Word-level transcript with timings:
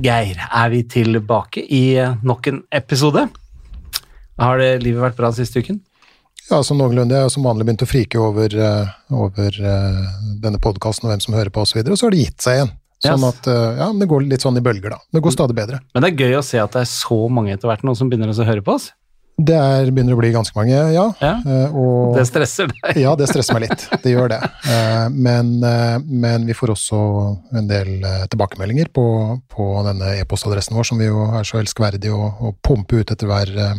Geir, 0.00 0.38
er 0.40 0.70
vi 0.72 0.80
tilbake 0.88 1.60
i 1.60 1.84
nok 2.24 2.46
en 2.48 2.62
episode. 2.72 3.26
Har 4.40 4.60
det 4.60 4.80
livet 4.80 5.02
vært 5.02 5.18
bra 5.18 5.28
siste 5.36 5.60
uken? 5.60 5.80
Ja, 6.50 6.62
som 6.66 6.80
noenlunde. 6.80 7.14
Jeg 7.14 7.28
har 7.28 7.32
som 7.32 7.44
vanlig 7.46 7.66
begynt 7.68 7.84
å 7.84 7.88
frike 7.88 8.18
over, 8.18 8.54
uh, 8.56 8.88
over 9.14 9.58
uh, 9.60 10.06
denne 10.42 10.58
podkasten 10.62 11.06
og 11.06 11.12
hvem 11.12 11.22
som 11.22 11.36
hører 11.36 11.52
på 11.54 11.62
osv., 11.62 11.82
og, 11.82 11.90
så 11.90 11.92
og 11.92 12.00
så 12.00 12.08
har 12.08 12.16
det 12.16 12.24
gitt 12.24 12.46
seg 12.46 12.56
igjen. 12.56 12.72
Sånn 13.04 13.26
at, 13.28 13.46
uh, 13.48 13.76
ja, 13.78 13.90
Det 14.00 14.08
går 14.08 14.24
litt 14.28 14.44
sånn 14.44 14.58
i 14.58 14.64
bølger, 14.64 14.96
da. 14.96 14.98
Det 15.12 15.22
går 15.24 15.36
stadig 15.36 15.56
bedre. 15.60 15.82
Men 15.94 16.04
det 16.04 16.10
er 16.10 16.24
gøy 16.24 16.40
å 16.40 16.46
se 16.46 16.58
at 16.60 16.74
det 16.74 16.82
er 16.82 16.90
så 16.90 17.20
mange 17.32 17.54
etter 17.54 17.70
hvert 17.70 17.84
nå 17.86 17.94
som 17.98 18.10
begynner 18.10 18.32
å 18.32 18.48
høre 18.48 18.64
på 18.64 18.74
oss. 18.80 18.90
Det 19.40 19.56
er, 19.56 19.90
begynner 19.94 20.16
å 20.16 20.20
bli 20.20 20.32
ganske 20.34 20.56
mange, 20.58 20.76
ja. 20.94 21.06
Ja, 21.20 21.34
Uh, 21.40 21.76
og, 21.76 22.14
Det 22.18 22.26
stresser 22.28 22.68
deg. 22.68 22.98
ja, 23.00 23.14
det 23.16 23.28
stresser 23.30 23.56
meg 23.56 23.68
litt. 23.68 23.86
Det 24.02 24.12
gjør 24.12 24.32
det. 24.34 24.40
Uh, 24.66 25.06
men, 25.12 25.52
uh, 25.64 25.96
men 26.04 26.44
vi 26.48 26.56
får 26.56 26.74
også 26.74 26.98
en 27.56 27.70
del 27.70 27.92
tilbakemeldinger 28.32 28.90
på, 28.94 29.04
på 29.50 29.68
denne 29.86 30.16
e-postadressen 30.20 30.76
vår, 30.76 30.90
som 30.90 31.00
vi 31.00 31.08
jo 31.08 31.24
er 31.28 31.46
så 31.48 31.60
elskverdige 31.62 32.12
å, 32.16 32.28
å 32.50 32.52
pumpe 32.66 33.00
ut 33.00 33.14
etter 33.14 33.30
hver 33.30 33.52
uh, 33.56 33.72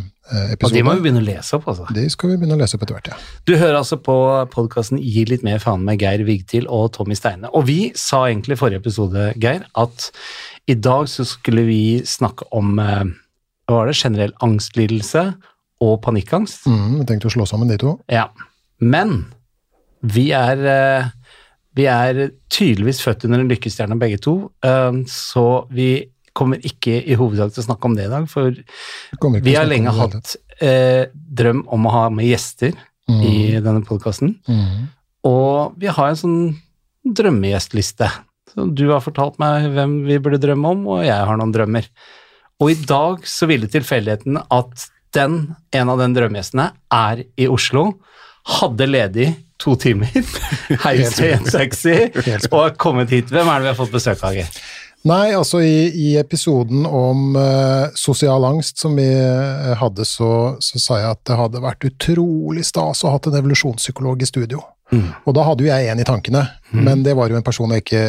Og 0.58 0.74
de 0.74 0.82
må 0.86 0.96
vi 0.98 1.06
begynne 1.06 1.22
å 1.22 1.26
lese 1.26 1.58
opp, 1.58 1.68
altså. 1.70 1.86
De 1.94 2.06
skal 2.12 2.32
vi 2.32 2.40
begynne 2.40 2.58
å 2.58 2.62
lese 2.62 2.78
opp 2.78 2.86
etter 2.86 2.98
hvert, 2.98 3.12
ja. 3.12 3.20
Du 3.48 3.54
hører 3.54 3.78
altså 3.82 4.00
på 4.02 4.16
podkasten 4.54 5.00
Gi 5.02 5.26
litt 5.30 5.46
mer 5.46 5.62
faen 5.62 5.86
med 5.86 6.02
Geir 6.02 6.24
Vigtil 6.26 6.66
og 6.72 6.90
Tommy 6.96 7.18
Steine. 7.18 7.52
Og 7.52 7.68
vi 7.70 7.80
sa 7.98 8.24
egentlig 8.30 8.58
i 8.58 8.62
forrige 8.64 8.82
episode, 8.82 9.30
Geir, 9.42 9.66
at 9.78 10.10
i 10.70 10.78
dag 10.78 11.08
så 11.10 11.26
skulle 11.26 11.64
vi 11.66 11.82
snakke 12.06 12.46
om 12.54 12.76
eh, 12.78 13.08
hva 13.66 13.80
var 13.80 13.90
det, 13.90 13.98
generell 13.98 14.34
angstlidelse 14.44 15.24
og 15.82 15.98
panikkangst. 16.04 16.68
Mm, 16.70 17.00
vi 17.00 17.08
tenkte 17.08 17.30
å 17.30 17.34
slå 17.34 17.46
sammen 17.48 17.70
de 17.72 17.80
to. 17.82 17.96
Ja. 18.12 18.28
Men 18.82 19.24
vi 20.02 20.28
er, 20.36 20.62
eh, 20.66 21.10
vi 21.78 21.88
er 21.90 22.22
tydeligvis 22.52 23.02
født 23.04 23.26
under 23.26 23.42
en 23.42 23.50
lykkestjerne 23.50 23.98
begge 23.98 24.20
to, 24.22 24.36
eh, 24.62 25.02
så 25.10 25.66
vi 25.70 25.90
kommer 26.32 26.62
ikke 26.64 26.94
i 27.04 27.18
hovedsak 27.18 27.52
til 27.52 27.62
å 27.64 27.66
snakke 27.66 27.90
om 27.90 27.98
det 27.98 28.06
i 28.06 28.12
dag, 28.14 28.28
for 28.30 28.54
vi 29.44 29.54
har 29.58 29.68
lenge 29.68 29.92
hatt 29.92 30.36
eh, 30.64 31.10
drøm 31.12 31.66
om 31.68 31.86
å 31.86 31.92
ha 31.92 32.06
med 32.14 32.30
gjester 32.30 32.72
Mm. 33.10 33.22
i 33.26 33.60
denne 33.62 33.82
podkasten. 33.86 34.36
Mm. 34.46 34.88
Og 35.28 35.78
vi 35.80 35.90
har 35.90 36.12
en 36.12 36.18
sånn 36.18 36.40
drømmegjestliste. 37.02 38.08
Så 38.52 38.66
du 38.74 38.84
har 38.92 39.02
fortalt 39.02 39.40
meg 39.42 39.70
hvem 39.74 40.02
vi 40.06 40.20
burde 40.22 40.40
drømme 40.42 40.74
om, 40.76 40.84
og 40.94 41.04
jeg 41.06 41.18
har 41.18 41.38
noen 41.40 41.54
drømmer. 41.54 41.88
Og 42.62 42.72
i 42.74 42.78
dag 42.86 43.24
så 43.26 43.48
ville 43.50 43.70
tilfeldigheten 43.70 44.38
at 44.38 44.86
den, 45.16 45.40
en 45.74 45.92
av 45.92 46.02
den 46.02 46.14
drømmegjestene, 46.16 46.70
er 46.92 47.24
i 47.36 47.48
Oslo, 47.50 47.90
hadde 48.58 48.88
ledig 48.88 49.28
to 49.62 49.76
timer, 49.78 50.10
heist 50.84 51.20
i 51.22 51.32
en 51.36 51.44
taxi 51.46 51.96
og 52.50 52.58
har 52.58 52.78
kommet 52.80 53.12
hit. 53.14 53.30
Hvem 53.30 53.46
er 53.46 53.60
det 53.60 53.68
vi 53.68 53.70
har 53.70 53.78
fått 53.78 53.94
besøk 53.94 54.24
av? 54.26 54.38
Nei, 55.02 55.32
altså 55.34 55.58
i, 55.66 55.90
i 55.98 56.08
episoden 56.18 56.84
om 56.86 57.34
uh, 57.34 57.90
sosial 57.98 58.44
angst 58.46 58.78
som 58.82 58.94
vi 58.98 59.06
uh, 59.06 59.72
hadde, 59.80 60.06
så, 60.06 60.30
så 60.62 60.82
sa 60.82 61.00
jeg 61.00 61.16
at 61.16 61.22
det 61.26 61.38
hadde 61.38 61.62
vært 61.64 61.86
utrolig 61.88 62.62
stas 62.66 63.02
å 63.02 63.10
ha 63.10 63.16
hatt 63.16 63.26
en 63.30 63.38
evolusjonspsykolog 63.40 64.22
i 64.22 64.30
studio. 64.30 64.62
Mm. 64.94 65.08
Og 65.26 65.34
da 65.34 65.46
hadde 65.48 65.66
jo 65.66 65.72
jeg 65.72 65.90
en 65.90 66.02
i 66.02 66.06
tankene, 66.06 66.44
men 66.70 67.02
det 67.02 67.16
var 67.18 67.32
jo 67.32 67.38
en 67.38 67.46
person 67.46 67.72
jeg 67.72 67.82
ikke 67.82 68.02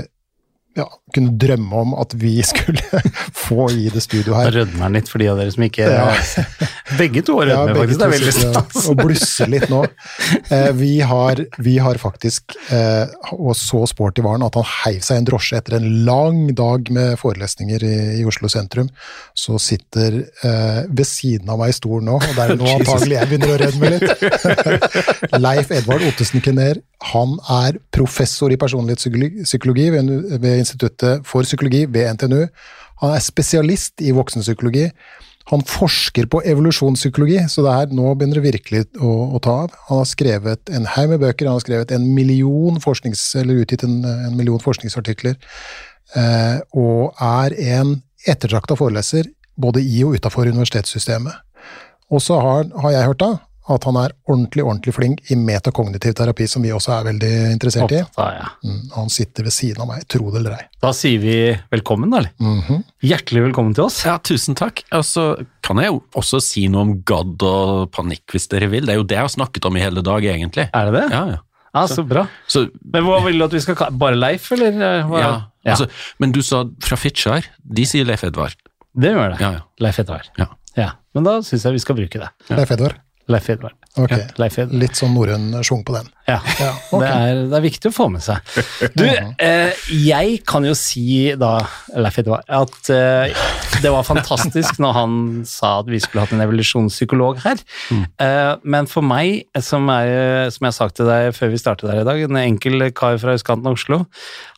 ja, 0.78 0.88
kunne 1.14 1.36
drømme 1.38 1.82
om 1.84 1.92
at 2.02 2.14
vi 2.18 2.36
skulle 2.46 2.82
få 3.46 3.68
i 3.74 3.90
det 3.94 4.02
studio 4.02 4.34
Da 4.34 4.40
her. 4.46 4.56
rødmer 4.62 4.86
han 4.88 4.96
litt 4.98 5.10
for 5.12 5.22
de 5.22 5.28
av 5.30 5.38
dere 5.42 5.54
som 5.54 5.66
ikke 5.68 5.86
Ja. 5.90 6.08
Begge 6.98 7.22
to 7.26 7.36
rødmer, 7.40 7.72
ja, 7.74 7.76
faktisk. 7.78 8.00
Det 8.00 8.06
er 8.08 8.14
veldig 8.14 8.34
stas. 8.38 8.88
Og 8.90 8.98
blusser 9.00 9.50
litt 9.54 9.68
nå. 9.72 9.84
Eh, 10.54 10.72
vi, 10.78 10.92
har, 11.10 11.40
vi 11.66 11.76
har 11.82 11.98
faktisk, 12.02 12.56
eh, 12.74 13.14
og 13.34 13.56
så 13.58 13.84
sporty 13.90 14.22
var 14.26 14.36
han, 14.38 14.46
at 14.46 14.58
han 14.60 14.68
heiv 14.84 15.00
seg 15.06 15.18
i 15.18 15.22
en 15.24 15.30
drosje 15.30 15.58
etter 15.62 15.78
en 15.80 15.88
lang 16.06 16.42
dag 16.58 16.90
med 16.94 17.16
forelesninger 17.22 17.86
i, 17.88 17.94
i 18.22 18.26
Oslo 18.30 18.50
sentrum. 18.52 18.90
Så 19.38 19.58
sitter 19.62 20.20
eh, 20.46 20.82
ved 20.90 21.06
siden 21.10 21.50
av 21.54 21.62
meg 21.62 21.74
i 21.74 21.78
stolen 21.78 22.10
nå, 22.12 22.18
og 22.22 22.34
det 22.38 22.46
er 22.48 22.56
nå 22.60 22.70
antagelig 22.78 23.18
jeg 23.20 23.32
begynner 23.32 23.54
å 23.54 23.62
rødme 23.64 23.94
litt. 23.96 24.08
Leif 25.46 25.72
Edvard 25.74 26.06
Ottesen 26.10 26.44
Kinner, 26.46 26.82
han 27.12 27.36
er 27.52 27.80
professor 27.92 28.54
i 28.54 28.60
personlighetspsykologi 28.60 29.90
ved, 29.92 30.48
Instituttet 30.56 31.28
for 31.28 31.44
psykologi 31.44 31.84
ved 31.92 32.08
NTNU. 32.16 32.46
Han 33.04 33.16
er 33.16 33.24
spesialist 33.24 34.02
i 34.02 34.14
voksenpsykologi. 34.16 34.88
Han 35.52 35.64
forsker 35.68 36.30
på 36.32 36.40
evolusjonspsykologi, 36.48 37.42
så 37.52 37.66
det 37.66 37.76
her, 37.76 37.92
nå 37.92 38.14
begynner 38.16 38.40
det 38.40 38.46
virkelig 38.46 38.84
å, 39.04 39.12
å 39.36 39.42
ta 39.44 39.58
av. 39.66 39.74
Han 39.90 40.00
har 40.00 40.08
skrevet 40.08 40.72
en 40.72 40.88
haug 40.94 41.12
med 41.12 41.20
bøker, 41.26 41.50
han 41.50 41.60
har 41.60 41.66
skrevet 41.66 41.92
en 41.92 42.06
million 42.16 42.80
forsknings, 42.84 43.26
eller 43.42 43.60
utgitt 43.66 43.84
en, 43.84 44.00
en 44.08 44.38
million 44.40 44.62
forskningsartikler, 44.64 45.36
eh, 46.16 46.62
og 46.80 47.20
er 47.20 47.58
en 47.76 47.98
ettertrakta 48.24 48.80
foreleser 48.80 49.28
både 49.60 49.84
i 49.84 50.06
og 50.08 50.16
utafor 50.16 50.48
universitetssystemet. 50.48 51.36
Og 52.14 52.24
så 52.24 52.40
har, 52.40 52.70
har 52.80 52.96
jeg 52.96 53.10
hørt 53.12 53.24
da, 53.26 53.34
at 53.72 53.86
han 53.88 53.96
er 54.02 54.12
ordentlig, 54.28 54.64
ordentlig 54.66 54.94
flink 54.96 55.22
i 55.32 55.38
metakognitiv 55.40 56.16
terapi, 56.20 56.48
som 56.52 56.66
vi 56.66 56.74
også 56.76 56.92
er 56.98 57.06
veldig 57.12 57.32
interessert 57.54 57.94
i. 57.96 58.02
Opptatt 58.04 58.36
ja. 58.36 58.50
Mm, 58.68 58.82
han 58.96 59.14
sitter 59.14 59.48
ved 59.48 59.56
siden 59.56 59.86
av 59.86 59.88
meg, 59.94 60.04
tro 60.12 60.28
det 60.34 60.42
eller 60.42 60.58
ei. 60.58 60.66
Da 60.84 60.92
sier 60.98 61.22
vi 61.24 61.36
velkommen, 61.72 62.12
da. 62.12 62.26
Mm 62.44 62.62
-hmm. 62.62 62.84
Hjertelig 63.02 63.44
velkommen 63.48 63.74
til 63.74 63.84
oss. 63.86 64.04
Ja, 64.06 64.18
tusen 64.18 64.56
takk. 64.56 64.84
Og 64.92 65.06
så 65.06 65.46
kan 65.62 65.78
jeg 65.78 65.88
jo 65.88 66.04
også 66.16 66.42
si 66.42 66.68
noe 66.68 66.82
om 66.82 67.02
gadd 67.04 67.42
og 67.44 67.92
panikk 67.92 68.24
hvis 68.32 68.48
dere 68.50 68.68
vil. 68.70 68.86
Det 68.86 68.94
er 68.94 68.98
jo 69.00 69.04
det 69.04 69.16
jeg 69.16 69.24
har 69.24 69.30
snakket 69.30 69.66
om 69.66 69.78
i 69.78 69.80
hele 69.80 70.02
dag, 70.02 70.24
egentlig. 70.24 70.70
Er 70.74 70.92
det 70.92 70.94
det? 71.02 71.12
Ja, 71.12 71.26
ja. 71.28 71.38
Ja, 71.74 71.88
så 71.88 72.04
bra. 72.04 72.28
Så, 72.48 72.70
Men 72.94 73.04
hva 73.04 73.24
vil 73.26 73.40
du 73.40 73.46
at 73.46 73.54
vi 73.54 73.60
skal 73.60 73.76
kalle 73.76 73.98
Bare 73.98 74.16
Leif, 74.16 74.52
eller? 74.52 74.68
eh, 74.68 75.08
Hva? 75.10 75.20
ja, 75.20 75.72
altså, 75.72 75.88
men 76.20 76.32
du 76.32 76.42
sa 76.42 76.66
fra 76.84 76.96
Fitjar, 76.96 77.48
de 77.64 77.86
sier 77.86 78.06
Leif 78.06 78.24
Edvard. 78.24 78.54
det 78.96 79.10
gjør 79.10 79.34
det. 79.34 79.40
Ja, 79.42 79.52
ja. 79.54 79.60
Leif 79.80 80.00
Edvard. 80.00 80.30
Ja. 80.38 80.46
Ja, 80.78 80.92
Men 81.14 81.24
da 81.24 81.42
syns 81.46 81.66
jeg 81.66 81.74
vi 81.74 81.80
skal 81.80 81.96
bruke 81.96 82.20
det. 82.20 82.30
Leif 82.50 82.72
Edvard. 82.72 82.96
Leif 83.32 83.50
Edvard. 83.50 83.76
Okay. 83.94 84.24
Ja. 84.36 84.66
Litt 84.74 84.98
sånn 84.98 85.14
norrøn 85.14 85.52
schwung 85.64 85.84
på 85.86 85.94
den. 85.94 86.08
Ja. 86.26 86.40
Ja, 86.58 86.72
okay. 86.90 87.04
Det, 87.04 87.12
er, 87.14 87.42
det 87.52 87.58
er 87.60 87.64
viktig 87.66 87.92
å 87.92 87.94
få 87.94 88.08
med 88.10 88.24
seg. 88.26 88.40
Du, 88.98 89.04
eh, 89.48 89.84
jeg 89.94 90.40
kan 90.50 90.66
jo 90.66 90.74
si 90.78 91.30
da, 91.40 91.60
Leif 91.94 92.18
Edvard, 92.24 92.48
at 92.50 92.90
eh, 92.92 93.36
det 93.84 93.92
var 93.94 94.08
fantastisk 94.08 94.82
når 94.82 94.98
han 94.98 95.14
sa 95.48 95.76
at 95.84 95.92
vi 95.94 96.02
skulle 96.02 96.26
hatt 96.26 96.34
en 96.36 96.42
evolusjonspsykolog 96.44 97.40
her. 97.46 97.62
Eh, 97.94 98.52
men 98.66 98.90
for 98.90 99.06
meg, 99.06 99.46
som, 99.62 99.88
er, 99.94 100.50
som 100.50 100.66
jeg 100.66 100.72
har 100.74 100.78
sagt 100.80 100.98
til 101.00 101.12
deg 101.12 101.30
før 101.38 101.54
vi 101.54 101.62
startet 101.62 101.94
her 101.94 102.02
i 102.02 102.10
dag, 102.10 102.26
en 102.26 102.42
enkel 102.44 102.90
kar 102.98 103.22
fra 103.22 103.38
østkanten 103.38 103.70
av 103.70 103.78
Oslo, 103.78 104.04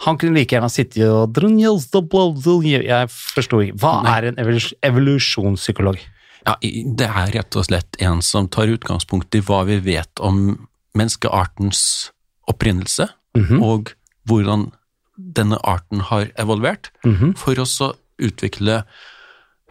han 0.08 0.22
kunne 0.22 0.40
like 0.40 0.56
gjerne 0.56 0.72
sittet 0.72 1.06
og 1.06 1.36
Jeg 1.36 3.12
forsto 3.12 3.62
ikke. 3.62 3.80
Hva 3.84 3.98
er 4.16 4.32
en 4.32 4.40
evolus- 4.42 4.74
evolusjonspsykolog? 4.86 6.00
Ja, 6.46 6.56
det 6.62 7.08
er 7.10 7.32
rett 7.34 7.56
og 7.58 7.66
slett 7.66 7.98
en 8.06 8.22
som 8.22 8.48
tar 8.48 8.68
utgangspunkt 8.70 9.34
i 9.36 9.42
hva 9.42 9.64
vi 9.66 9.80
vet 9.82 10.20
om 10.22 10.68
menneskeartens 10.96 12.12
opprinnelse, 12.48 13.10
Mhm. 13.36 13.62
og 13.64 13.94
hvordan 14.28 14.72
denne 15.18 15.58
arten 15.64 16.00
har 16.02 16.26
evolvert, 16.38 16.90
Mhm. 17.04 17.36
for 17.38 17.56
å 17.56 17.94
utvikle 18.20 18.84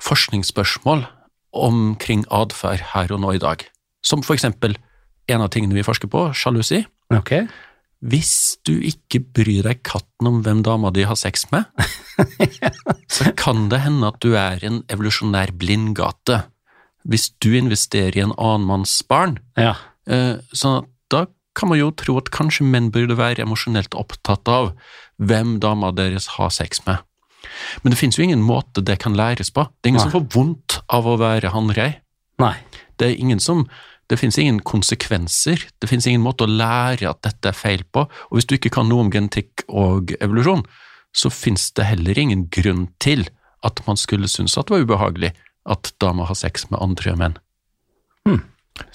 forskningsspørsmål 0.01 1.07
omkring 1.55 2.25
atferd 2.31 2.81
her 2.95 3.13
og 3.13 3.21
nå 3.21 3.35
i 3.35 3.39
dag. 3.39 3.65
Som 4.05 4.23
for 4.23 4.35
eksempel 4.37 4.77
en 5.29 5.41
av 5.41 5.51
tingene 5.51 5.73
vi 5.75 5.83
forsker 5.87 6.11
på, 6.11 6.27
sjalusi. 6.35 6.85
Ok. 7.15 7.49
Hvis 8.05 8.59
du 8.67 8.75
ikke 8.85 9.23
bryr 9.33 9.63
deg 9.63 9.83
katten 9.83 10.27
om 10.29 10.43
hvem 10.45 10.63
dama 10.63 10.91
di 10.93 11.05
har 11.05 11.17
sex 11.17 11.47
med, 11.53 11.65
så 13.09 13.31
kan 13.37 13.69
det 13.71 13.81
hende 13.81 14.07
at 14.11 14.21
du 14.21 14.35
er 14.37 14.59
en 14.67 14.83
evolusjonær 14.93 15.55
blindgate. 15.57 16.43
Hvis 17.09 17.31
du 17.45 17.53
investerer 17.57 18.17
i 18.17 18.23
en 18.25 18.33
annen 18.39 18.67
manns 18.67 19.03
barn, 19.09 19.39
Ja. 19.57 19.75
sånn 20.53 20.79
at 20.83 20.89
da 21.11 21.27
kan 21.55 21.69
man 21.69 21.79
jo 21.79 21.91
tro 21.91 22.17
at 22.19 22.31
kanskje 22.31 22.65
menn 22.67 22.91
burde 22.91 23.17
være 23.17 23.43
emosjonelt 23.45 23.95
opptatt 23.95 24.49
av 24.49 24.73
hvem 25.21 25.59
dama 25.61 25.93
deres 25.93 26.27
har 26.39 26.51
sex 26.51 26.81
med. 26.87 26.99
Men 27.83 27.91
det 27.93 27.99
finnes 27.99 28.17
jo 28.19 28.25
ingen 28.25 28.43
måte 28.43 28.83
det 28.83 28.99
kan 28.99 29.15
læres 29.15 29.51
på. 29.53 29.67
Det 29.83 29.89
er 29.89 29.93
ingen 29.95 30.01
Nei. 30.03 30.11
som 30.11 30.17
får 30.17 30.29
vondt 30.35 30.79
av 30.89 31.05
å 31.07 31.19
være 31.21 31.53
hannrei. 31.53 31.95
Det 32.99 33.07
er 33.13 33.21
ingen 33.21 33.41
som 33.41 33.69
det 34.09 34.19
finnes 34.19 34.37
ingen 34.39 34.61
konsekvenser, 34.61 35.63
det 35.81 35.89
finnes 35.89 36.07
ingen 36.07 36.21
måte 36.25 36.45
å 36.45 36.51
lære 36.51 37.09
at 37.09 37.23
dette 37.23 37.49
er 37.49 37.57
feil 37.57 37.85
på, 37.93 38.01
og 38.05 38.33
hvis 38.37 38.45
du 38.47 38.57
ikke 38.59 38.71
kan 38.75 38.89
noe 38.89 39.01
om 39.01 39.11
genetikk 39.11 39.63
og 39.69 40.13
evolusjon, 40.21 40.65
så 41.15 41.31
finnes 41.33 41.71
det 41.73 41.87
heller 41.89 42.19
ingen 42.19 42.49
grunn 42.53 42.89
til 43.01 43.25
at 43.65 43.81
man 43.87 43.97
skulle 43.97 44.29
synes 44.29 44.59
at 44.59 44.67
det 44.69 44.75
var 44.77 44.85
ubehagelig 44.85 45.33
at 45.65 45.95
damer 46.03 46.29
har 46.29 46.39
sex 46.39 46.69
med 46.71 46.83
andre 46.85 47.17
menn. 47.21 47.39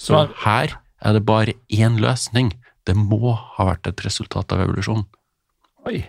Så 0.00 0.26
her 0.44 0.76
er 1.00 1.16
det 1.16 1.24
bare 1.26 1.56
én 1.72 1.98
løsning. 2.00 2.52
Det 2.86 2.96
må 2.96 3.34
ha 3.56 3.70
vært 3.72 3.88
et 3.88 4.04
resultat 4.04 4.52
av 4.52 4.64
evolusjonen. 4.64 5.06
Oi. 5.88 6.02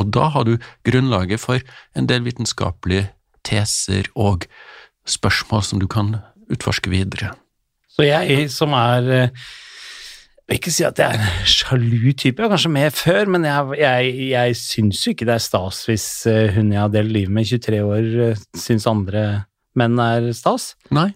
Og 0.00 0.10
da 0.12 0.28
har 0.34 0.46
du 0.48 0.56
grunnlaget 0.86 1.40
for 1.40 1.62
en 1.96 2.08
del 2.10 2.24
vitenskapelige 2.26 3.12
teser 3.46 4.08
og 4.16 4.48
spørsmål 5.08 5.62
som 5.64 5.80
du 5.80 5.86
kan 5.90 6.16
utforske 6.52 6.90
videre. 6.92 7.34
Så 7.88 8.08
jeg 8.08 8.50
som 8.50 8.74
er 8.76 9.06
jeg 10.44 10.52
vil 10.52 10.58
ikke 10.58 10.72
si 10.74 10.84
at 10.84 10.98
jeg 11.00 11.08
er 11.08 11.22
en 11.24 11.46
sjalu 11.48 12.10
type, 12.12 12.36
jeg 12.36 12.44
var 12.44 12.50
kanskje 12.52 12.72
mer 12.74 12.90
før, 12.92 13.30
men 13.32 13.46
jeg, 13.48 13.76
jeg, 13.80 14.08
jeg 14.28 14.56
syns 14.60 14.98
jo 15.06 15.14
ikke 15.14 15.24
det 15.24 15.38
er 15.38 15.44
stas 15.44 15.78
hvis 15.88 16.04
eh, 16.28 16.50
hun 16.52 16.74
jeg 16.74 16.82
har 16.82 16.90
delt 16.92 17.14
livet 17.14 17.32
med 17.32 17.48
i 17.48 17.56
23 17.56 17.78
år, 17.80 18.08
eh, 18.26 18.42
syns 18.60 18.84
andre 18.90 19.22
menn 19.74 19.98
er 20.02 20.30
stas. 20.36 20.74
Nei. 20.94 21.10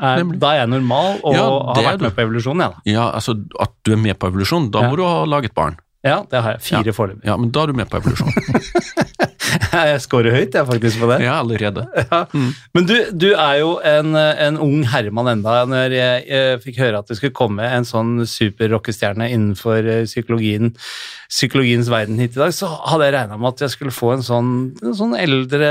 Er, 0.00 0.22
da 0.40 0.54
er 0.54 0.62
jeg 0.62 0.70
normal 0.72 1.18
og 1.20 1.34
Ja, 1.36 1.42
har 1.76 1.84
vært 1.92 2.00
med 2.06 2.14
på 2.16 2.22
evolusjonen, 2.24 2.62
jeg, 2.64 2.72
da. 2.72 2.92
Ja, 2.94 3.10
altså 3.12 3.34
at 3.60 3.74
du 3.84 3.92
er 3.92 4.00
med 4.00 4.16
på 4.18 4.30
evolusjon, 4.30 4.70
da 4.72 4.86
Ja. 4.86 4.88
må 4.88 4.96
du 4.96 5.04
ha 5.04 5.24
laget 5.28 5.52
barn. 5.54 5.76
Ja, 6.02 6.22
det 6.30 6.40
har 6.42 6.56
jeg. 6.56 6.62
Fire 6.66 6.92
foreløpig. 6.96 7.24
Ja, 7.28 7.36
men 7.36 7.50
da 7.54 7.62
er 7.62 7.66
du 7.70 7.76
med 7.78 7.90
på 7.92 8.00
evolusjon. 8.00 8.32
Jeg 9.92 10.00
scorer 10.04 10.34
høyt, 10.36 10.52
jeg, 10.54 10.66
faktisk, 10.68 10.98
på 11.00 11.08
det. 11.08 11.16
Ja, 11.24 11.38
allerede. 11.40 11.86
Men 12.76 12.86
du, 12.88 12.92
du 13.16 13.30
er 13.32 13.54
jo 13.62 13.70
en, 13.88 14.12
en 14.16 14.58
ung 14.60 14.82
herremann 14.92 15.30
enda. 15.32 15.62
Når 15.68 15.94
jeg, 15.96 16.26
jeg 16.28 16.60
fikk 16.66 16.80
høre 16.82 17.00
at 17.00 17.08
det 17.08 17.16
skulle 17.18 17.32
komme 17.36 17.64
en 17.64 17.86
sånn 17.88 18.18
superrockestjerne 18.28 19.30
innenfor 19.32 19.80
eh, 19.88 20.02
psykologien, 20.08 20.74
psykologiens 21.32 21.88
verden 21.88 22.20
hit 22.20 22.36
i 22.36 22.42
dag, 22.42 22.52
så 22.52 22.68
hadde 22.90 23.08
jeg 23.08 23.14
regna 23.16 23.38
med 23.40 23.54
at 23.54 23.64
jeg 23.64 23.72
skulle 23.72 23.94
få 23.96 24.12
en 24.18 24.26
sånn, 24.26 24.50
en 24.84 24.96
sånn 24.98 25.16
eldre 25.16 25.70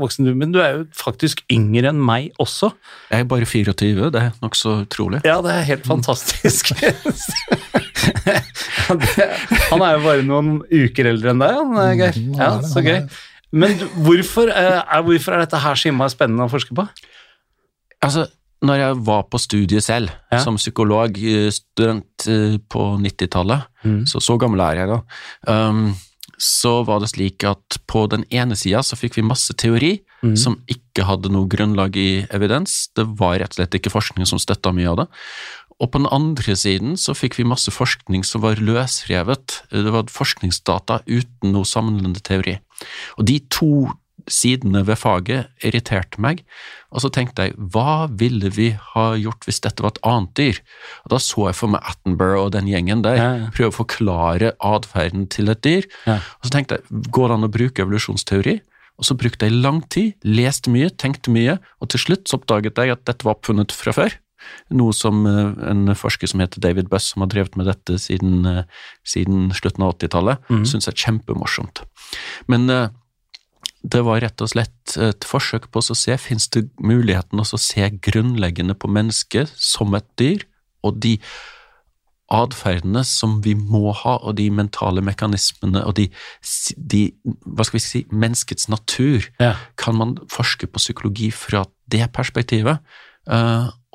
voksen. 0.00 0.30
Men 0.40 0.54
du 0.56 0.62
er 0.64 0.78
jo 0.78 0.86
faktisk 0.96 1.44
yngre 1.52 1.92
enn 1.92 2.00
meg 2.00 2.30
også. 2.40 2.72
Jeg 3.12 3.26
er 3.26 3.28
bare 3.28 3.48
24, 3.50 4.08
det 4.14 4.24
er 4.24 4.32
nokså 4.40 4.78
utrolig. 4.86 5.20
Ja, 5.28 5.36
det 5.44 5.52
er 5.58 5.68
helt 5.74 5.88
fantastisk. 5.90 6.72
Ja, 8.84 9.28
han 9.70 9.80
er 9.84 9.94
jo 9.96 10.02
bare 10.04 10.24
noen 10.26 10.48
uker 10.68 11.06
eldre 11.08 11.32
enn 11.32 11.40
deg, 11.40 11.54
han, 11.56 11.70
eh, 11.80 11.94
Geir. 12.00 12.18
Mhm, 12.20 12.34
Ja, 12.36 12.48
så 12.68 12.82
gøy. 12.84 12.98
Men 13.54 13.76
hvorfor, 14.02 14.50
eh, 14.50 14.80
er, 14.82 15.02
hvorfor 15.06 15.34
er 15.36 15.44
dette 15.44 15.60
her 15.62 15.78
så 15.78 15.90
innmari 15.90 16.12
spennende 16.14 16.46
å 16.48 16.50
forske 16.52 16.74
på? 16.76 16.86
Altså, 18.04 18.26
når 18.64 18.80
jeg 18.80 18.96
var 19.06 19.22
på 19.30 19.38
studiet 19.40 19.84
selv, 19.84 20.10
Ja. 20.32 20.38
som 20.42 20.56
psykolog, 20.56 21.16
eh, 21.18 21.50
eh, 21.52 22.58
på 22.68 22.82
90-tallet, 22.98 23.66
Mm. 23.84 24.04
så 24.06 24.20
så 24.20 24.38
gammel 24.38 24.60
er 24.60 24.74
jeg 24.76 24.88
da, 24.88 25.00
um, 25.68 25.94
så 26.38 26.84
var 26.84 27.00
det 27.00 27.10
slik 27.10 27.44
at 27.44 27.78
på 27.86 28.08
den 28.08 28.24
ene 28.32 28.56
sida 28.56 28.78
så 28.82 28.96
fikk 28.96 29.14
vi 29.16 29.22
masse 29.22 29.52
teori 29.54 30.00
Mm. 30.22 30.36
som 30.38 30.56
ikke 30.66 31.04
hadde 31.04 31.30
noe 31.30 31.46
grunnlag 31.46 31.94
i 31.96 32.26
evidens. 32.30 32.88
Det 32.96 33.06
var 33.18 33.38
rett 33.38 33.50
og 33.50 33.56
slett 33.56 33.74
ikke 33.78 33.92
forskning 33.92 34.26
som 34.26 34.38
støtta 34.38 34.72
mye 34.72 34.88
av 34.90 34.96
det. 34.96 35.08
Og 35.82 35.90
på 35.90 35.98
den 36.00 36.10
andre 36.14 36.54
siden 36.58 36.94
så 37.00 37.16
fikk 37.18 37.38
vi 37.40 37.48
masse 37.48 37.72
forskning 37.74 38.22
som 38.26 38.44
var 38.44 38.60
løsrevet. 38.62 39.60
Det 39.72 39.90
var 39.94 40.10
forskningsdata 40.12 41.00
uten 41.08 41.54
noe 41.54 41.66
sammenlignende 41.66 42.22
teori. 42.24 42.58
Og 43.18 43.26
de 43.30 43.40
to 43.52 43.90
sidene 44.30 44.80
ved 44.88 44.96
faget 44.96 45.50
irriterte 45.66 46.20
meg, 46.22 46.38
og 46.94 47.02
så 47.04 47.10
tenkte 47.12 47.44
jeg, 47.48 47.56
hva 47.74 48.06
ville 48.08 48.48
vi 48.54 48.70
ha 48.94 49.06
gjort 49.20 49.44
hvis 49.44 49.60
dette 49.66 49.84
var 49.84 49.92
et 49.92 50.00
annet 50.06 50.32
dyr? 50.38 50.60
Og 51.04 51.12
da 51.12 51.18
så 51.20 51.48
jeg 51.50 51.58
for 51.58 51.74
meg 51.74 51.84
Attenborough 51.90 52.46
og 52.46 52.54
den 52.54 52.70
gjengen 52.70 53.02
der, 53.04 53.18
Ja, 53.18 53.26
ja. 53.42 53.50
prøve 53.52 53.74
å 53.74 53.78
forklare 53.82 54.54
atferden 54.64 55.26
til 55.28 55.52
et 55.52 55.60
dyr. 55.66 55.84
Ja. 56.06 56.20
Og 56.40 56.48
så 56.48 56.54
tenkte 56.56 56.78
jeg, 56.78 57.02
går 57.12 57.28
det 57.28 57.36
an 57.36 57.48
å 57.50 57.52
bruke 57.58 57.84
evolusjonsteori? 57.84 58.60
Og 58.94 59.08
så 59.08 59.16
brukte 59.18 59.48
jeg 59.48 59.58
lang 59.58 59.82
tid, 59.90 60.14
leste 60.22 60.70
mye, 60.70 60.88
tenkte 60.88 61.32
mye, 61.34 61.58
og 61.82 61.90
til 61.90 62.00
slutt 62.00 62.30
så 62.30 62.38
oppdaget 62.38 62.78
jeg 62.78 62.94
at 62.94 63.04
dette 63.10 63.26
var 63.26 63.36
oppfunnet 63.36 63.74
fra 63.74 63.92
før. 63.92 64.14
Noe 64.74 64.94
som 64.96 65.24
eh, 65.28 65.54
en 65.70 65.94
forsker 65.98 66.30
som 66.30 66.42
heter 66.42 66.62
David 66.64 66.90
Buss, 66.92 67.12
som 67.12 67.24
har 67.24 67.32
drevet 67.32 67.56
med 67.60 67.68
dette 67.70 67.98
siden, 68.02 68.44
eh, 68.48 68.84
siden 69.06 69.48
slutten 69.56 69.86
av 69.86 69.96
80-tallet, 69.96 70.44
mm. 70.50 70.66
syns 70.70 70.90
er 70.90 70.98
kjempemorsomt. 71.04 71.84
Men 72.50 72.68
eh, 72.72 72.86
det 73.84 74.00
var 74.06 74.22
rett 74.24 74.40
og 74.40 74.48
slett 74.48 74.96
et 74.96 75.26
forsøk 75.28 75.68
på 75.72 75.82
å 75.82 75.96
se, 75.96 76.16
fins 76.20 76.48
det 76.56 76.66
muligheten 76.80 77.42
å 77.42 77.44
se 77.44 77.90
grunnleggende 78.04 78.76
på 78.76 78.88
mennesket 78.88 79.52
som 79.60 79.92
et 79.98 80.08
dyr, 80.20 80.46
og 80.84 81.00
de 81.04 81.18
atferdene 82.32 83.02
som 83.04 83.38
vi 83.44 83.52
må 83.58 83.92
ha, 83.92 84.16
og 84.24 84.36
de 84.38 84.48
mentale 84.52 85.02
mekanismene 85.04 85.82
og 85.84 85.96
de, 85.98 86.08
de 86.76 87.02
hva 87.44 87.66
skal 87.66 87.78
vi 87.78 87.84
si, 87.84 88.04
menneskets 88.10 88.70
natur, 88.72 89.28
Ja. 89.40 89.54
kan 89.76 89.96
man 89.96 90.16
forske 90.32 90.66
på 90.66 90.80
psykologi 90.80 91.30
fra 91.30 91.66
det 91.90 92.12
perspektivet. 92.12 92.80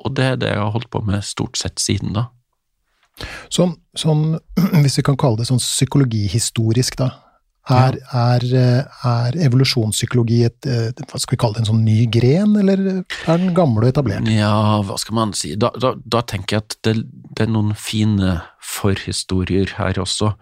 Og 0.04 0.14
det 0.18 0.26
er 0.32 0.38
det 0.40 0.52
jeg 0.54 0.62
har 0.62 0.74
holdt 0.74 0.90
på 0.92 1.02
med 1.06 1.24
stort 1.26 1.60
sett 1.60 1.80
siden 1.82 2.14
da. 2.16 2.28
Sånn, 3.52 3.74
sånn, 3.98 4.38
hvis 4.82 5.00
vi 5.00 5.06
kan 5.06 5.18
kalle 5.20 5.42
det 5.42 5.50
sånn 5.50 5.62
psykologihistorisk, 5.62 7.00
da. 7.00 7.12
Er, 7.70 7.98
er, 8.16 8.44
er 9.06 9.36
evolusjonspsykologi 9.44 10.40
et, 10.48 10.66
eh, 10.66 11.02
hva 11.06 11.18
skal 11.20 11.36
vi 11.36 11.38
kalle 11.38 11.54
det, 11.54 11.60
en 11.62 11.68
sånn 11.68 11.84
ny 11.86 12.06
gren, 12.10 12.56
eller 12.58 12.80
er 12.90 13.36
den 13.38 13.52
gammel 13.54 13.84
og 13.84 13.92
etablert? 13.92 14.26
Ja, 14.32 14.80
hva 14.88 14.96
skal 14.98 15.14
man 15.18 15.34
si, 15.38 15.52
da, 15.60 15.68
da, 15.78 15.92
da 16.02 16.24
tenker 16.26 16.56
jeg 16.56 16.64
at 16.64 16.76
det, 16.88 16.94
det 17.36 17.44
er 17.44 17.52
noen 17.52 17.76
fine 17.78 18.40
forhistorier 18.64 19.76
her 19.76 20.00
også. 20.02 20.32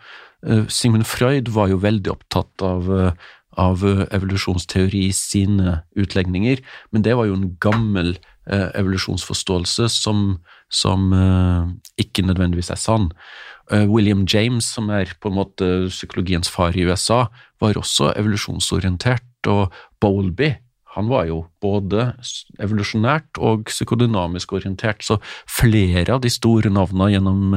Eh, 0.46 0.64
Sigmund 0.72 1.08
Freud 1.10 1.50
var 1.52 1.68
jo 1.74 1.82
veldig 1.82 2.14
opptatt 2.14 2.64
av, 2.64 2.88
eh, 2.96 3.28
av 3.58 3.84
eh, 3.86 4.04
evolusjonsteori 4.14 5.08
i 5.08 5.14
sine 5.16 5.80
utlegninger, 5.98 6.62
men 6.92 7.04
det 7.04 7.16
var 7.18 7.28
jo 7.28 7.36
en 7.38 7.50
gammel 7.62 8.14
eh, 8.14 8.68
evolusjonsforståelse 8.78 9.90
som, 9.92 10.38
som 10.70 11.10
eh, 11.14 11.74
ikke 12.04 12.26
nødvendigvis 12.28 12.72
er 12.74 12.80
sann. 12.80 13.12
William 13.68 14.22
James, 14.24 14.64
som 14.64 14.86
er 14.96 15.10
på 15.20 15.28
en 15.28 15.34
måte 15.36 15.66
psykologiens 15.90 16.48
far 16.48 16.72
i 16.72 16.86
USA, 16.88 17.26
var 17.60 17.76
også 17.76 18.14
evolusjonsorientert, 18.16 19.44
og 19.44 19.74
Bowlby 20.00 20.54
han 20.94 21.10
var 21.10 21.26
jo 21.28 21.42
både 21.60 22.14
evolusjonært 22.64 23.36
og 23.44 23.68
psykodynamisk 23.68 24.54
orientert, 24.56 25.04
så 25.04 25.18
flere 25.44 26.16
av 26.16 26.24
de 26.24 26.32
store 26.32 26.72
navnene 26.72 27.10
gjennom 27.12 27.52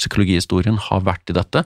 psykologihistorien 0.00 0.80
har 0.88 1.04
vært 1.06 1.30
i 1.30 1.36
dette. 1.36 1.64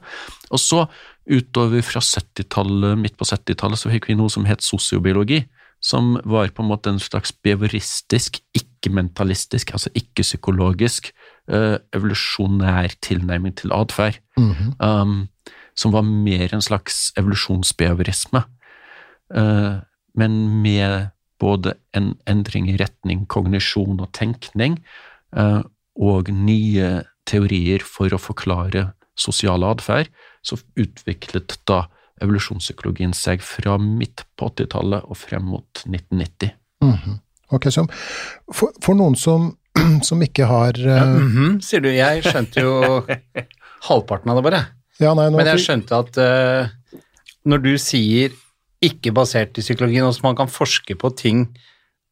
Og 0.51 0.61
så 0.61 0.85
utover 1.31 1.83
fra 1.87 2.01
70-tallet, 2.05 2.99
midt 3.01 3.17
på 3.17 3.25
70-tallet, 3.29 3.81
så 3.81 3.93
fikk 3.93 4.09
vi 4.11 4.17
noe 4.19 4.33
som 4.33 4.45
het 4.49 4.65
sosiobiologi, 4.65 5.45
som 5.85 6.15
var 6.25 6.49
på 6.57 6.65
en 6.65 6.71
måte 6.71 6.93
en 6.93 7.01
slags 7.03 7.33
behavioristisk, 7.45 8.41
ikke-mentalistisk, 8.57 9.73
altså 9.77 9.93
ikke-psykologisk, 9.97 11.11
uh, 11.53 11.77
evolusjonær 11.97 12.97
tilnærming 13.05 13.57
til 13.57 13.73
atferd 13.73 14.21
Mhm. 14.37 14.75
um, 14.81 15.29
som 15.77 15.93
var 15.93 16.03
mer 16.03 16.55
en 16.55 16.63
slags 16.63 17.13
evolusjonsbehaviorisme, 17.19 18.45
uh, 19.37 19.81
men 20.15 20.63
med 20.63 21.11
både 21.41 21.75
en 21.95 22.15
endring 22.27 22.69
i 22.71 22.77
retning 22.77 23.27
kognisjon 23.29 24.01
og 24.01 24.13
tenkning, 24.13 24.79
uh, 25.37 25.63
og 26.01 26.29
nye 26.29 27.05
teorier 27.27 27.83
for 27.83 28.09
å 28.09 28.21
forklare 28.21 28.93
sosial 29.17 29.65
atferd, 29.65 30.09
så 30.45 30.59
utviklet 30.81 31.59
da 31.69 31.85
evolusjonspsykologien 32.23 33.15
seg 33.17 33.43
fra 33.45 33.77
midt 33.81 34.25
på 34.39 34.51
80-tallet 34.53 35.09
og 35.09 35.19
frem 35.19 35.47
mot 35.51 35.85
1990. 35.87 36.55
Mhm. 36.85 37.21
Ok, 37.55 37.69
så 37.71 37.85
for, 37.87 38.73
for 38.83 38.99
noen 38.99 39.17
som, 39.19 39.51
som 40.09 40.23
ikke 40.25 40.47
har 40.49 40.79
ja, 40.79 41.05
mm 41.05 41.29
-hmm, 41.33 41.61
sier 41.63 41.81
du. 41.81 41.91
Jeg 41.93 42.25
skjønte 42.25 42.61
jo 42.61 43.05
halvparten 43.89 44.31
av 44.31 44.37
det, 44.37 44.45
bare. 44.45 44.67
ja, 44.99 45.15
nei, 45.15 45.29
nå, 45.31 45.37
Men 45.37 45.47
jeg 45.47 45.61
skjønte 45.61 45.97
at 45.97 46.19
uh, 46.19 46.69
når 47.45 47.59
du 47.59 47.79
sier 47.79 48.33
ikke 48.83 49.13
basert 49.13 49.59
i 49.59 49.61
psykologien, 49.61 50.05
også 50.05 50.23
man 50.23 50.37
kan 50.37 50.49
forske 50.49 50.95
på 50.95 51.11
ting 51.17 51.47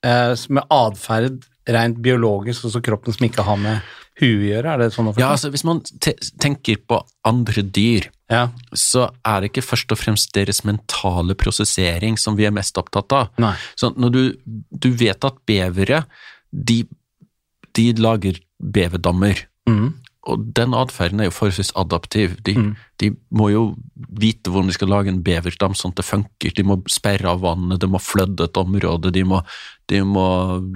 uh, 0.04 0.34
med 0.48 0.62
atferd 0.70 1.42
rent 1.68 1.98
biologisk, 2.02 2.64
altså 2.64 2.80
kroppen 2.80 3.12
som 3.12 3.26
ikke 3.26 3.42
har 3.42 3.56
med 3.56 3.80
huet 4.22 4.46
gjøre, 4.48 4.72
er 4.72 4.78
det 4.84 4.88
sånn 4.94 5.10
å 5.10 5.12
forstå? 5.12 5.20
Ja, 5.24 5.30
altså 5.34 5.50
Hvis 5.52 5.64
man 5.68 5.80
te 6.00 6.14
tenker 6.40 6.78
på 6.88 7.02
andre 7.28 7.62
dyr, 7.66 8.08
Ja. 8.32 8.48
så 8.72 9.10
er 9.26 9.40
det 9.42 9.50
ikke 9.52 9.66
først 9.66 9.92
og 9.92 9.98
fremst 10.00 10.32
deres 10.32 10.62
mentale 10.64 11.34
prosessering 11.36 12.16
som 12.18 12.36
vi 12.38 12.46
er 12.48 12.54
mest 12.54 12.78
opptatt 12.80 13.12
av. 13.12 13.28
Nei. 13.38 13.54
Så 13.76 13.90
når 13.96 14.12
du, 14.12 14.22
du 14.72 14.90
vet 14.96 15.24
at 15.28 15.42
bevere, 15.46 16.04
de, 16.52 16.84
de 17.74 17.92
lager 18.00 18.40
beverdammer, 18.62 19.46
Mm. 19.68 19.92
og 20.26 20.54
den 20.54 20.72
atferden 20.74 21.20
er 21.20 21.24
jo 21.28 21.34
forholdsvis 21.34 21.72
adaptiv. 21.78 22.42
De, 22.42 22.54
Mm. 22.54 22.76
de 22.98 23.10
må 23.32 23.50
jo 23.52 23.76
vite 24.18 24.50
hvordan 24.50 24.66
de 24.66 24.72
skal 24.74 24.88
lage 24.88 25.08
en 25.08 25.22
beverdam 25.22 25.74
sånn 25.74 25.90
at 25.92 25.96
det 25.96 26.04
funker. 26.04 26.54
De 26.54 26.62
må 26.64 26.82
sperre 26.88 27.26
av 27.30 27.40
vannet, 27.42 27.78
de 27.80 27.86
må 27.86 27.98
flødde 28.02 28.44
et 28.44 28.52
område, 28.58 29.12
de 29.12 29.22
må, 29.24 29.42
de 29.92 30.00
må 30.08 30.25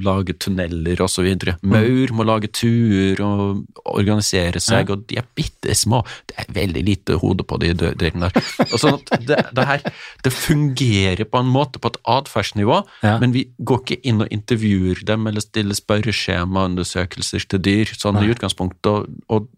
lage 0.04 0.34
tunneler 0.42 1.00
osv. 1.04 1.26
Maur 1.64 2.12
må 2.16 2.26
lage 2.28 2.50
tuer 2.52 3.20
og 3.24 3.64
organisere 3.88 4.60
seg, 4.62 4.92
og 4.92 5.06
de 5.10 5.18
er 5.22 5.26
bitte 5.36 5.74
små. 5.76 6.02
Det 6.28 6.36
er 6.42 6.52
veldig 6.56 6.82
lite 6.86 7.16
hode 7.22 7.46
på 7.48 7.58
de 7.62 7.72
delene 7.80 8.28
der. 8.28 8.50
Og 8.68 8.76
sånn 8.82 8.98
at 8.98 9.12
det, 9.26 9.40
det 9.56 9.66
her 9.70 9.84
det 10.26 10.32
fungerer 10.34 11.24
på 11.28 11.40
en 11.42 11.50
måte 11.52 11.80
på 11.82 11.90
et 11.92 12.00
atferdsnivå, 12.16 12.82
Ja. 13.02 13.16
men 13.22 13.32
vi 13.34 13.46
går 13.58 13.82
ikke 13.82 14.00
inn 14.08 14.22
og 14.24 14.32
intervjuer 14.34 15.00
dem 15.08 15.26
eller 15.30 15.44
stiller 15.44 15.76
spørreskjemaundersøkelser 15.78 17.46
til 17.50 17.62
dyr 17.64 17.92
sånn 17.96 18.20
i 18.22 18.30
utgangspunktet, 18.32 18.90
og, 18.90 19.06
og, 19.32 19.48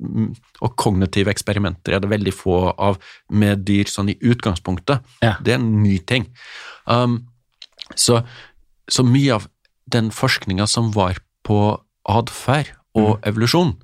og 0.65 0.77
kognitive 0.81 1.33
eksperimenter 1.33 1.97
er 1.97 2.05
det 2.05 2.13
veldig 2.13 2.35
få 2.37 2.61
av 2.75 2.99
med 3.31 3.65
dyr 3.69 3.91
sånn 3.91 4.13
i 4.15 4.19
utgangspunktet. 4.21 5.05
Ja. 5.25 5.37
Det 5.43 5.55
er 5.57 5.61
en 5.61 5.73
ny 5.83 5.99
ting. 6.09 6.29
Um, 6.87 7.21
så, 7.97 8.21
så 8.89 9.05
mye 9.07 9.37
av 9.37 9.49
den 9.93 10.11
forskninga 10.15 10.67
som 10.69 10.93
var 10.97 11.21
på 11.47 11.79
atferd 12.09 12.73
og 12.99 13.21
evolusjon, 13.29 13.77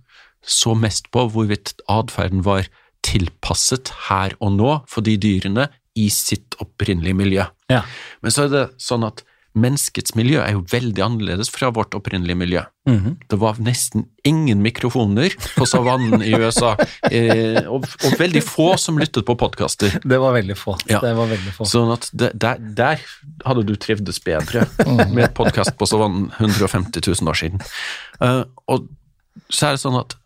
så 0.44 0.74
mest 0.76 1.10
på 1.14 1.26
hvorvidt 1.32 1.74
atferden 1.88 2.42
var 2.44 2.68
tilpasset 3.04 3.92
her 4.08 4.34
og 4.40 4.56
nå 4.58 4.72
for 4.90 5.04
de 5.04 5.16
dyrene 5.20 5.68
i 5.94 6.08
sitt 6.12 6.56
opprinnelige 6.62 7.16
miljø. 7.16 7.46
Ja. 7.70 7.84
Men 8.24 8.34
så 8.34 8.46
er 8.46 8.52
det 8.52 8.64
sånn 8.82 9.06
at 9.06 9.22
menneskets 9.54 10.16
miljø 10.18 10.40
er 10.42 10.56
jo 10.56 10.64
veldig 10.70 11.02
annerledes 11.04 11.50
fra 11.54 11.70
vårt 11.74 11.94
opprinnelige 11.94 12.38
miljø. 12.38 12.62
Mhm. 12.90 13.16
Det 13.30 13.38
var 13.38 13.60
nesten 13.62 14.06
ingen 14.26 14.62
mikrofoner 14.64 15.34
på 15.54 15.66
savannen 15.68 16.22
i 16.26 16.32
USA, 16.34 16.74
eh, 17.10 17.62
og, 17.70 17.86
og 17.86 18.16
veldig 18.18 18.42
få 18.44 18.72
som 18.80 18.98
lyttet 18.98 19.26
på 19.26 19.36
podkaster. 19.38 19.94
Det 20.02 20.18
var 20.20 20.34
veldig 20.34 20.56
få. 20.58 20.76
Ja. 20.90 21.00
Det 21.04 21.14
var 21.16 21.30
veldig 21.30 21.54
få. 21.54 21.68
Sånn 21.70 21.94
at 21.94 22.10
det, 22.12 22.32
der, 22.34 22.58
der 22.58 23.06
hadde 23.46 23.64
du 23.68 23.76
trivdes 23.78 24.18
bedre 24.24 24.66
med 25.14 25.28
et 25.28 25.38
podkast 25.38 25.78
på 25.78 25.88
savannen 25.88 26.28
150 26.40 27.00
000 27.06 27.30
år 27.30 27.40
siden. 27.44 27.64
Uh, 28.18 28.42
og 28.66 28.90
så 29.50 29.70
er 29.70 29.76
det 29.76 29.84
sånn 29.84 30.02
at 30.02 30.18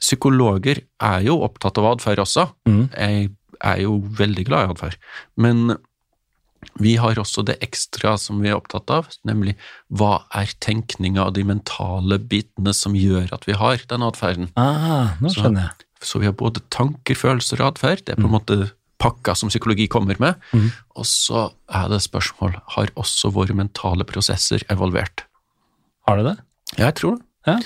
psykologer 0.00 0.80
er 1.02 1.20
jo 1.26 1.40
opptatt 1.44 1.78
av 1.80 1.92
atferd 1.94 2.22
også. 2.22 2.46
Mm. 2.68 2.84
Jeg 2.94 3.30
er 3.60 3.82
jo 3.82 3.98
veldig 4.16 4.46
glad 4.48 4.64
i 4.64 4.74
atferd. 4.74 4.96
Men 5.40 5.74
vi 6.80 6.96
har 7.00 7.18
også 7.20 7.44
det 7.48 7.56
ekstra 7.64 8.16
som 8.20 8.40
vi 8.42 8.50
er 8.50 8.58
opptatt 8.58 8.90
av, 8.92 9.08
nemlig 9.28 9.56
hva 9.88 10.26
er 10.36 10.52
tenkninga 10.60 11.26
og 11.28 11.36
de 11.38 11.44
mentale 11.48 12.20
bitene 12.20 12.74
som 12.76 12.96
gjør 12.96 13.32
at 13.36 13.46
vi 13.48 13.56
har 13.56 13.80
den 13.90 14.04
atferden. 14.06 14.50
Ah, 14.60 15.16
nå 15.20 15.32
skjønner 15.32 15.68
jeg. 15.68 15.88
Så 16.04 16.20
vi 16.20 16.28
har 16.28 16.36
både 16.36 16.62
tanker, 16.72 17.16
følelser 17.16 17.60
og 17.60 17.74
atferd. 17.74 18.04
Det 18.06 18.14
er 18.14 18.20
på 18.20 18.28
en 18.28 18.36
måte 18.36 18.58
pakka 19.00 19.34
som 19.36 19.52
psykologi 19.52 19.88
kommer 19.92 20.16
med. 20.20 20.36
Mm. 20.52 20.68
Og 21.00 21.08
så 21.08 21.48
er 21.68 21.88
det 21.92 22.02
spørsmål 22.04 22.56
har 22.76 22.92
også 23.00 23.32
våre 23.34 23.56
mentale 23.56 24.06
prosesser 24.08 24.64
evolvert. 24.72 25.26
Har 26.08 26.20
du 26.20 26.30
det? 26.30 26.38
Jeg 26.80 26.96
tror 27.00 27.18
det. 27.18 27.26
Ja. 27.48 27.56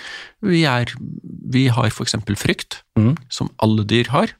Vi, 0.46 0.62
er, 0.70 0.92
vi 1.50 1.66
har 1.74 1.90
eksempel 1.90 2.38
frykt, 2.38 2.82
mm. 2.98 3.16
som 3.26 3.50
alle 3.62 3.82
dyr 3.90 4.10
har, 4.12 4.34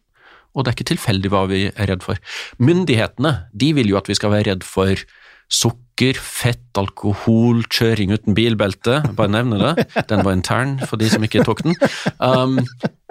og 0.54 0.64
det 0.64 0.70
er 0.70 0.76
ikke 0.78 0.90
tilfeldig 0.92 1.32
hva 1.34 1.44
vi 1.50 1.60
er 1.68 1.90
redd 1.90 2.04
for. 2.06 2.20
Myndighetene 2.62 3.34
de 3.52 3.72
vil 3.76 3.90
jo 3.90 3.98
at 4.00 4.10
vi 4.10 4.16
skal 4.18 4.32
være 4.34 4.52
redd 4.52 4.66
for 4.66 5.02
sukker, 5.94 6.18
fett, 6.18 6.60
alkohol, 6.76 7.62
kjøring 7.70 8.12
uten 8.12 8.34
bilbelte, 8.34 9.02
bare 9.14 9.30
nevne 9.30 9.58
det. 9.60 9.86
Den 10.08 10.24
var 10.24 10.34
intern 10.34 10.80
for 10.86 10.98
de 10.98 11.08
som 11.08 11.22
ikke 11.22 11.44
tok 11.44 11.62
den. 11.62 11.76
Um, 12.18 12.58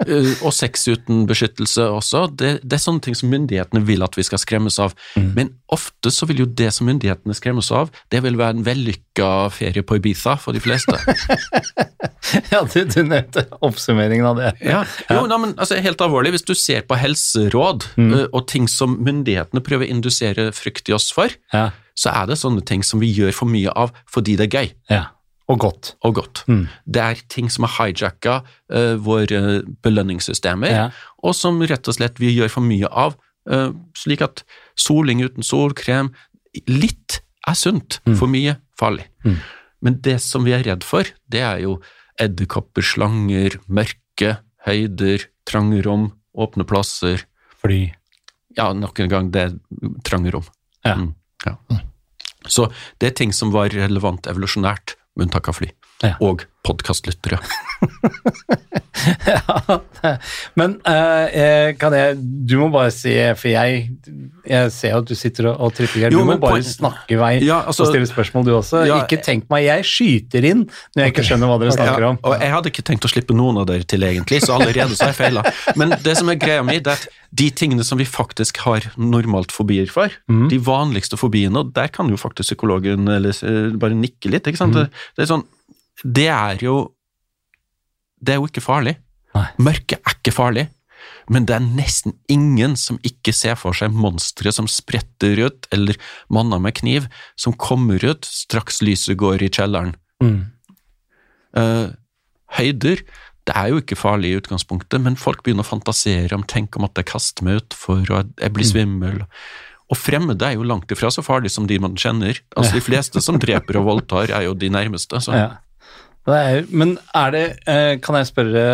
uh, 0.06 0.44
og 0.44 0.52
sex 0.52 0.86
uten 0.88 1.26
beskyttelse 1.26 1.88
også. 1.88 2.28
Det, 2.36 2.60
det 2.62 2.76
er 2.76 2.82
sånne 2.82 3.00
ting 3.00 3.14
som 3.16 3.30
myndighetene 3.32 3.84
vil 3.86 4.04
at 4.04 4.16
vi 4.16 4.22
skal 4.22 4.38
skremmes 4.38 4.78
av. 4.78 4.94
Men 5.16 5.54
ofte 5.72 6.12
så 6.12 6.26
vil 6.28 6.44
jo 6.44 6.46
det 6.46 6.72
som 6.74 6.86
myndighetene 6.86 7.34
skremmes 7.34 7.70
av, 7.72 7.90
det 8.12 8.20
vil 8.22 8.36
være 8.36 8.58
en 8.58 8.66
vellykka 8.66 9.48
ferie 9.54 9.82
på 9.82 9.96
Ibiza 9.96 10.36
for 10.36 10.52
de 10.52 10.60
fleste. 10.64 10.98
Ja, 12.50 12.62
du, 12.64 12.78
du 12.88 13.00
nevnte 13.06 13.44
oppsummeringen 13.64 14.26
av 14.26 14.40
det. 14.40 14.50
Ja, 14.64 14.82
jo, 15.10 15.24
nei, 15.30 15.38
men 15.42 15.54
altså, 15.60 15.78
helt 15.82 16.00
alvorlig, 16.04 16.34
hvis 16.34 16.46
du 16.48 16.54
ser 16.58 16.84
på 16.88 16.96
helseråd 16.98 17.86
mm. 18.00 18.12
og 18.30 18.42
ting 18.50 18.68
som 18.70 18.96
myndighetene 19.04 19.62
prøver 19.64 19.86
å 19.86 19.94
indusere 19.94 20.48
frykt 20.56 20.90
i 20.90 20.96
oss 20.96 21.10
for, 21.14 21.34
Ja. 21.54 21.68
så 21.98 22.10
er 22.14 22.30
det 22.30 22.40
sånne 22.40 22.64
ting 22.66 22.73
som 22.82 22.98
vi 23.00 23.12
gjør 23.14 23.32
for 23.32 23.46
mye 23.46 23.70
av 23.70 23.92
fordi 24.10 24.34
det 24.36 24.48
er 24.48 24.58
gøy 24.58 24.72
ja. 24.90 25.04
Og 25.46 25.58
godt. 25.60 25.94
og 26.02 26.14
godt. 26.14 26.40
Det 26.88 27.00
er 27.04 27.18
ting 27.28 27.50
som 27.52 27.66
har 27.68 27.90
hijacka 27.90 28.38
uh, 28.72 28.94
våre 28.96 29.60
belønningssystemer, 29.84 30.70
Ja. 30.72 30.86
og 31.22 31.34
som 31.36 31.60
rett 31.60 31.86
og 31.86 31.94
slett 31.98 32.16
vi 32.18 32.30
gjør 32.32 32.48
for 32.48 32.64
mye 32.64 32.88
av, 32.88 33.18
uh, 33.52 33.68
slik 33.92 34.22
at 34.24 34.40
soling 34.74 35.20
uten 35.20 35.44
solkrem 35.44 36.14
Litt 36.70 37.20
er 37.46 37.54
sunt, 37.58 37.98
for 38.16 38.30
mye 38.30 38.56
farlig. 38.78 39.04
Men 39.82 40.00
det 40.00 40.20
som 40.22 40.44
vi 40.46 40.52
er 40.56 40.62
redd 40.64 40.84
for, 40.86 41.04
det 41.28 41.42
er 41.42 41.58
jo 41.64 41.80
edderkopper, 42.22 42.80
slanger, 42.80 43.58
mørke, 43.68 44.38
høyder, 44.64 45.26
trange 45.44 45.82
rom, 45.84 46.12
åpne 46.32 46.64
plasser. 46.64 47.26
Fly. 47.60 47.90
Ja, 48.56 48.72
nok 48.72 49.00
en 49.02 49.10
gang, 49.10 49.32
det 49.34 49.42
er 49.48 49.58
trange 50.06 50.32
rom. 50.32 50.46
Ja. 50.86 50.94
Mm, 50.94 51.10
ja. 51.44 51.56
Så 52.48 52.68
det 53.00 53.10
er 53.10 53.16
ting 53.18 53.32
som 53.32 53.52
var 53.54 53.72
relevant 53.74 54.28
evolusjonært, 54.30 54.96
med 55.14 55.28
unntak 55.28 55.48
av 55.48 55.60
fly. 55.60 55.70
Ja. 56.04 56.16
Og 56.24 56.44
podkastlyttere. 56.64 57.38
ja, 59.28 59.80
men 60.56 60.78
eh, 60.88 61.34
eh, 61.42 61.70
kan 61.76 61.92
jeg 61.92 62.16
Du 62.48 62.54
må 62.62 62.70
bare 62.72 62.92
si, 62.94 63.12
for 63.36 63.50
jeg, 63.50 63.82
jeg 64.48 64.70
ser 64.72 64.94
at 64.96 65.08
du 65.08 65.12
sitter 65.18 65.50
og, 65.50 65.58
og 65.66 65.74
tripper. 65.76 66.08
Du 66.14 66.22
må 66.24 66.38
bare 66.40 66.62
snakke 66.64 67.16
i 67.16 67.18
vei 67.20 67.32
Ja, 67.44 67.60
altså- 67.68 67.84
og 67.84 67.92
stille 67.92 68.08
spørsmål, 68.08 68.46
du 68.48 68.54
også. 68.56 68.84
Ja, 68.88 69.02
ikke 69.02 69.20
tenk 69.24 69.50
meg, 69.52 69.66
jeg 69.66 69.88
skyter 69.88 70.48
inn 70.52 70.64
når 70.94 71.04
jeg 71.04 71.14
ikke 71.14 71.26
skjønner 71.28 71.52
hva 71.52 71.58
dere 71.60 71.74
snakker 71.76 72.08
om. 72.12 72.20
og 72.22 72.36
jeg 72.40 72.54
hadde 72.54 72.72
ikke 72.72 72.86
tenkt 72.92 73.08
å 73.08 73.12
slippe 73.12 73.36
noen 73.36 73.60
av 73.60 73.68
dere 73.68 73.88
til, 73.88 74.06
egentlig, 74.08 74.40
så 74.44 74.56
allerede 74.56 74.96
så 74.96 75.08
har 75.08 75.12
jeg 75.12 75.20
feila. 75.20 75.44
Men 75.80 75.92
det 76.04 76.16
som 76.20 76.32
er 76.32 76.40
greia 76.40 76.64
mi, 76.64 76.78
det 76.80 76.94
er 76.94 77.02
at 77.02 77.20
de 77.34 77.50
tingene 77.50 77.84
som 77.84 77.98
vi 78.00 78.06
faktisk 78.08 78.62
har 78.64 78.86
normalt 78.96 79.52
fobier 79.52 79.90
for, 79.90 80.12
mm. 80.30 80.46
de 80.52 80.60
vanligste 80.62 81.18
fobiene, 81.20 81.60
og 81.60 81.74
der 81.76 81.90
kan 81.92 82.08
jo 82.08 82.20
faktisk 82.20 82.54
psykologen 82.54 83.10
eller, 83.10 83.36
eh, 83.44 83.74
bare 83.80 83.98
nikke 83.98 84.32
litt, 84.32 84.48
ikke 84.48 84.62
sant. 84.62 84.78
sant. 84.78 84.88
Det, 84.88 85.18
det 85.18 85.26
er 85.26 85.32
sånn 85.34 85.44
Det 86.02 86.28
er 86.28 86.62
jo 86.64 86.94
Det 88.24 88.34
er 88.34 88.40
jo 88.40 88.48
ikke 88.48 88.64
farlig. 88.64 88.96
Nei. 89.34 89.48
Mørket 89.60 90.00
er 90.00 90.16
ikke 90.16 90.32
farlig. 90.32 90.68
Men 91.28 91.44
det 91.44 91.56
er 91.56 91.64
nesten 91.64 92.14
ingen 92.32 92.76
som 92.80 92.96
ikke 93.04 93.34
ser 93.36 93.58
for 93.60 93.76
seg 93.76 93.92
monstre 93.92 94.48
som 94.52 94.68
spretter 94.70 95.42
ut, 95.44 95.68
eller 95.74 95.98
manner 96.32 96.62
med 96.62 96.76
kniv, 96.78 97.10
som 97.36 97.52
kommer 97.52 98.00
ut 98.00 98.24
straks 98.24 98.80
lyset 98.80 99.18
går 99.20 99.44
i 99.44 99.50
kjelleren. 99.52 99.92
Mm. 100.24 100.40
Uh, 101.52 101.92
høyder 102.56 103.04
det 103.44 103.52
er 103.52 103.72
jo 103.72 103.80
ikke 103.82 103.98
farlig 103.98 104.32
i 104.32 104.38
utgangspunktet, 104.38 105.02
men 105.04 105.18
folk 105.20 105.42
begynner 105.44 105.66
å 105.66 105.68
fantasere 105.68 106.32
om 106.36 106.46
tenk 106.48 106.78
om 106.78 106.86
at 106.86 106.96
jeg 106.96 107.10
kaster 107.10 107.44
meg 107.44 107.60
utfor 107.60 108.00
og 108.08 108.30
jeg 108.40 108.54
blir 108.56 108.68
svimmel. 108.68 109.18
Og 109.92 109.98
fremmede 110.00 110.46
er 110.48 110.56
jo 110.56 110.64
langt 110.64 110.92
ifra 110.94 111.10
så 111.12 111.20
farlig 111.24 111.52
som 111.52 111.66
de 111.68 111.76
man 111.82 111.98
kjenner. 112.00 112.40
Altså 112.56 112.78
De 112.78 112.84
fleste 112.84 113.20
som 113.24 113.36
dreper 113.40 113.76
og 113.82 113.90
voldtar, 113.90 114.32
er 114.32 114.46
jo 114.48 114.56
de 114.56 114.72
nærmeste. 114.72 115.20
Så. 115.20 115.36
Ja. 115.44 115.50
Men 116.24 116.96
er 117.12 117.32
det 117.34 117.44
eh, 117.68 117.94
Kan 118.00 118.16
jeg 118.16 118.30
spørre 118.30 118.64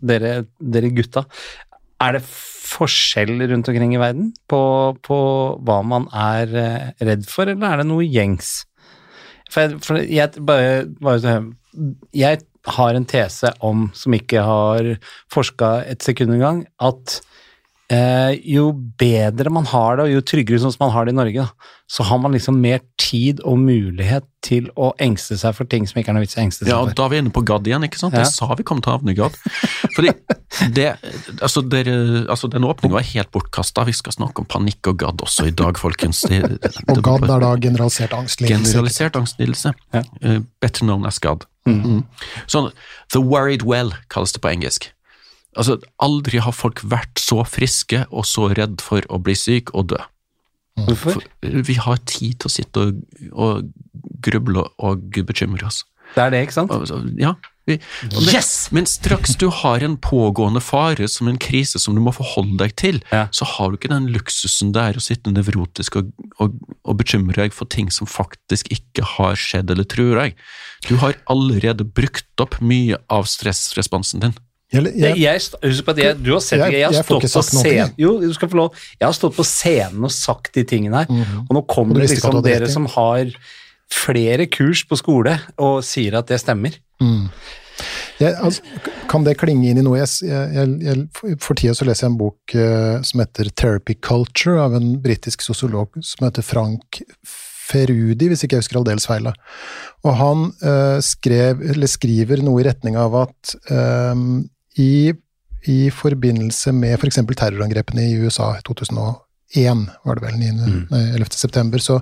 dere, 0.00 0.34
dere 0.58 0.92
gutta, 0.96 1.24
er 2.00 2.16
det 2.16 2.24
forskjell 2.24 3.44
rundt 3.50 3.68
omkring 3.70 3.92
i 3.94 4.00
verden 4.00 4.30
på, 4.50 4.60
på 5.04 5.18
hva 5.64 5.82
man 5.86 6.08
er 6.10 6.54
eh, 6.58 6.88
redd 7.04 7.28
for, 7.28 7.50
eller 7.50 7.74
er 7.74 7.82
det 7.82 7.88
noe 7.90 8.06
gjengs? 8.08 8.56
For 9.52 9.66
jeg, 9.66 9.82
for 9.84 10.00
jeg 10.00 10.44
bare, 10.48 10.86
bare 10.98 11.36
Jeg 12.16 12.40
har 12.74 12.96
en 12.96 13.06
tese 13.06 13.52
om, 13.60 13.90
som 13.94 14.16
ikke 14.16 14.42
har 14.42 14.94
forska 15.32 15.76
et 15.90 16.02
sekund 16.02 16.34
engang, 16.34 16.64
at 16.80 17.20
eh, 17.92 18.34
jo 18.48 18.70
bedre 18.98 19.50
man 19.52 19.66
har 19.68 19.98
det, 19.98 20.06
og 20.06 20.14
jo 20.14 20.22
tryggere 20.24 20.60
sånn 20.62 20.72
som 20.74 20.86
man 20.86 20.94
har 20.94 21.06
det 21.06 21.14
i 21.14 21.18
Norge, 21.18 21.44
da, 21.44 21.72
så 21.90 22.06
har 22.08 22.20
man 22.22 22.32
liksom 22.32 22.56
mer 22.62 22.80
tid 23.00 23.42
og 23.44 23.58
mulighet 23.60 24.24
til 24.44 24.70
å 24.80 24.90
engste 25.00 25.36
seg 25.40 25.56
for 25.56 25.68
ting 25.68 25.86
som 25.88 26.00
ikke 26.00 26.12
er 26.12 26.16
noe 26.16 26.24
vits 26.24 26.36
i 26.36 26.40
å 26.40 26.44
engste 26.44 26.64
seg 26.64 26.70
Ja, 26.72 26.78
for. 26.80 26.92
og 26.92 26.96
da 26.96 27.06
er 27.06 27.12
vi 27.12 27.20
inne 27.22 27.32
på 27.34 27.44
gadd 27.44 27.68
igjen, 27.68 27.84
ikke 27.86 28.00
sant? 28.00 28.16
Ja. 28.16 28.24
Jeg 28.24 28.32
sa 28.32 28.48
vi 28.56 28.66
kom 28.66 28.80
til 28.84 28.92
å 28.92 28.96
havne 28.98 29.12
i 29.12 29.18
gadd. 29.18 29.36
Fordi 29.96 30.12
det, 30.74 30.86
altså, 31.40 31.62
det, 31.66 31.84
altså 32.30 32.48
Den 32.52 32.66
åpninga 32.68 33.00
er 33.00 33.08
helt 33.10 33.30
bortkasta. 33.34 33.84
Vi 33.88 33.96
skal 33.96 34.16
snakke 34.16 34.44
om 34.44 34.48
panikk 34.48 34.92
og 34.92 35.00
gadd 35.02 35.24
også 35.24 35.48
i 35.50 35.54
dag, 35.56 35.80
folkens. 35.80 36.22
Det, 36.30 36.40
det, 36.62 36.72
Og 36.88 37.02
gadd 37.04 37.28
er 37.28 37.42
da 37.42 37.52
generalisert 37.60 38.16
angstlidelse. 38.16 38.72
Generalisert 38.72 39.18
angstlidelse. 39.20 39.74
Ja. 39.96 40.04
Uh, 40.24 40.40
better 40.64 40.86
known 40.88 41.04
as 41.08 41.20
GAD. 41.20 41.44
Mm. 41.68 42.02
Sånn, 42.50 42.70
the 43.12 43.20
worried 43.24 43.64
well 43.64 43.94
kalles 44.12 44.32
det 44.36 44.42
på 44.44 44.52
engelsk. 44.52 44.90
Altså, 45.56 45.78
Aldri 46.02 46.40
har 46.42 46.52
folk 46.56 46.82
vært 46.82 47.20
så 47.22 47.42
friske 47.46 48.04
og 48.10 48.26
så 48.26 48.48
redd 48.56 48.80
for 48.84 49.04
å 49.12 49.20
bli 49.22 49.36
syk 49.38 49.74
og 49.74 49.92
dø. 49.94 50.00
Hvorfor? 50.84 51.20
For, 51.20 51.26
eh, 51.46 51.60
vi 51.62 51.74
har 51.78 52.00
tid 52.10 52.40
til 52.42 52.50
å 52.50 52.54
sitte 52.54 52.84
og, 52.88 53.02
og 53.32 53.68
gruble 54.24 54.66
og 54.82 55.18
bekymre 55.26 55.68
oss. 55.68 55.84
Det 56.14 56.22
er 56.22 56.30
det, 56.34 56.40
ikke 56.46 56.56
sant? 56.58 56.72
Ja, 57.18 57.32
vi, 57.66 57.78
Yes! 58.28 58.68
Men 58.76 58.84
straks 58.86 59.36
du 59.40 59.46
har 59.48 59.82
en 59.82 59.96
pågående 59.96 60.60
fare 60.62 61.06
som 61.08 61.30
en 61.30 61.38
krise 61.40 61.80
som 61.80 61.96
du 61.96 62.02
må 62.04 62.12
forholde 62.14 62.58
deg 62.60 62.74
til, 62.76 63.00
Ja. 63.10 63.24
så 63.32 63.46
har 63.48 63.70
du 63.70 63.78
ikke 63.78 63.88
den 63.94 64.10
luksusen 64.12 64.72
det 64.74 64.82
er 64.82 64.98
å 65.00 65.02
sitte 65.02 65.32
nevrotisk 65.32 65.96
og, 65.96 66.10
og, 66.42 66.58
og 66.84 66.98
bekymre 67.00 67.38
deg 67.40 67.56
for 67.56 67.64
ting 67.70 67.88
som 67.94 68.06
faktisk 68.10 68.68
ikke 68.74 69.06
har 69.16 69.38
skjedd 69.40 69.70
eller 69.72 69.88
truer 69.88 70.20
deg. 70.20 70.36
Du 70.90 70.96
har 71.00 71.16
allerede 71.30 71.86
brukt 71.88 72.28
opp 72.44 72.60
mye 72.60 72.98
av 73.08 73.24
stressresponsen 73.30 74.20
din. 74.26 74.36
Jeg, 74.72 74.82
Jeg, 74.96 75.18
jeg, 75.20 75.40
husk 75.70 75.84
på 75.86 75.90
at 75.92 75.98
jeg, 75.98 76.16
du 76.24 76.32
har 76.32 76.40
sett 76.40 76.58
Jeg- 76.58 76.72
jeg, 76.80 76.84
har 76.88 77.02
stått 77.04 77.26
på 77.30 77.42
scenen. 77.42 77.92
Jo, 78.00 78.20
du 78.20 78.32
skal 78.34 78.48
få 78.48 78.56
lov. 78.56 78.74
Jeg 78.98 79.06
har 79.06 79.12
stått 79.12 79.36
på 79.36 79.44
scenen 79.46 80.02
og 80.04 80.10
sagt 80.10 80.52
de 80.54 80.64
tingene 80.64 81.04
her, 81.04 81.12
og 81.48 81.52
nå 81.54 81.62
kommer 81.68 81.94
det 82.00 82.10
liksom 82.10 82.42
dere 82.42 82.68
som 82.70 82.86
har 82.86 83.30
flere 83.92 84.46
kurs 84.50 84.82
på 84.88 84.96
skole 84.96 85.36
og 85.58 85.84
sier 85.84 86.16
at 86.18 86.26
det 86.26 86.40
stemmer. 86.40 86.74
jeg, 88.18 88.34
altså, 88.40 88.62
kan 89.10 89.24
det 89.24 89.36
klinge 89.38 89.68
inn 89.70 89.78
i 89.78 89.82
noe? 89.82 89.98
For 91.42 91.54
tida 91.58 91.74
så 91.74 91.84
leser 91.86 92.06
jeg 92.06 92.12
en 92.12 92.18
bok 92.18 92.54
uh, 92.54 93.02
som 93.02 93.20
heter 93.20 93.50
Therapy 93.54 93.94
Culture, 94.00 94.60
av 94.62 94.74
en 94.74 94.94
britisk 95.02 95.42
sosiolog 95.42 95.88
som 96.02 96.26
heter 96.26 96.42
Frank 96.46 97.02
Ferudi, 97.24 98.28
hvis 98.28 98.44
ikke 98.44 98.58
jeg 98.58 98.64
husker 98.64 98.78
aldeles 98.80 99.06
feil. 99.08 99.30
Og 100.04 100.16
han 100.20 100.48
uh, 100.64 100.98
skrev, 101.04 101.62
eller 101.74 101.90
skriver 101.90 102.42
noe 102.44 102.60
i 102.62 102.66
retning 102.68 102.96
av 103.00 103.14
at 103.24 103.54
eh, 103.72 104.14
i, 104.80 105.12
i 105.70 105.78
forbindelse 105.94 106.72
med 106.74 106.96
f.eks. 106.98 107.20
For 107.22 107.38
terrorangrepene 107.38 108.08
i 108.08 108.16
USA 108.24 108.54
i 108.58 108.64
2001, 108.66 109.86
var 110.04 110.18
det 110.18 110.26
vel, 110.26 110.38
9, 110.40 110.52
Mm. 110.64 110.86
nei, 110.90 111.04
11. 111.14 111.30
september, 111.38 111.78
så 111.78 112.00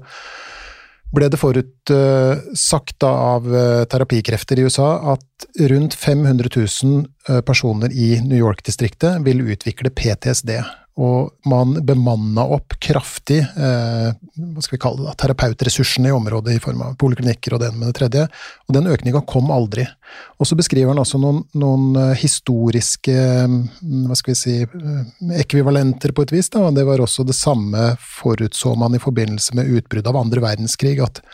ble 1.13 1.29
det 1.29 1.37
forutsagt 1.37 3.05
av 3.05 3.45
uh, 3.53 3.85
terapikrefter 3.85 4.59
i 4.59 4.65
USA 4.65 5.13
at 5.13 5.47
rundt 5.69 5.95
500 5.95 6.49
000 6.57 7.03
uh, 7.29 7.41
personer 7.45 7.93
i 7.93 8.15
New 8.25 8.39
York-distriktet 8.39 9.21
vil 9.27 9.45
utvikle 9.45 9.93
PTSD. 9.93 10.55
Og 11.01 11.31
man 11.49 11.79
bemanna 11.89 12.43
opp 12.53 12.75
kraftig 12.83 13.39
eh, 13.41 14.09
hva 14.13 14.65
skal 14.65 14.77
vi 14.77 14.81
kalle 14.83 15.01
det 15.01 15.07
da, 15.07 15.15
terapeutressursene 15.23 16.11
i 16.11 16.13
området 16.13 16.59
i 16.59 16.61
form 16.61 16.83
av 16.85 16.99
poliklinikker 17.01 17.57
og 17.57 17.63
det 17.63 17.71
ene 17.71 17.81
med 17.81 17.89
det 17.89 17.97
tredje, 17.97 18.27
og 18.69 18.77
den 18.77 18.91
økninga 18.93 19.23
kom 19.29 19.49
aldri. 19.55 19.87
Og 20.37 20.51
så 20.51 20.59
beskriver 20.59 20.93
han 20.93 21.01
også 21.01 21.23
noen, 21.23 21.41
noen 21.57 21.97
eh, 21.97 22.13
historiske 22.21 23.17
mm, 23.49 24.05
hva 24.11 24.21
skal 24.21 24.35
vi 24.35 24.39
si, 24.43 24.59
eh, 24.69 25.35
ekvivalenter 25.41 26.13
på 26.13 26.27
et 26.29 26.37
vis. 26.37 26.53
Da. 26.53 26.69
Det 26.77 26.85
var 26.85 27.01
også 27.01 27.25
det 27.25 27.39
samme 27.41 27.95
forutså 28.21 28.77
man 28.77 28.93
i 28.93 29.01
forbindelse 29.01 29.57
med 29.57 29.73
utbruddet 29.73 30.13
av 30.13 30.21
andre 30.21 30.45
verdenskrig, 30.45 30.99
at, 31.01 31.25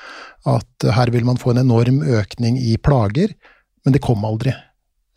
at 0.47 0.91
her 0.95 1.11
vil 1.11 1.27
man 1.27 1.41
få 1.41 1.57
en 1.57 1.65
enorm 1.67 2.05
økning 2.07 2.63
i 2.63 2.79
plager, 2.79 3.35
men 3.83 3.97
det 3.97 4.07
kom 4.07 4.23
aldri. 4.23 4.55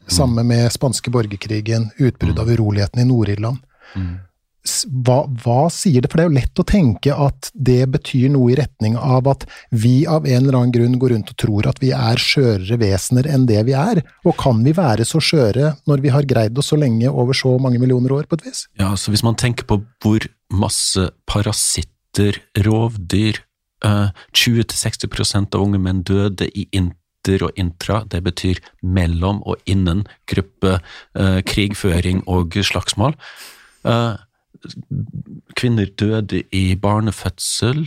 Samme 0.10 0.41
med 0.43 0.71
spanske 0.74 1.13
borgerkrigen, 1.13 1.91
utbruddet 2.01 2.41
av 2.41 2.50
uroligheten 2.50 3.05
i 3.05 3.05
Nord-Irland 3.05 3.67
Mm. 3.95 4.19
Hva, 4.62 5.24
hva 5.41 5.65
sier 5.74 6.03
det? 6.03 6.10
For 6.12 6.20
det 6.20 6.25
er 6.25 6.30
jo 6.30 6.38
lett 6.38 6.62
å 6.62 6.65
tenke 6.68 7.15
at 7.15 7.50
det 7.53 7.80
betyr 7.96 8.30
noe 8.34 8.51
i 8.53 8.58
retning 8.60 8.98
av 8.98 9.30
at 9.32 9.48
vi 9.74 10.03
av 10.06 10.27
en 10.27 10.44
eller 10.44 10.58
annen 10.60 10.75
grunn 10.75 11.00
går 11.01 11.15
rundt 11.15 11.32
og 11.34 11.39
tror 11.41 11.70
at 11.72 11.82
vi 11.82 11.91
er 11.96 12.22
skjørere 12.22 12.77
vesener 12.82 13.30
enn 13.32 13.48
det 13.50 13.63
vi 13.70 13.75
er. 13.77 14.03
Og 14.27 14.38
kan 14.39 14.62
vi 14.65 14.75
være 14.77 15.08
så 15.08 15.22
skjøre 15.24 15.74
når 15.89 16.06
vi 16.06 16.13
har 16.13 16.30
greid 16.30 16.58
oss 16.62 16.72
så 16.72 16.80
lenge 16.80 17.10
over 17.10 17.38
så 17.38 17.56
mange 17.62 17.82
millioner 17.82 18.13
år, 18.20 18.30
på 18.30 18.38
et 18.38 18.48
vis? 18.51 18.65
Ja, 18.80 18.94
så 18.96 19.13
hvis 19.13 19.25
man 19.25 19.39
tenker 19.39 19.65
på 19.68 19.82
hvor 20.03 20.27
masse 20.53 21.10
parasitter, 21.30 22.38
rovdyr, 22.68 23.41
eh, 23.86 24.10
20-60 24.38 25.56
av 25.56 25.62
unge 25.62 25.82
menn 25.82 26.03
døde 26.06 26.50
i 26.53 26.68
inter 26.72 27.48
og 27.48 27.58
intra, 27.58 28.03
det 28.06 28.22
betyr 28.25 28.62
mellom 28.82 29.41
og 29.41 29.58
innen 29.65 30.06
gruppe, 30.30 30.80
eh, 31.15 31.41
krigføring 31.41 32.22
og 32.27 32.53
slagsmål. 32.62 33.18
Eh, 33.86 34.18
kvinner 35.58 35.89
døde 36.00 36.44
i 36.56 36.75
barnefødsel. 36.75 37.86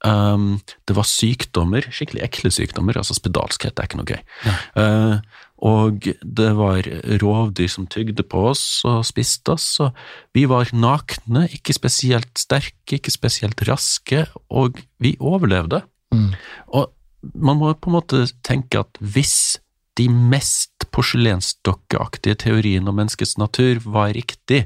Um, 0.00 0.60
det 0.88 0.96
var 0.96 1.04
sykdommer, 1.04 1.84
skikkelig 1.92 2.22
ekle 2.24 2.50
sykdommer, 2.54 2.96
altså 2.96 3.16
spedalskhet 3.18 3.76
er 3.76 3.88
ikke 3.88 4.00
noe 4.00 4.08
gøy. 4.08 4.22
Eh, 4.80 5.16
og 5.60 6.06
det 6.24 6.48
var 6.56 6.86
rovdyr 7.20 7.68
som 7.68 7.88
tygde 7.90 8.24
på 8.24 8.46
oss 8.48 8.80
og 8.88 9.04
spiste 9.04 9.52
oss, 9.52 9.74
og 9.84 9.92
vi 10.36 10.46
var 10.48 10.72
nakne, 10.72 11.44
ikke 11.52 11.76
spesielt 11.76 12.32
sterke, 12.40 12.96
ikke 12.96 13.12
spesielt 13.12 13.60
raske, 13.68 14.24
og 14.48 14.80
vi 15.04 15.18
overlevde. 15.20 15.82
Mm. 16.16 16.32
Og 16.72 16.88
man 17.36 17.60
må 17.60 17.74
på 17.76 17.92
en 17.92 17.98
måte 17.98 18.24
tenke 18.46 18.80
at 18.80 18.96
hvis 19.04 19.60
de 20.00 20.08
mest 20.08 20.88
porselensdokkeaktige 20.94 22.38
teoriene 22.40 22.88
om 22.88 22.96
menneskets 22.96 23.36
natur 23.36 23.82
var 23.84 24.14
riktig, 24.16 24.64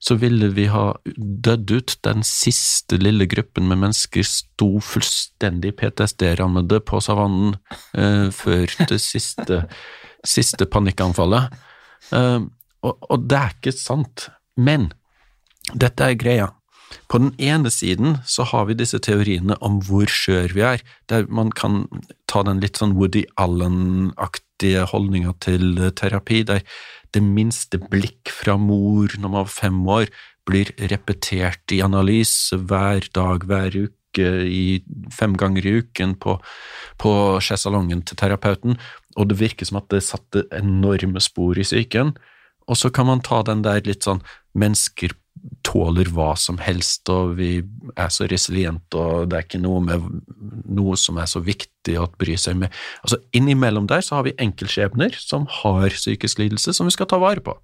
så 0.00 0.16
ville 0.16 0.48
vi 0.56 0.66
ha 0.72 0.94
dødd 1.16 1.72
ut. 1.76 1.96
Den 2.06 2.24
siste 2.26 2.96
lille 3.00 3.26
gruppen 3.28 3.68
med 3.68 3.82
mennesker 3.82 4.24
sto 4.26 4.70
fullstendig 4.84 5.74
PTSD-rammede 5.80 6.80
på 6.88 7.02
savannen 7.04 7.58
eh, 7.92 8.30
før 8.32 8.72
det 8.88 9.00
siste, 9.04 9.64
siste 10.36 10.68
panikkanfallet. 10.72 11.52
Eh, 12.16 12.40
og, 12.80 13.10
og 13.12 13.28
det 13.28 13.42
er 13.42 13.58
ikke 13.58 13.76
sant. 13.76 14.30
Men 14.56 14.88
dette 15.76 16.08
er 16.08 16.18
greia. 16.18 16.48
På 17.10 17.20
den 17.20 17.34
ene 17.38 17.70
siden 17.70 18.18
så 18.26 18.46
har 18.48 18.66
vi 18.66 18.78
disse 18.78 18.98
teoriene 19.02 19.56
om 19.62 19.78
hvor 19.86 20.10
skjør 20.10 20.54
vi 20.56 20.64
er, 20.66 20.82
der 21.10 21.28
man 21.28 21.52
kan 21.54 21.84
ta 22.30 22.42
den 22.46 22.62
litt 22.62 22.80
sånn 22.80 22.96
Woody 22.98 23.26
Allen-aktige 23.38 24.86
holdninga 24.90 25.36
til 25.44 25.78
terapi, 25.98 26.42
der 26.48 26.64
det 27.14 27.22
minste 27.24 27.80
blikk 27.90 28.30
fra 28.32 28.56
mor 28.60 29.12
når 29.16 29.26
man 29.28 29.42
var 29.42 29.52
fem 29.52 29.80
år 29.88 30.10
blir 30.48 30.72
repetert 30.90 31.72
i 31.74 31.82
analyse 31.84 32.56
hver 32.56 33.06
dag, 33.14 33.46
hver 33.46 33.76
uke, 33.76 34.26
i 34.42 34.80
fem 35.14 35.36
ganger 35.38 35.66
i 35.66 35.76
uken 35.82 36.16
på, 36.18 36.36
på 36.98 37.12
sjesalongen 37.44 38.02
til 38.06 38.18
terapeuten, 38.18 38.78
og 39.18 39.30
det 39.30 39.38
virker 39.38 39.68
som 39.68 39.78
at 39.78 39.90
det 39.92 40.02
satte 40.06 40.46
enorme 40.56 41.22
spor 41.22 41.58
i 41.58 41.66
psyken. 41.66 42.16
Og 42.70 42.78
så 42.78 42.90
kan 42.94 43.06
man 43.06 43.22
ta 43.26 43.42
den 43.46 43.62
der 43.66 43.82
litt 43.86 44.06
sånn 44.06 44.22
mennesker 44.58 45.14
tåler 45.66 46.08
hva 46.12 46.32
som 46.38 46.58
helst, 46.60 47.08
og 47.12 47.36
vi 47.38 47.60
er 47.94 48.10
så 48.12 48.26
resiliente, 48.30 48.98
og 48.98 49.30
det 49.30 49.38
er 49.38 49.46
ikke 49.46 49.60
noe 49.62 49.82
med 49.84 50.06
noe 50.70 50.96
som 51.00 51.18
er 51.20 51.28
så 51.30 51.42
viktig 51.44 51.96
å 52.00 52.08
bry 52.20 52.36
seg 52.40 52.58
med. 52.60 52.74
Altså 53.04 53.20
Innimellom 53.36 53.86
der 53.90 54.04
så 54.04 54.18
har 54.18 54.26
vi 54.26 54.36
enkeltskjebner 54.40 55.16
som 55.18 55.46
har 55.60 55.92
psykisk 55.94 56.42
lidelse, 56.42 56.74
som 56.76 56.88
vi 56.88 56.94
skal 56.94 57.08
ta 57.10 57.20
vare 57.22 57.42
på. 57.44 57.54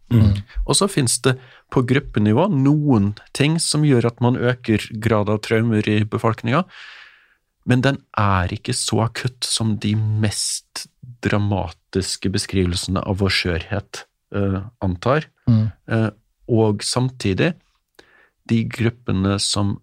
Og 0.64 0.78
så 0.78 0.88
finnes 0.90 1.18
det 1.24 1.36
på 1.72 1.82
gruppenivå 1.86 2.48
noen 2.52 3.14
ting 3.36 3.58
som 3.62 3.86
gjør 3.86 4.10
at 4.12 4.22
man 4.24 4.38
øker 4.38 4.88
grad 5.02 5.32
av 5.32 5.42
traumer 5.46 5.86
i 5.90 6.02
befolkninga, 6.04 6.64
men 7.66 7.82
den 7.82 7.98
er 8.18 8.52
ikke 8.54 8.74
så 8.76 9.02
akutt 9.08 9.46
som 9.46 9.74
de 9.82 9.96
mest 9.98 10.86
dramatiske 11.26 12.30
beskrivelsene 12.30 13.02
av 13.02 13.18
vår 13.18 13.34
skjørhet 13.34 14.04
uh, 14.36 14.60
antar. 14.84 15.26
Mm. 15.50 15.64
Uh, 15.90 16.10
og 16.46 16.84
samtidig, 16.86 17.56
de 18.50 18.62
gruppene 18.70 19.36
som 19.42 19.76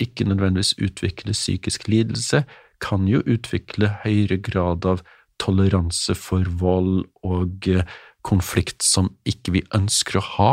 ikke 0.00 0.26
nødvendigvis 0.26 0.74
utvikler 0.82 1.36
psykisk 1.36 1.88
lidelse, 1.88 2.44
kan 2.82 3.06
jo 3.08 3.22
utvikle 3.30 3.90
høyere 4.02 4.40
grad 4.42 4.86
av 4.88 5.04
toleranse 5.40 6.14
for 6.18 6.46
vold 6.60 7.04
og 7.26 7.68
eh, 7.70 7.86
konflikt 8.24 8.84
som 8.84 9.12
ikke 9.28 9.58
vi 9.58 9.64
ønsker 9.76 10.18
å 10.18 10.28
ha 10.36 10.52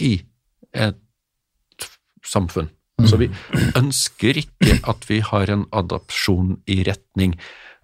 i 0.00 0.14
et 0.72 1.88
samfunn. 2.24 2.70
Så 3.08 3.18
vi 3.18 3.28
ønsker 3.78 4.38
ikke 4.38 4.78
at 4.90 5.06
vi 5.08 5.18
har 5.26 5.50
en 5.50 5.66
adopsjon 5.74 6.56
i 6.70 6.82
retning 6.86 7.34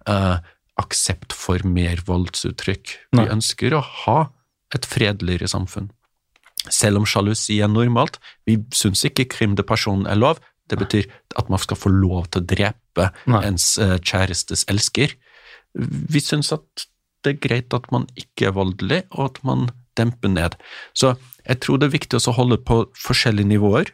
eh, 0.07 0.37
aksept 0.79 1.35
for 1.35 1.65
mer 1.67 2.01
voldsuttrykk. 2.07 2.95
Vi 3.17 3.25
ønsker 3.27 3.75
å 3.75 3.83
ha 4.05 4.19
et 4.75 4.85
fredeligere 4.87 5.49
samfunn. 5.51 5.89
Selv 6.67 6.99
om 6.99 7.07
sjalusi 7.07 7.61
er 7.63 7.71
normalt, 7.71 8.19
vi 8.47 8.57
syns 8.75 9.05
ikke 9.07 9.29
krim 9.31 9.55
de 9.55 9.63
person 9.63 10.05
er 10.09 10.19
lov. 10.19 10.41
Det 10.69 10.77
betyr 10.77 11.07
at 11.39 11.49
man 11.49 11.61
skal 11.61 11.79
få 11.79 11.89
lov 11.89 12.27
til 12.29 12.43
å 12.43 12.49
drepe 12.51 13.09
Nei. 13.31 13.41
ens 13.47 13.71
eh, 13.81 13.95
kjærestes 13.97 14.67
elsker. 14.69 15.15
Vi 15.73 16.21
syns 16.21 16.51
at 16.53 16.85
det 17.25 17.35
er 17.35 17.41
greit 17.43 17.75
at 17.75 17.87
man 17.91 18.05
ikke 18.19 18.49
er 18.49 18.55
voldelig, 18.55 19.01
og 19.15 19.31
at 19.31 19.39
man 19.47 19.69
demper 19.99 20.31
ned. 20.31 20.55
Så 20.93 21.15
jeg 21.47 21.59
tror 21.63 21.79
det 21.79 21.89
er 21.89 21.97
viktig 21.97 22.19
å 22.19 22.35
holde 22.37 22.59
på 22.63 22.83
forskjellige 22.99 23.49
nivåer. 23.49 23.91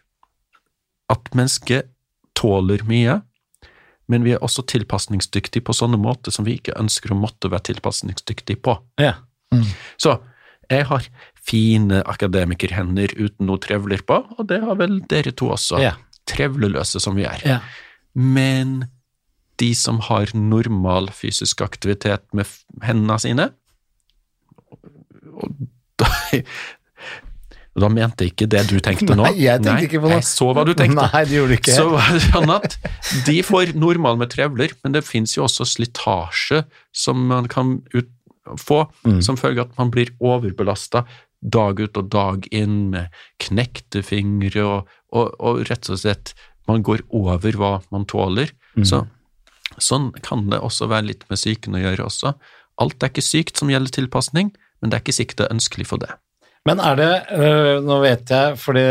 At 1.11 1.31
mennesket 1.37 1.89
tåler 2.37 2.83
mye, 2.89 3.21
men 4.11 4.25
vi 4.25 4.35
er 4.35 4.43
også 4.43 4.65
tilpasningsdyktige 4.69 5.65
på 5.65 5.73
sånne 5.73 5.97
måter 6.01 6.33
som 6.33 6.45
vi 6.45 6.59
ikke 6.59 6.75
ønsker 6.77 7.13
å 7.13 7.17
måtte 7.17 7.49
være 7.49 7.71
tilpasningsdyktige 7.71 8.61
på. 8.61 8.77
Ja. 9.01 9.15
Så 10.01 10.17
jeg 10.71 10.87
har 10.89 11.07
fine 11.45 12.01
akademikerhender 12.09 13.13
uten 13.19 13.49
noe 13.49 13.61
trevler 13.61 14.01
på, 14.07 14.21
og 14.37 14.47
det 14.49 14.61
har 14.63 14.79
vel 14.79 14.99
dere 15.11 15.33
to 15.35 15.51
også. 15.55 15.81
Ja. 15.83 15.95
Trevleløse 16.29 17.01
som 17.03 17.17
vi 17.19 17.27
er. 17.29 17.43
Ja. 17.45 17.59
Men 18.17 18.87
de 19.61 19.71
som 19.77 20.01
har 20.07 20.33
normal 20.35 21.11
fysisk 21.15 21.61
aktivitet 21.63 22.25
med 22.35 22.49
hendene 22.83 23.19
sine 23.21 23.51
og 25.35 25.51
da, 25.99 26.09
da 27.83 27.91
mente 27.91 28.25
jeg 28.25 28.33
ikke 28.33 28.47
det 28.51 28.63
du 28.69 28.77
tenkte 28.83 29.17
nå. 29.17 29.27
Nei, 29.27 29.45
jeg 29.45 29.63
tenkte 29.63 29.87
ikke 29.89 30.01
på 30.03 30.11
det. 30.11 30.19
Jeg 30.21 30.27
så 30.29 30.49
hva 30.55 30.65
du 30.67 30.73
tenkte. 30.77 31.07
Nei, 31.11 31.23
det 31.27 31.37
gjorde 31.37 31.51
du 31.51 31.57
ikke. 31.57 31.75
Så 31.75 31.85
var 31.91 32.11
det 32.11 32.23
sånn 32.25 32.53
at 32.55 32.77
de 33.27 33.37
får 33.45 33.75
normal 33.79 34.19
med 34.21 34.31
trevler, 34.33 34.75
men 34.83 34.95
det 34.95 35.05
finnes 35.07 35.35
jo 35.37 35.45
også 35.47 35.67
slitasje 35.75 36.63
som 36.95 37.25
man 37.31 37.49
kan 37.51 37.77
ut, 37.95 38.11
få, 38.61 38.85
Mm. 39.05 39.21
som 39.21 39.37
følge 39.37 39.61
av 39.63 39.71
at 39.71 39.77
man 39.77 39.91
blir 39.91 40.11
overbelasta 40.19 41.05
dag 41.41 41.79
ut 41.79 41.97
og 41.97 42.09
dag 42.09 42.47
inn 42.51 42.89
med 42.91 43.09
knekte 43.39 44.01
fingre, 44.03 44.63
og, 44.65 44.87
og, 45.13 45.33
og 45.39 45.63
rett 45.69 45.89
og 45.89 45.99
slett 46.01 46.33
man 46.67 46.81
går 46.81 47.03
over 47.13 47.51
hva 47.59 47.73
man 47.93 48.05
tåler. 48.09 48.49
Mm. 48.75 48.85
Så, 48.89 49.03
sånn 49.77 50.11
kan 50.25 50.47
det 50.49 50.59
også 50.63 50.87
være 50.89 51.11
litt 51.11 51.25
med 51.29 51.37
psyken 51.37 51.75
å 51.77 51.81
gjøre 51.83 52.05
også. 52.07 52.33
Alt 52.81 53.03
er 53.03 53.11
ikke 53.13 53.21
sykt 53.23 53.57
som 53.61 53.69
gjelder 53.69 53.93
tilpasning, 54.01 54.49
men 54.81 54.89
det 54.89 54.97
er 54.97 55.03
ikke 55.05 55.19
sikkert 55.21 55.37
det 55.43 55.45
er 55.49 55.55
ønskelig 55.57 55.85
for 55.87 56.01
det. 56.01 56.09
Men 56.65 56.79
er 56.81 56.95
det, 56.97 57.09
øh, 57.37 57.75
nå 57.85 57.99
vet 58.01 58.31
jeg, 58.33 58.55
fordi 58.57 58.81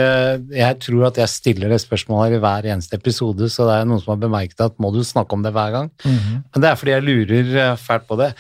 jeg 0.55 0.77
tror 0.85 1.09
at 1.09 1.17
jeg 1.19 1.33
stiller 1.33 1.73
det 1.75 1.81
spørsmålet 1.83 2.29
her 2.31 2.37
i 2.37 2.43
hver 2.45 2.69
eneste 2.71 2.95
episode, 2.95 3.49
så 3.51 3.67
det 3.67 3.81
er 3.81 3.89
noen 3.91 3.99
som 4.05 4.13
har 4.15 4.21
bemerket 4.23 4.63
at 4.63 4.79
må 4.79 4.93
du 4.95 5.01
snakke 5.03 5.35
om 5.35 5.43
det 5.43 5.51
hver 5.57 5.73
gang? 5.75 5.91
Mhm. 6.07 6.37
Men 6.55 6.63
det 6.63 6.71
er 6.71 6.79
fordi 6.79 6.95
jeg 6.95 7.03
lurer 7.09 7.51
øh, 7.73 7.77
fælt 7.83 8.07
på 8.07 8.21
det. 8.23 8.31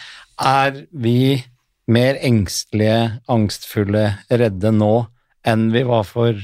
Er 0.41 0.85
vi 0.91 1.45
mer 1.87 2.17
engstelige, 2.25 3.21
angstfulle, 3.31 4.07
redde 4.31 4.73
nå 4.73 4.95
enn 5.45 5.69
vi 5.75 5.85
var 5.87 6.07
for 6.09 6.39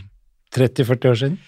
30-40 0.54 1.10
år 1.10 1.18
siden? 1.22 1.38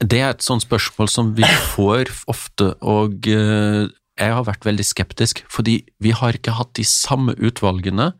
Det 0.00 0.20
er 0.20 0.32
et 0.34 0.44
sånt 0.44 0.64
spørsmål 0.64 1.08
som 1.08 1.32
vi 1.36 1.46
får 1.74 2.10
ofte, 2.28 2.74
og 2.84 3.28
eh, 3.30 3.88
jeg 4.18 4.34
har 4.34 4.46
vært 4.48 4.66
veldig 4.66 4.84
skeptisk, 4.84 5.44
fordi 5.52 5.80
vi 6.02 6.12
har 6.16 6.36
ikke 6.36 6.56
hatt 6.58 6.74
de 6.76 6.84
samme 6.88 7.36
utvalgene 7.38 8.10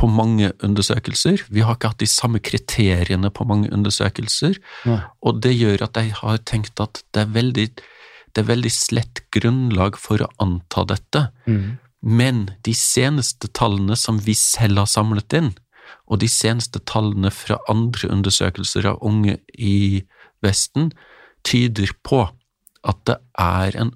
på 0.00 0.08
mange 0.08 0.48
undersøkelser. 0.64 1.44
Vi 1.52 1.62
har 1.66 1.76
ikke 1.76 1.92
hatt 1.92 2.00
de 2.00 2.08
samme 2.08 2.40
kriteriene 2.40 3.30
på 3.30 3.44
mange 3.46 3.68
undersøkelser, 3.74 4.56
Nei. 4.88 5.00
og 5.20 5.42
det 5.44 5.52
gjør 5.58 5.84
at 5.86 6.00
jeg 6.00 6.16
har 6.22 6.40
tenkt 6.48 6.80
at 6.82 7.02
det 7.12 7.26
er 7.26 7.34
veldig, 7.36 7.68
det 8.32 8.42
er 8.42 8.48
veldig 8.48 8.72
slett 8.72 9.22
grunnlag 9.34 10.00
for 10.00 10.24
å 10.24 10.30
anta 10.42 10.86
dette. 10.88 11.26
Men 12.00 12.48
de 12.64 12.72
seneste 12.76 13.50
tallene 13.56 13.96
som 13.98 14.18
vi 14.24 14.34
selv 14.38 14.82
har 14.82 14.90
samlet 14.90 15.36
inn, 15.36 15.52
og 16.10 16.22
de 16.22 16.28
seneste 16.30 16.80
tallene 16.88 17.30
fra 17.34 17.58
andre 17.70 18.10
undersøkelser 18.10 18.88
av 18.92 19.00
unge 19.06 19.38
i 19.54 20.02
Vesten, 20.44 20.90
tyder 21.46 21.92
på 22.06 22.24
at 22.88 23.00
det 23.08 23.16
er 23.38 23.76
en 23.80 23.94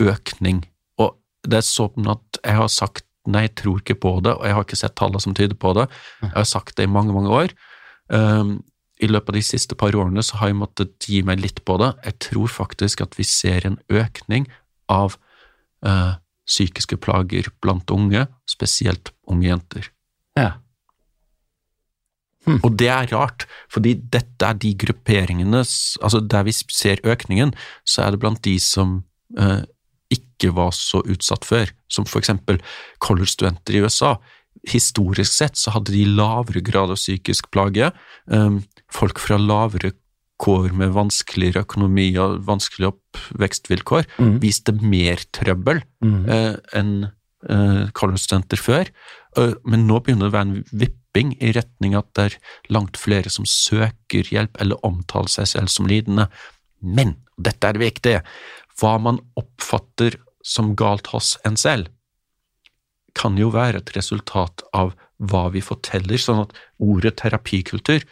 økning. 0.00 0.62
Og 1.00 1.16
det 1.44 1.60
er 1.60 1.66
sånn 1.66 2.08
at 2.10 2.40
jeg 2.40 2.58
har 2.58 2.70
sagt 2.72 3.06
nei, 3.28 3.44
jeg 3.46 3.54
tror 3.60 3.82
ikke 3.82 3.98
på 4.02 4.16
det, 4.24 4.34
og 4.34 4.46
jeg 4.48 4.56
har 4.56 4.66
ikke 4.66 4.80
sett 4.80 4.96
tallene 4.98 5.22
som 5.22 5.36
tyder 5.36 5.58
på 5.58 5.74
det. 5.78 5.86
Jeg 6.24 6.34
har 6.34 6.48
sagt 6.48 6.76
det 6.78 6.88
i 6.88 6.90
mange, 6.90 7.14
mange 7.14 7.30
år. 7.30 7.54
Um, 8.08 8.56
I 9.02 9.10
løpet 9.10 9.30
av 9.30 9.38
de 9.38 9.44
siste 9.46 9.76
par 9.78 9.94
årene 9.98 10.24
så 10.26 10.40
har 10.40 10.50
jeg 10.50 10.58
måttet 10.58 11.06
gi 11.06 11.20
meg 11.26 11.42
litt 11.42 11.62
på 11.68 11.76
det. 11.82 11.92
Jeg 12.06 12.18
tror 12.26 12.50
faktisk 12.50 13.04
at 13.04 13.14
vi 13.18 13.26
ser 13.28 13.68
en 13.68 13.78
økning 13.90 14.48
av 14.90 15.16
eh, 15.86 16.18
psykiske 16.52 16.98
plager 17.00 17.48
blant 17.64 17.90
unge, 17.94 18.26
spesielt 18.50 19.12
unge 19.30 19.48
jenter. 19.48 19.88
Ja. 20.38 20.50
Og 22.50 22.72
det 22.78 22.88
er 22.90 23.10
rart, 23.12 23.46
fordi 23.70 23.94
dette 24.10 24.48
er 24.48 24.56
de 24.58 24.72
grupperingene 24.74 25.60
altså 25.62 26.20
Der 26.20 26.42
vi 26.42 26.52
ser 26.52 27.02
økningen, 27.06 27.54
så 27.86 28.02
er 28.02 28.10
det 28.12 28.22
blant 28.24 28.42
de 28.42 28.56
som 28.60 29.04
eh, 29.38 29.62
ikke 30.12 30.50
var 30.56 30.72
så 30.74 31.04
utsatt 31.06 31.46
før, 31.46 31.70
som 31.88 32.04
for 32.08 32.18
eksempel 32.18 32.58
college-studenter 33.00 33.78
i 33.78 33.84
USA. 33.86 34.16
Historisk 34.68 35.32
sett 35.32 35.56
så 35.56 35.72
hadde 35.76 35.94
de 35.94 36.04
lavere 36.04 36.60
grad 36.64 36.90
av 36.92 36.98
psykisk 36.98 37.50
plage. 37.54 37.92
Eh, 38.28 38.58
folk 38.92 39.22
fra 39.22 39.38
lavere 39.38 39.94
kår 40.42 40.72
med 40.74 40.90
vanskeligere 40.96 41.62
økonomi 41.62 42.08
og 42.18 42.40
vanskelige 42.48 42.90
oppvekstvilkår 42.92 44.06
Mm. 44.18 44.38
viste 44.42 44.72
mer 44.82 45.22
trøbbel 45.32 45.82
Mm. 46.02 46.28
eh, 46.28 46.56
enn 46.74 46.94
eh, 47.48 47.88
college-studenter 47.94 48.58
før. 48.58 48.86
Uh, 49.36 49.54
men 49.64 49.86
nå 49.88 49.96
begynner 50.04 50.28
det 50.28 50.32
å 50.32 50.36
være 50.36 50.46
en 50.46 50.64
vipping 50.72 51.32
i 51.42 51.52
retning 51.56 51.94
at 51.96 52.06
det 52.14 52.24
er 52.24 52.36
langt 52.70 52.98
flere 53.00 53.30
som 53.32 53.46
søker 53.48 54.28
hjelp 54.28 54.60
eller 54.60 54.76
omtaler 54.84 55.28
seg 55.32 55.46
selv 55.48 55.68
som 55.72 55.86
lidende. 55.88 56.28
Men, 56.82 57.16
og 57.38 57.44
dette 57.48 57.64
er 57.66 57.80
viktig, 57.80 58.22
hva 58.78 58.98
man 59.00 59.18
oppfatter 59.40 60.18
som 60.44 60.74
galt 60.76 61.06
hos 61.14 61.38
en 61.48 61.56
selv, 61.56 61.88
kan 63.14 63.36
jo 63.36 63.50
være 63.50 63.82
et 63.82 63.92
resultat 63.96 64.62
av 64.72 64.94
hva 65.22 65.46
vi 65.52 65.60
forteller, 65.64 66.18
sånn 66.18 66.42
at 66.46 66.54
ordet 66.82 67.16
terapikultur 67.20 68.02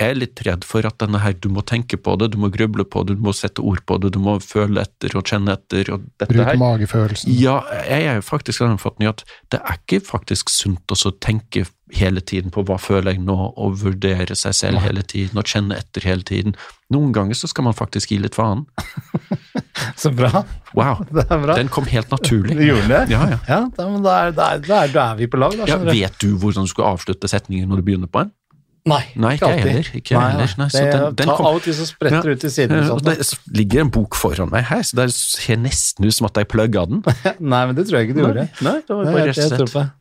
jeg 0.00 0.14
er 0.14 0.16
litt 0.16 0.40
redd 0.46 0.64
for 0.64 0.86
at 0.88 0.96
denne 1.02 1.20
her, 1.20 1.34
du 1.36 1.50
må 1.52 1.62
tenke 1.66 1.98
på 2.00 2.14
det, 2.20 2.30
du 2.32 2.38
må 2.40 2.48
gruble 2.52 2.86
på 2.88 3.02
det, 3.04 3.18
du 3.18 3.24
må 3.26 3.34
sette 3.36 3.60
ord 3.60 3.82
på 3.86 3.98
det, 4.00 4.14
du 4.16 4.20
må 4.22 4.38
føle 4.40 4.80
etter 4.86 5.12
og 5.18 5.28
kjenne 5.28 5.52
etter, 5.58 5.92
og 5.92 6.06
dette 6.16 6.30
Bruk 6.32 6.46
her. 6.46 6.60
magefølelsen. 6.60 7.34
Ja, 7.36 7.58
jeg 7.84 8.08
er 8.08 8.16
jo 8.20 8.24
faktisk 8.24 8.62
av 8.62 8.70
den 8.70 8.78
oppfatning 8.80 9.10
at 9.12 9.26
det 9.52 9.60
er 9.60 9.76
ikke 9.82 10.00
faktisk 10.08 10.52
sunt 10.52 10.96
å 10.96 11.12
tenke 11.20 11.66
hele 11.92 12.22
tiden 12.22 12.52
på 12.54 12.62
hva 12.64 12.78
føler 12.80 13.16
jeg 13.16 13.24
nå, 13.26 13.36
og 13.58 13.76
vurdere 13.82 14.36
seg 14.38 14.54
selv 14.56 14.82
hele 14.84 15.02
tiden, 15.02 15.38
og 15.40 15.48
kjenne 15.50 15.76
etter 15.76 16.06
hele 16.06 16.24
tiden. 16.26 16.54
Noen 16.94 17.12
ganger 17.14 17.36
så 17.36 17.50
skal 17.50 17.66
man 17.66 17.76
faktisk 17.76 18.12
gi 18.14 18.20
litt 18.22 18.38
faen. 18.38 18.64
Så 19.96 20.10
bra. 20.12 20.42
Wow, 20.76 21.04
Det 21.14 21.24
er 21.26 21.40
bra. 21.42 21.54
den 21.56 21.70
kom 21.72 21.86
helt 21.90 22.10
naturlig. 22.12 22.56
Du 22.56 22.64
gjorde 22.70 22.88
det? 22.88 23.02
Ja, 23.12 23.22
ja. 23.34 23.38
Ja, 23.48 23.60
da, 23.76 23.86
men 23.90 24.04
da 24.04 24.16
er, 24.26 24.34
da, 24.36 24.50
er, 24.56 24.92
da, 24.92 25.06
er 25.10 25.20
vi 25.20 25.28
på 25.30 25.40
lag, 25.40 25.56
da. 25.56 25.68
Ja, 25.70 25.78
vet 25.82 26.18
du 26.22 26.34
hvordan 26.40 26.66
du 26.68 26.72
skal 26.72 26.92
avslutte 26.94 27.30
setningen 27.30 27.70
når 27.70 27.82
du 27.82 27.88
begynner 27.90 28.10
på 28.10 28.24
en? 28.24 28.32
Nei, 28.88 29.02
Nei, 29.20 29.34
ikke 29.36 29.44
alltid. 29.50 29.66
heller, 29.68 29.88
ikke 29.98 30.14
nei, 30.16 30.30
heller. 30.32 30.52
Nei, 30.58 30.68
det, 30.72 30.84
den- 30.92 31.14
den 31.18 31.26
ta, 31.28 31.34
kom- 31.36 31.46
Av 31.50 31.54
og 31.58 31.62
til 31.66 31.74
så 31.76 31.84
spretter 31.86 32.30
ja, 32.30 32.32
ut 32.32 32.40
til 32.40 32.50
siden. 32.54 32.84
Sånt, 32.88 33.04
det 33.04 33.56
ligger 33.58 33.80
en 33.84 33.90
bok 33.92 34.14
foran 34.16 34.48
meg 34.50 34.64
her, 34.70 34.80
så 34.88 34.96
det 35.02 35.08
ser 35.12 35.56
nesten 35.60 36.04
ut 36.08 36.14
som 36.16 36.26
at 36.30 36.40
jeg 36.40 36.48
plugga 36.48 36.86
den. 36.88 37.02
Nei, 37.52 37.62
men 37.66 37.74
det 37.76 37.84
tror 37.90 37.98
jeg 38.00 38.08
ikke 38.08 38.16
du 38.16 38.22
gjorde. 38.24 38.46
Nei, 38.64 38.76
det 38.80 38.96
var 38.96 39.04
Nei, 39.04 39.12
bare 39.12 39.26
jeg, 39.26 39.36
jeg 39.36 39.50
tror 39.50 39.52
rett 39.52 39.60
og 39.60 39.68
på 39.68 39.72
slett. 39.74 39.96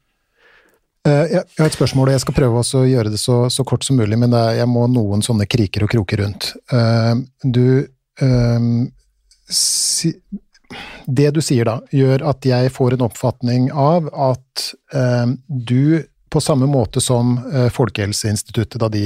Eh, 1.09 1.25
Jeg 1.31 1.43
har 1.57 1.65
et 1.69 1.75
spørsmål, 1.77 2.07
og 2.09 2.15
jeg 2.15 2.21
skal 2.25 2.35
prøve 2.39 2.59
også 2.59 2.81
å 2.83 2.87
gjøre 2.89 3.11
det 3.13 3.19
så, 3.19 3.35
så 3.51 3.63
kort 3.67 3.83
som 3.87 3.95
mulig, 3.99 4.17
men 4.19 4.31
det 4.31 4.39
er, 4.39 4.57
jeg 4.61 4.67
må 4.71 4.85
noen 4.91 5.21
sånne 5.23 5.47
kriker 5.47 5.83
og 5.87 5.91
kroker 5.93 6.23
rundt. 6.23 6.49
Eh, 6.71 7.15
Du 7.43 7.87
eh, 8.19 8.69
si, 9.49 10.11
Det 11.07 11.31
du 11.33 11.39
sier 11.41 11.65
da, 11.65 11.77
gjør 11.95 12.23
at 12.29 12.45
jeg 12.45 12.71
får 12.75 12.93
en 12.97 13.05
oppfatning 13.07 13.69
av 13.73 14.07
at 14.13 14.67
du 15.49 16.03
på 16.29 16.41
samme 16.41 16.67
måte 16.69 17.01
som 17.01 17.37
eh, 17.53 17.67
Folkehelseinstituttet 17.73 18.79
da 18.81 18.89
de 18.89 19.01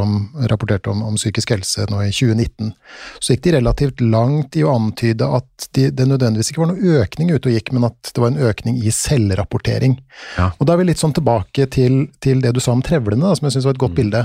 om, 0.00 0.14
rapporterte 0.50 0.90
om, 0.90 1.02
om 1.02 1.16
psykisk 1.16 1.52
helse 1.54 1.86
nå 1.90 2.02
i 2.06 2.10
2019, 2.12 2.72
så 3.18 3.34
gikk 3.34 3.44
de 3.46 3.54
relativt 3.56 4.00
langt 4.00 4.56
i 4.56 4.64
å 4.64 4.72
antyde 4.74 5.28
at 5.38 5.68
de, 5.76 5.88
det 5.90 6.06
nødvendigvis 6.08 6.52
ikke 6.52 6.64
var 6.64 6.72
noe 6.72 6.98
økning 7.02 7.32
ute 7.32 7.50
og 7.50 7.56
gikk, 7.56 7.72
men 7.76 7.88
at 7.88 8.12
det 8.12 8.22
var 8.22 8.32
en 8.32 8.42
økning 8.50 8.80
i 8.82 8.92
selvrapportering. 8.94 9.98
Ja. 10.38 10.50
Og 10.58 10.68
da 10.68 10.74
er 10.74 10.82
vi 10.82 10.88
litt 10.90 11.02
sånn 11.02 11.14
tilbake 11.16 11.68
til, 11.72 12.06
til 12.24 12.42
det 12.44 12.54
du 12.56 12.60
sa 12.62 12.74
om 12.74 12.84
trevlene, 12.84 13.24
da, 13.24 13.36
som 13.38 13.48
jeg 13.48 13.56
syns 13.56 13.68
var 13.68 13.76
et 13.76 13.82
godt 13.82 13.96
bilde. 13.98 14.24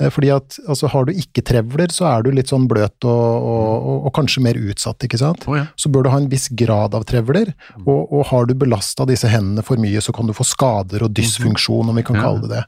Eh, 0.00 0.12
Fordi 0.12 0.32
at 0.36 0.58
altså, 0.66 0.90
har 0.92 1.08
du 1.08 1.14
ikke 1.16 1.44
trevler, 1.46 1.92
så 1.94 2.08
er 2.12 2.26
du 2.26 2.32
litt 2.34 2.52
sånn 2.52 2.68
bløt 2.70 3.08
og, 3.08 3.10
og, 3.10 3.74
og, 3.76 4.06
og 4.08 4.14
kanskje 4.16 4.44
mer 4.44 4.60
utsatt, 4.60 5.08
ikke 5.08 5.20
sant. 5.20 5.46
Oh, 5.48 5.56
ja. 5.58 5.66
Så 5.80 5.92
bør 5.92 6.06
du 6.06 6.12
ha 6.12 6.20
en 6.20 6.30
viss 6.32 6.48
grad 6.52 6.96
av 6.96 7.06
trevler, 7.08 7.52
og, 7.84 8.00
og 8.04 8.26
har 8.30 8.48
du 8.48 8.54
belasta 8.58 9.06
disse 9.08 9.30
hendene 9.30 9.64
for 9.66 9.80
mye, 9.80 10.02
så 10.04 10.14
kan 10.16 10.28
du 10.28 10.34
få 10.36 10.46
skader 10.46 11.06
og 11.06 11.14
dysfunksjon, 11.16 11.85
om 11.92 11.96
vi 11.96 12.06
kan 12.06 12.16
Ja. 12.16 12.26
kalle 12.28 12.48
det 12.48 12.56
det. 12.56 12.64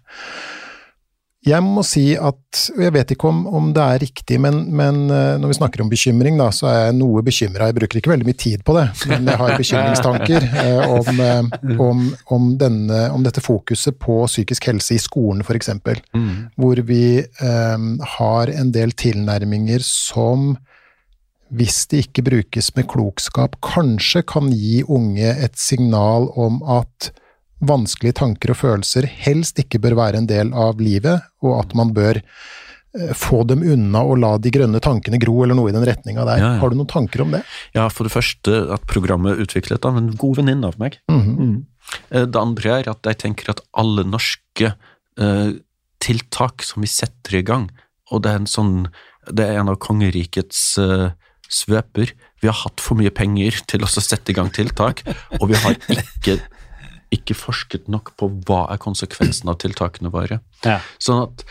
Jeg 1.48 1.62
må 1.64 1.84
si 1.86 2.16
at, 2.18 2.60
og 2.74 2.80
jeg 2.82 2.92
vet 2.96 3.12
ikke 3.14 3.28
om, 3.30 3.44
om 3.54 3.68
det 3.72 3.80
er 3.80 4.00
riktig, 4.02 4.40
men, 4.42 4.58
men 4.74 5.04
eh, 5.06 5.36
når 5.40 5.52
vi 5.52 5.56
snakker 5.60 5.84
om 5.84 5.88
bekymring, 5.88 6.36
da, 6.36 6.48
så 6.52 6.66
er 6.68 6.78
jeg 6.88 6.96
noe 6.98 7.22
bekymra. 7.24 7.68
Jeg 7.70 7.76
bruker 7.78 8.00
ikke 8.00 8.10
veldig 8.10 8.26
mye 8.26 8.40
tid 8.42 8.64
på 8.66 8.74
det, 8.76 8.84
men 9.08 9.30
jeg 9.30 9.38
har 9.40 9.54
bekymringstanker 9.54 10.48
eh, 10.64 10.96
om, 10.98 11.22
eh, 11.24 11.78
om, 11.86 12.02
om, 12.36 12.48
denne, 12.60 13.04
om 13.14 13.24
dette 13.24 13.44
fokuset 13.44 13.96
på 14.02 14.18
psykisk 14.26 14.66
helse 14.72 14.98
i 14.98 15.00
skolen, 15.00 15.44
f.eks. 15.46 15.70
Mm. 15.78 16.32
Hvor 16.58 16.82
vi 16.90 17.04
eh, 17.22 17.86
har 18.18 18.52
en 18.58 18.74
del 18.74 18.92
tilnærminger 18.98 19.86
som 19.86 20.56
hvis 21.54 21.86
det 21.88 22.02
ikke 22.08 22.26
brukes 22.26 22.74
med 22.76 22.90
klokskap, 22.90 23.56
kanskje 23.64 24.20
kan 24.28 24.50
gi 24.52 24.82
unge 24.84 25.30
et 25.32 25.56
signal 25.56 26.28
om 26.36 26.60
at 26.66 27.08
vanskelige 27.64 28.20
tanker 28.20 28.52
og 28.54 28.60
følelser 28.60 29.08
helst 29.24 29.58
ikke 29.60 29.80
bør 29.82 29.98
være 29.98 30.22
en 30.22 30.30
del 30.30 30.52
av 30.56 30.80
livet, 30.82 31.26
og 31.42 31.58
at 31.58 31.74
man 31.78 31.92
bør 31.96 32.20
eh, 32.20 33.14
få 33.18 33.42
dem 33.50 33.64
unna 33.66 34.04
og 34.06 34.20
la 34.22 34.34
de 34.42 34.52
grønne 34.54 34.82
tankene 34.84 35.20
gro, 35.22 35.40
eller 35.44 35.58
noe 35.58 35.72
i 35.72 35.76
den 35.76 35.86
retninga 35.86 36.26
der. 36.28 36.42
Ja, 36.42 36.52
ja. 36.54 36.60
Har 36.62 36.70
du 36.70 36.78
noen 36.78 36.90
tanker 36.90 37.24
om 37.24 37.34
det? 37.34 37.42
Ja, 37.76 37.88
for 37.92 38.08
det 38.08 38.14
første 38.14 38.62
at 38.74 38.86
programmet 38.90 39.42
utviklet 39.42 39.88
av 39.88 39.98
en 39.98 40.12
god 40.18 40.42
venninne 40.42 40.70
av 40.70 40.78
meg. 40.78 41.00
Mm 41.10 41.22
-hmm. 41.22 41.38
mm. 41.38 41.58
Det 42.32 42.36
andre 42.36 42.70
er 42.78 42.88
at 42.90 43.06
jeg 43.06 43.18
tenker 43.18 43.50
at 43.50 43.60
alle 43.72 44.04
norske 44.04 44.74
eh, 45.18 45.50
tiltak 46.00 46.62
som 46.62 46.82
vi 46.82 46.86
setter 46.86 47.38
i 47.38 47.42
gang, 47.42 47.70
og 48.10 48.22
det 48.22 48.30
er 48.30 48.36
en 48.36 48.46
sånn 48.46 48.88
Det 49.28 49.44
er 49.44 49.58
en 49.60 49.68
av 49.68 49.76
kongerikets 49.76 50.78
eh, 50.78 51.10
svøper. 51.48 52.14
Vi 52.40 52.48
har 52.48 52.54
hatt 52.54 52.80
for 52.80 52.96
mye 52.96 53.10
penger 53.10 53.58
til 53.68 53.82
å 53.84 53.88
sette 53.90 54.32
i 54.32 54.36
gang 54.36 54.48
tiltak, 54.48 55.02
og 55.40 55.48
vi 55.50 55.54
har 55.54 55.76
ikke, 55.88 56.38
ikke 57.14 57.36
forsket 57.36 57.88
nok 57.88 58.12
på 58.20 58.28
hva 58.48 58.66
er 58.72 58.80
konsekvensen 58.82 59.48
av 59.50 59.58
tiltakene 59.62 60.12
våre. 60.12 60.40
Ja. 60.66 60.78
Sånn 61.00 61.22
at 61.24 61.44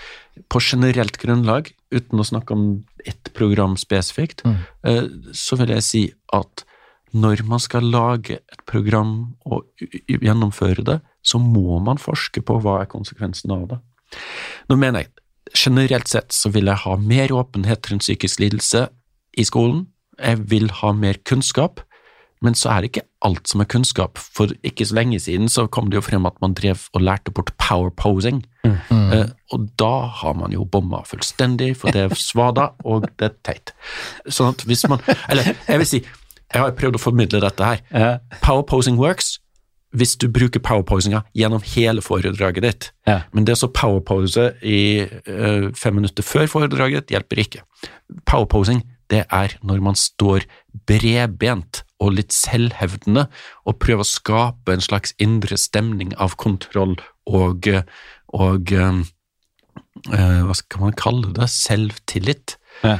på 0.53 0.61
generelt 0.61 1.17
grunnlag, 1.21 1.71
uten 1.89 2.21
å 2.21 2.27
snakke 2.27 2.53
om 2.53 2.65
ett 3.07 3.31
program 3.37 3.77
spesifikt, 3.79 4.43
mm. 4.45 4.57
så 5.33 5.57
vil 5.57 5.73
jeg 5.73 5.85
si 5.85 6.03
at 6.35 6.65
når 7.17 7.41
man 7.47 7.61
skal 7.63 7.87
lage 7.89 8.37
et 8.37 8.63
program 8.69 9.37
og 9.47 9.65
gjennomføre 10.11 10.83
det, 10.85 10.99
så 11.25 11.39
må 11.41 11.79
man 11.83 11.99
forske 12.01 12.43
på 12.45 12.59
hva 12.63 12.81
er 12.83 12.91
konsekvensen 12.91 13.53
av 13.55 13.65
det. 13.71 13.79
Nå 14.69 14.77
mener 14.79 15.03
jeg, 15.03 15.11
generelt 15.55 16.11
sett 16.11 16.35
så 16.35 16.51
vil 16.53 16.69
jeg 16.69 16.83
ha 16.83 16.95
mer 16.99 17.33
åpenhet 17.35 17.89
rundt 17.91 18.05
psykisk 18.05 18.43
lidelse 18.43 18.87
i 19.37 19.45
skolen. 19.47 19.87
Jeg 20.19 20.43
vil 20.51 20.69
ha 20.81 20.93
mer 20.97 21.19
kunnskap. 21.27 21.81
Men 22.41 22.57
så 22.57 22.69
er 22.69 22.83
det 22.83 22.91
ikke 22.91 23.05
alt 23.25 23.49
som 23.49 23.63
er 23.63 23.69
kunnskap. 23.71 24.19
For 24.19 24.51
ikke 24.67 24.85
så 24.85 24.97
lenge 24.99 25.19
siden 25.23 25.49
så 25.49 25.65
kom 25.71 25.89
det 25.89 25.97
jo 25.97 26.05
frem 26.05 26.27
at 26.29 26.37
man 26.43 26.53
drev 26.57 26.83
og 26.93 27.01
lærte 27.01 27.33
bort 27.33 27.53
power 27.61 27.89
posing. 27.89 28.43
Eh, 28.67 29.25
og 29.55 29.67
da 29.79 29.93
har 30.21 30.37
man 30.37 30.53
jo 30.53 30.67
bomma 30.67 31.01
fullstendig, 31.07 31.71
for 31.79 31.95
det 31.95 32.03
er 32.03 32.15
svada, 32.19 32.69
og 32.83 33.07
det 33.07 33.31
er 33.31 33.35
teit. 33.47 33.73
Sånn 34.27 34.51
at 34.51 34.65
hvis 34.67 34.83
man 34.91 35.01
Eller 35.31 35.53
jeg 35.53 35.81
vil 35.81 35.89
si, 35.89 36.03
jeg 36.53 36.61
har 36.61 36.75
prøvd 36.77 36.99
å 36.99 37.01
formidle 37.01 37.43
dette 37.43 37.73
her. 37.73 38.19
Power 38.41 38.65
posing 38.67 38.99
works 38.99 39.37
hvis 39.95 40.17
du 40.19 40.27
bruker 40.31 40.61
powerposinga 40.63 41.23
gjennom 41.37 41.63
hele 41.73 42.03
foredraget 42.03 42.65
ditt. 42.65 42.89
Ja. 43.07 43.21
Men 43.31 43.47
det 43.47 43.55
å 43.55 43.61
så 43.63 43.71
powerpose 43.71 44.49
i 44.65 44.81
uh, 45.07 45.69
fem 45.77 45.97
minutter 45.97 46.25
før 46.25 46.47
foredraget 46.51 47.13
hjelper 47.13 47.43
ikke. 47.43 47.63
Powerposing 48.27 48.83
det 49.11 49.23
er 49.31 49.55
når 49.63 49.83
man 49.83 49.95
står 49.95 50.43
bredbent 50.87 51.85
og 51.99 52.13
litt 52.13 52.31
selvhevdende 52.35 53.27
og 53.65 53.79
prøve 53.81 54.03
å 54.05 54.07
skape 54.07 54.73
en 54.75 54.83
slags 54.85 55.15
indre 55.23 55.57
stemning 55.57 56.11
av 56.21 56.35
kontroll 56.37 56.95
og, 57.25 57.67
og 58.37 58.71
eh, 58.73 58.99
eh, 60.13 60.41
hva 60.45 60.55
skal 60.57 60.83
man 60.85 60.97
kalle 60.97 61.31
det, 61.37 61.47
selvtillit. 61.53 62.57
Ja. 62.83 62.97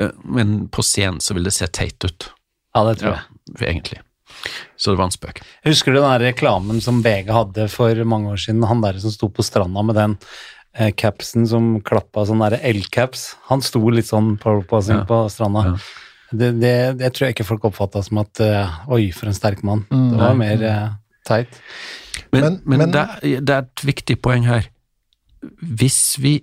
Eh, 0.00 0.12
Men 0.24 0.68
på 0.72 0.82
scenen 0.86 1.20
så 1.20 1.36
vil 1.36 1.44
det 1.48 1.52
se 1.56 1.68
teit 1.68 2.00
ut, 2.06 2.30
ja, 2.74 2.84
det 2.88 2.98
tror 3.02 3.18
jeg. 3.18 3.66
egentlig. 3.68 4.00
Så 4.78 4.92
det 4.94 5.00
var 5.02 5.08
en 5.10 5.12
spøk. 5.12 5.40
Husker 5.66 5.92
du 5.92 5.98
den 6.00 6.06
der 6.08 6.22
reklamen 6.30 6.78
som 6.80 7.02
VG 7.04 7.28
hadde 7.34 7.66
for 7.68 7.98
mange 8.08 8.30
år 8.32 8.38
siden? 8.40 8.62
Han 8.70 8.80
der 8.80 8.96
som 9.02 9.10
sto 9.12 9.28
på 9.28 9.42
stranda 9.44 9.82
med 9.84 9.98
den 9.98 10.14
eh, 10.72 10.92
capsen 10.96 11.44
som 11.50 11.74
klappa 11.84 12.22
sånn 12.28 12.40
derre 12.40 12.60
L-caps. 12.70 13.34
Han 13.50 13.60
sto 13.60 13.82
litt 13.92 14.06
sånn 14.08 14.36
powerposing 14.40 15.02
Ja. 15.02 15.04
på 15.10 15.18
stranda. 15.34 15.66
Ja. 15.74 15.76
Det, 16.30 16.52
det, 16.62 16.74
det 17.00 17.08
tror 17.14 17.26
jeg 17.28 17.34
ikke 17.34 17.46
folk 17.48 17.64
oppfatta 17.66 18.02
som 18.06 18.20
at 18.22 18.40
eh, 18.44 18.76
Oi, 18.94 19.08
for 19.16 19.26
en 19.30 19.34
sterk 19.34 19.64
mann. 19.66 19.86
Mm. 19.90 20.04
det 20.12 20.20
var 20.20 20.36
mer 20.38 20.62
eh, 20.62 20.92
teit. 21.26 21.56
Men, 22.32 22.42
Men- 22.44 22.60
men, 22.64 22.78
men- 22.84 22.92
det, 22.94 23.00
er- 23.00 23.40
det 23.40 23.56
er 23.56 23.64
et 23.66 23.84
viktig 23.88 24.20
poeng 24.22 24.46
her. 24.46 24.68
Hvis 25.64 26.16
vi 26.20 26.36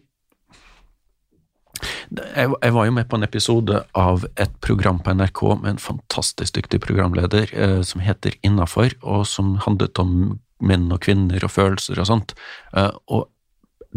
jeg, 2.10 2.50
jeg 2.64 2.74
var 2.74 2.88
jo 2.88 2.94
med 2.96 3.06
på 3.10 3.18
en 3.20 3.26
episode 3.28 3.82
av 3.98 4.24
et 4.42 4.54
program 4.66 4.98
på 5.04 5.14
NRK 5.14 5.42
med 5.62 5.70
en 5.76 5.82
fantastisk 5.82 6.56
dyktig 6.58 6.80
programleder 6.82 7.52
eh, 7.54 7.82
som 7.86 8.02
heter 8.02 8.34
Innafor, 8.48 8.96
og 9.06 9.28
som 9.30 9.56
handlet 9.66 10.00
om 10.02 10.40
menn 10.66 10.88
og 10.92 11.04
kvinner 11.06 11.44
og 11.46 11.52
følelser 11.54 12.00
og 12.02 12.08
sånt. 12.10 12.34
Eh, 12.74 12.90
og 13.14 13.28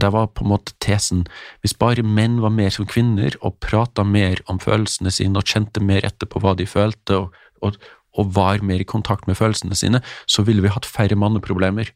der 0.03 0.13
var 0.15 0.31
på 0.35 0.45
en 0.45 0.53
måte 0.53 0.75
tesen 0.83 1.25
hvis 1.63 1.77
bare 1.79 2.05
menn 2.07 2.39
var 2.45 2.53
mer 2.55 2.73
som 2.75 2.89
kvinner 2.89 3.37
og 3.41 3.59
prata 3.65 4.05
mer 4.07 4.43
om 4.51 4.61
følelsene 4.63 5.13
sine 5.15 5.41
og 5.41 5.49
kjente 5.49 5.83
mer 5.85 6.07
etter 6.07 6.31
på 6.31 6.43
hva 6.43 6.57
de 6.59 6.67
følte 6.69 7.19
og, 7.19 7.37
og, 7.65 7.77
og 8.19 8.33
var 8.37 8.65
mer 8.67 8.83
i 8.83 8.89
kontakt 8.89 9.29
med 9.29 9.39
følelsene 9.39 9.77
sine, 9.79 10.01
så 10.27 10.45
ville 10.47 10.65
vi 10.65 10.73
hatt 10.73 10.89
færre 10.89 11.19
manneproblemer. 11.19 11.93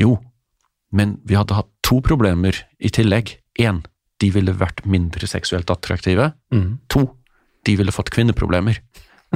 Jo, 0.00 0.18
men 0.92 1.18
vi 1.24 1.38
hadde 1.38 1.56
hatt 1.56 1.70
to 1.86 2.00
problemer 2.04 2.56
i 2.78 2.90
tillegg. 2.92 3.36
Én, 3.60 3.82
de 4.20 4.30
ville 4.34 4.54
vært 4.58 4.82
mindre 4.88 5.28
seksuelt 5.30 5.70
attraktive. 5.72 6.32
Mm. 6.54 6.80
To, 6.92 7.06
de 7.66 7.76
ville 7.78 7.94
fått 7.94 8.12
kvinneproblemer. 8.14 8.80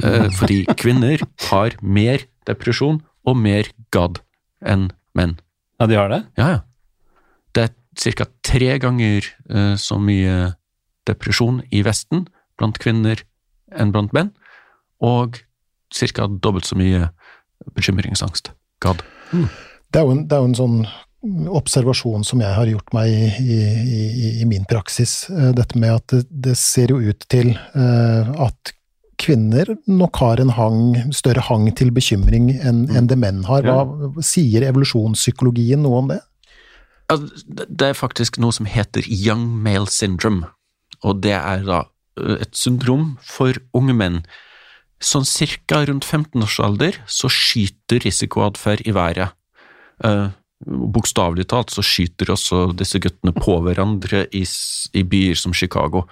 Eh, 0.03 0.29
fordi 0.39 0.63
kvinner 0.79 1.23
har 1.49 1.77
mer 1.81 2.25
depresjon 2.47 3.01
og 3.25 3.39
mer 3.39 3.69
gadd 3.95 4.21
enn 4.65 4.89
menn. 5.17 5.37
Ja, 5.79 5.87
de 5.91 5.99
har 5.99 6.11
det? 6.11 6.21
Ja, 6.39 6.49
ja. 6.55 6.63
Ca. 7.95 8.27
tre 8.43 8.77
ganger 8.81 9.25
eh, 9.49 9.75
så 9.79 9.97
mye 10.01 10.53
depresjon 11.07 11.61
i 11.71 11.83
Vesten 11.85 12.25
blant 12.59 12.79
kvinner 12.81 13.21
enn 13.75 13.91
blant 13.91 14.13
menn, 14.15 14.31
og 15.03 15.41
ca. 15.95 16.27
dobbelt 16.27 16.67
så 16.67 16.77
mye 16.79 17.09
bekymringsangst. 17.75 18.51
Gadd. 18.83 19.01
Det 19.31 20.01
er, 20.01 20.11
en, 20.11 20.25
det 20.27 20.35
er 20.35 20.43
jo 20.43 20.49
en 20.51 20.57
sånn 20.59 20.79
observasjon 21.55 22.25
som 22.27 22.41
jeg 22.43 22.53
har 22.53 22.69
gjort 22.69 22.91
meg 22.93 23.09
i, 23.09 23.29
i, 23.41 23.59
i, 23.97 24.31
i 24.43 24.47
min 24.49 24.65
praksis. 24.69 25.25
eh, 25.31 25.51
Dette 25.57 25.79
med 25.79 25.95
at 25.95 26.13
det, 26.13 26.25
det 26.29 26.57
ser 26.59 26.93
jo 26.93 26.99
ut 27.01 27.25
til 27.31 27.55
eh, 27.55 28.33
at 28.45 28.75
kvinner 29.21 29.71
nok 29.87 30.19
har 30.19 30.41
en 30.43 30.51
hang, 30.51 30.79
større 31.15 31.41
hang 31.47 31.69
til 31.77 31.93
bekymring 31.95 32.51
enn 32.59 32.83
enn 32.91 33.07
det 33.07 33.17
menn 33.17 33.45
har. 33.47 33.63
Hva 33.63 34.23
Sier 34.25 34.67
evolusjonspsykologien 34.67 35.81
noe 35.85 36.01
om 36.03 36.11
det? 36.11 36.19
Altså, 37.11 37.43
det 37.69 37.89
er 37.91 37.97
faktisk 37.97 38.39
noe 38.41 38.55
som 38.55 38.65
heter 38.69 39.05
young 39.05 39.45
male 39.61 39.89
syndrome, 39.91 40.47
og 41.05 41.21
det 41.21 41.35
er 41.37 41.65
da 41.67 41.83
et 42.39 42.55
syndrom 42.55 43.15
for 43.23 43.57
unge 43.75 43.93
menn. 43.97 44.21
Sånn 45.03 45.27
cirka 45.27 45.83
rundt 45.85 46.07
15-årsalder 46.07 47.01
så 47.11 47.29
skyter 47.29 48.01
risikoatferd 48.05 48.85
i 48.87 48.95
været. 48.95 49.35
Uh, 50.03 50.31
Bokstavelig 50.65 51.49
talt 51.51 51.73
så 51.75 51.83
skyter 51.83 52.31
også 52.31 52.69
disse 52.79 53.01
guttene 53.03 53.35
på 53.35 53.57
hverandre 53.65 54.23
i, 54.33 54.45
i 54.95 55.03
byer 55.03 55.37
som 55.37 55.53
Chicago. 55.53 56.05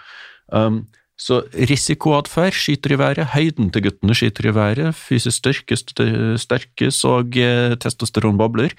Um, 0.52 0.84
så 1.18 1.40
risikoatferd 1.56 2.58
skyter 2.58 2.94
i 2.94 3.00
været, 3.00 3.32
høyden 3.34 3.72
til 3.72 3.86
guttene 3.88 4.16
skyter 4.18 4.50
i 4.50 4.56
været, 4.56 4.96
fysisk 4.98 5.40
styrke 5.40 5.78
st- 5.80 6.36
sterkes 6.42 7.00
og 7.08 7.38
eh, 7.40 7.78
testosteron 7.80 8.38
bobler. 8.38 8.74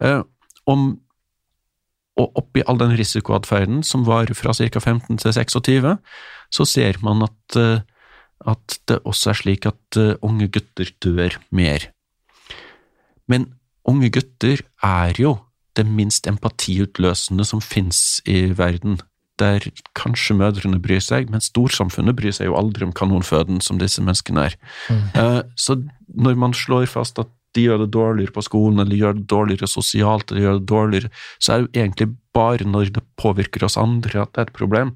Eh, 0.00 0.22
om 0.70 0.94
og 2.20 2.36
oppi 2.38 2.64
all 2.68 2.80
den 2.80 2.94
risikoatferden 2.98 3.84
som 3.86 4.04
var 4.08 4.30
fra 4.36 4.54
ca. 4.56 4.80
15 4.80 5.20
til 5.22 5.34
26, 5.36 5.96
så 6.50 6.66
ser 6.68 6.98
man 7.04 7.24
at, 7.26 7.56
eh, 7.56 7.82
at 8.46 8.78
det 8.88 9.00
også 9.04 9.32
er 9.32 9.40
slik 9.42 9.68
at 9.70 10.00
eh, 10.00 10.16
unge 10.22 10.50
gutter 10.52 10.92
dør 11.02 11.38
mer. 11.50 11.90
Men 13.30 13.52
unge 13.88 14.10
gutter 14.12 14.64
er 14.82 15.14
jo 15.18 15.38
det 15.78 15.86
minst 15.86 16.26
empatiutløsende 16.26 17.46
som 17.46 17.62
fins 17.62 18.20
i 18.26 18.50
verden. 18.58 18.98
Der 19.38 19.64
kanskje 19.96 20.36
mødrene 20.36 20.80
bryr 20.82 21.00
seg, 21.00 21.30
men 21.30 21.40
storsamfunnet 21.40 22.18
bryr 22.18 22.34
seg 22.36 22.50
jo 22.50 22.58
aldri 22.58 22.84
om 22.84 22.92
kanonføden 22.92 23.62
som 23.64 23.78
disse 23.80 24.02
menneskene 24.02 24.50
er. 24.50 24.56
Mm. 24.90 25.46
Så 25.56 25.78
når 26.12 26.36
man 26.36 26.52
slår 26.52 26.90
fast 26.90 27.22
at 27.22 27.30
de 27.56 27.64
gjør 27.66 27.84
det 27.84 27.90
dårligere 27.94 28.34
på 28.34 28.44
skolen, 28.46 28.82
eller 28.82 28.98
gjør 28.98 29.16
det 29.18 29.26
dårligere 29.30 29.68
sosialt, 29.70 30.30
eller 30.30 30.44
gjør 30.44 30.58
det 30.58 30.68
dårligere, 30.70 31.10
så 31.38 31.52
er 31.52 31.64
det 31.64 31.80
egentlig 31.82 32.08
bare 32.36 32.66
når 32.68 32.92
det 32.94 33.02
påvirker 33.20 33.64
oss 33.66 33.78
andre 33.80 34.22
at 34.22 34.32
det 34.34 34.42
er 34.42 34.50
et 34.50 34.58
problem. 34.58 34.92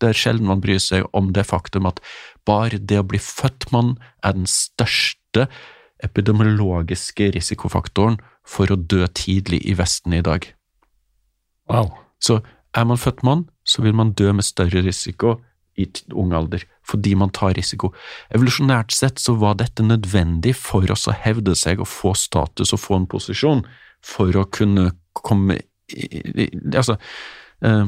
Det 0.00 0.10
er 0.10 0.18
sjelden 0.18 0.50
man 0.50 0.60
bryr 0.64 0.82
seg 0.82 1.06
om 1.16 1.30
det 1.36 1.46
faktum 1.48 1.88
at 1.88 2.02
bare 2.48 2.80
det 2.80 2.98
å 3.00 3.06
bli 3.08 3.20
født 3.22 3.70
mann 3.72 3.94
er 4.26 4.36
den 4.36 4.48
største 4.50 5.46
epidemiologiske 6.04 7.30
risikofaktoren 7.36 8.18
for 8.44 8.68
å 8.68 8.76
dø 8.76 9.06
tidlig 9.16 9.62
i 9.64 9.76
Vesten 9.78 10.12
i 10.18 10.24
dag. 10.24 10.44
Wow. 11.70 11.94
Så 12.20 12.42
er 12.76 12.84
man 12.84 13.00
født 13.00 13.22
mann, 13.24 13.46
så 13.64 13.84
vil 13.84 13.96
man 13.96 14.12
dø 14.18 14.32
med 14.36 14.44
større 14.44 14.82
risiko 14.84 15.38
i 15.80 15.86
ung 16.12 16.32
alder, 16.36 16.62
fordi 16.86 17.14
man 17.18 17.32
tar 17.34 17.56
risiko. 17.58 17.92
Evolusjonært 18.34 18.94
sett 18.94 19.22
så 19.22 19.34
var 19.40 19.58
dette 19.60 19.84
nødvendig 19.86 20.54
for 20.58 20.90
oss 20.92 21.08
å 21.10 21.16
hevde 21.16 21.56
seg 21.58 21.82
og 21.82 21.90
få 21.90 22.14
status 22.18 22.74
og 22.74 22.82
få 22.82 23.00
en 23.00 23.10
posisjon 23.10 23.64
for 24.04 24.36
å 24.36 24.48
kunne 24.52 24.92
komme 25.14 25.60
Altså, 26.74 26.96
eh, 27.60 27.84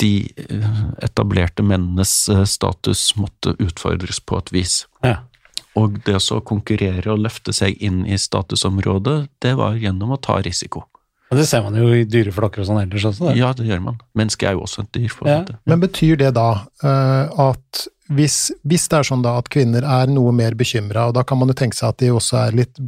de 0.00 0.10
eh, 0.40 0.78
etablerte 1.04 1.62
mennenes 1.62 2.14
eh, 2.32 2.44
status 2.48 3.02
måtte 3.20 3.52
utfordres 3.62 4.22
på 4.24 4.38
et 4.40 4.52
vis. 4.56 4.76
Ja. 5.04 5.18
Og 5.78 6.00
det 6.06 6.16
å 6.16 6.22
så 6.22 6.40
konkurrere 6.46 7.12
og 7.12 7.20
løfte 7.26 7.52
seg 7.54 7.76
inn 7.84 8.02
i 8.06 8.18
statusområdet, 8.18 9.18
det 9.44 9.54
var 9.60 9.78
gjennom 9.78 10.16
å 10.16 10.20
ta 10.22 10.40
risiko. 10.42 10.86
Og 11.34 11.40
det 11.40 11.48
ser 11.50 11.64
man 11.64 11.74
jo 11.74 11.88
i 11.90 12.04
dyreflokker 12.06 12.62
og 12.62 12.68
sånn 12.68 12.84
ellers 12.84 13.08
også. 13.08 13.32
Det. 13.32 13.40
Ja, 13.40 13.50
det 13.58 13.66
gjør 13.66 13.80
man. 13.82 13.98
Mennesket 14.14 14.46
er 14.46 14.54
jo 14.54 14.62
også 14.68 14.84
et 14.84 14.92
dyr. 14.94 15.16
Ja. 15.26 15.40
Men 15.66 15.82
betyr 15.82 16.20
det 16.20 16.30
da 16.36 16.48
uh, 16.62 17.48
at 17.48 17.80
hvis, 18.14 18.36
hvis 18.68 18.84
det 18.92 18.98
er 19.00 19.08
sånn 19.08 19.24
da 19.24 19.32
at 19.40 19.48
kvinner 19.50 19.82
er 19.82 20.12
noe 20.12 20.30
mer 20.36 20.54
bekymra, 20.60 21.08
og 21.08 21.16
da 21.16 21.24
kan 21.26 21.40
man 21.40 21.50
jo 21.50 21.56
tenke 21.58 21.74
seg 21.74 21.88
at 21.90 22.02
de 22.02 22.10
også 22.12 22.36
er 22.42 22.58
litt 22.58 22.78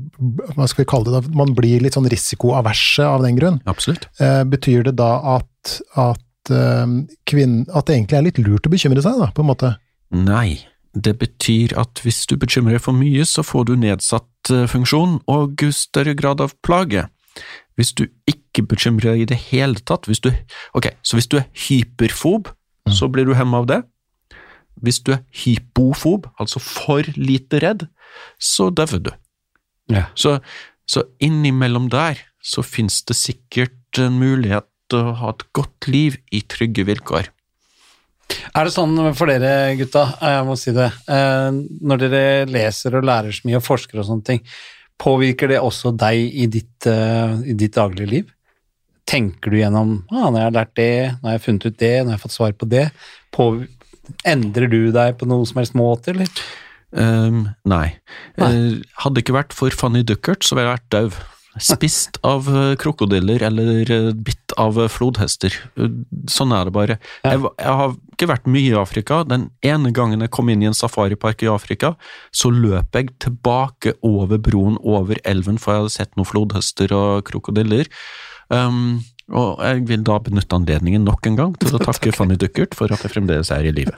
Hva 0.53 0.69
skal 0.69 0.85
vi 0.85 0.89
kalle 0.91 1.09
det 1.09 1.15
da? 1.17 1.33
Man 1.41 1.55
blir 1.57 1.83
litt 1.83 1.97
sånn 1.97 2.07
risikoaverse 2.13 3.09
av 3.09 3.25
den 3.25 3.41
grunn. 3.41 3.59
Absolutt. 3.67 4.07
Uh, 4.21 4.45
betyr 4.47 4.87
det 4.87 4.95
da 5.01 5.11
at, 5.39 5.75
at, 5.99 6.53
uh, 6.55 6.87
kvinn, 7.27 7.59
at 7.73 7.89
det 7.89 7.99
egentlig 7.99 8.21
er 8.21 8.29
litt 8.29 8.41
lurt 8.45 8.71
å 8.71 8.75
bekymre 8.77 9.03
seg, 9.03 9.19
da, 9.25 9.33
på 9.35 9.43
en 9.43 9.51
måte? 9.51 9.73
Nei, 10.15 10.61
det 10.95 11.17
betyr 11.19 11.75
at 11.83 12.05
hvis 12.07 12.23
du 12.31 12.37
bekymrer 12.39 12.79
deg 12.79 12.87
for 12.87 12.95
mye, 12.95 13.27
så 13.27 13.43
får 13.43 13.67
du 13.73 13.75
nedsatt 13.81 14.55
funksjon 14.71 15.19
og 15.27 15.67
større 15.75 16.15
grad 16.15 16.45
av 16.45 16.55
plage. 16.63 17.09
Hvis 17.77 17.93
du 17.97 18.07
ikke 18.29 18.65
bekymrer 18.71 19.13
deg 19.13 19.25
i 19.25 19.29
det 19.33 19.39
hele 19.51 19.81
tatt, 19.85 20.09
du, 20.09 20.31
ok, 20.77 20.89
så 21.05 21.19
hvis 21.19 21.29
du 21.29 21.39
er 21.41 21.49
hyperfob, 21.67 22.49
så 22.89 23.09
blir 23.11 23.27
du 23.27 23.35
hemmet 23.37 23.65
av 23.65 23.69
det. 23.71 23.81
Hvis 24.85 25.01
du 25.05 25.13
er 25.17 25.23
hypofob, 25.43 26.29
altså 26.41 26.61
for 26.63 27.07
lite 27.17 27.61
redd, 27.65 27.87
så 28.39 28.71
dauer 28.71 29.03
du. 29.03 29.13
Ja. 29.93 30.07
Så, 30.15 30.39
så 30.89 31.05
innimellom 31.23 31.91
der 31.93 32.21
så 32.43 32.63
finnes 32.65 33.03
det 33.09 33.17
sikkert 33.19 34.01
en 34.01 34.21
mulighet 34.21 34.69
til 34.91 35.03
å 35.03 35.17
ha 35.21 35.33
et 35.35 35.47
godt 35.57 35.89
liv 35.91 36.21
i 36.35 36.43
trygge 36.47 36.87
vilkår. 36.87 37.33
Er 38.57 38.67
det 38.67 38.75
sånn 38.75 38.97
for 39.15 39.31
dere 39.31 39.75
gutta, 39.79 40.07
jeg 40.19 40.47
må 40.47 40.57
si 40.59 40.73
det, 40.75 40.89
eh, 41.11 41.51
når 41.87 42.01
dere 42.03 42.23
leser 42.51 42.97
og 42.99 43.07
lærer 43.07 43.35
så 43.35 43.47
mye 43.47 43.61
og 43.61 43.67
forsker 43.67 44.01
og 44.03 44.09
sånne 44.09 44.27
ting, 44.27 44.43
påvirker 45.03 45.53
det 45.53 45.61
også 45.63 45.93
deg 45.99 46.33
i 46.33 46.49
ditt, 46.51 46.89
uh, 46.89 47.39
i 47.45 47.57
ditt 47.59 47.77
daglige 47.77 48.11
liv? 48.11 48.33
Tenker 49.07 49.53
du 49.53 49.61
gjennom 49.61 50.01
ah, 50.11 50.29
'nå 50.29 50.39
har 50.39 50.49
jeg 50.49 50.57
lært 50.57 50.77
det, 50.79 50.93
nå 51.21 51.29
har 51.29 51.37
jeg 51.37 51.45
funnet 51.47 51.67
ut 51.67 51.79
det, 51.79 51.95
nå 52.01 52.11
har 52.11 52.17
jeg 52.17 52.25
fått 52.25 52.37
svar 52.39 52.57
på 52.59 52.69
det'? 52.71 52.89
På, 53.35 53.51
endrer 54.27 54.71
du 54.73 54.81
deg 54.95 55.19
på 55.21 55.29
noe 55.29 55.47
som 55.47 55.61
helst 55.61 55.77
måte, 55.79 56.15
eller? 56.15 56.31
Um, 56.97 57.49
nei. 57.69 57.99
Nei. 58.41 58.51
Uh, 58.51 58.99
hadde 59.05 59.23
ikke 59.23 59.37
vært 59.37 59.55
for 59.55 59.75
Fanny 59.75 60.03
Duckert, 60.07 60.47
så 60.47 60.57
ville 60.57 60.71
jeg 60.71 60.79
vært 60.79 60.93
død. 60.95 61.19
Spist 61.63 62.19
av 62.27 62.49
eh, 62.51 62.75
krokodiller 62.77 63.43
eller 63.43 63.91
eh, 63.93 64.11
bitt 64.13 64.53
av 64.61 64.77
eh, 64.83 64.91
flodhester. 64.93 65.55
Sånn 66.29 66.53
er 66.53 66.69
det 66.69 66.75
bare. 66.77 66.99
Jeg, 67.25 67.41
jeg 67.41 67.77
har 67.81 67.95
ikke 68.13 68.29
vært 68.31 68.51
mye 68.51 68.75
i 68.75 68.79
Afrika. 68.79 69.23
Den 69.29 69.49
ene 69.65 69.93
gangen 69.97 70.25
jeg 70.25 70.33
kom 70.37 70.53
inn 70.53 70.65
i 70.65 70.69
en 70.69 70.77
safaripark 70.77 71.47
i 71.47 71.51
Afrika, 71.53 71.95
så 72.35 72.53
løp 72.53 72.97
jeg 72.97 73.15
tilbake 73.25 73.97
over 74.05 74.41
broen 74.43 74.77
over 74.85 75.21
elven, 75.25 75.61
for 75.61 75.73
jeg 75.73 75.85
hadde 75.85 75.97
sett 75.97 76.17
noen 76.17 76.29
flodhester 76.29 76.93
og 76.97 77.25
krokodiller. 77.31 77.89
Um, 78.53 79.01
og 79.35 79.63
jeg 79.65 79.83
vil 79.89 80.05
da 80.07 80.19
benytte 80.23 80.55
anledningen 80.55 81.03
nok 81.07 81.27
en 81.27 81.39
gang 81.39 81.55
til 81.59 81.75
å 81.75 81.83
takke 81.89 82.15
Fanny 82.15 82.37
Duckert 82.39 82.77
for 82.79 82.93
at 82.95 83.03
jeg 83.03 83.15
fremdeles 83.15 83.51
er 83.55 83.67
i 83.67 83.75
live. 83.75 83.97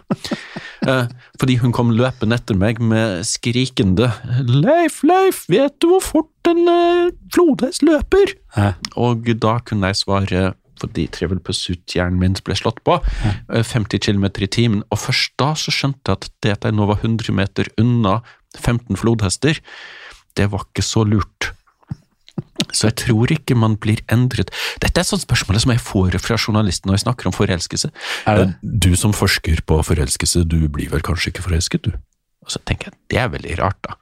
Eh, 0.88 1.10
fordi 1.40 1.58
hun 1.60 1.74
kom 1.74 1.90
løpende 1.92 2.38
etter 2.38 2.56
meg 2.56 2.80
med 2.80 3.26
skrikende 3.28 4.12
'Leif, 4.46 5.02
Leif, 5.04 5.44
vet 5.50 5.76
du 5.82 5.90
hvor 5.90 6.04
fort 6.04 6.48
en 6.48 6.64
eh, 6.70 7.10
flodhest 7.34 7.84
løper?' 7.84 8.36
Hæ? 8.56 8.72
Og 8.96 9.28
da 9.36 9.58
kunne 9.60 9.92
jeg 9.92 10.00
svare 10.00 10.46
fordi 10.78 11.08
trivel 11.10 11.40
pursuit-hjernen 11.42 12.20
min 12.22 12.36
ble 12.46 12.54
slått 12.54 12.78
på, 12.86 13.00
eh, 13.50 13.64
50 13.66 13.98
km 13.98 14.24
i 14.46 14.46
timen, 14.46 14.82
og 14.90 15.02
først 15.02 15.34
da 15.36 15.52
så 15.58 15.74
skjønte 15.74 16.06
jeg 16.06 16.16
at 16.16 16.28
det 16.42 16.52
at 16.54 16.64
jeg 16.68 16.78
nå 16.78 16.86
var 16.86 17.02
100 17.02 17.34
meter 17.34 17.66
unna 17.82 18.22
15 18.56 18.96
flodhester, 18.96 19.58
det 20.38 20.50
var 20.52 20.64
ikke 20.68 20.86
så 20.86 21.04
lurt. 21.04 21.52
Så 22.72 22.88
jeg 22.90 22.96
tror 23.00 23.32
ikke 23.32 23.56
man 23.56 23.76
blir 23.80 24.00
endret. 24.12 24.50
Dette 24.82 24.98
er 25.00 25.04
et 25.06 25.10
sånt 25.10 25.24
spørsmål 25.24 25.60
som 25.62 25.72
jeg 25.72 25.80
får 25.80 26.18
fra 26.20 26.36
journalisten 26.36 26.90
når 26.90 26.98
jeg 26.98 27.04
snakker 27.06 27.30
om 27.30 27.36
forelskelse. 27.36 27.90
Er 28.28 28.42
det? 28.42 28.48
Du 28.62 28.90
som 28.96 29.14
forsker 29.16 29.62
på 29.68 29.78
forelskelse, 29.86 30.44
du 30.48 30.68
blir 30.68 30.90
vel 30.92 31.00
kanskje 31.06 31.32
ikke 31.32 31.46
forelsket, 31.46 31.88
du? 31.88 31.96
Og 32.44 32.52
så 32.52 32.60
tenker 32.68 32.90
jeg, 32.90 32.98
det 33.12 33.18
er 33.22 33.28
veldig 33.32 33.58
rart, 33.62 33.80
da. 33.88 33.96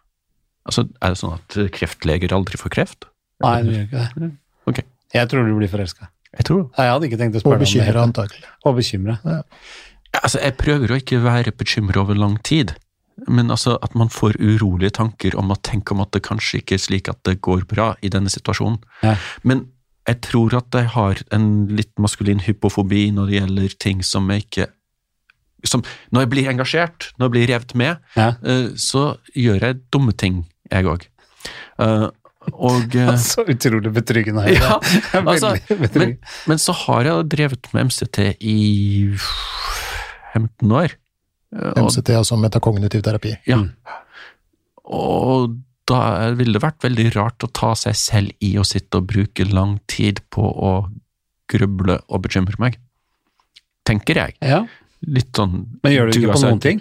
Altså, 0.66 0.82
Er 1.02 1.14
det 1.14 1.18
sånn 1.22 1.36
at 1.38 1.56
kreftleger 1.74 2.32
aldri 2.34 2.58
får 2.58 2.72
kreft? 2.74 3.06
Nei, 3.44 3.62
det 3.62 3.74
gjør 3.76 3.86
ikke 3.86 4.20
det. 4.24 4.30
Ok. 4.66 4.80
Jeg 5.14 5.28
tror 5.30 5.46
du 5.46 5.54
blir 5.60 5.70
forelska. 5.70 6.08
Jeg 6.36 6.44
tror 6.48 6.62
det. 6.64 6.70
Jeg 6.82 6.90
hadde 6.92 7.06
ikke 7.08 7.18
tenkt 7.20 7.36
å 7.36 7.38
Og 7.38 7.44
spørre 7.44 7.58
deg 7.58 7.66
om 7.66 7.70
det. 7.70 7.84
bekymra, 7.86 8.02
antagelig. 8.10 8.48
Og 8.66 8.74
bekymra. 8.80 9.14
Altså, 10.16 10.40
jeg 10.42 10.56
prøver 10.58 10.90
å 10.92 10.98
ikke 11.00 11.20
være 11.22 11.52
bekymret 11.56 11.96
over 12.00 12.18
lang 12.18 12.36
tid, 12.42 12.74
men 13.28 13.48
altså 13.50 13.78
at 13.82 13.94
man 13.96 14.10
får 14.12 14.36
urolige 14.42 14.92
tanker 14.98 15.36
om 15.40 15.50
å 15.54 15.56
tenke 15.64 15.94
om 15.94 16.02
at 16.04 16.12
det 16.12 16.20
kanskje 16.26 16.60
ikke 16.60 16.76
er 16.76 16.82
slik 16.84 17.08
at 17.08 17.22
det 17.24 17.38
går 17.40 17.64
bra 17.70 17.94
i 18.04 18.10
denne 18.12 18.28
situasjonen. 18.32 18.76
Ja. 19.02 19.14
Men 19.42 19.66
jeg 20.06 20.20
tror 20.22 20.54
at 20.58 20.76
jeg 20.76 20.90
har 20.92 21.22
en 21.34 21.46
litt 21.74 21.90
maskulin 21.98 22.42
hypofobi 22.44 23.08
når 23.16 23.26
det 23.30 23.38
gjelder 23.40 23.76
ting 23.82 24.02
som 24.06 24.28
jeg 24.30 24.44
ikke 24.46 24.68
som, 25.66 25.80
Når 26.14 26.22
jeg 26.22 26.30
blir 26.30 26.48
engasjert, 26.52 27.06
når 27.18 27.26
jeg 27.26 27.32
blir 27.34 27.46
revet 27.50 27.72
med, 27.74 27.96
Ja. 28.14 28.26
eh, 28.44 28.68
så 28.78 29.16
gjør 29.34 29.64
jeg 29.64 29.80
dumme 29.90 30.12
ting, 30.14 30.44
jeg 30.70 30.84
òg. 30.86 31.08
og 32.52 32.94
eh, 33.02 33.16
Så 33.18 33.42
utrolig 33.48 33.90
betryggende. 33.96 34.44
Ja, 34.54 34.78
altså, 35.24 35.56
men, 35.68 35.80
betryggende. 35.80 36.18
men 36.46 36.58
så 36.62 36.72
har 36.84 37.02
jeg 37.08 37.28
drevet 37.34 37.66
med 37.74 37.88
MCT 37.88 38.18
i 38.46 39.16
15 40.34 40.70
år. 40.70 40.94
Eh, 41.56 41.82
MCT, 41.82 42.14
altså 42.20 42.38
metakognitiv 42.40 43.04
terapi. 43.06 43.34
Ja. 43.48 43.62
Og 44.86 45.56
da 45.86 46.00
ville 46.38 46.56
det 46.56 46.64
vært 46.64 46.82
veldig 46.84 47.10
rart 47.14 47.44
å 47.46 47.50
ta 47.54 47.72
seg 47.78 47.98
selv 47.98 48.44
i 48.44 48.56
å 48.58 48.64
sitte 48.66 49.00
og 49.00 49.08
bruke 49.12 49.46
lang 49.48 49.78
tid 49.90 50.22
på 50.34 50.42
å 50.42 50.72
gruble 51.50 52.00
og 52.10 52.24
bekymre 52.26 52.58
meg. 52.62 52.80
Tenker 53.86 54.18
jeg. 54.18 54.34
Ja, 54.42 54.64
Litt 55.04 55.36
sånn 55.36 55.58
Men 55.84 55.92
gjør 55.92 56.08
du 56.08 56.16
ikke 56.16 56.30
på 56.30 56.36
altså, 56.38 56.50
noen 56.50 56.62
ting? 56.64 56.78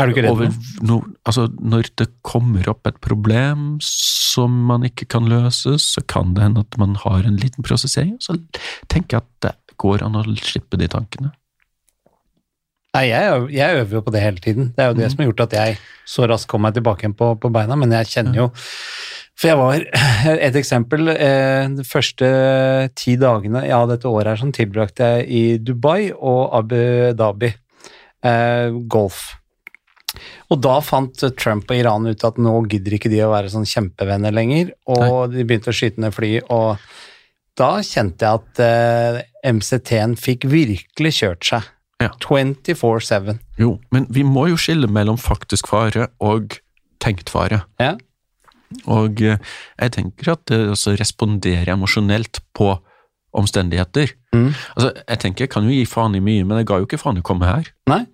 Er 0.00 0.08
du 0.08 0.14
ikke 0.14 0.22
redd 0.24 0.32
over, 0.32 0.52
no, 0.86 1.00
altså, 1.28 1.48
når 1.60 1.90
det 2.00 2.06
kommer 2.24 2.70
opp 2.72 2.88
et 2.88 3.00
problem 3.04 3.74
som 3.84 4.54
man 4.70 4.86
ikke 4.86 5.08
kan 5.12 5.26
løse, 5.28 5.74
så 5.82 6.00
kan 6.08 6.32
det 6.36 6.46
hende 6.46 6.64
at 6.64 6.78
man 6.80 6.94
har 7.02 7.26
en 7.28 7.36
liten 7.40 7.66
prosessering. 7.66 8.14
Så 8.22 8.38
tenker 8.88 9.18
jeg 9.18 9.26
at 9.26 9.30
det 9.44 9.76
går 9.80 10.06
an 10.06 10.16
å 10.16 10.24
slippe 10.40 10.80
de 10.80 10.88
tankene. 10.88 11.34
Nei, 12.96 13.04
jeg, 13.06 13.42
jeg 13.54 13.80
øver 13.84 13.96
jo 14.00 14.02
på 14.02 14.12
det 14.14 14.22
hele 14.24 14.42
tiden. 14.42 14.70
Det 14.74 14.82
er 14.82 14.90
jo 14.90 14.98
det 14.98 15.06
mm. 15.06 15.10
som 15.12 15.22
har 15.22 15.28
gjort 15.30 15.42
at 15.44 15.56
jeg 15.60 15.80
så 16.10 16.26
raskt 16.26 16.50
kom 16.50 16.64
meg 16.66 16.74
tilbake 16.74 17.04
igjen 17.04 17.16
på, 17.18 17.32
på 17.38 17.50
beina, 17.54 17.78
men 17.78 17.94
jeg 17.94 18.10
kjenner 18.10 18.40
jo 18.40 18.48
For 19.38 19.50
jeg 19.52 19.60
var 19.60 19.84
Et 20.48 20.58
eksempel. 20.58 21.12
Eh, 21.14 21.68
de 21.78 21.86
første 21.86 22.30
ti 22.98 23.14
dagene 23.20 23.62
ja, 23.68 23.84
dette 23.88 24.10
året 24.10 24.34
her 24.34 24.42
sånn, 24.42 24.54
tilbrakte 24.56 25.12
jeg 25.14 25.28
i 25.30 25.44
Dubai 25.62 26.10
og 26.12 26.50
Abu 26.58 26.80
Dhabi. 27.14 27.52
Eh, 28.26 28.74
golf. 28.90 29.22
Og 30.50 30.58
da 30.58 30.80
fant 30.82 31.22
Trump 31.38 31.70
og 31.70 31.78
Iran 31.78 32.10
ut 32.10 32.26
at 32.26 32.38
nå 32.42 32.56
gidder 32.66 32.98
ikke 32.98 33.12
de 33.12 33.22
å 33.22 33.30
være 33.30 33.52
sånn 33.52 33.68
kjempevenner 33.70 34.34
lenger, 34.34 34.74
og 34.90 35.30
de 35.30 35.44
begynte 35.46 35.70
å 35.70 35.76
skyte 35.76 36.02
ned 36.02 36.16
fly, 36.16 36.32
og 36.50 36.82
da 37.60 37.76
kjente 37.86 38.26
jeg 38.26 38.40
at 38.40 38.62
eh, 38.64 39.20
MCT-en 39.46 40.16
fikk 40.18 40.48
virkelig 40.50 41.20
kjørt 41.20 41.46
seg. 41.46 41.68
Ja. 42.00 42.10
24-7. 42.24 43.34
Jo, 43.60 43.74
men 43.92 44.06
vi 44.12 44.24
må 44.24 44.46
jo 44.50 44.58
skille 44.60 44.88
mellom 44.90 45.18
faktisk 45.20 45.68
fare 45.70 46.08
og 46.24 46.56
tenkt 47.02 47.32
fare. 47.32 47.62
Ja. 47.80 47.96
Og 48.86 49.20
eh, 49.24 49.40
jeg 49.80 49.92
tenker 49.96 50.34
at 50.36 50.46
det 50.50 50.60
også 50.72 50.94
responderer 51.00 51.72
emosjonelt 51.74 52.40
på 52.56 52.72
omstendigheter. 53.36 54.14
Mm. 54.34 54.52
Altså, 54.76 54.92
jeg 55.02 55.20
tenker 55.22 55.46
jeg 55.46 55.52
kan 55.52 55.66
jo 55.66 55.74
gi 55.74 55.84
faen 55.88 56.16
i 56.18 56.22
mye, 56.24 56.46
men 56.46 56.60
jeg 56.60 56.70
ga 56.70 56.80
jo 56.80 56.88
ikke 56.88 57.00
faen 57.00 57.20
i 57.20 57.24
å 57.24 57.26
komme 57.26 57.48
her. 57.50 57.68
Nei? 57.90 58.04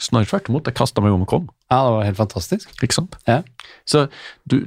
Snarere 0.00 0.26
tvert 0.32 0.48
imot, 0.50 0.66
jeg 0.66 0.74
kasta 0.78 1.02
meg 1.04 1.14
om 1.14 1.22
og 1.22 1.30
kom. 1.30 1.44
Ja, 1.70 1.84
det 1.86 1.92
var 1.94 2.08
helt 2.08 2.18
fantastisk. 2.18 2.72
Ikke 2.82 2.96
sant? 2.96 3.14
Ja. 3.30 3.42
Så 3.86 4.08
du, 4.50 4.62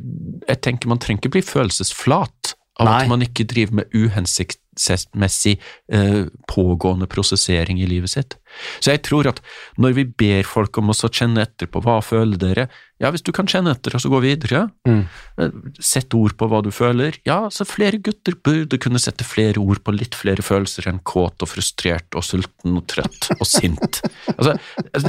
jeg 0.48 0.62
tenker 0.64 0.92
man 0.92 1.02
trenger 1.04 1.26
ikke 1.26 1.36
bli 1.36 1.44
følelsesflat 1.44 2.54
av 2.80 2.88
Nei. 2.88 2.96
at 3.02 3.12
man 3.12 3.26
ikke 3.26 3.48
driver 3.50 3.82
med 3.82 3.92
uhensiktsmessig 3.96 4.64
eh, 4.78 6.26
pågående 6.48 7.08
prosessering 7.08 7.80
i 7.82 7.88
livet 7.90 8.10
sitt. 8.10 8.38
Så 8.80 8.94
jeg 8.94 9.04
tror 9.04 9.28
at 9.28 9.42
når 9.78 9.94
vi 9.98 10.04
ber 10.06 10.44
folk 10.48 10.78
om 10.80 10.90
å 10.90 10.96
kjenne 10.96 11.44
etter 11.44 11.68
på 11.70 11.82
hva 11.84 12.00
føler 12.02 12.38
dere, 12.40 12.68
ja, 12.98 13.12
hvis 13.14 13.22
du 13.22 13.30
kan 13.36 13.46
kjenne 13.46 13.76
etter 13.76 13.94
og 13.94 14.02
så 14.02 14.10
gå 14.10 14.22
videre, 14.24 14.72
Mm. 14.88 15.04
eh, 15.38 15.52
sett 15.80 16.14
ord 16.18 16.34
på 16.38 16.48
hva 16.50 16.64
du 16.64 16.72
føler, 16.72 17.20
ja, 17.28 17.50
så 17.54 17.66
flere 17.68 18.00
gutter 18.02 18.34
burde 18.42 18.80
kunne 18.80 18.98
sette 19.00 19.24
flere 19.28 19.60
ord 19.62 19.84
på 19.84 19.94
litt 19.94 20.16
flere 20.16 20.42
følelser 20.42 20.88
enn 20.90 21.00
kåt 21.04 21.44
og 21.44 21.52
frustrert 21.52 22.16
og 22.16 22.24
sulten 22.26 22.78
og 22.80 22.88
trøtt 22.88 23.30
og 23.40 23.46
sint. 23.46 24.02
altså, 24.38 24.58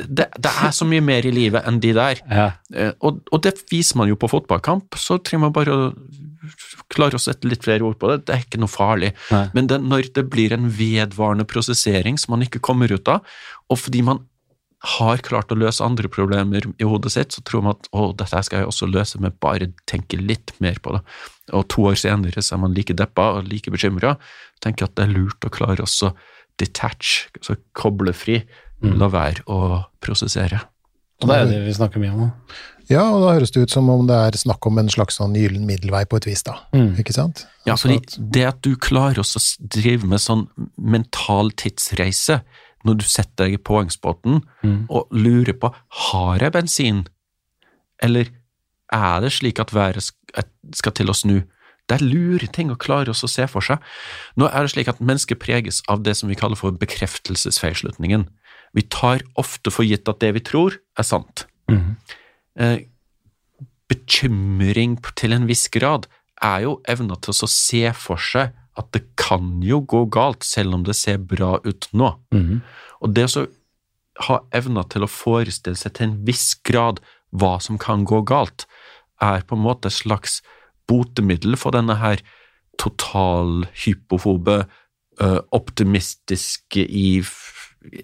det, 0.09 0.29
det 0.37 0.53
er 0.53 0.71
så 0.75 0.85
mye 0.85 1.01
mer 1.01 1.25
i 1.25 1.33
livet 1.33 1.65
enn 1.67 1.81
de 1.81 1.93
der. 1.97 2.21
Ja. 2.29 2.51
Eh, 2.75 2.93
Og, 3.01 3.23
og 3.33 3.43
det 3.43 3.55
viser 3.71 3.97
man 3.97 4.09
jo 4.11 4.17
på 4.17 4.29
fotballkamp, 4.29 4.97
så 4.99 5.17
trenger 5.23 5.47
man 5.49 5.53
bare 5.57 5.73
å 5.73 5.93
klare 6.93 7.19
å 7.19 7.23
sette 7.23 7.49
litt 7.49 7.67
flere 7.67 7.87
ord 7.87 7.99
på 8.01 8.11
det. 8.11 8.23
Det 8.27 8.35
er 8.35 8.45
ikke 8.45 8.61
noe 8.63 8.73
farlig. 8.73 9.13
Nei. 9.35 9.45
Men 9.57 9.71
det, 9.71 9.81
når 9.85 10.11
det 10.17 10.27
blir 10.33 10.55
en 10.57 10.69
vedvarende 10.73 11.47
prosessering 11.49 12.19
som 12.21 12.37
man 12.37 12.45
ikke 12.47 12.63
kommer 12.65 12.93
ut 12.93 13.11
av, 13.13 13.25
og 13.69 13.81
fordi 13.81 14.05
man 14.07 14.25
har 14.99 15.19
klart 15.27 15.51
å 15.51 15.59
løse 15.59 15.83
andre 15.83 16.07
problemer 16.13 16.69
i 16.79 16.87
hodet 16.87 17.11
sitt, 17.17 17.35
så 17.35 17.43
tror 17.43 17.65
man 17.67 17.75
at 17.75 17.89
å, 17.91 18.13
dette 18.15 18.43
skal 18.47 18.63
jeg 18.63 18.71
også 18.71 18.87
løse 18.87 19.19
med 19.23 19.35
bare 19.43 19.73
tenke 19.91 20.21
litt 20.21 20.53
mer 20.63 20.79
på 20.83 20.95
det. 20.95 21.03
Og 21.59 21.67
to 21.73 21.89
år 21.91 21.99
senere 21.99 22.45
så 22.45 22.55
er 22.55 22.63
man 22.63 22.77
like 22.77 22.95
deppa 22.95 23.33
og 23.39 23.51
like 23.51 23.73
bekymra. 23.75 24.15
Tenker 24.63 24.87
at 24.87 24.95
det 24.95 25.09
er 25.09 25.15
lurt 25.17 25.47
å 25.47 25.53
klare 25.55 25.83
også 25.83 26.13
detach, 26.59 27.27
altså 27.39 27.59
koble 27.79 28.15
fri, 28.15 28.41
la 28.99 29.09
være 29.11 29.43
å 29.51 29.83
prosessere. 30.03 30.61
Og 31.23 31.29
det 31.29 31.37
er 31.37 31.45
jo 31.45 31.51
det 31.51 31.63
vi 31.67 31.75
snakker 31.77 32.03
mye 32.03 32.13
om 32.15 32.21
nå. 32.27 32.29
Ja, 32.89 33.03
og 33.13 33.21
da 33.21 33.35
høres 33.37 33.51
det 33.53 33.67
ut 33.67 33.73
som 33.75 33.89
om 33.93 34.07
det 34.09 34.17
er 34.17 34.39
snakk 34.41 34.65
om 34.71 34.79
en 34.81 34.89
slags 34.89 35.19
sånn 35.19 35.35
gyllen 35.37 35.67
middelvei 35.69 36.05
på 36.09 36.17
et 36.17 36.29
vis, 36.31 36.41
da. 36.47 36.55
Mm. 36.73 36.95
Ikke 37.03 37.13
sant? 37.13 37.43
Ja, 37.67 37.75
Altså 37.75 37.91
fordi 37.91 38.31
det 38.33 38.47
at 38.49 38.63
du 38.65 38.71
klarer 38.81 39.21
også 39.21 39.43
å 39.43 39.69
drive 39.75 40.09
med 40.09 40.23
sånn 40.25 40.47
mental 40.79 41.51
tidsreise, 41.53 42.41
når 42.87 43.01
du 43.03 43.05
setter 43.11 43.45
deg 43.45 43.59
i 43.59 43.61
poengsbåten 43.61 44.41
Mm. 44.62 44.87
og 44.89 45.09
lurer 45.12 45.53
på 45.59 45.73
har 46.09 46.39
jeg 46.39 46.53
bensin, 46.55 47.07
eller 48.01 48.31
er 48.95 49.21
det 49.21 49.33
slik 49.35 49.59
at 49.61 49.75
været 49.75 50.12
skal 50.73 50.93
til 50.93 51.11
å 51.11 51.16
snu? 51.19 51.43
Det 51.89 52.01
er 52.01 52.05
lure 52.05 52.47
ting 52.53 52.71
å 52.71 52.77
klare 52.77 53.11
oss 53.11 53.25
å 53.25 53.29
se 53.29 53.47
for 53.49 53.61
seg. 53.64 53.79
Nå 54.37 54.47
er 54.49 54.62
det 54.62 54.71
slik 54.73 54.89
at 54.89 55.01
mennesket 55.01 55.41
preges 55.41 55.83
av 55.89 56.03
det 56.05 56.16
som 56.16 56.29
vi 56.29 56.37
kaller 56.37 56.57
for 56.57 56.71
bekreftelsesfeilslutningen. 56.73 58.29
Vi 58.79 58.87
tar 58.87 59.24
ofte 59.41 59.74
for 59.74 59.87
gitt 59.87 60.09
at 60.11 60.22
det 60.22 60.37
vi 60.39 60.45
tror, 60.47 60.79
er 60.99 61.07
sant 61.07 61.49
eh, 62.59 62.87
bekymring 63.89 64.99
til 65.16 65.35
en 65.37 65.47
viss 65.49 65.68
grad 65.72 66.09
er 66.45 66.64
jo 66.66 66.79
evna 66.89 67.16
til 67.22 67.35
å 67.35 67.51
se 67.51 67.85
for 67.97 68.20
seg 68.22 68.55
at 68.79 68.91
det 68.95 69.03
kan 69.18 69.59
jo 69.64 69.81
gå 69.83 70.05
galt, 70.14 70.45
selv 70.47 70.76
om 70.76 70.85
det 70.87 70.95
ser 70.95 71.18
bra 71.18 71.57
ut 71.64 71.89
nå. 71.91 72.12
Mm. 72.31 72.61
Og 73.03 73.14
det 73.14 73.26
å 73.35 73.49
ha 74.29 74.37
evna 74.55 74.85
til 74.87 75.03
å 75.03 75.11
forestille 75.11 75.79
seg 75.79 75.97
til 75.97 76.09
en 76.09 76.18
viss 76.26 76.53
grad 76.66 77.03
hva 77.35 77.57
som 77.62 77.79
kan 77.81 78.07
gå 78.07 78.22
galt, 78.29 78.68
er 79.18 79.43
på 79.43 79.59
en 79.59 79.64
måte 79.64 79.91
et 79.91 79.99
slags 79.99 80.39
botemiddel 80.89 81.59
for 81.59 81.74
denne 81.74 81.99
her 81.99 82.22
totalhypofobe, 82.79 84.61
uh, 85.18 85.41
optimistiske 85.51 86.87
i 86.87 87.18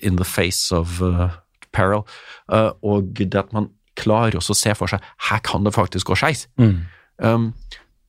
in 0.00 0.18
the 0.20 0.26
face 0.26 0.74
of 0.74 1.00
uh, 1.02 1.30
peril, 1.74 2.04
eh, 2.52 2.70
og 2.82 3.14
det 3.18 3.34
at 3.38 3.52
man 3.56 3.70
klarer 3.98 4.38
også 4.38 4.54
å 4.54 4.58
se 4.58 4.74
for 4.78 4.90
seg 4.90 5.02
her 5.28 5.42
kan 5.46 5.66
det 5.66 5.74
faktisk 5.74 6.10
gå 6.10 6.18
skeis. 6.18 6.46
Mm. 6.60 6.86
Um, 7.22 7.50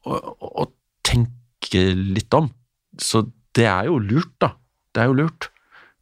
og, 0.05 0.31
og 0.41 0.71
tenke 1.05 1.83
litt 1.93 2.33
om. 2.37 2.49
Så 3.01 3.25
det 3.57 3.67
er 3.69 3.89
jo 3.89 3.99
lurt, 4.01 4.33
da. 4.41 4.53
Det 4.93 5.03
er 5.03 5.11
jo 5.11 5.19
lurt. 5.21 5.49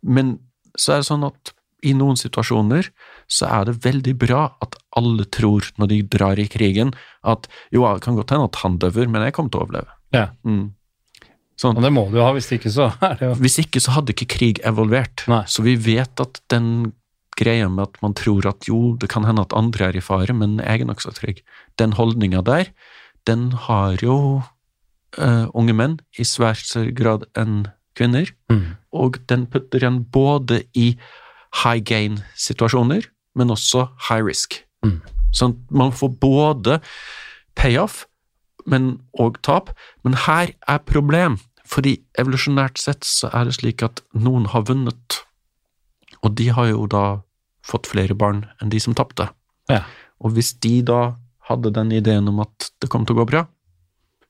Men 0.03 0.37
så 0.79 0.95
er 0.95 1.03
det 1.03 1.09
sånn 1.09 1.27
at 1.27 1.53
i 1.83 1.91
noen 1.97 2.15
situasjoner 2.19 2.87
så 3.31 3.49
er 3.49 3.67
det 3.67 3.81
veldig 3.83 4.13
bra 4.19 4.45
at 4.63 4.77
alle 4.97 5.25
tror, 5.35 5.67
når 5.79 5.91
de 5.91 5.99
drar 6.15 6.39
i 6.39 6.47
krigen, 6.51 6.93
at 7.27 7.49
jo, 7.75 7.83
det 7.83 8.05
kan 8.05 8.15
godt 8.15 8.31
hende 8.31 8.47
at 8.47 8.61
han 8.63 8.79
døver, 8.79 9.09
men 9.11 9.25
jeg 9.25 9.35
kommer 9.35 9.51
til 9.51 9.59
å 9.59 9.67
overleve. 9.67 9.97
Ja. 10.15 10.29
Mm. 10.47 10.71
Sånn. 11.59 11.77
Og 11.77 11.85
det 11.85 11.91
må 11.93 12.07
du 12.09 12.17
ha, 12.23 12.31
hvis 12.35 12.49
ikke 12.55 12.71
så 12.73 12.89
er 13.05 13.17
det 13.19 13.27
jo 13.29 13.37
Hvis 13.43 13.59
ikke 13.61 13.81
så 13.83 13.93
hadde 13.97 14.15
ikke 14.15 14.29
krig 14.33 14.61
evolvert. 14.65 15.25
Nei. 15.31 15.43
Så 15.49 15.65
vi 15.65 15.75
vet 15.79 16.23
at 16.23 16.41
den 16.53 16.93
greia 17.37 17.69
med 17.69 17.87
at 17.87 18.01
man 18.03 18.13
tror 18.17 18.45
at 18.49 18.67
jo, 18.69 18.95
det 18.99 19.09
kan 19.09 19.25
hende 19.25 19.45
at 19.45 19.55
andre 19.57 19.89
er 19.89 19.97
i 19.97 20.03
fare, 20.03 20.33
men 20.37 20.59
jeg 20.61 20.83
er 20.83 20.89
nokså 20.89 21.13
trygg. 21.17 21.41
Den 21.81 21.95
holdninga 21.97 22.43
der, 22.45 22.69
den 23.29 23.51
har 23.67 23.97
jo 24.03 24.17
uh, 25.17 25.45
unge 25.53 25.75
menn 25.77 25.97
i 26.19 26.25
svært 26.27 26.65
større 26.65 26.93
grad 26.95 27.25
enn 27.37 27.67
kvinner. 27.97 28.29
mm. 28.51 28.79
Og 28.93 29.17
den 29.29 29.47
putter 29.49 29.85
en 29.87 30.03
både 30.13 30.63
i 30.77 30.93
high 31.63 31.81
gain-situasjoner, 31.81 33.07
men 33.33 33.53
også 33.53 33.87
high 34.09 34.21
risk. 34.25 34.59
Mm. 34.85 34.99
Sånn 35.33 35.55
man 35.73 35.93
får 35.95 36.11
både 36.21 36.77
payoff 37.57 38.03
men, 38.69 38.97
og 39.19 39.39
tap, 39.45 39.73
men 40.03 40.17
her 40.25 40.53
er 40.67 40.85
problem. 40.87 41.39
Fordi 41.63 41.95
evolusjonært 42.19 42.77
sett 42.81 43.07
så 43.07 43.29
er 43.33 43.47
det 43.47 43.55
slik 43.57 43.83
at 43.85 44.03
noen 44.13 44.49
har 44.51 44.65
vunnet, 44.67 45.21
og 46.21 46.35
de 46.37 46.49
har 46.53 46.69
jo 46.69 46.87
da 46.91 47.05
fått 47.63 47.87
flere 47.89 48.15
barn 48.19 48.43
enn 48.61 48.71
de 48.73 48.81
som 48.83 48.95
tapte. 48.95 49.29
Ja. 49.71 49.81
Og 50.19 50.35
hvis 50.35 50.51
de 50.63 50.81
da 50.85 51.15
hadde 51.47 51.71
den 51.75 51.91
ideen 51.95 52.27
om 52.31 52.41
at 52.43 52.69
det 52.83 52.91
kom 52.91 53.07
til 53.07 53.15
å 53.15 53.23
gå 53.23 53.29
bra, 53.31 53.45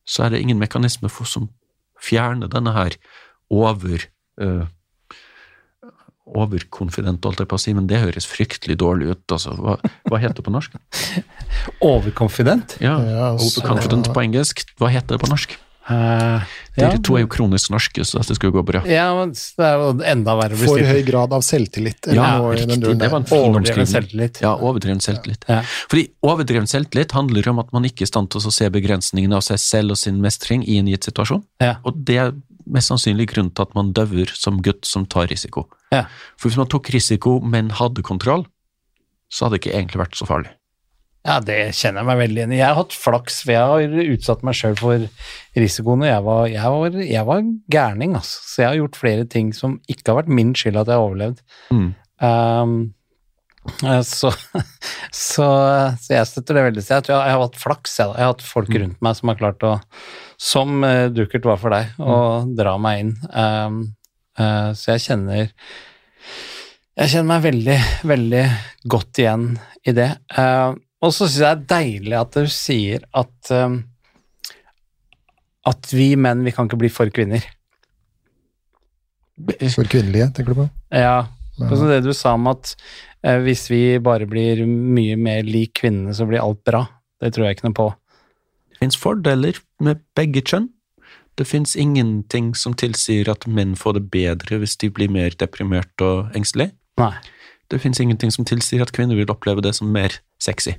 så 0.06 0.26
er 0.26 0.34
det 0.34 0.44
ingen 0.44 0.62
mekanisme 0.62 1.10
for 1.12 1.30
som 1.30 1.50
fjerner 2.04 2.52
denne 2.52 2.74
her 2.76 2.96
over 3.54 4.06
eh, 4.42 4.66
Overkonfident, 6.24 7.26
holdt 7.28 7.44
jeg 7.44 7.50
på 7.52 7.58
å 7.60 7.62
si, 7.62 7.74
men 7.76 7.88
det 7.90 8.00
høres 8.00 8.26
fryktelig 8.30 8.78
dårlig 8.80 9.12
ut. 9.12 9.24
Altså, 9.36 9.52
hva, 9.60 9.76
hva 10.08 10.22
heter 10.24 10.40
det 10.40 10.46
på 10.48 10.54
norsk? 10.56 10.78
Overconfident. 11.94 12.78
Ja, 12.84 12.96
Ja, 13.04 13.28
altså, 13.34 13.60
Overconfident 13.62 14.10
på 14.16 14.24
engelsk. 14.24 14.64
Hva 14.80 14.92
heter 14.94 15.18
det 15.18 15.24
på 15.24 15.32
norsk? 15.32 15.58
Uh, 15.84 16.40
Dere 16.78 16.96
to 17.04 17.18
er 17.18 17.26
jo 17.26 17.28
kronisk 17.28 17.68
norske, 17.74 18.06
så 18.08 18.22
dette 18.22 18.38
skulle 18.38 18.54
gå 18.56 18.62
bra. 18.64 18.86
ja, 18.88 19.10
men 19.18 19.34
det 19.36 19.66
er 19.68 19.82
jo 19.82 19.90
enda 20.14 20.36
verre 20.40 20.56
å 20.56 20.62
bli 20.62 20.70
For 20.70 20.80
høy 20.88 21.02
grad 21.04 21.36
av 21.36 21.44
selvtillit. 21.44 22.08
Ja, 22.16 22.38
riktig. 22.40 22.94
Det 23.02 23.10
var 23.12 23.20
en 23.20 23.28
fin 23.28 23.44
Overdreven 23.50 23.90
selvtillit. 23.92 24.40
Ja, 24.46 24.54
overdreven 24.56 25.04
selvtillit. 25.04 25.44
Ja. 25.52 25.60
Fordi 25.92 26.06
overdreven 26.24 26.72
selvtillit 26.72 27.12
handler 27.12 27.52
om 27.52 27.60
at 27.66 27.76
man 27.76 27.84
ikke 27.90 28.06
er 28.06 28.08
i 28.08 28.14
stand 28.14 28.32
til 28.32 28.40
å 28.48 28.56
se 28.56 28.72
begrensningene 28.72 29.36
av 29.36 29.44
seg 29.44 29.60
selv 29.60 29.98
og 29.98 30.00
sin 30.00 30.24
mestring 30.24 30.64
i 30.64 30.80
en 30.80 30.88
gitt 30.88 31.04
situasjon. 31.12 31.44
Ja. 31.60 31.76
Og 31.84 32.00
det 32.08 32.32
mest 32.66 32.92
sannsynlig 32.92 33.30
grunnen 33.34 33.54
til 33.56 33.68
at 33.68 33.78
man 33.78 33.94
dauer 33.96 34.32
som 34.38 34.62
gutt 34.64 34.88
som 34.88 35.08
tar 35.10 35.30
risiko. 35.32 35.68
Ja. 35.94 36.06
For 36.38 36.50
hvis 36.50 36.60
man 36.60 36.72
tok 36.72 36.92
risiko, 36.94 37.40
men 37.40 37.74
hadde 37.78 38.06
kontroll, 38.06 38.48
så 39.34 39.46
hadde 39.46 39.58
det 39.58 39.64
ikke 39.64 39.78
egentlig 39.78 40.04
vært 40.04 40.20
så 40.20 40.30
farlig. 40.30 40.54
Ja, 41.24 41.38
det 41.40 41.58
kjenner 41.78 42.02
jeg 42.02 42.08
meg 42.10 42.18
veldig 42.20 42.42
igjen 42.42 42.54
i. 42.54 42.58
Jeg 42.60 42.68
har 42.68 42.80
hatt 42.82 42.96
flaks, 43.00 43.38
for 43.46 43.54
jeg 43.56 43.68
har 43.72 44.10
utsatt 44.12 44.42
meg 44.44 44.58
sjøl 44.60 44.74
for 44.76 45.06
risikoene. 45.56 46.10
Jeg 46.10 46.26
var, 46.26 46.42
jeg, 46.52 46.72
var, 46.74 46.98
jeg 47.00 47.28
var 47.30 47.46
gærning, 47.72 48.18
altså. 48.20 48.42
Så 48.44 48.64
jeg 48.64 48.70
har 48.70 48.80
gjort 48.82 49.00
flere 49.00 49.28
ting 49.32 49.54
som 49.56 49.78
ikke 49.88 50.12
har 50.12 50.20
vært 50.20 50.34
min 50.36 50.52
skyld 50.58 50.82
at 50.82 50.92
jeg 50.92 51.00
har 51.00 51.06
overlevd. 51.06 51.40
Mm. 51.72 51.88
Um, 52.28 52.76
eh, 53.88 54.02
så, 54.10 54.34
så, 55.30 55.48
så 55.96 56.18
jeg 56.18 56.28
støtter 56.34 56.60
det 56.60 56.66
veldig. 56.68 56.84
Så 56.84 56.98
jeg 56.98 57.08
tror 57.08 57.16
jeg, 57.16 57.24
jeg 57.24 57.38
har 57.38 57.46
hatt 57.46 57.64
flaks. 57.64 57.96
Jeg, 58.02 58.12
da. 58.12 58.20
jeg 58.20 58.28
har 58.28 58.36
hatt 58.36 58.46
folk 58.50 58.78
rundt 58.84 59.08
meg 59.08 59.20
som 59.22 59.32
har 59.32 59.40
klart 59.40 59.68
å, 59.70 59.74
som 60.44 60.84
uh, 60.84 61.08
Duckert 61.14 61.48
var 61.48 61.60
for 61.62 61.74
deg, 61.74 61.94
å 62.04 62.18
dra 62.58 62.76
meg 62.82 63.04
inn. 63.04 63.14
Um, 63.32 63.80
uh, 64.40 64.72
så 64.76 64.96
jeg 64.96 65.06
kjenner 65.06 65.46
Jeg 66.94 67.14
kjenner 67.14 67.30
meg 67.32 67.46
veldig, 67.48 67.78
veldig 68.12 68.44
godt 68.92 69.24
igjen 69.24 69.48
i 69.88 69.96
det. 69.96 70.12
Uh, 70.36 70.76
og 71.04 71.12
så 71.16 71.26
syns 71.26 71.40
jeg 71.40 71.48
det 71.48 71.54
er 71.54 71.72
deilig 71.74 72.20
at 72.20 72.38
du 72.38 72.52
sier 72.52 73.08
at 73.24 73.54
um, 73.56 73.82
at 75.70 75.94
vi 75.96 76.14
menn, 76.20 76.44
vi 76.44 76.52
kan 76.52 76.68
ikke 76.68 76.82
bli 76.82 76.92
for 76.92 77.12
kvinner. 77.14 77.44
For 79.74 79.88
kvinnelige, 79.90 80.30
tenker 80.36 80.54
du 80.54 80.64
på? 80.64 80.68
Ja, 80.94 81.24
for 81.58 81.78
så 81.80 81.88
det 81.90 82.04
du 82.06 82.12
sa 82.16 82.36
om 82.38 82.50
at 82.52 82.74
eh, 83.24 83.40
hvis 83.46 83.66
vi 83.72 83.82
bare 84.04 84.28
blir 84.30 84.66
mye 84.68 85.16
mer 85.20 85.48
lik 85.48 85.78
kvinnene, 85.82 86.14
så 86.16 86.28
blir 86.30 86.44
alt 86.44 86.62
bra. 86.68 86.84
Det 87.22 87.32
tror 87.34 87.48
jeg 87.48 87.58
ikke 87.58 87.70
noe 87.70 87.78
på. 87.78 87.88
Det 88.74 88.82
fins 88.82 88.98
fordeler 89.00 89.60
med 89.84 90.02
begge 90.18 90.42
kjønn. 90.42 90.70
Det 91.38 91.48
fins 91.50 91.76
ingenting 91.80 92.52
som 92.58 92.76
tilsier 92.78 93.30
at 93.32 93.48
menn 93.50 93.74
får 93.80 93.98
det 93.98 94.04
bedre 94.14 94.60
hvis 94.62 94.76
de 94.82 94.92
blir 94.94 95.10
mer 95.10 95.34
deprimert 95.40 96.04
og 96.06 96.34
engstelig. 96.38 96.72
Nei. 97.02 97.14
Det 97.72 97.80
fins 97.82 98.02
ingenting 98.02 98.34
som 98.34 98.46
tilsier 98.46 98.84
at 98.84 98.94
kvinner 98.94 99.18
vil 99.18 99.32
oppleve 99.34 99.64
det 99.66 99.74
som 99.78 99.90
mer 99.94 100.20
sexy. 100.42 100.76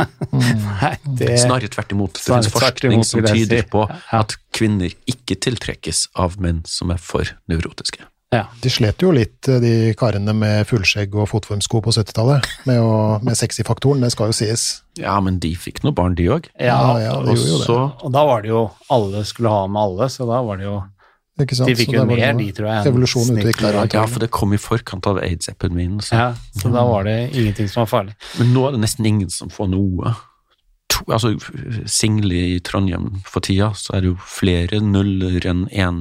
Nei 0.32 0.94
det, 1.04 1.34
Snarere 1.42 1.68
tvert 1.72 1.92
imot. 1.92 2.16
Det 2.16 2.24
fins 2.24 2.48
forskning 2.54 2.96
imot, 2.96 3.10
som 3.10 3.26
tyder 3.26 3.60
si. 3.60 3.68
på 3.74 3.84
at 4.16 4.38
kvinner 4.56 4.94
ikke 5.10 5.36
tiltrekkes 5.44 6.06
av 6.16 6.38
menn 6.40 6.62
som 6.68 6.94
er 6.94 7.02
for 7.02 7.28
nevrotiske. 7.52 8.06
Ja. 8.32 8.46
De 8.62 8.70
slet 8.72 9.02
jo 9.04 9.10
litt, 9.12 9.48
eh, 9.48 9.58
de 9.60 9.72
karene 9.98 10.32
med 10.34 10.66
fullskjegg 10.66 11.14
og 11.14 11.28
fotformsko 11.28 11.82
på 11.84 11.92
70-tallet, 11.92 12.46
med, 12.66 12.80
å- 12.80 13.20
med 13.22 13.36
sexy-faktoren, 13.36 14.00
det 14.00 14.12
skal 14.14 14.32
jo 14.32 14.36
sies. 14.38 14.82
Ja, 14.98 15.18
men 15.20 15.38
de 15.38 15.54
fikk 15.54 15.82
noe 15.84 15.92
barn, 15.92 16.14
de 16.16 16.26
òg. 16.32 16.48
Ja, 16.60 16.98
ja, 17.00 17.12
Og 17.18 17.26
de 17.30 17.36
gjorde 17.36 17.64
så 17.66 17.76
og 18.04 18.12
da 18.12 18.24
var 18.28 18.42
det 18.42 18.50
jo 18.50 18.70
Alle 18.90 19.22
skulle 19.24 19.48
ha 19.48 19.66
med 19.66 19.80
alle, 19.82 20.08
så 20.12 20.26
da 20.28 20.42
var 20.44 20.56
det 20.60 20.66
jo 20.66 20.82
Ikke 21.40 21.56
sant? 21.56 21.68
De 21.70 21.74
fikk 21.78 21.88
Så 21.94 21.96
jo 21.96 22.04
mer, 22.04 22.34
de, 22.36 22.48
tror 22.52 22.68
jeg. 22.68 22.86
Evolusjon 22.92 23.24
snittet. 23.24 23.56
det. 23.62 23.94
Ja, 23.94 24.02
for 24.06 24.20
det 24.20 24.30
kom 24.30 24.52
i 24.52 24.58
forkant 24.60 25.06
av 25.08 25.16
aids-epidemien. 25.22 25.96
Så. 26.04 26.12
Ja, 26.12 26.34
så 26.60 26.68
da 26.70 26.82
var 26.84 27.04
det 27.08 27.30
ingenting 27.32 27.68
som 27.72 27.86
var 27.86 27.88
farlig. 27.94 28.14
Men 28.38 28.52
nå 28.52 28.66
er 28.68 28.72
det 28.76 28.80
nesten 28.84 29.06
ingen 29.08 29.30
som 29.32 29.48
får 29.48 29.70
noe. 29.72 30.12
To, 30.92 31.04
altså, 31.08 31.32
single 31.88 32.34
i 32.36 32.58
Trondheim 32.60 33.22
for 33.24 33.40
tida, 33.40 33.70
så 33.74 33.94
er 33.96 34.02
det 34.04 34.10
jo 34.12 34.18
flere 34.20 34.82
nuller 34.84 35.40
enn 35.48 35.64
én 35.72 36.00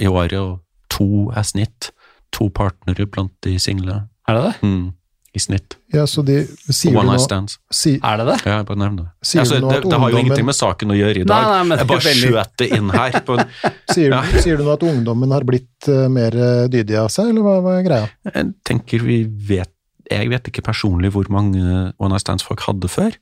i 0.00 0.10
året, 0.10 0.34
og 0.42 0.58
to 0.94 1.06
er 1.34 1.46
snitt. 1.46 1.90
To 2.34 2.48
partnere 2.54 3.06
blant 3.10 3.34
de 3.46 3.56
single. 3.62 4.00
Er 4.28 4.38
det 4.38 4.44
det? 4.48 4.54
Mm, 4.66 4.86
I 5.34 5.40
snitt. 5.42 5.74
Ja, 5.94 6.04
så 6.10 6.22
de 6.26 6.40
sier 6.74 6.96
One 6.98 7.12
night 7.12 7.22
stands. 7.26 7.58
si, 7.74 7.96
Er 8.02 8.18
det 8.20 8.26
det? 8.30 8.36
Ja, 8.46 8.56
jeg 8.60 8.66
bare 8.70 8.80
nevner 8.80 9.04
det. 9.04 9.10
Sier 9.26 9.42
Altså, 9.44 9.58
du 9.60 9.68
det, 9.68 9.76
at 9.82 9.86
det 9.90 9.98
har 10.02 10.10
jo 10.14 10.18
ingenting 10.22 10.46
med 10.48 10.56
saken 10.58 10.94
å 10.94 10.96
gjøre 10.98 11.22
i 11.22 11.26
dag. 11.26 11.34
Nei, 11.44 11.52
nei, 11.54 11.62
men 11.70 11.78
jeg 11.82 11.88
bare 11.90 12.04
veldig- 12.08 12.30
skjøt 12.32 12.56
det 12.62 12.68
inn 12.78 12.90
her. 12.94 13.18
På, 13.26 13.36
sier, 13.94 14.10
Ja. 14.14 14.22
sier 14.42 14.56
du 14.58 14.64
nå 14.66 14.72
at 14.74 14.86
ungdommen 14.86 15.34
har 15.34 15.46
blitt 15.46 15.88
uh, 15.90 16.08
mer 16.08 16.30
dydig 16.70 16.98
av 17.02 17.10
seg, 17.14 17.30
eller 17.34 17.42
hva, 17.46 17.56
hva 17.66 17.76
er 17.80 17.86
greia? 17.86 18.08
jeg 18.30 18.52
tenker 18.64 19.02
vi 19.06 19.20
vet 19.26 19.70
Jeg 20.10 20.28
vet 20.28 20.50
ikke 20.50 20.62
personlig 20.66 21.10
hvor 21.14 21.26
mange 21.32 21.62
One 21.98 22.10
Night 22.12 22.20
Stands-folk 22.26 22.60
hadde 22.66 22.90
før, 22.92 23.14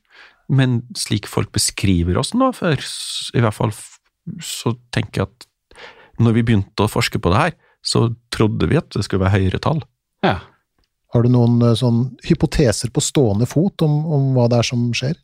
men 0.49 0.81
slik 0.99 1.25
folk 1.31 1.51
beskriver 1.55 2.17
oss 2.19 2.33
nå 2.35 2.49
før, 2.53 2.75
i 3.33 3.39
hvert 3.41 3.55
fall, 3.55 3.71
så 4.43 4.73
tenker 4.91 5.21
jeg 5.23 5.29
at 5.29 5.47
når 6.19 6.35
vi 6.35 6.43
begynte 6.43 6.83
å 6.83 6.91
forske 6.91 7.17
på 7.23 7.31
det 7.33 7.39
her, 7.39 7.53
så 7.85 8.07
trodde 8.33 8.69
vi 8.71 8.79
at 8.79 8.89
det 8.95 9.03
skulle 9.05 9.25
være 9.25 9.41
høyere 9.41 9.61
tall. 9.63 9.83
Ja. 10.23 10.39
Har 11.13 11.25
du 11.25 11.29
noen 11.33 11.59
eh, 11.61 11.75
sånn 11.77 12.05
hypoteser 12.25 12.93
på 12.93 13.03
stående 13.03 13.47
fot 13.49 13.83
om, 13.85 13.99
om 14.07 14.31
hva 14.37 14.47
det 14.51 14.61
er 14.61 14.69
som 14.71 14.87
skjer? 14.95 15.17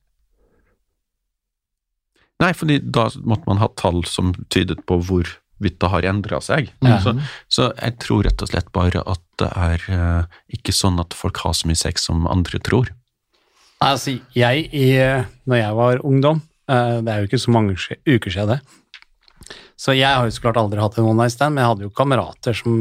Nei, 2.40 2.54
fordi 2.56 2.80
da 2.84 3.10
måtte 3.28 3.50
man 3.50 3.60
ha 3.60 3.68
tall 3.80 4.04
som 4.08 4.32
tydet 4.54 4.86
på 4.88 5.00
hvorvidt 5.04 5.80
det 5.82 5.90
har 5.92 6.08
endra 6.08 6.40
seg. 6.44 6.70
Ja. 6.86 7.00
Så, 7.04 7.16
så 7.52 7.72
jeg 7.74 7.98
tror 8.04 8.24
rett 8.28 8.44
og 8.46 8.52
slett 8.52 8.70
bare 8.76 9.04
at 9.04 9.24
det 9.42 9.50
er 9.50 9.88
eh, 9.96 10.38
ikke 10.60 10.76
sånn 10.76 11.02
at 11.04 11.16
folk 11.18 11.42
har 11.44 11.58
så 11.58 11.68
mye 11.68 11.80
sex 11.80 12.08
som 12.08 12.30
andre 12.32 12.62
tror. 12.64 12.94
Altså, 13.84 14.18
jeg, 14.36 14.68
i, 14.76 14.88
når 15.48 15.62
jeg 15.62 15.76
var 15.80 16.02
ungdom, 16.08 16.42
eh, 16.72 17.00
det 17.04 17.12
er 17.12 17.24
jo 17.24 17.32
ikke 17.32 17.44
så 17.44 17.56
mange 17.56 17.76
uker 18.08 18.36
siden 18.36 18.54
det, 18.56 18.60
så 19.80 19.96
jeg 19.98 20.10
har 20.10 20.26
jo 20.28 20.34
så 20.36 20.44
klart 20.44 20.58
aldri 20.62 20.82
hatt 20.84 20.98
en 21.00 21.08
one 21.10 21.22
night 21.24 21.34
stand, 21.36 21.56
men 21.56 21.64
jeg 21.64 21.72
hadde 21.74 21.88
jo 21.88 21.94
kamerater 21.96 22.58
som 22.58 22.80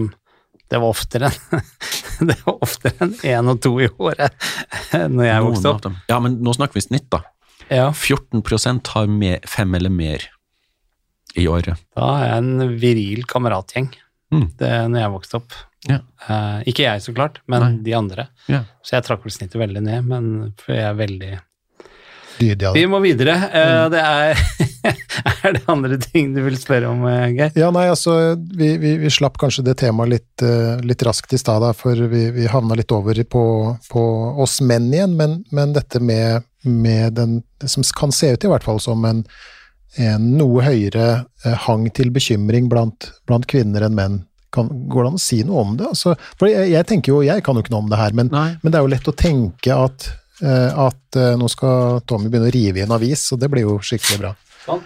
det 0.68 0.76
var 0.82 0.90
oftere 0.92 1.30
enn 1.30 1.62
det 2.28 2.34
var 2.44 2.58
oftere 2.66 3.06
enn 3.06 3.14
én 3.24 3.48
og 3.54 3.60
to 3.64 3.70
i 3.80 3.88
året 3.96 4.34
når 5.16 5.24
jeg 5.30 5.44
vokste 5.46 5.70
opp. 5.74 5.86
Ja, 6.10 6.18
men 6.20 6.40
nå 6.44 6.52
snakker 6.56 6.76
vi 6.80 6.84
snitt, 6.84 7.06
da. 7.14 7.22
Ja, 7.68 7.88
14% 7.92 8.92
har 8.94 9.08
mer, 9.12 9.40
fem 9.48 9.74
eller 9.76 9.92
mer 9.92 10.24
i 11.38 11.44
året. 11.48 11.76
da 11.96 12.06
er 12.18 12.28
jeg 12.30 12.42
en 12.42 12.76
viril 12.80 13.24
kameratgjeng 13.28 13.90
Mm. 14.28 14.42
det, 14.60 14.68
når 14.92 15.00
jeg 15.00 15.10
vokste 15.14 15.36
opp. 15.38 15.54
Ja. 15.88 15.96
Eh, 16.28 16.56
ikke 16.68 16.82
jeg, 16.84 17.00
så 17.00 17.14
klart, 17.16 17.38
men 17.48 17.62
Nei. 17.64 17.68
de 17.86 17.94
andre. 17.96 18.26
Ja. 18.52 18.58
Så 18.84 18.98
jeg 18.98 19.06
trakk 19.06 19.22
vel 19.24 19.32
snittet 19.32 19.56
veldig 19.56 19.80
ned, 19.86 20.04
men 20.04 20.26
for 20.60 20.74
jeg 20.76 20.84
er 20.84 20.98
veldig 20.98 21.30
dydig 22.38 22.70
av 22.70 22.78
Vi 22.78 22.86
må 22.90 23.00
videre. 23.04 23.36
Mm. 23.52 23.92
Det 23.92 24.02
er 24.04 24.42
Er 25.44 25.52
det 25.52 25.62
andre 25.70 25.98
ting 26.00 26.32
du 26.34 26.40
vil 26.44 26.56
spørre 26.58 26.90
om, 26.90 27.04
eh, 27.08 27.28
Geir? 27.34 27.52
Ja, 27.58 27.70
nei, 27.74 27.86
altså, 27.90 28.14
vi, 28.36 28.72
vi, 28.80 28.94
vi 29.02 29.10
slapp 29.12 29.38
kanskje 29.40 29.64
det 29.66 29.78
temaet 29.82 30.12
litt, 30.12 30.44
eh, 30.44 30.78
litt 30.86 31.02
raskt 31.06 31.34
i 31.34 31.40
stad, 31.40 31.64
for 31.78 32.08
vi, 32.12 32.28
vi 32.34 32.48
havna 32.50 32.78
litt 32.78 32.92
over 32.94 33.18
på, 33.24 33.44
på 33.90 34.04
oss 34.42 34.60
menn 34.64 34.90
igjen, 34.94 35.16
men, 35.18 35.40
men 35.54 35.74
dette 35.76 36.00
med, 36.00 36.46
med 36.62 37.18
den, 37.18 37.40
som 37.64 37.86
kan 37.96 38.14
se 38.14 38.32
ut 38.34 38.44
i 38.44 38.52
hvert 38.52 38.66
fall 38.66 38.80
som 38.82 39.04
en, 39.08 39.24
en 39.98 40.30
noe 40.38 40.64
høyere 40.66 41.26
hang 41.66 41.88
til 41.94 42.12
bekymring 42.14 42.70
blant, 42.70 43.10
blant 43.28 43.48
kvinner 43.50 43.86
enn 43.86 43.98
menn. 43.98 44.22
Kan, 44.54 44.70
går 44.88 45.04
det 45.04 45.10
an 45.10 45.18
å 45.18 45.20
si 45.20 45.42
noe 45.44 45.64
om 45.64 45.76
det? 45.76 45.90
Altså, 45.92 46.14
for 46.38 46.48
jeg, 46.48 46.70
jeg 46.72 46.88
tenker 46.88 47.12
jo, 47.12 47.20
jeg 47.26 47.44
kan 47.44 47.56
jo 47.58 47.64
ikke 47.64 47.74
noe 47.74 47.84
om 47.84 47.92
det 47.92 48.00
her, 48.00 48.16
men, 48.16 48.30
men 48.32 48.70
det 48.72 48.78
er 48.78 48.86
jo 48.86 48.94
lett 48.94 49.10
å 49.10 49.18
tenke 49.18 49.76
at, 49.76 50.08
at 50.42 51.16
eh, 51.18 51.32
nå 51.40 51.48
skal 51.50 52.00
Tommy 52.06 52.28
begynne 52.30 52.50
å 52.50 52.54
rive 52.54 52.78
i 52.82 52.84
en 52.86 52.94
avis, 52.94 53.24
og 53.34 53.40
det 53.42 53.48
blir 53.52 53.66
jo 53.66 53.78
skikkelig 53.82 54.20
bra. 54.22 54.34
Sånn. 54.66 54.84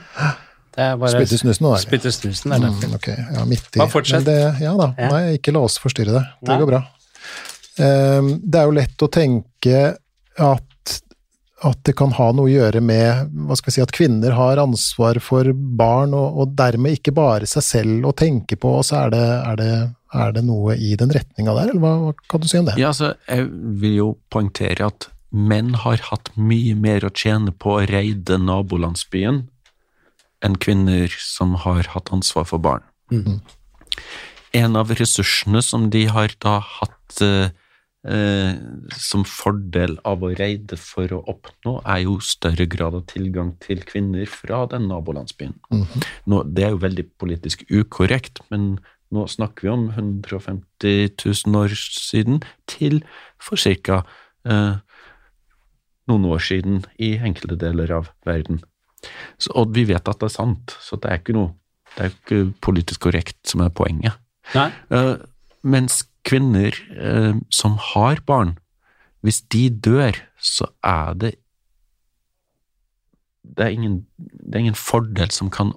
Er 0.72 0.96
Spytte 1.12 1.36
snusen 1.36 1.66
nå. 1.66 1.74
Spytte 1.82 2.12
snusen, 2.14 2.52
er 2.56 2.62
det. 2.64 2.70
Mm, 2.72 2.94
ok, 2.96 3.08
ja, 3.12 3.42
midt 3.44 3.66
i. 3.74 3.80
Bare 3.82 3.92
fortsett. 3.92 4.24
Det, 4.24 4.38
ja 4.62 4.72
da, 4.78 4.86
Ja. 4.96 5.10
nei, 5.12 5.36
ikke 5.36 5.52
la 5.52 5.60
oss 5.66 5.76
forstyrre 5.82 6.14
det. 6.14 6.22
Det 6.40 6.48
Nei. 6.54 6.58
går 6.62 6.70
bra. 6.70 6.80
Um, 7.76 8.30
det 8.40 8.60
er 8.60 8.68
jo 8.70 8.74
lett 8.76 9.04
å 9.04 9.08
tenke 9.12 9.82
at, 10.40 10.94
at 11.68 11.78
det 11.84 11.94
kan 11.96 12.12
ha 12.16 12.30
noe 12.32 12.48
å 12.48 12.52
gjøre 12.52 12.80
med 12.84 13.30
hva 13.48 13.56
skal 13.60 13.68
vi 13.70 13.74
si, 13.76 13.84
at 13.84 13.92
kvinner 13.92 14.32
har 14.36 14.60
ansvar 14.64 15.20
for 15.24 15.52
barn, 15.52 16.16
og, 16.16 16.40
og 16.40 16.56
dermed 16.56 16.96
ikke 16.98 17.12
bare 17.16 17.48
seg 17.48 17.64
selv 17.68 18.08
å 18.08 18.16
tenke 18.16 18.56
på, 18.56 18.72
og 18.80 18.84
så 18.88 19.04
er 19.04 19.12
det, 19.12 19.24
er 19.52 19.60
det, 19.60 19.70
er 20.24 20.32
det 20.36 20.44
noe 20.48 20.76
i 20.80 20.94
den 21.00 21.12
retninga 21.12 21.52
der, 21.60 21.72
eller 21.74 21.84
hva, 21.84 21.94
hva 22.08 22.16
kan 22.32 22.40
du 22.40 22.48
si 22.48 22.60
om 22.60 22.68
det? 22.72 22.78
Ja, 22.80 22.94
altså, 22.96 23.12
jeg 23.28 23.48
vil 23.84 23.98
jo 24.00 24.10
poengtere 24.32 24.88
at 24.88 25.11
menn 25.32 25.72
har 25.80 26.02
hatt 26.10 26.30
mye 26.36 26.76
mer 26.76 27.06
å 27.06 27.12
tjene 27.16 27.54
på 27.56 27.78
å 27.78 27.86
reide 27.88 28.36
nabolandsbyen 28.38 29.46
enn 30.42 30.58
kvinner 30.60 31.12
som 31.22 31.56
har 31.64 31.88
hatt 31.94 32.12
ansvar 32.12 32.46
for 32.50 32.62
barn. 32.62 32.84
Mhm. 33.10 33.40
En 34.52 34.76
av 34.76 34.90
ressursene 34.92 35.62
som 35.62 35.88
de 35.90 36.04
har 36.06 36.34
da 36.40 36.58
hatt 36.60 37.22
eh, 37.22 37.50
eh, 38.04 38.54
som 38.92 39.24
fordel 39.24 39.98
av 40.04 40.22
å 40.22 40.32
reide 40.36 40.76
for 40.76 41.08
å 41.08 41.22
oppnå, 41.24 41.80
er 41.86 42.02
jo 42.04 42.18
større 42.20 42.66
grad 42.66 42.94
av 42.98 43.06
tilgang 43.06 43.54
til 43.60 43.80
kvinner 43.88 44.26
fra 44.28 44.66
den 44.66 44.88
nabolandsbyen. 44.88 45.54
Mhm. 45.70 46.04
Nå, 46.26 46.42
det 46.52 46.64
er 46.64 46.70
jo 46.74 46.84
veldig 46.84 47.06
politisk 47.16 47.64
ukorrekt, 47.70 48.42
men 48.50 48.80
nå 49.12 49.26
snakker 49.28 49.62
vi 49.62 49.68
om 49.68 49.88
150 49.90 51.16
000 51.16 51.56
år 51.56 51.72
siden 51.76 52.42
til 52.66 53.02
for 53.38 53.56
ca. 53.56 54.02
Eh, 54.44 54.76
noen 56.10 56.26
år 56.30 56.42
siden 56.42 56.82
i 56.98 57.14
enkelte 57.22 57.58
deler 57.60 57.92
av 58.00 58.10
verden. 58.26 58.62
Så, 59.38 59.52
og 59.58 59.74
vi 59.76 59.84
vet 59.88 60.08
at 60.08 60.20
det 60.22 60.28
er 60.30 60.34
sant, 60.34 60.74
så 60.82 60.98
det 61.00 61.10
er 61.10 61.20
ikke 61.22 61.36
noe 61.36 61.52
det 61.92 62.06
er 62.06 62.12
ikke 62.14 62.40
politisk 62.64 63.02
korrekt 63.04 63.36
som 63.48 63.60
er 63.64 63.72
poenget. 63.74 64.16
Eh, 64.56 65.14
mens 65.62 66.02
kvinner 66.26 66.74
uh, 66.96 67.34
som 67.52 67.76
har 67.92 68.22
barn, 68.26 68.56
hvis 69.26 69.42
de 69.52 69.66
dør, 69.70 70.16
så 70.38 70.68
er 70.86 71.18
det 71.18 71.32
det 73.42 73.66
er 73.66 73.74
ingen, 73.74 73.96
det 74.16 74.54
er 74.54 74.62
ingen 74.64 74.78
fordel 74.78 75.30
som 75.34 75.50
kan, 75.52 75.74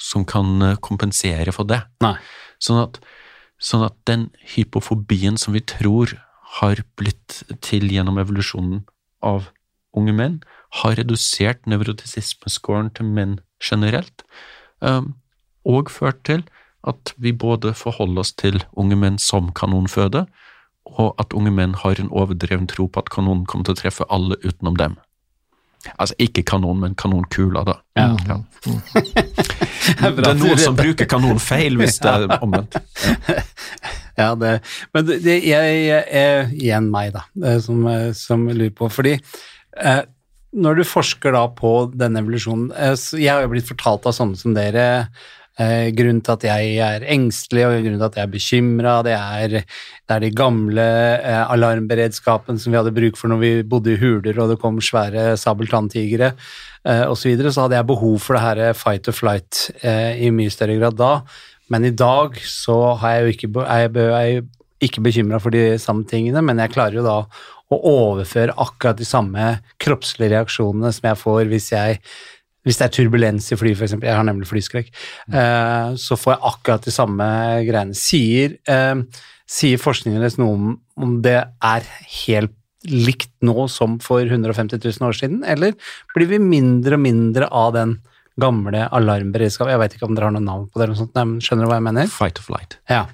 som 0.00 0.24
kan 0.26 0.62
eh, 0.64 0.78
kompensere 0.82 1.52
for 1.54 1.68
det. 1.68 1.82
Sånn 2.58 2.80
at, 2.80 2.98
sånn 3.62 3.84
at 3.86 3.94
den 4.08 4.24
hypofobien 4.56 5.36
som 5.38 5.54
vi 5.54 5.62
tror 5.62 6.16
har 6.56 6.80
blitt 6.98 7.42
til 7.62 7.86
gjennom 7.92 8.18
evolusjonen 8.18 8.82
av 9.26 9.50
unge 9.96 10.14
menn, 10.16 10.40
har 10.82 10.96
redusert 10.98 11.66
nevrotisismescoren 11.70 12.90
til 12.96 13.08
menn 13.16 13.38
generelt, 13.62 14.24
um, 14.84 15.14
og 15.66 15.90
ført 15.90 16.22
til 16.28 16.44
at 16.86 17.14
vi 17.18 17.32
både 17.32 17.72
forholder 17.74 18.22
oss 18.22 18.34
til 18.38 18.60
unge 18.78 18.98
menn 19.00 19.18
som 19.22 19.50
kanonføde, 19.56 20.26
og 20.86 21.16
at 21.18 21.34
unge 21.34 21.50
menn 21.50 21.74
har 21.82 21.98
en 21.98 22.12
overdreven 22.14 22.68
tro 22.70 22.86
på 22.86 23.02
at 23.02 23.10
kanonen 23.10 23.46
kommer 23.48 23.66
til 23.66 23.74
å 23.74 23.80
treffe 23.80 24.06
alle 24.12 24.38
utenom 24.44 24.78
dem. 24.78 24.94
Altså 25.94 26.16
ikke 26.22 26.44
kanon, 26.46 26.80
men 26.82 26.96
kanonkula, 26.98 27.62
da. 27.66 27.76
Ja. 27.98 28.08
Ja. 28.28 28.40
Det 28.64 30.16
Det 30.16 30.26
er 30.26 30.38
noen 30.40 30.60
som 30.60 30.76
bruker 30.78 31.08
kanon 31.08 31.38
feil, 31.42 31.78
hvis 31.80 32.00
det 32.02 32.12
er 32.12 32.38
omvendt. 32.40 32.78
Ja, 34.16 34.30
det, 34.40 34.62
men 34.96 35.04
det, 35.04 35.34
jeg, 35.44 35.72
jeg 35.84 36.44
igjen 36.56 36.86
meg, 36.88 37.10
da, 37.12 37.26
eh, 37.44 37.58
som, 37.60 37.82
eh, 37.90 38.14
som 38.16 38.46
lurer 38.48 38.72
på. 38.72 38.88
Fordi 38.88 39.12
eh, 39.12 39.98
når 40.56 40.78
du 40.78 40.84
forsker 40.88 41.34
da 41.36 41.42
på 41.52 41.72
denne 41.92 42.22
evolusjonen 42.22 42.70
eh, 42.72 42.94
Jeg 43.20 43.28
har 43.28 43.44
jo 43.44 43.52
blitt 43.52 43.68
fortalt 43.68 44.08
av 44.08 44.16
sånne 44.16 44.40
som 44.40 44.56
dere 44.56 44.86
eh, 45.62 45.88
grunnen 45.96 46.20
til 46.24 46.34
at 46.36 46.46
jeg 46.48 46.76
er 46.84 47.06
engstelig 47.14 47.64
og 47.66 47.76
grunnen 47.80 47.98
til 48.00 48.06
at 48.08 48.18
jeg 48.20 48.26
er 48.28 48.32
bekymra, 48.34 48.94
det, 49.06 49.14
er- 49.16 49.56
det 49.62 50.16
er 50.16 50.22
de 50.24 50.30
gamle 50.36 50.86
eh, 51.16 51.42
alarmberedskapen 51.54 52.58
som 52.62 52.72
vi 52.74 52.80
hadde 52.80 52.94
bruk 52.96 53.16
for 53.20 53.32
når 53.32 53.42
vi 53.42 53.52
bodde 53.66 53.94
i 53.94 54.00
huler 54.00 54.38
og 54.42 54.52
det 54.54 54.60
kom 54.62 54.80
svære 54.84 55.34
sabeltanntigre 55.40 56.32
eh, 56.32 57.04
osv. 57.08 57.20
Så, 57.26 57.28
videre, 57.32 57.52
så 57.52 57.66
hadde 57.66 57.80
jeg 57.80 57.90
behov 57.92 58.18
for 58.22 58.36
det 58.38 58.44
her 58.46 58.72
fight 58.78 59.08
or 59.10 59.16
flight 59.16 59.66
eh, 59.82 60.14
i 60.26 60.30
mye 60.34 60.52
større 60.54 60.78
grad 60.80 60.96
da. 61.00 61.12
Men 61.72 61.84
i 61.88 61.90
dag 61.98 62.36
så 62.46 62.76
har 63.00 63.16
jeg 63.16 63.22
jo 63.26 63.34
ikke, 63.34 63.52
er 63.66 63.84
jeg, 63.86 63.96
er 63.96 64.26
jeg 64.30 64.44
ikke 64.86 65.02
bekymra 65.02 65.40
for 65.42 65.50
de 65.54 65.64
samme 65.82 66.04
tingene, 66.06 66.42
men 66.44 66.60
jeg 66.62 66.74
klarer 66.76 67.00
jo 67.00 67.06
da 67.06 67.16
å 67.74 67.76
overføre 67.90 68.54
akkurat 68.62 68.94
de 69.00 69.06
samme 69.08 69.46
kroppslige 69.82 70.30
reaksjonene 70.36 70.92
som 70.94 71.08
jeg 71.08 71.18
får 71.18 71.48
hvis 71.50 71.72
jeg 71.72 71.96
hvis 72.66 72.80
det 72.80 72.88
er 72.88 72.94
turbulens 72.96 73.46
i 73.54 73.56
flyet, 73.60 73.78
f.eks., 73.78 73.94
jeg 74.02 74.16
har 74.18 74.26
nemlig 74.26 74.48
flyskrekk, 74.50 74.88
eh, 75.30 75.94
så 76.02 76.18
får 76.18 76.34
jeg 76.34 76.42
akkurat 76.50 76.84
de 76.88 76.94
samme 76.94 77.28
greiene. 77.68 77.94
Sier, 77.94 78.56
eh, 78.66 79.00
sier 79.46 79.78
forskningen 79.78 80.18
deres 80.20 80.38
noe 80.42 80.54
om 80.58 80.72
om 80.98 81.18
det 81.22 81.36
er 81.62 81.84
helt 82.24 82.54
likt 82.88 83.30
nå 83.44 83.66
som 83.68 83.98
for 84.00 84.22
150 84.24 84.78
000 84.80 85.06
år 85.08 85.16
siden, 85.18 85.42
eller 85.44 85.74
blir 86.14 86.28
vi 86.30 86.38
mindre 86.40 86.96
og 86.96 87.02
mindre 87.04 87.48
av 87.52 87.74
den 87.76 87.98
gamle 88.40 88.86
alarmberedskapen? 88.92 89.72
Jeg 89.74 89.80
vet 89.82 89.94
ikke 89.96 90.06
om 90.08 90.14
dere 90.16 90.30
har 90.30 90.34
noe 90.36 90.44
navn 90.44 90.66
på 90.70 90.78
det, 90.78 90.86
eller 90.86 90.94
noe 90.96 91.02
sånt, 91.04 91.14
men 91.18 91.36
skjønner 91.44 91.66
du 91.66 91.70
hva 91.70 91.78
jeg 91.80 91.86
mener? 91.88 92.08
Fight 92.12 92.40
or 92.40 92.46
flight. 92.48 92.78
Ja. 92.88 93.04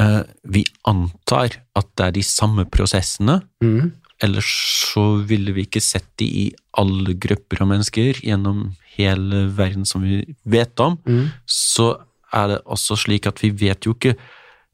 Eh, 0.00 0.22
vi 0.48 0.64
antar 0.88 1.58
at 1.76 1.88
det 2.00 2.06
er 2.06 2.14
de 2.16 2.22
samme 2.24 2.64
prosessene, 2.72 3.42
Mhm. 3.62 3.92
Ellers 4.22 4.50
så 4.92 5.04
ville 5.28 5.54
vi 5.56 5.66
ikke 5.66 5.82
sett 5.82 6.08
de 6.20 6.28
i 6.44 6.46
alle 6.78 7.14
grupper 7.20 7.64
av 7.64 7.70
mennesker 7.72 8.22
gjennom 8.22 8.70
hele 8.96 9.46
verden 9.56 9.86
som 9.88 10.04
vi 10.04 10.22
vet 10.44 10.78
om. 10.80 10.98
Mm. 11.08 11.32
Så 11.46 11.94
er 12.32 12.54
det 12.54 12.62
også 12.64 12.96
slik 13.04 13.28
at 13.28 13.42
vi 13.42 13.52
vet 13.64 13.88
jo 13.88 13.96
ikke 13.96 14.16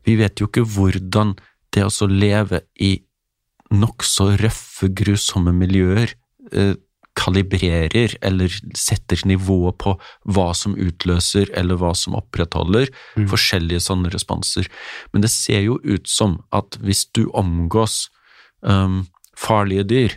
vi 0.06 0.14
vet 0.16 0.40
jo 0.40 0.46
ikke 0.48 0.64
hvordan 0.64 1.34
det 1.74 1.84
å 1.84 2.08
leve 2.08 2.62
i 2.80 2.94
nokså 3.74 4.30
røffe, 4.40 4.88
grusomme 4.96 5.52
miljøer 5.52 6.14
eh, 6.52 6.76
kalibrerer 7.18 8.14
eller 8.24 8.52
setter 8.78 9.20
nivået 9.26 9.76
på 9.82 9.96
hva 10.32 10.46
som 10.56 10.76
utløser 10.78 11.50
eller 11.58 11.80
hva 11.80 11.90
som 11.98 12.16
opprettholder 12.18 12.88
Mm. 13.16 13.26
forskjellige 13.28 13.80
sånne 13.80 14.12
responser. 14.14 14.68
Men 15.12 15.22
det 15.22 15.30
ser 15.30 15.60
jo 15.66 15.78
ut 15.82 16.06
som 16.08 16.38
at 16.52 16.78
hvis 16.80 17.06
du 17.12 17.28
omgås 17.34 18.08
um, 18.62 19.06
farlige 19.38 19.86
dyr, 19.88 20.16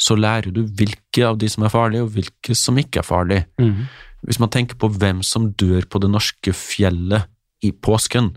så 0.00 0.16
lærer 0.16 0.54
du 0.54 0.62
hvilke 0.64 1.26
av 1.26 1.40
de 1.40 1.48
som 1.52 1.66
er 1.66 1.72
farlige, 1.72 2.06
og 2.06 2.14
hvilke 2.14 2.56
som 2.56 2.78
ikke 2.80 3.02
er 3.02 3.06
farlige. 3.06 3.46
Mm. 3.60 3.84
Hvis 4.26 4.40
man 4.40 4.52
tenker 4.52 4.78
på 4.80 4.88
hvem 5.00 5.20
som 5.26 5.50
dør 5.60 5.84
på 5.90 6.00
det 6.02 6.10
norske 6.12 6.54
fjellet 6.56 7.28
i 7.64 7.72
påsken, 7.72 8.32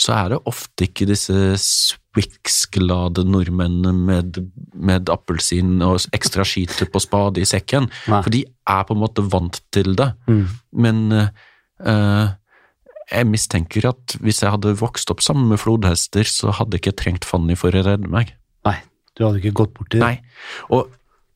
så 0.00 0.14
er 0.16 0.32
det 0.32 0.42
ofte 0.48 0.86
ikke 0.86 1.08
disse 1.10 1.34
Swix-glade 1.60 3.24
nordmennene 3.28 3.92
med, 3.94 4.40
med 4.74 5.10
appelsin 5.12 5.78
og 5.84 6.06
ekstra 6.16 6.46
skiter 6.46 6.88
på 6.90 7.02
spade 7.02 7.42
i 7.42 7.48
sekken, 7.48 7.90
Nei. 8.10 8.20
for 8.22 8.32
de 8.34 8.44
er 8.46 8.84
på 8.86 8.96
en 8.96 9.02
måte 9.02 9.24
vant 9.26 9.60
til 9.74 9.92
det. 9.98 10.12
Mm. 10.30 10.44
Men 10.86 11.02
eh, 11.18 12.30
jeg 13.10 13.28
mistenker 13.30 13.90
at 13.90 14.16
hvis 14.22 14.42
jeg 14.44 14.54
hadde 14.54 14.78
vokst 14.80 15.10
opp 15.12 15.22
sammen 15.24 15.50
med 15.50 15.60
flodhester, 15.62 16.26
så 16.26 16.54
hadde 16.56 16.78
jeg 16.78 16.86
ikke 16.86 16.98
trengt 17.02 17.28
Fanny 17.28 17.58
for 17.58 17.74
å 17.74 17.84
redde 17.86 18.10
meg. 18.10 18.34
Nei, 18.66 18.78
du 19.16 19.26
hadde 19.26 19.42
ikke 19.42 19.58
gått 19.62 19.76
bort 19.76 19.90
til 19.92 20.02
det. 20.02 20.06
Nei. 20.06 20.56
Og 20.74 20.90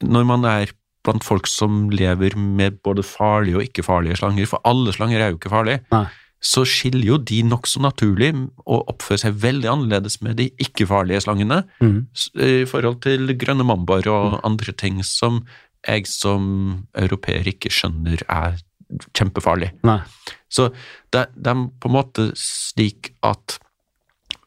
når 0.04 0.26
man 0.28 0.46
er 0.48 0.72
blant 1.04 1.24
folk 1.24 1.48
som 1.50 1.88
lever 1.92 2.36
med 2.38 2.80
både 2.84 3.04
farlige 3.06 3.60
og 3.60 3.66
ikke 3.66 3.84
farlige 3.86 4.18
slanger, 4.20 4.48
for 4.48 4.62
alle 4.68 4.94
slanger 4.94 5.20
er 5.20 5.32
jo 5.32 5.38
ikke 5.38 5.52
farlige, 5.52 5.82
Nei. 5.92 6.06
så 6.44 6.64
skiller 6.68 7.04
jo 7.10 7.18
de 7.30 7.42
nokså 7.46 7.82
naturlig 7.84 8.32
og 8.64 8.88
oppfører 8.94 9.26
seg 9.26 9.40
veldig 9.42 9.70
annerledes 9.72 10.20
med 10.24 10.38
de 10.40 10.48
ikke-farlige 10.64 11.24
slangene 11.26 11.62
mm. 11.82 11.98
i 12.40 12.64
forhold 12.70 13.02
til 13.04 13.34
grønne 13.40 13.66
mambaer 13.68 14.08
og 14.12 14.38
andre 14.46 14.72
ting 14.72 15.02
som 15.04 15.42
jeg 15.84 16.06
som 16.08 16.46
europeer 16.96 17.50
ikke 17.50 17.72
skjønner 17.72 18.24
er 18.32 18.56
kjempefarlig. 19.16 19.74
Nei. 19.84 19.98
Så 20.48 20.70
det, 21.12 21.26
det 21.34 21.52
er 21.52 21.66
på 21.82 21.90
en 21.90 21.96
måte 21.96 22.30
slik 22.38 23.12
at 23.26 23.58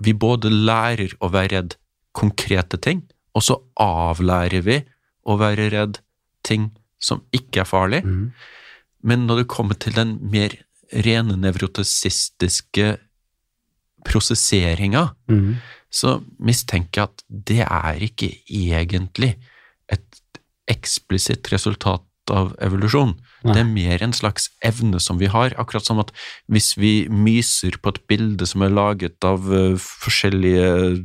vi 0.01 0.13
både 0.17 0.49
lærer 0.53 1.13
å 1.21 1.29
være 1.33 1.53
redd 1.53 1.77
konkrete 2.17 2.79
ting, 2.81 3.03
og 3.37 3.43
så 3.45 3.59
avlærer 3.83 4.63
vi 4.65 4.79
å 5.29 5.37
være 5.37 5.67
redd 5.73 5.99
ting 6.47 6.71
som 6.99 7.21
ikke 7.35 7.61
er 7.61 7.69
farlig, 7.69 8.01
Mm. 8.03 8.31
men 9.03 9.27
når 9.27 9.43
det 9.43 9.47
kommer 9.53 9.77
til 9.77 9.93
den 9.93 10.17
mer 10.31 10.55
rene 11.05 11.35
nevrotisistiske 11.37 12.97
prosesseringa, 14.07 15.11
Mm. 15.29 15.55
så 15.91 16.23
mistenker 16.39 17.01
jeg 17.01 17.03
at 17.03 17.23
det 17.29 17.59
er 17.61 17.99
ikke 17.99 18.31
egentlig 18.49 19.35
et 19.89 20.21
eksplisitt 20.67 21.51
resultat 21.51 22.01
av 22.29 22.55
evolusjon. 22.59 23.15
Nei. 23.45 23.53
Det 23.53 23.61
er 23.61 23.69
mer 23.69 24.03
en 24.03 24.13
slags 24.17 24.49
evne 24.65 24.99
som 25.03 25.19
vi 25.21 25.27
har, 25.29 25.53
akkurat 25.61 25.85
som 25.85 25.99
at 26.01 26.09
hvis 26.49 26.71
vi 26.79 26.91
myser 27.13 27.77
på 27.81 27.93
et 27.93 27.99
bilde 28.09 28.47
som 28.49 28.63
er 28.65 28.73
laget 28.73 29.23
av 29.27 29.45
uh, 29.51 29.75
forskjellige 29.77 31.03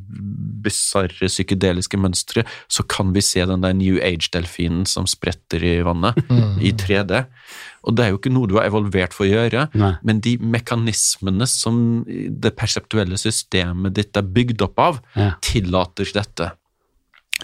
bisarre 0.64 1.28
psykedeliske 1.28 1.98
mønstre, 2.00 2.44
så 2.72 2.84
kan 2.88 3.12
vi 3.12 3.20
se 3.24 3.44
den 3.48 3.64
der 3.64 3.74
New 3.76 3.98
Age-delfinen 4.02 4.86
som 4.88 5.08
spretter 5.10 5.62
i 5.64 5.74
vannet, 5.84 6.16
i 6.62 6.72
3D. 6.72 7.24
Og 7.82 7.96
det 7.98 8.04
er 8.06 8.12
jo 8.12 8.20
ikke 8.20 8.32
noe 8.32 8.48
du 8.50 8.56
har 8.60 8.68
evolvert 8.70 9.14
for 9.16 9.26
å 9.26 9.30
gjøre, 9.32 9.66
Nei. 9.74 9.92
men 10.06 10.20
de 10.22 10.36
mekanismene 10.38 11.48
som 11.50 12.04
det 12.06 12.54
perseptuelle 12.58 13.18
systemet 13.20 13.96
ditt 13.98 14.16
er 14.16 14.26
bygd 14.26 14.62
opp 14.68 14.78
av, 14.82 15.00
Ja. 15.18 15.32
tillater 15.42 16.08
dette. 16.14 16.52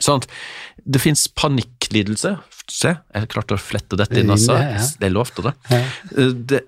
Sånn 0.00 0.22
at 0.22 0.28
det 0.84 1.00
fins 1.02 1.26
panikklidelse. 1.36 2.36
Se, 2.68 2.92
jeg 3.14 3.30
klarte 3.32 3.56
å 3.56 3.60
flette 3.60 3.96
dette 3.96 4.20
inn, 4.20 4.30
altså. 4.34 4.58
Det 5.00 5.08
lovte 5.12 5.44
det. 5.46 5.54
Ja. 5.72 5.80
Eh, 6.16 6.34
Det, 6.52 6.60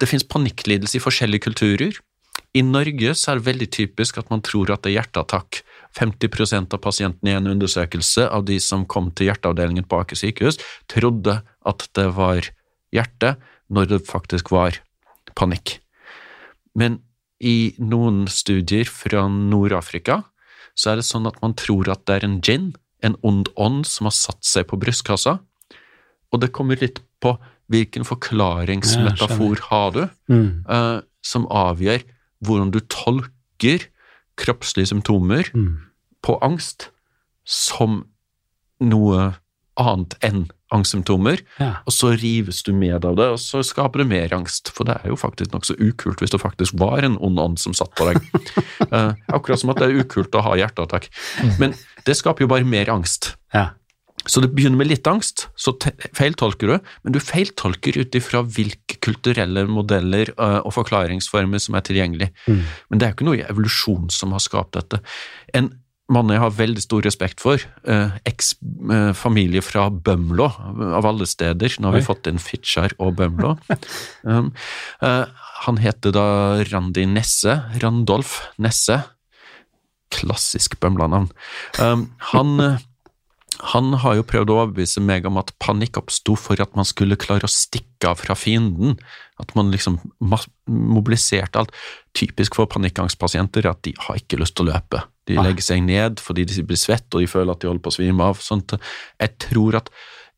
det 0.00 0.08
fins 0.10 0.24
panikklidelse 0.28 0.98
i 0.98 1.02
forskjellige 1.02 1.46
kulturer. 1.48 1.96
I 2.56 2.62
Norge 2.64 3.14
så 3.16 3.32
er 3.32 3.40
det 3.40 3.48
veldig 3.48 3.68
typisk 3.72 4.18
at 4.20 4.30
man 4.32 4.42
tror 4.44 4.70
at 4.72 4.84
det 4.84 4.92
er 4.92 5.00
hjerteattakk. 5.00 5.62
50% 5.96 6.76
av 6.76 6.80
pasientene 6.84 7.32
i 7.32 7.36
en 7.38 7.48
undersøkelse 7.48 8.26
av 8.28 8.44
de 8.48 8.58
som 8.60 8.84
kom 8.84 9.10
til 9.16 9.30
hjerteavdelingen 9.30 9.86
på 9.88 10.00
Aker 10.02 10.18
sykehus, 10.20 10.58
trodde 10.92 11.38
at 11.64 11.88
det 11.96 12.06
var 12.16 12.44
hjerte, 12.92 13.36
når 13.72 13.88
det 13.90 14.02
faktisk 14.08 14.52
var 14.52 14.76
panikk. 15.34 15.78
Men 16.76 17.00
i 17.40 17.74
noen 17.80 18.26
studier 18.28 18.88
fra 18.88 19.26
Nord-Afrika 19.28 20.22
så 20.76 20.92
er 20.92 20.96
det 21.00 21.06
sånn 21.08 21.26
at 21.26 21.40
man 21.42 21.54
tror 21.56 21.88
at 21.92 22.04
det 22.06 22.18
er 22.22 22.26
en 22.28 22.40
djinn, 22.44 22.74
en 23.02 23.16
ond 23.24 23.48
ånd, 23.56 23.86
som 23.88 24.06
har 24.08 24.14
satt 24.16 24.44
seg 24.44 24.66
på 24.68 24.78
brystkassa. 24.80 25.38
Og 26.32 26.40
det 26.42 26.52
kommer 26.52 26.76
litt 26.80 27.00
på 27.22 27.36
hvilken 27.72 28.04
forklaringsmetafor 28.06 29.60
har 29.70 29.90
du, 29.92 30.08
Mm. 30.28 30.64
eh, 30.68 31.00
som 31.22 31.46
avgjør 31.46 32.02
hvordan 32.44 32.70
du 32.70 32.80
tolker 32.80 33.86
kroppslige 34.36 34.86
symptomer 34.92 35.50
Mm. 35.54 35.78
på 36.22 36.38
angst 36.42 36.90
som 37.44 38.04
noe 38.80 39.36
annet 39.78 40.14
enn 40.22 40.50
angstsymptomer, 40.74 41.40
Ja. 41.60 41.76
og 41.86 41.92
så 41.94 42.12
rives 42.18 42.62
du 42.66 42.72
med 42.72 43.04
av 43.04 43.16
det, 43.16 43.28
og 43.36 43.38
så 43.38 43.62
skaper 43.64 44.02
det 44.02 44.08
mer 44.10 44.34
angst. 44.34 44.72
For 44.74 44.84
det 44.88 44.98
er 45.02 45.12
jo 45.12 45.16
faktisk 45.20 45.52
nokså 45.54 45.76
ukult 45.78 46.20
hvis 46.22 46.34
det 46.34 46.42
faktisk 46.42 46.78
var 46.80 47.06
en 47.06 47.18
ond 47.22 47.38
ånd 47.38 47.58
som 47.62 47.74
satt 47.76 47.94
på 47.94 48.08
deg. 48.10 48.20
uh, 48.90 49.14
akkurat 49.36 49.62
som 49.62 49.70
at 49.70 49.82
det 49.82 49.90
er 49.90 50.04
ukult 50.04 50.34
å 50.34 50.42
ha 50.42 50.56
hjerteattakk. 50.58 51.08
Men 51.60 51.74
det 52.06 52.16
skaper 52.18 52.46
jo 52.46 52.50
bare 52.50 52.66
mer 52.66 52.90
angst. 52.90 53.36
Ja. 53.54 53.70
Så 54.26 54.40
det 54.42 54.50
begynner 54.56 54.80
med 54.80 54.88
litt 54.90 55.06
angst, 55.06 55.46
så 55.54 55.70
feiltolker 56.16 56.66
du, 56.72 56.90
men 57.04 57.14
du 57.14 57.20
feiltolker 57.22 57.94
ut 58.00 58.16
ifra 58.18 58.40
hvilke 58.42 58.98
kulturelle 59.04 59.66
modeller 59.70 60.32
eh, 60.34 60.58
og 60.66 60.72
forklaringsformer 60.74 61.62
som 61.62 61.76
er 61.78 61.84
tilgjengelig. 61.86 62.32
Mm. 62.48 62.62
Men 62.90 62.98
det 62.98 63.06
er 63.06 63.12
jo 63.12 63.18
ikke 63.20 63.28
noe 63.28 63.38
i 63.38 63.46
evolusjon 63.46 64.08
som 64.10 64.34
har 64.34 64.42
skapt 64.42 64.74
dette. 64.74 64.98
En 65.54 65.70
mann 66.12 66.30
jeg 66.30 66.38
har 66.42 66.54
veldig 66.54 66.82
stor 66.84 67.02
respekt 67.06 67.42
for, 67.42 67.58
eh, 67.88 68.14
eks-familie 68.28 69.62
fra 69.64 69.88
Bømlo, 69.90 70.46
av 70.94 71.06
alle 71.06 71.26
steder, 71.26 71.78
nå 71.80 71.90
har 71.90 71.98
vi 71.98 72.04
Oi. 72.04 72.06
fått 72.06 72.30
inn 72.30 72.38
Fitjar 72.38 72.94
og 73.02 73.16
Bømlo. 73.18 73.56
um, 74.24 74.52
eh, 75.02 75.24
han 75.66 75.80
heter 75.82 76.14
da 76.14 76.26
Randi 76.70 77.06
Nesse, 77.10 77.58
Randolf 77.82 78.38
Nesse, 78.58 79.02
klassisk 80.14 80.78
Bømla-navn. 80.80 81.32
Um, 81.82 82.12
han 82.32 82.60
eh, 82.60 82.84
han 83.72 83.94
har 84.02 84.18
jo 84.18 84.24
prøvd 84.28 84.50
å 84.52 84.56
overbevise 84.60 85.00
meg 85.00 85.24
om 85.24 85.38
at 85.40 85.54
panikk 85.62 85.96
oppsto 85.96 86.34
for 86.36 86.60
at 86.60 86.74
man 86.76 86.84
skulle 86.84 87.16
klare 87.16 87.48
å 87.48 87.52
stikke 87.52 88.10
av 88.10 88.20
fra 88.20 88.36
fienden. 88.36 88.98
At 89.40 89.54
man 89.56 89.70
liksom 89.72 89.96
mobiliserte 90.20 91.62
alt. 91.62 91.72
Typisk 92.12 92.58
for 92.58 92.68
panikkangstpasienter 92.68 93.64
er 93.64 93.72
at 93.72 93.80
de 93.88 93.94
har 93.96 94.20
ikke 94.20 94.36
lyst 94.42 94.58
til 94.58 94.68
å 94.68 94.74
løpe. 94.74 95.00
De 95.26 95.36
Nei. 95.36 95.48
legger 95.48 95.66
seg 95.66 95.82
ned 95.86 96.22
fordi 96.22 96.46
de 96.48 96.64
blir 96.66 96.78
svett 96.80 97.08
og 97.12 97.24
de 97.24 97.30
føler 97.30 97.52
at 97.52 97.62
de 97.62 97.70
holder 97.70 97.84
på 97.84 97.92
å 97.92 97.96
svime 97.98 98.30
av. 98.30 98.40
Sånt. 98.44 98.76
Jeg 99.22 99.36
tror 99.42 99.80
at 99.82 99.90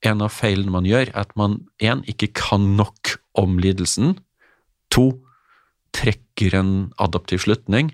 en 0.06 0.22
av 0.22 0.30
feilene 0.32 0.72
man 0.72 0.86
gjør, 0.86 1.10
er 1.10 1.24
at 1.26 1.34
man 1.38 1.60
en, 1.82 2.04
ikke 2.06 2.30
kan 2.38 2.76
nok 2.78 3.16
om 3.38 3.58
lidelsen. 3.62 4.16
To, 4.94 5.10
trekker 5.96 6.54
en 6.58 6.72
adaptiv 7.02 7.42
slutning 7.42 7.92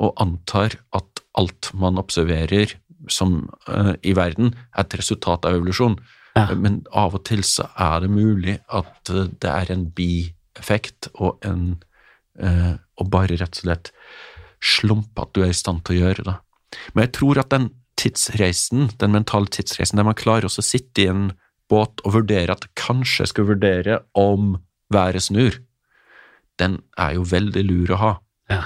og 0.00 0.14
antar 0.22 0.78
at 0.96 1.22
alt 1.38 1.70
man 1.76 1.98
observerer 2.00 2.76
som 3.10 3.48
uh, 3.68 3.94
i 4.06 4.14
verden, 4.16 4.54
er 4.76 4.84
et 4.84 4.96
resultat 5.00 5.46
av 5.48 5.56
evolusjon. 5.58 5.96
Ja. 6.36 6.46
Men 6.54 6.82
av 6.94 7.16
og 7.18 7.24
til 7.26 7.42
så 7.46 7.66
er 7.80 8.04
det 8.04 8.10
mulig 8.12 8.60
at 8.70 9.10
eh, 9.10 9.26
det 9.42 9.50
er 9.50 9.72
en 9.74 9.88
bieffekt 9.90 11.08
og 11.18 11.42
en 11.42 11.64
uh, 12.38 12.76
Og 13.00 13.08
bare 13.10 13.34
rett 13.40 13.56
og 13.58 13.64
slett 13.64 13.90
slumpe 14.60 15.24
at 15.24 15.32
du 15.34 15.44
er 15.44 15.52
i 15.52 15.56
stand 15.56 15.84
til 15.86 15.96
å 15.96 16.04
gjøre 16.04 16.26
det. 16.26 16.36
Men 16.94 17.06
jeg 17.06 17.14
tror 17.18 17.40
at 17.42 17.52
den 17.52 17.70
tidsreisen, 18.00 18.90
den 19.00 19.14
mentale 19.14 19.50
tidsreisen 19.52 20.00
der 20.00 20.08
man 20.08 20.18
klarer 20.18 20.48
å 20.48 20.64
sitte 20.64 21.04
i 21.04 21.10
en 21.10 21.30
båt 21.70 22.02
og 22.04 22.16
vurdere 22.18 22.56
at 22.56 22.66
kanskje 22.78 23.24
jeg 23.24 23.32
skal 23.32 23.48
vurdere 23.50 24.00
om 24.18 24.56
været 24.92 25.26
snur, 25.28 25.58
den 26.60 26.80
er 27.00 27.16
jo 27.16 27.26
veldig 27.28 27.64
lur 27.66 27.94
å 27.94 28.00
ha. 28.00 28.12
Ja. 28.50 28.64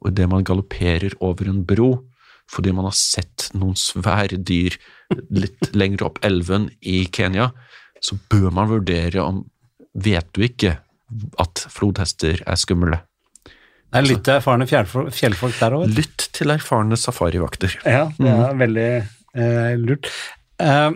Og 0.00 0.12
idet 0.12 0.28
man 0.32 0.46
galopperer 0.46 1.16
over 1.24 1.48
en 1.50 1.64
bro 1.66 1.92
fordi 2.50 2.72
man 2.74 2.88
har 2.88 2.96
sett 2.98 3.46
noen 3.54 3.76
svære 3.78 4.40
dyr 4.42 4.74
litt 5.30 5.68
lenger 5.80 6.08
opp 6.08 6.18
elven 6.26 6.66
i 6.82 7.04
Kenya, 7.06 7.52
så 8.02 8.18
bør 8.32 8.50
man 8.54 8.70
vurdere 8.72 9.22
om 9.22 9.44
Vet 9.90 10.28
du 10.38 10.44
ikke 10.46 10.76
at 11.42 11.62
flodhester 11.74 12.38
er 12.46 12.58
skumle? 12.60 13.00
Det 13.90 13.98
er 13.98 14.06
litt 14.06 14.28
erfarne 14.30 14.66
fjellfolk, 14.70 15.56
der 15.58 15.74
òg. 15.74 15.86
Lytt 15.96 16.28
til 16.36 16.52
erfarne 16.54 16.98
safarivakter. 17.00 17.74
Ja, 17.82 18.04
det 18.18 18.30
er 18.30 18.58
veldig 18.60 18.88
eh, 19.34 19.72
lurt. 19.82 20.10
Uh, 20.62 20.94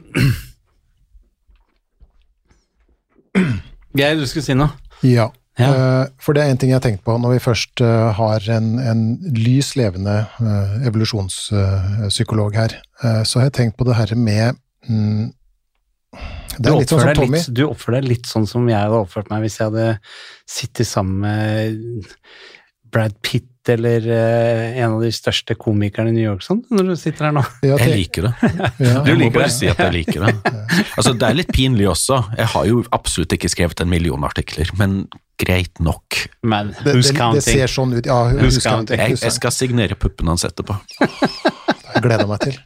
Geir, 3.95 4.19
du 4.19 4.27
skulle 4.31 4.47
si 4.47 4.55
noe? 4.59 4.71
Ja. 5.07 5.31
Ja. 5.55 5.69
Eh, 5.71 6.07
For 6.23 6.35
det 6.35 6.43
er 6.43 6.51
en 6.51 6.59
ting 6.59 6.73
jeg 6.73 6.81
har 6.81 6.83
tenkt 6.83 7.05
på 7.07 7.15
når 7.23 7.37
vi 7.37 7.43
først 7.45 7.79
eh, 7.85 8.09
har 8.19 8.47
en, 8.51 8.73
en 8.83 9.03
lys 9.39 9.75
levende 9.79 10.17
eh, 10.43 10.73
evolusjonspsykolog 10.91 12.57
her. 12.59 12.75
Så 13.27 13.39
har 13.39 13.51
jeg 13.51 13.55
tenkt 13.61 13.77
på 13.79 13.87
det 13.87 13.95
her 13.99 14.15
med 14.19 14.57
mm, 14.89 15.29
Det 16.57 16.63
Du 16.65 16.71
er 16.73 16.81
litt 16.81 16.91
sånn 16.95 17.05
som 17.05 17.19
Tommy. 17.21 17.39
litt, 17.39 17.53
du 17.55 17.63
oppfører 17.69 18.01
deg 18.01 18.11
litt 18.17 18.31
sånn 18.31 18.49
som 18.51 18.67
jeg 18.71 18.79
hadde 18.81 19.03
oppført 19.05 19.31
meg 19.31 19.45
hvis 19.45 19.61
jeg 19.61 19.69
hadde 19.71 19.87
sittet 20.49 20.89
sammen 20.91 21.23
med 21.23 22.11
Brad 22.95 23.17
Pitt 23.27 23.51
eller 23.73 24.05
uh, 24.05 24.77
en 24.77 24.93
av 24.99 25.01
de 25.01 25.09
største 25.17 25.55
komikerne 25.57 26.11
i 26.13 26.15
New 26.19 26.25
York, 26.27 26.43
sånn, 26.45 26.59
når 26.69 26.91
du 26.91 26.95
sitter 27.01 27.31
her 27.31 27.35
nå. 27.39 27.43
Ja, 27.65 27.79
Jeg 27.81 27.95
liker 27.97 28.27
det. 28.29 28.33
ja, 28.85 29.01
Jeg 29.09 29.15
må 29.17 29.21
liker 29.23 29.39
bare 29.39 29.49
det? 29.49 29.55
si 29.57 29.71
at 29.73 29.81
jeg 29.87 29.95
liker 29.99 30.27
det. 30.27 30.35
Altså, 30.99 31.15
det 31.17 31.27
er 31.31 31.39
litt 31.39 31.53
pinlig 31.55 31.87
også. 31.91 32.19
Jeg 32.39 32.51
har 32.55 32.67
jo 32.69 32.83
absolutt 32.95 33.33
ikke 33.39 33.49
skrevet 33.53 33.81
en 33.85 33.91
million 33.91 34.27
artikler, 34.29 34.69
men 34.79 35.05
greit 35.41 35.81
nok. 35.83 36.21
Men 36.47 36.75
det, 36.77 36.93
who's 36.95 37.09
det, 37.09 37.17
det 37.17 37.19
counting? 37.19 37.47
ser 37.49 37.73
sånn 37.73 37.97
ut. 37.97 38.07
Ja, 38.07 38.21
Who's 38.37 38.59
who's 38.61 38.61
counting. 38.63 39.01
counting? 39.01 39.17
Jeg, 39.17 39.25
jeg 39.25 39.37
skal 39.41 39.57
signere 39.57 39.97
puppene 39.99 40.35
hans 40.37 40.45
etterpå. 40.47 40.77
Jeg 41.01 42.05
gleder 42.05 42.29
meg 42.31 42.45
til. 42.45 42.61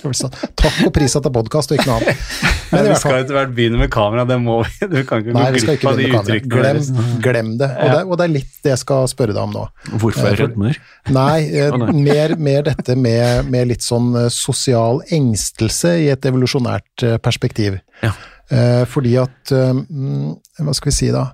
Takk 0.00 0.78
og 0.86 0.92
pris 0.94 1.14
at 1.16 1.24
det 1.24 1.30
er 1.30 1.34
podkast 1.34 1.72
og 1.72 1.78
ikke 1.78 1.88
noe 1.90 1.98
annet. 2.00 2.22
Men 2.70 2.86
i 2.86 2.92
vi 2.92 2.98
skal 3.00 3.14
jo 3.16 3.24
etter 3.24 3.36
hvert 3.36 3.52
begynne 3.56 3.80
med 3.80 3.90
kamera, 3.92 4.24
det 4.28 4.38
må 4.42 4.60
vi. 4.64 4.88
Du 4.90 4.98
kan 5.08 5.22
ikke 5.22 5.34
nei, 5.36 5.46
gå 5.46 5.58
glipp 5.58 5.72
ikke 5.74 5.90
av 5.90 6.00
de 6.00 6.08
uttrykkene 6.10 6.54
Glem, 6.54 6.80
deres. 6.80 6.90
glem 7.24 7.52
det. 7.60 7.70
Og, 7.70 7.92
det. 7.92 8.00
og 8.06 8.20
det 8.20 8.26
er 8.26 8.34
litt 8.34 8.60
det 8.64 8.72
jeg 8.74 8.82
skal 8.82 9.08
spørre 9.12 9.36
deg 9.36 9.42
om 9.42 9.54
nå. 9.56 9.66
Hvorfor 9.92 10.28
er 10.28 10.34
jeg 10.34 10.40
rødmer? 10.44 10.80
Nei, 11.12 11.38
eh, 11.50 11.76
nei. 11.82 11.92
Mer, 12.08 12.36
mer 12.50 12.66
dette 12.70 12.96
med, 12.98 13.50
med 13.52 13.70
litt 13.72 13.86
sånn 13.86 14.12
eh, 14.24 14.30
sosial 14.34 15.02
engstelse 15.12 15.96
i 16.04 16.08
et 16.14 16.30
evolusjonært 16.30 17.06
eh, 17.06 17.18
perspektiv. 17.22 17.80
Ja. 18.04 18.14
Eh, 18.50 18.84
fordi 18.90 19.14
at 19.20 19.52
eh, 19.54 19.70
mm, 19.70 20.32
Hva 20.64 20.74
skal 20.74 20.90
vi 20.90 20.96
si 20.96 21.10
da? 21.14 21.28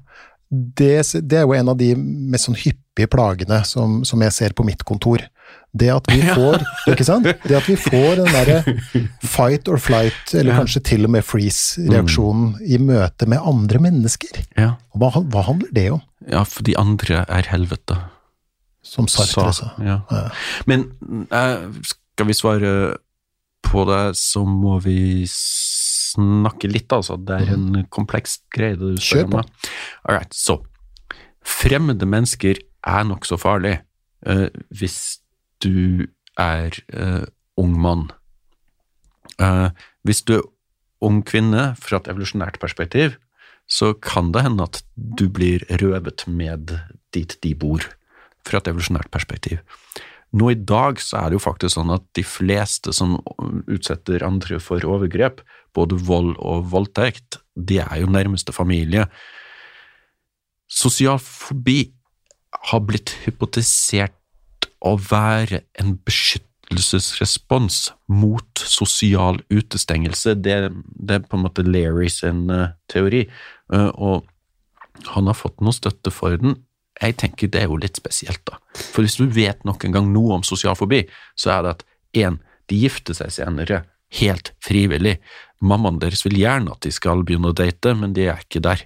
Det, 0.50 0.92
det 1.26 1.38
er 1.40 1.46
jo 1.46 1.54
en 1.56 1.72
av 1.72 1.78
de 1.80 1.94
mest 1.96 2.46
sånn 2.46 2.58
hyppige 2.58 3.08
plagene 3.10 3.62
som, 3.66 4.02
som 4.06 4.20
jeg 4.22 4.34
ser 4.36 4.54
på 4.56 4.66
mitt 4.66 4.84
kontor. 4.86 5.24
Det 5.76 5.90
at 5.92 6.08
vi 6.12 6.20
får 6.38 6.64
ikke 6.92 7.06
sant? 7.06 7.28
Det 7.44 7.56
at 7.58 7.68
vi 7.68 7.76
får 7.80 8.20
den 8.22 8.30
derre 8.32 8.58
fight 9.22 9.68
or 9.68 9.80
flight, 9.82 10.34
eller 10.34 10.60
kanskje 10.62 10.82
til 10.90 11.06
og 11.08 11.12
med 11.16 11.24
freeze-reaksjonen 11.26 12.54
i 12.64 12.78
møte 12.82 13.28
med 13.30 13.42
andre 13.44 13.80
mennesker. 13.86 14.42
Ja. 14.58 14.74
Hva, 14.96 15.12
hva 15.20 15.46
handler 15.50 15.72
det 15.76 15.88
om? 15.98 16.04
ja, 16.26 16.40
for 16.48 16.66
de 16.66 16.74
andre 16.80 17.20
er 17.30 17.46
helvete. 17.52 17.98
Som 18.86 19.06
Sartre 19.10 19.52
sa. 19.54 19.72
ja. 19.82 20.00
Ja. 20.10 20.22
Men 20.66 20.88
eh, 21.34 21.66
skal 21.86 22.28
vi 22.28 22.34
svare 22.38 22.72
på 23.66 23.82
det, 23.88 24.16
så 24.18 24.44
må 24.46 24.78
vi 24.82 25.26
snakke 25.26 26.70
litt, 26.70 26.90
altså. 26.94 27.18
Det 27.18 27.34
er 27.42 27.52
en 27.56 27.82
kompleks 27.94 28.38
greie 28.54 28.78
det 28.78 28.94
du 28.96 29.02
spør 29.02 29.26
om. 29.26 29.34
All 30.06 30.16
right, 30.16 30.34
så. 30.34 30.60
Fremmede 31.46 32.06
mennesker 32.10 32.62
er 32.86 33.06
nokså 33.10 33.38
farlig 33.42 33.80
Uh, 34.26 34.48
hvis 34.74 35.20
du 35.64 36.06
er 36.38 36.76
eh, 36.92 37.24
ung 37.56 37.76
mann. 37.80 38.08
Eh, 39.40 39.68
hvis 40.06 40.24
du 40.26 40.38
er 40.38 40.48
ung 41.04 41.22
kvinne 41.26 41.74
fra 41.80 42.00
et 42.00 42.10
evolusjonært 42.10 42.58
perspektiv, 42.62 43.16
så 43.66 43.92
kan 43.98 44.30
det 44.32 44.44
hende 44.46 44.66
at 44.68 44.82
du 44.94 45.26
blir 45.32 45.64
røvet 45.82 46.26
med 46.30 46.76
dit 47.14 47.36
de 47.42 47.54
bor, 47.58 47.82
fra 48.46 48.60
et 48.60 48.68
evolusjonært 48.70 49.10
perspektiv. 49.10 49.58
Nå 50.36 50.50
i 50.52 50.58
dag 50.58 51.00
så 51.00 51.20
er 51.20 51.30
det 51.30 51.38
jo 51.38 51.46
faktisk 51.46 51.76
sånn 51.76 51.92
at 51.94 52.04
de 52.18 52.22
fleste 52.26 52.92
som 52.94 53.16
utsetter 53.70 54.24
andre 54.26 54.58
for 54.62 54.82
overgrep, 54.84 55.40
både 55.76 55.98
vold 56.06 56.34
og 56.38 56.68
voldtekt, 56.72 57.40
de 57.56 57.80
er 57.82 58.02
jo 58.02 58.10
nærmeste 58.10 58.54
familie. 58.54 59.06
Sosial 60.66 61.20
fobi 61.22 61.92
har 62.70 62.82
blitt 62.86 63.14
hypotisert 63.24 64.16
å 64.84 64.96
være 65.00 65.62
en 65.80 65.96
beskyttelsesrespons 66.06 67.80
mot 68.12 68.62
sosial 68.62 69.40
utestengelse. 69.52 70.36
Det, 70.42 70.56
det 70.72 71.18
er 71.18 71.26
på 71.26 71.38
en 71.38 71.46
måte 71.46 71.66
Larry 71.66 72.10
sin 72.12 72.46
eh, 72.52 72.72
teori, 72.92 73.26
eh, 73.72 73.90
og 73.94 74.26
han 75.12 75.28
har 75.28 75.36
fått 75.36 75.60
noe 75.64 75.76
støtte 75.76 76.12
for 76.14 76.36
den. 76.40 76.58
Jeg 76.96 77.18
tenker 77.20 77.50
det 77.52 77.60
er 77.62 77.68
jo 77.68 77.80
litt 77.80 77.98
spesielt, 78.00 78.40
da. 78.48 78.60
For 78.76 79.04
hvis 79.04 79.18
du 79.20 79.26
vet 79.28 79.64
noen 79.68 79.92
gang 79.92 80.08
noe 80.12 80.38
om 80.38 80.46
sosial 80.46 80.76
fobi, 80.78 81.02
så 81.36 81.52
er 81.56 81.64
det 81.64 81.74
at 81.74 81.84
én, 82.24 82.40
de 82.70 82.78
gifter 82.80 83.16
seg 83.16 83.34
senere, 83.34 83.84
helt 84.16 84.54
frivillig. 84.64 85.18
Mammaen 85.64 86.00
deres 86.02 86.24
vil 86.26 86.36
gjerne 86.40 86.74
at 86.74 86.84
de 86.84 86.92
skal 86.92 87.24
begynne 87.24 87.52
å 87.52 87.56
date, 87.56 87.94
men 87.96 88.12
de 88.16 88.26
er 88.28 88.42
ikke 88.42 88.60
der. 88.64 88.84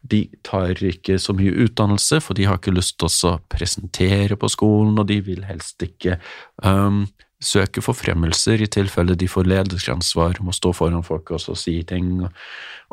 De 0.00 0.26
tar 0.46 0.76
ikke 0.76 1.18
så 1.20 1.32
mye 1.36 1.52
utdannelse, 1.64 2.20
for 2.24 2.36
de 2.36 2.46
har 2.48 2.60
ikke 2.60 2.74
lyst 2.76 2.98
til 3.00 3.08
å 3.28 3.38
presentere 3.52 4.36
på 4.40 4.50
skolen, 4.52 4.98
og 5.00 5.08
de 5.08 5.20
vil 5.24 5.44
helst 5.48 5.82
ikke 5.84 6.18
um, 6.64 7.06
søke 7.40 7.82
forfremmelser 7.84 8.60
i 8.60 8.68
tilfelle 8.68 9.16
de 9.16 9.28
får 9.28 9.48
lederansvar, 9.48 10.42
må 10.44 10.52
stå 10.56 10.74
foran 10.76 11.04
folk 11.06 11.32
og 11.32 11.40
så 11.40 11.56
si 11.56 11.80
ting. 11.88 12.26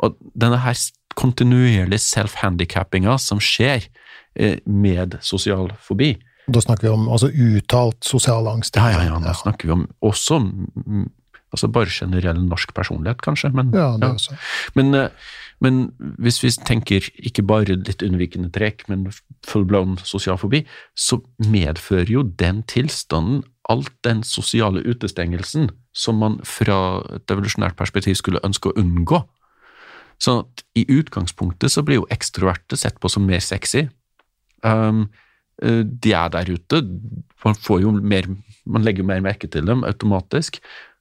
Og 0.00 0.16
denne 0.32 0.60
her 0.64 0.78
kontinuerlige 1.18 2.00
self-handicappinga 2.04 3.18
som 3.20 3.40
skjer 3.42 3.88
eh, 4.38 4.58
med 4.64 5.18
sosial 5.24 5.72
fobi, 5.82 6.16
Da 6.48 6.62
snakker 6.64 6.86
vi 6.86 6.92
om 6.94 7.08
altså, 7.12 7.28
uttalt 7.28 8.06
sosial 8.08 8.46
angst. 8.48 8.76
ja, 8.76 8.88
ja, 8.88 9.02
ja, 9.04 9.18
nå 9.20 9.32
snakker 9.36 9.68
vi 9.68 9.72
om 9.74 9.82
også 10.00 10.38
altså 11.52 11.68
bare 11.72 11.92
generell 11.92 12.40
norsk 12.44 12.74
personlighet, 12.76 13.22
kanskje, 13.24 13.52
men, 13.54 13.72
Ja, 13.74 13.96
det 13.96 14.08
ja. 14.08 14.14
også. 14.14 14.36
men, 14.74 14.94
eh, 14.94 15.08
men 15.60 15.92
hvis 16.18 16.42
vi 16.42 16.50
tenker 16.50 17.08
ikke 17.18 17.42
bare 17.42 17.74
litt 17.74 18.02
unnvikende 18.02 18.50
trekk, 18.54 18.84
men 18.88 19.08
full-blown 19.46 19.98
sosial 20.04 20.38
fobi, 20.38 20.64
så 20.94 21.20
medfører 21.38 22.12
jo 22.12 22.22
den 22.22 22.62
tilstanden 22.62 23.42
alt 23.68 23.92
den 24.04 24.22
sosiale 24.24 24.80
utestengelsen 24.80 25.70
som 25.92 26.20
man 26.22 26.38
fra 26.46 27.02
et 27.16 27.30
evolusjonært 27.30 27.76
perspektiv 27.76 28.16
skulle 28.20 28.42
ønske 28.46 28.70
å 28.70 28.76
unngå. 28.80 29.22
Sånn 30.22 30.42
at 30.44 30.64
i 30.78 30.86
utgangspunktet 30.90 31.72
så 31.72 31.84
blir 31.86 32.00
jo 32.00 32.10
ekstroverte 32.14 32.78
sett 32.78 32.98
på 33.02 33.10
som 33.12 33.26
mer 33.28 33.42
sexy. 33.44 33.86
Um, 34.66 35.06
eh, 35.62 35.84
de 35.84 36.14
er 36.16 36.32
der 36.34 36.50
ute, 36.50 36.82
man 37.44 37.54
får 37.54 37.82
jo 37.84 37.92
mer 37.92 38.26
Man 38.68 38.82
legger 38.84 39.00
jo 39.00 39.08
mer 39.08 39.22
merke 39.24 39.48
til 39.48 39.64
dem 39.64 39.80
automatisk. 39.80 40.58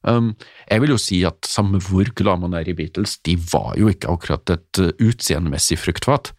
Um, 0.07 0.31
jeg 0.69 0.83
vil 0.83 0.93
jo 0.93 0.99
si 1.01 1.19
at 1.27 1.47
samme 1.47 1.81
hvor 1.83 2.07
glad 2.15 2.39
man 2.43 2.55
er 2.55 2.69
i 2.69 2.75
Beatles, 2.77 3.17
de 3.27 3.35
var 3.51 3.75
jo 3.79 3.89
ikke 3.91 4.11
akkurat 4.13 4.53
et 4.55 4.81
uh, 4.83 4.91
utseendemessig 5.03 5.79
fruktfat. 5.81 6.31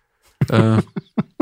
Uh, 0.48 0.80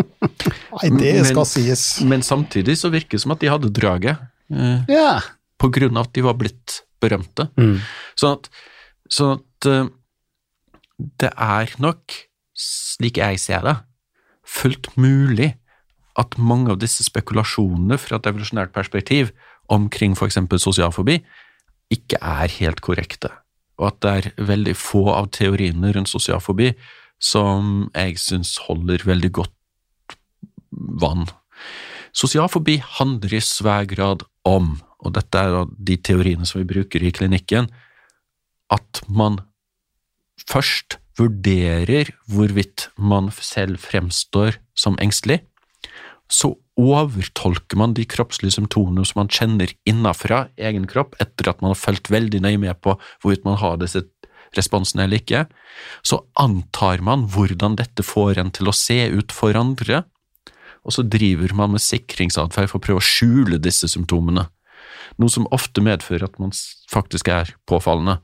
Nei, 0.83 0.91
det 0.99 1.13
Men- 1.21 1.29
skal 1.29 1.47
sies. 1.49 1.85
men 2.03 2.25
samtidig 2.27 2.79
så 2.81 2.91
virker 2.91 3.17
det 3.17 3.23
som 3.23 3.35
at 3.37 3.45
de 3.45 3.53
hadde 3.53 3.71
draget, 3.75 4.19
uh, 4.51 4.83
yeah. 4.91 5.23
på 5.61 5.71
grunn 5.73 5.97
av 5.97 6.09
at 6.09 6.17
de 6.17 6.25
var 6.27 6.39
blitt 6.41 6.81
berømte. 7.03 7.51
Mm. 7.61 7.79
Sånn 8.19 8.41
at, 8.41 8.51
sånn 9.13 9.39
at 9.39 9.71
uh, 9.71 9.93
det 11.21 11.31
er 11.31 11.77
nok, 11.83 12.17
slik 12.57 13.21
jeg 13.21 13.39
ser 13.43 13.63
det, 13.67 13.77
fullt 14.47 14.93
mulig 14.97 15.53
at 16.17 16.39
mange 16.41 16.73
av 16.73 16.81
disse 16.81 17.05
spekulasjonene 17.05 17.99
fra 18.01 18.17
et 18.19 18.29
evolusjonært 18.31 18.73
perspektiv 18.73 19.35
omkring 19.73 20.15
for 20.17 20.31
eksempel 20.31 20.61
sosial 20.63 20.95
fobi 20.95 21.19
ikke 21.93 22.19
er 22.21 22.51
helt 22.59 22.83
korrekte, 22.85 23.31
og 23.79 23.91
at 23.91 23.99
det 24.03 24.13
er 24.13 24.47
veldig 24.49 24.75
få 24.79 25.07
av 25.15 25.31
teoriene 25.35 25.93
rundt 25.95 26.11
sosialfobi 26.11 26.73
som 27.23 27.89
jeg 27.95 28.19
syns 28.21 28.57
holder 28.67 29.05
veldig 29.07 29.33
godt 29.39 30.17
vann. 31.01 31.27
Sosialfobi 32.17 32.79
handler 32.99 33.37
i 33.37 33.43
svær 33.45 33.87
grad 33.89 34.25
om, 34.49 34.77
og 35.05 35.17
dette 35.17 35.41
er 35.41 35.67
de 35.89 35.97
teoriene 36.01 36.47
som 36.49 36.63
vi 36.63 36.69
bruker 36.69 37.05
i 37.05 37.13
klinikken, 37.15 37.69
at 38.73 39.03
man 39.09 39.41
først 40.49 40.99
vurderer 41.17 42.11
hvorvidt 42.29 42.91
man 42.97 43.31
selv 43.33 43.81
fremstår 43.81 44.59
som 44.77 44.99
engstelig, 45.01 45.41
så 46.29 46.55
overtolker 46.77 47.79
man 47.79 47.95
de 47.97 48.05
kroppslige 48.09 48.57
symptomene 48.57 49.07
som 49.07 49.23
man 49.23 49.31
kjenner 49.33 49.71
innafra 49.89 50.47
egen 50.59 50.87
kropp, 50.91 51.15
etter 51.23 51.51
at 51.51 51.63
man 51.63 51.73
har 51.73 51.81
fulgt 51.81 52.11
veldig 52.13 52.43
nøye 52.45 52.61
med 52.61 52.81
på 52.85 52.97
hvorvidt 53.23 53.47
man 53.47 53.59
har 53.61 53.79
disse 53.81 54.03
responsene 54.57 55.07
eller 55.07 55.23
ikke. 55.23 55.45
Så 56.07 56.21
antar 56.41 57.03
man 57.05 57.27
hvordan 57.33 57.79
dette 57.79 58.05
får 58.07 58.43
en 58.43 58.53
til 58.55 58.69
å 58.71 58.77
se 58.77 58.99
ut 59.13 59.35
for 59.35 59.57
andre, 59.59 60.05
og 60.87 60.95
så 60.95 61.03
driver 61.03 61.55
man 61.59 61.75
med 61.75 61.83
sikringsatferd 61.83 62.71
for 62.71 62.79
å 62.79 62.85
prøve 62.85 63.03
å 63.03 63.07
skjule 63.07 63.59
disse 63.63 63.89
symptomene, 63.91 64.47
noe 65.19 65.33
som 65.33 65.49
ofte 65.55 65.83
medfører 65.83 66.29
at 66.29 66.39
man 66.43 66.53
faktisk 66.93 67.31
er 67.33 67.55
påfallende. 67.71 68.21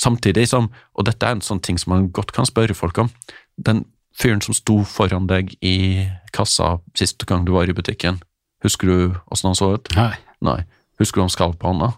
Samtidig 0.00 0.48
som, 0.50 0.68
og 0.98 1.06
dette 1.06 1.24
er 1.24 1.36
en 1.36 1.44
sånn 1.44 1.62
ting 1.64 1.78
som 1.80 1.94
man 1.94 2.08
godt 2.12 2.34
kan 2.34 2.48
spørre 2.48 2.76
folk 2.76 2.98
om, 3.04 3.12
den 3.56 3.84
fyren 4.14 4.42
som 4.44 4.56
sto 4.56 4.80
foran 4.88 5.28
deg 5.30 5.54
i 5.64 6.06
kassa 6.34 6.78
siste 6.98 7.26
gang 7.28 7.46
du 7.46 7.54
var 7.54 7.70
i 7.70 7.76
butikken, 7.76 8.20
husker 8.64 8.90
du 8.90 8.96
åssen 9.32 9.50
han 9.50 9.58
så 9.58 9.74
ut? 9.76 9.90
Nei. 9.98 10.14
Nei. 10.44 10.60
Husker 11.00 11.20
du 11.20 11.26
han 11.26 11.32
skalv 11.32 11.58
på 11.60 11.70
hånda? 11.72 11.94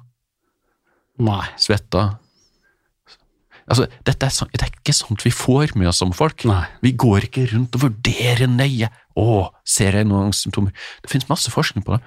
Nei. 1.23 1.45
Svetta? 1.61 2.17
Altså, 3.67 3.89
dette 4.07 4.29
er, 4.29 4.31
sånn, 4.31 4.51
det 4.55 4.63
er 4.63 4.71
ikke 4.71 4.95
sånt 4.95 5.25
vi 5.27 5.33
får 5.35 5.75
med 5.79 5.91
oss 5.91 5.99
som 6.03 6.13
folk. 6.15 6.45
Nei. 6.47 6.63
Vi 6.85 6.95
går 6.95 7.27
ikke 7.27 7.49
rundt 7.51 7.75
og 7.77 7.89
vurderer 7.89 8.47
nøye. 8.51 8.91
Å, 9.19 9.27
ser 9.67 9.97
jeg 9.99 10.07
noen 10.07 10.35
symptomer? 10.37 10.75
Det 11.03 11.11
finnes 11.11 11.29
masse 11.31 11.51
forskning 11.51 11.85
på 11.87 11.97
det. 11.97 12.03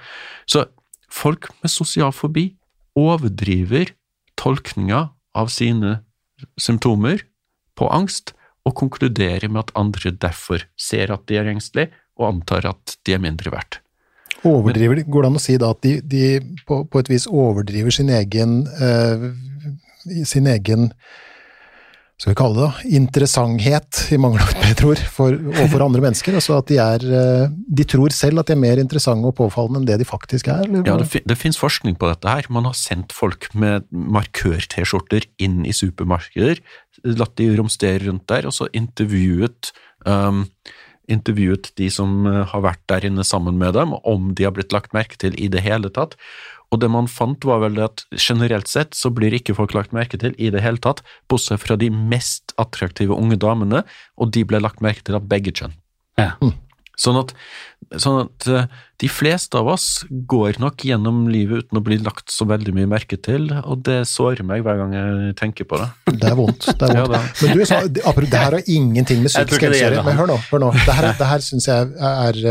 Så 0.49 0.63
folk 1.11 1.49
med 1.59 1.73
sosial 1.73 2.13
fobi 2.15 2.53
overdriver 2.99 3.91
tolkninga 4.39 5.09
av 5.35 5.51
sine 5.51 5.99
symptomer 6.59 7.25
på 7.79 7.89
angst, 7.91 8.33
og 8.67 8.75
konkluderer 8.75 9.47
med 9.49 9.65
at 9.65 9.75
andre 9.79 10.11
derfor 10.11 10.65
ser 10.77 11.13
at 11.13 11.25
de 11.29 11.39
er 11.39 11.51
engstelige, 11.51 11.93
og 12.19 12.33
antar 12.33 12.67
at 12.73 12.97
de 13.07 13.15
er 13.15 13.23
mindre 13.23 13.53
verdt. 13.53 13.79
Overdriver, 14.47 15.01
Går 15.03 15.23
det 15.23 15.29
an 15.29 15.39
å 15.39 15.41
si 15.43 15.55
da 15.59 15.71
at 15.73 15.81
de, 15.83 15.97
de 15.99 16.25
på, 16.67 16.83
på 16.87 17.01
et 17.01 17.09
vis 17.11 17.25
overdriver 17.27 17.91
sin 17.91 18.11
egen 18.13 18.61
eh, 18.79 19.25
sin 20.27 20.47
egen 20.47 20.93
skal 22.19 22.33
vi 22.33 22.35
kalle 22.35 22.55
det 22.57 22.65
da, 22.65 22.95
interessanthet, 22.99 23.99
i 24.11 24.17
mangel 24.19 24.41
av 24.43 24.49
et 24.51 24.63
bedre 24.65 24.89
ord, 24.91 25.01
for, 25.07 25.35
overfor 25.53 25.85
andre 25.85 26.01
mennesker. 26.03 26.35
Altså 26.35 26.57
at 26.57 26.67
de 26.67 26.75
er 26.83 27.05
eh, 27.15 27.53
De 27.79 27.85
tror 27.87 28.11
selv 28.11 28.41
at 28.41 28.49
de 28.49 28.57
er 28.57 28.59
mer 28.59 28.81
interessante 28.81 29.29
og 29.29 29.37
påfallende 29.37 29.79
enn 29.79 29.87
det 29.87 30.01
de 30.01 30.07
faktisk 30.07 30.49
er. 30.51 30.65
Eller? 30.67 30.83
Ja, 30.83 30.97
det, 30.99 31.21
det 31.23 31.37
finnes 31.39 31.59
forskning 31.61 31.95
på 31.95 32.09
dette 32.11 32.27
her. 32.27 32.49
Man 32.51 32.67
har 32.67 32.75
sendt 32.75 33.15
folk 33.15 33.47
med 33.55 33.87
markør-T-skjorter 33.95 35.29
inn 35.39 35.63
i 35.63 35.71
supermarkeder, 35.71 36.59
latt 37.03 37.35
de 37.39 37.49
romstere 37.57 38.03
rundt 38.07 38.27
der, 38.31 38.47
og 38.49 38.55
så 38.55 38.69
intervjuet 38.75 39.71
um, 40.05 40.45
intervjuet 41.09 41.71
de 41.79 41.89
som 41.89 42.27
eh, 42.29 42.43
har 42.51 42.63
vært 42.63 42.83
der 42.91 43.07
inne 43.09 43.25
sammen 43.25 43.57
med 43.59 43.73
dem, 43.77 43.95
om 44.07 44.31
de 44.37 44.45
har 44.45 44.53
blitt 44.55 44.73
lagt 44.75 44.93
merke 44.93 45.17
til 45.17 45.35
i 45.41 45.49
det 45.51 45.63
hele 45.65 45.91
tatt. 45.93 46.15
Og 46.69 46.81
det 46.83 46.89
man 46.93 47.09
fant 47.09 47.45
var 47.49 47.63
vel 47.63 47.79
at 47.81 48.03
generelt 48.13 48.69
sett 48.69 48.93
så 48.97 49.09
blir 49.13 49.33
ikke 49.33 49.55
folk 49.57 49.73
lagt 49.73 49.95
merke 49.95 50.19
til 50.21 50.35
i 50.37 50.51
det 50.53 50.61
hele 50.61 50.81
tatt, 50.81 51.01
bortsett 51.31 51.63
fra 51.63 51.79
de 51.81 51.89
mest 51.89 52.53
attraktive 52.61 53.17
unge 53.17 53.39
damene, 53.41 53.81
og 54.21 54.33
de 54.35 54.45
ble 54.45 54.61
lagt 54.61 54.83
merke 54.85 55.05
til 55.05 55.17
av 55.17 55.25
begge 55.31 55.55
kjønn. 55.55 55.73
Ja. 56.21 56.35
Sånn 56.99 57.17
at 57.17 57.33
sånn 58.03 58.25
at 58.27 58.47
eh, 58.51 58.69
de 58.99 59.07
fleste 59.07 59.55
av 59.55 59.67
oss 59.71 60.03
går 60.09 60.57
nok 60.59 60.83
gjennom 60.83 61.21
livet 61.31 61.63
uten 61.63 61.79
å 61.79 61.81
bli 61.85 61.95
lagt 62.03 62.33
så 62.35 62.43
veldig 62.49 62.73
mye 62.75 62.87
merke 62.91 63.15
til, 63.15 63.45
og 63.63 63.83
det 63.87 64.01
sårer 64.09 64.43
meg 64.43 64.65
hver 64.65 64.75
gang 64.81 64.91
jeg 64.97 65.35
tenker 65.39 65.67
på 65.69 65.77
det. 65.79 65.85
Det 66.19 66.27
er 66.27 66.35
vondt. 66.35 66.65
Det, 66.67 66.89
er 66.89 66.97
Ja, 66.97 67.05
vondt. 67.07 67.39
det- 67.39 67.47
Men 67.47 67.57
du, 67.57 67.63
sa, 67.69 67.77
apropos, 67.79 68.29
det 68.29 68.41
her 68.41 68.51
har 68.57 68.63
ingenting 68.67 69.21
med 69.23 69.31
psykisk 69.31 69.61
helse 69.63 69.79
å 69.79 69.83
gjøre. 69.85 70.03
Men 70.03 70.17
hør 70.19 70.27
nå, 70.33 70.37
hør 70.49 70.63
nå. 70.65 70.71
Det 70.83 70.95
her, 70.97 71.07
det 71.21 71.29
her 71.29 71.45
syns 71.45 71.67
jeg 71.69 71.93
er, 72.09 72.41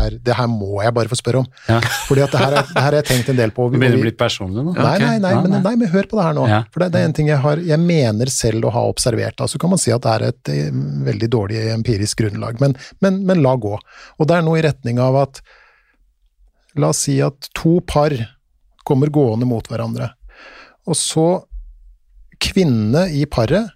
er 0.00 0.16
Det 0.24 0.34
her 0.38 0.48
må 0.48 0.80
jeg 0.82 0.94
bare 0.96 1.12
få 1.12 1.18
spørre 1.20 1.42
om. 1.42 1.46
Ja. 1.68 1.80
Fordi 2.08 2.24
at 2.24 2.32
det 2.32 2.40
her, 2.40 2.52
er, 2.56 2.62
det 2.72 2.82
her 2.82 2.88
har 2.88 2.98
jeg 3.02 3.08
tenkt 3.10 3.28
en 3.34 3.36
del 3.42 3.50
på. 3.52 3.68
Begynner 3.70 4.00
å 4.00 4.06
bli 4.06 4.14
personlig 4.24 4.64
nå. 4.64 4.74
Nei, 4.80 4.96
nei, 5.04 5.18
nei, 5.18 5.34
men, 5.42 5.58
nei. 5.62 5.76
men 5.76 5.88
hør 5.92 6.08
på 6.08 6.16
det 6.16 6.24
her 6.24 6.34
nå. 6.40 6.48
Ja. 6.48 6.62
For 6.72 6.80
det, 6.86 6.90
det 6.96 7.02
er 7.04 7.10
en 7.10 7.16
ting 7.20 7.28
jeg 7.28 7.38
har 7.44 7.60
Jeg 7.68 7.78
mener 7.84 8.32
selv 8.32 8.64
å 8.64 8.72
ha 8.72 8.86
observert. 8.88 9.36
Altså 9.44 9.60
kan 9.60 9.70
man 9.76 9.78
si 9.82 9.92
at 9.92 10.00
det 10.08 10.16
er 10.16 10.26
et 10.32 10.48
eh, 10.56 10.70
veldig 11.04 11.28
dårlig 11.36 11.62
empirisk 11.76 12.24
grunnlag, 12.24 12.60
men, 12.64 12.74
men, 13.04 13.20
men 13.28 13.42
la 13.44 13.56
gå. 13.60 13.76
Og 13.76 14.26
det 14.26 14.36
er 14.40 14.42
noe 14.48 14.56
i 14.58 14.64
retning 14.64 14.98
av 15.04 15.20
at 15.28 15.42
La 16.78 16.88
oss 16.94 17.04
si 17.08 17.18
at 17.24 17.48
to 17.58 17.80
par 17.80 18.14
kommer 18.88 19.10
gående 19.12 19.44
mot 19.46 19.66
hverandre, 19.68 20.12
og 20.88 20.94
så 20.96 21.28
Kvinnene 22.38 23.08
i 23.18 23.24
paret 23.26 23.72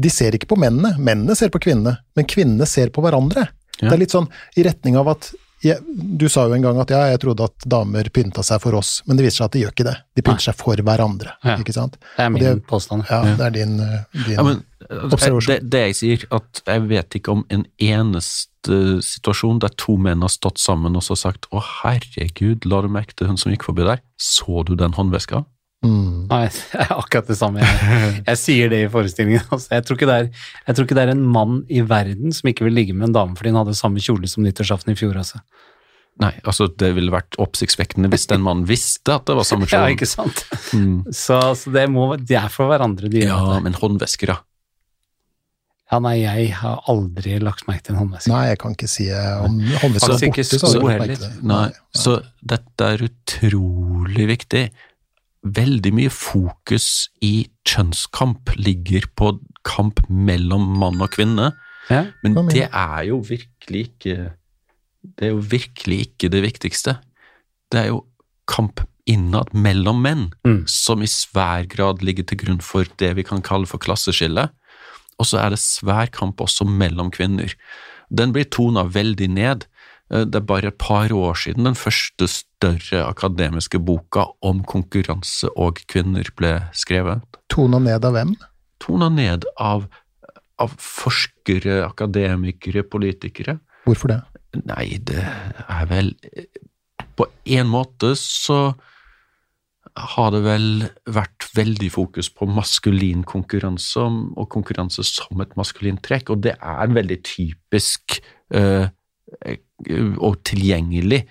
de 0.00 0.10
ser 0.14 0.36
ikke 0.36 0.46
på 0.52 0.56
mennene, 0.62 0.92
mennene 1.02 1.34
ser 1.36 1.50
på 1.50 1.58
kvinnene, 1.60 1.96
men 2.16 2.26
kvinnene 2.30 2.66
ser 2.70 2.92
på 2.94 3.02
hverandre. 3.02 3.48
Ja. 3.80 3.88
Det 3.88 3.94
er 3.96 3.98
litt 4.04 4.14
sånn 4.14 4.28
i 4.56 4.62
retning 4.62 4.94
av 5.00 5.08
at 5.10 5.32
jeg, 5.60 5.76
Du 6.16 6.24
sa 6.32 6.46
jo 6.48 6.54
en 6.56 6.62
gang 6.64 6.78
at 6.80 6.88
ja, 6.88 7.00
jeg 7.10 7.18
trodde 7.20 7.44
at 7.50 7.66
damer 7.68 8.06
pynta 8.14 8.40
seg 8.46 8.62
for 8.62 8.78
oss, 8.78 9.02
men 9.04 9.18
det 9.18 9.26
viser 9.26 9.42
seg 9.42 9.48
at 9.50 9.52
de 9.58 9.60
gjør 9.64 9.74
ikke 9.74 9.84
det. 9.90 9.96
De 10.16 10.22
pynter 10.24 10.46
seg 10.46 10.56
for 10.56 10.80
hverandre, 10.86 11.34
Ja. 11.44 11.56
ikke 11.60 11.74
sant. 11.76 11.98
Det 12.16 12.24
er 12.24 12.30
min 12.30 12.42
det- 12.46 12.66
påstand. 12.70 13.04
Ja, 13.10 13.20
det 13.36 13.44
er 13.44 13.50
din, 13.58 13.74
eh, 13.80 14.04
din 14.24 14.36
Ja, 14.38 14.42
men 14.46 14.64
eh, 14.88 15.04
Observasjon. 15.10 15.46
det, 15.50 15.68
det 15.70 15.82
jeg 15.88 15.94
sier, 15.98 16.24
at 16.32 16.62
jeg 16.66 16.86
vet 16.88 17.10
ikke 17.18 17.32
om 17.34 17.44
en 17.50 17.66
eneste 17.78 18.48
situasjon 18.68 19.60
der 19.62 19.72
to 19.80 19.96
menn 19.96 20.20
har 20.22 20.32
stått 20.32 20.58
sammen 20.58 20.96
og 20.96 21.02
så 21.06 21.16
sagt 21.16 21.46
'Å, 21.50 21.62
herregud, 21.82 22.66
la 22.66 22.82
du 22.82 22.88
merke 22.88 23.14
til 23.16 23.26
hun 23.30 23.36
som 23.40 23.52
gikk 23.52 23.64
forbi 23.64 23.86
der? 23.86 24.00
Så 24.18 24.64
du 24.66 24.74
den 24.76 24.92
håndveska?' 24.92 25.44
mm, 25.84 26.28
Nei, 26.28 26.48
det 26.72 26.80
er 26.80 26.92
akkurat 26.98 27.26
det 27.26 27.38
samme. 27.38 27.60
Jeg, 27.64 28.24
jeg 28.26 28.36
sier 28.38 28.68
det 28.68 28.82
i 28.84 28.90
forestillingen. 28.92 29.40
Altså. 29.50 29.68
Jeg, 29.72 29.84
tror 29.84 29.96
ikke 29.96 30.10
det 30.10 30.18
er, 30.20 30.28
jeg 30.66 30.76
tror 30.76 30.84
ikke 30.84 30.98
det 30.98 31.06
er 31.06 31.14
en 31.14 31.26
mann 31.26 31.64
i 31.70 31.80
verden 31.80 32.32
som 32.32 32.48
ikke 32.50 32.64
vil 32.68 32.76
ligge 32.76 32.92
med 32.94 33.08
en 33.08 33.16
dame 33.16 33.36
fordi 33.36 33.50
hun 33.54 33.62
hadde 33.64 33.74
samme 33.78 34.00
kjole 34.00 34.28
som 34.28 34.44
nyttårsaften 34.44 34.92
i 34.92 34.98
fjor. 34.98 35.16
Altså. 35.16 35.40
Nei, 36.20 36.34
altså, 36.44 36.66
det 36.68 36.92
ville 36.98 37.12
vært 37.14 37.38
oppsiktsvekkende 37.40 38.10
hvis 38.12 38.26
den 38.28 38.42
mannen 38.44 38.66
visste 38.68 39.14
at 39.16 39.24
det 39.24 39.36
var 39.38 39.46
samme 39.48 39.64
kjole. 39.70 39.88
Ja, 39.88 39.96
ikke 39.96 40.08
sant? 40.10 40.44
Mm. 40.76 41.08
Så, 41.16 41.40
så 41.56 41.72
det 41.72 41.86
må, 41.88 42.10
det 42.20 42.36
er 42.36 42.52
for 42.52 42.68
hverandre, 42.68 43.08
de 43.08 43.22
gjør 43.22 43.30
Ja, 43.32 43.40
det. 43.54 43.62
men 43.64 43.78
håndvesker, 43.78 44.34
da. 44.34 44.42
Ja, 45.90 45.98
nei, 45.98 46.20
jeg 46.22 46.52
har 46.54 46.84
aldri 46.86 47.38
lagt 47.42 47.64
merke 47.66 47.82
til 47.88 47.96
en 47.96 48.00
håndveske. 48.04 48.30
Nei, 48.30 48.44
jeg 48.52 48.58
kan 48.62 48.76
ikke 48.76 48.88
si 48.90 49.08
eh, 49.10 49.40
om 49.42 49.56
håndveska 49.82 50.12
var 50.12 50.20
ikke 50.28 50.44
borte, 50.44 50.58
så 50.60 50.66
hadde 50.66 50.76
jeg 50.78 50.84
lagt 50.84 51.00
merke 51.02 51.16
det. 51.24 51.30
Nei, 51.50 51.64
så 51.98 52.12
dette 52.52 52.90
er 52.94 53.02
utrolig 53.08 54.26
viktig. 54.30 54.62
Veldig 55.56 55.92
mye 55.96 56.12
fokus 56.12 56.86
i 57.24 57.32
kjønnskamp 57.66 58.52
ligger 58.60 59.08
på 59.18 59.32
kamp 59.66 60.02
mellom 60.08 60.68
mann 60.78 61.00
og 61.02 61.10
kvinne, 61.16 61.52
Ja? 61.90 62.04
men 62.22 62.36
det 62.52 62.68
er 62.70 63.02
jo 63.08 63.16
virkelig 63.26 63.80
ikke 63.88 64.30
Det 65.02 65.26
er 65.26 65.30
jo 65.32 65.40
virkelig 65.40 65.96
ikke 66.06 66.28
det 66.30 66.42
viktigste. 66.44 66.98
Det 67.72 67.80
er 67.80 67.86
jo 67.88 68.02
kamp 68.46 68.82
innad 69.08 69.48
mellom 69.54 70.02
menn, 70.04 70.26
Mm. 70.44 70.68
som 70.68 71.00
i 71.02 71.06
svær 71.06 71.66
grad 71.66 72.02
ligger 72.04 72.22
til 72.28 72.36
grunn 72.38 72.60
for 72.60 72.84
det 72.98 73.16
vi 73.16 73.22
kan 73.24 73.40
kalle 73.42 73.66
for 73.66 73.78
klasseskille. 73.78 74.50
Og 75.20 75.28
så 75.28 75.40
er 75.42 75.52
det 75.52 75.60
svær 75.62 76.10
kamp 76.14 76.40
også 76.40 76.64
mellom 76.66 77.12
kvinner. 77.12 77.52
Den 78.10 78.32
blir 78.34 78.48
tona 78.50 78.86
veldig 78.88 79.28
ned. 79.36 79.66
Eh, 80.10 80.24
Det 80.24 80.40
er 80.40 80.46
bare 80.46 80.72
et 80.72 80.78
par 80.78 81.12
år 81.12 81.34
siden 81.36 81.64
den 81.64 81.78
første 81.78 82.26
større 82.28 83.06
akademiske 83.06 83.78
boka 83.78 84.26
om 84.42 84.64
konkurranse 84.64 85.48
og 85.56 85.80
kvinner 85.86 86.26
ble 86.36 86.60
skrevet. 86.72 87.22
Tona 87.48 87.78
ned 87.78 88.04
av 88.04 88.12
hvem? 88.16 88.34
Tona 88.80 89.08
ned 89.08 89.44
av, 89.58 89.86
av 90.58 90.74
forskere, 90.76 91.84
akademikere, 91.86 92.82
politikere. 92.82 93.58
Hvorfor 93.84 94.08
det? 94.08 94.20
Nei, 94.66 94.98
det 94.98 95.22
er 95.22 95.86
vel 95.86 96.14
På 97.16 97.26
en 97.44 97.68
måte 97.68 98.14
så 98.16 98.74
har 99.96 100.30
det 100.34 100.40
vel 100.44 100.68
vært 101.10 101.48
veldig 101.56 101.90
fokus 101.92 102.30
på 102.32 102.48
maskulin 102.50 103.24
konkurranse 103.28 104.02
og 104.02 104.48
konkurranse 104.52 105.04
som 105.06 105.42
et 105.42 105.56
maskulint 105.58 106.02
trekk, 106.04 106.32
og 106.32 106.44
det 106.46 106.56
er 106.56 106.94
veldig 106.94 107.18
typisk 107.26 108.20
eh, 108.54 108.88
og 110.18 110.40
tilgjengelig 110.46 111.24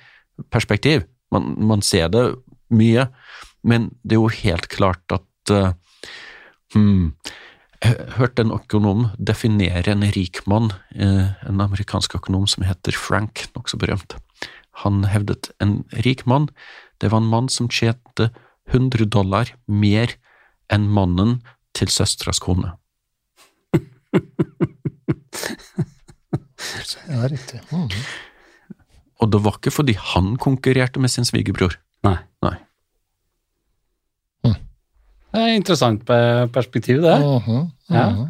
perspektiv. 0.51 1.05
Man, 1.33 1.53
man 1.69 1.83
ser 1.85 2.09
det 2.13 2.25
mye, 2.73 3.09
men 3.63 3.89
det 4.03 4.17
er 4.17 4.23
jo 4.23 4.39
helt 4.41 4.69
klart 4.71 5.15
at 5.15 5.53
eh, 5.53 5.73
hmm, 6.75 7.13
jeg 7.79 7.95
hørte 8.17 8.43
en 8.43 8.51
økonom 8.51 9.05
definere 9.15 9.93
en 9.93 10.03
rik 10.11 10.41
mann, 10.51 10.73
en 10.99 11.61
amerikansk 11.63 12.17
økonom 12.17 12.43
som 12.51 12.65
heter 12.67 12.91
Frank, 12.91 13.45
nokså 13.55 13.79
berømt. 13.79 14.17
Han 14.83 15.05
hevdet 15.07 15.47
en 15.63 15.85
rik 16.03 16.25
mann, 16.27 16.49
det 16.99 17.13
var 17.13 17.23
en 17.23 17.31
mann 17.31 17.47
som 17.47 17.69
tjente 17.71 18.27
100 18.71 19.05
dollar 19.09 19.53
mer 19.67 20.13
enn 20.69 20.87
mannen 20.93 21.39
til 21.77 21.91
søstras 21.93 22.39
kone. 22.43 22.75
Ja, 27.09 27.25
riktig. 27.31 27.59
Mm. 27.71 27.87
Og 29.23 29.29
det 29.33 29.39
var 29.43 29.55
ikke 29.57 29.71
fordi 29.73 29.95
han 29.97 30.33
konkurrerte 30.41 31.01
med 31.01 31.09
sin 31.11 31.25
svigerbror. 31.25 31.73
Nei. 32.05 32.17
Nei. 32.45 32.55
Det 35.29 35.41
er 35.45 35.55
interessant 35.55 36.05
perspektiv, 36.05 37.01
det. 37.05 37.17
Mhm, 37.21 37.71
Ja. 37.89 38.09
mhm. 38.09 38.27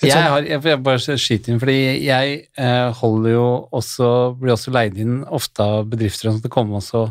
Ja. 0.00 0.08
Jeg, 0.08 0.22
har, 0.32 0.40
jeg, 0.48 0.64
jeg 0.64 0.80
bare 0.82 1.16
skyter 1.20 1.52
inn, 1.52 1.58
fordi 1.60 2.04
jeg 2.06 2.36
eh, 2.56 2.92
holder 3.02 3.30
jo 3.34 3.68
også, 3.76 4.06
blir 4.40 4.54
også 4.54 4.72
leid 4.72 4.96
inn 4.96 5.18
ofte 5.28 5.60
av 5.60 5.90
bedrifter 5.92 6.30
som 6.30 6.40
kommer 6.48 6.78
også 6.80 7.02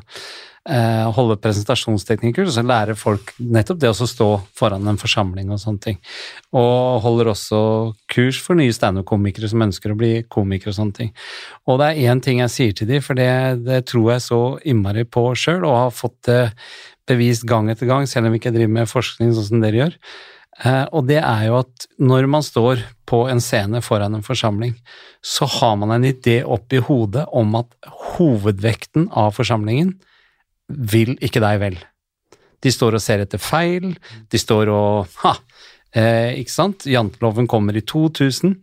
holde 1.16 1.38
presentasjonsteknikker, 1.42 2.46
så 2.52 2.62
lærer 2.66 2.98
folk 3.00 3.32
nettopp 3.40 3.80
det 3.82 3.90
å 3.90 4.08
stå 4.10 4.28
foran 4.60 4.88
en 4.92 5.00
forsamling 5.00 5.50
og 5.54 5.62
sånne 5.62 5.82
ting. 5.86 6.00
Og 6.54 7.00
holder 7.06 7.32
også 7.32 7.62
kurs 8.12 8.42
for 8.44 8.60
nye 8.60 8.76
standup-komikere 8.76 9.50
som 9.50 9.64
ønsker 9.66 9.94
å 9.94 9.98
bli 9.98 10.12
komikere 10.30 10.74
og 10.74 10.78
sånne 10.78 10.98
ting. 11.00 11.14
Og 11.66 11.80
det 11.82 11.90
er 11.90 12.12
én 12.12 12.22
ting 12.22 12.44
jeg 12.44 12.54
sier 12.54 12.76
til 12.76 12.92
dem, 12.92 13.02
for 13.06 13.18
det, 13.18 13.32
det 13.66 13.86
tror 13.90 14.12
jeg 14.14 14.26
så 14.28 14.42
innmari 14.68 15.08
på 15.10 15.30
sjøl, 15.40 15.64
og 15.64 15.80
har 15.86 15.96
fått 15.96 16.20
det 16.30 16.42
bevist 17.10 17.48
gang 17.50 17.72
etter 17.72 17.90
gang, 17.90 18.06
selv 18.08 18.30
om 18.30 18.36
vi 18.36 18.42
ikke 18.42 18.54
driver 18.54 18.76
med 18.82 18.92
forskning 18.92 19.34
sånn 19.34 19.50
som 19.50 19.64
dere 19.64 19.84
gjør. 19.84 19.98
Eh, 20.60 20.86
og 20.92 21.08
det 21.08 21.22
er 21.22 21.46
jo 21.48 21.60
at 21.62 21.88
når 22.02 22.28
man 22.32 22.44
står 22.46 22.84
på 23.10 23.24
en 23.32 23.42
scene 23.44 23.82
foran 23.86 24.18
en 24.18 24.26
forsamling, 24.26 24.76
så 25.24 25.48
har 25.60 25.78
man 25.80 25.96
en 25.96 26.08
idé 26.08 26.42
oppi 26.44 26.82
hodet 26.84 27.26
om 27.36 27.56
at 27.60 27.72
hovedvekten 28.18 29.10
av 29.18 29.34
forsamlingen 29.38 29.96
vil 30.70 31.16
ikke 31.24 31.42
deg 31.44 31.60
vel. 31.62 31.78
De 32.60 32.72
står 32.74 32.98
og 32.98 33.04
ser 33.04 33.24
etter 33.24 33.42
feil, 33.42 33.94
de 34.30 34.40
står 34.40 34.72
og 34.74 35.20
ha, 35.24 35.36
eh, 35.96 36.40
ikke 36.42 36.54
sant, 36.54 36.88
janteloven 36.90 37.48
kommer 37.48 37.78
i 37.78 37.86
2000. 37.86 38.58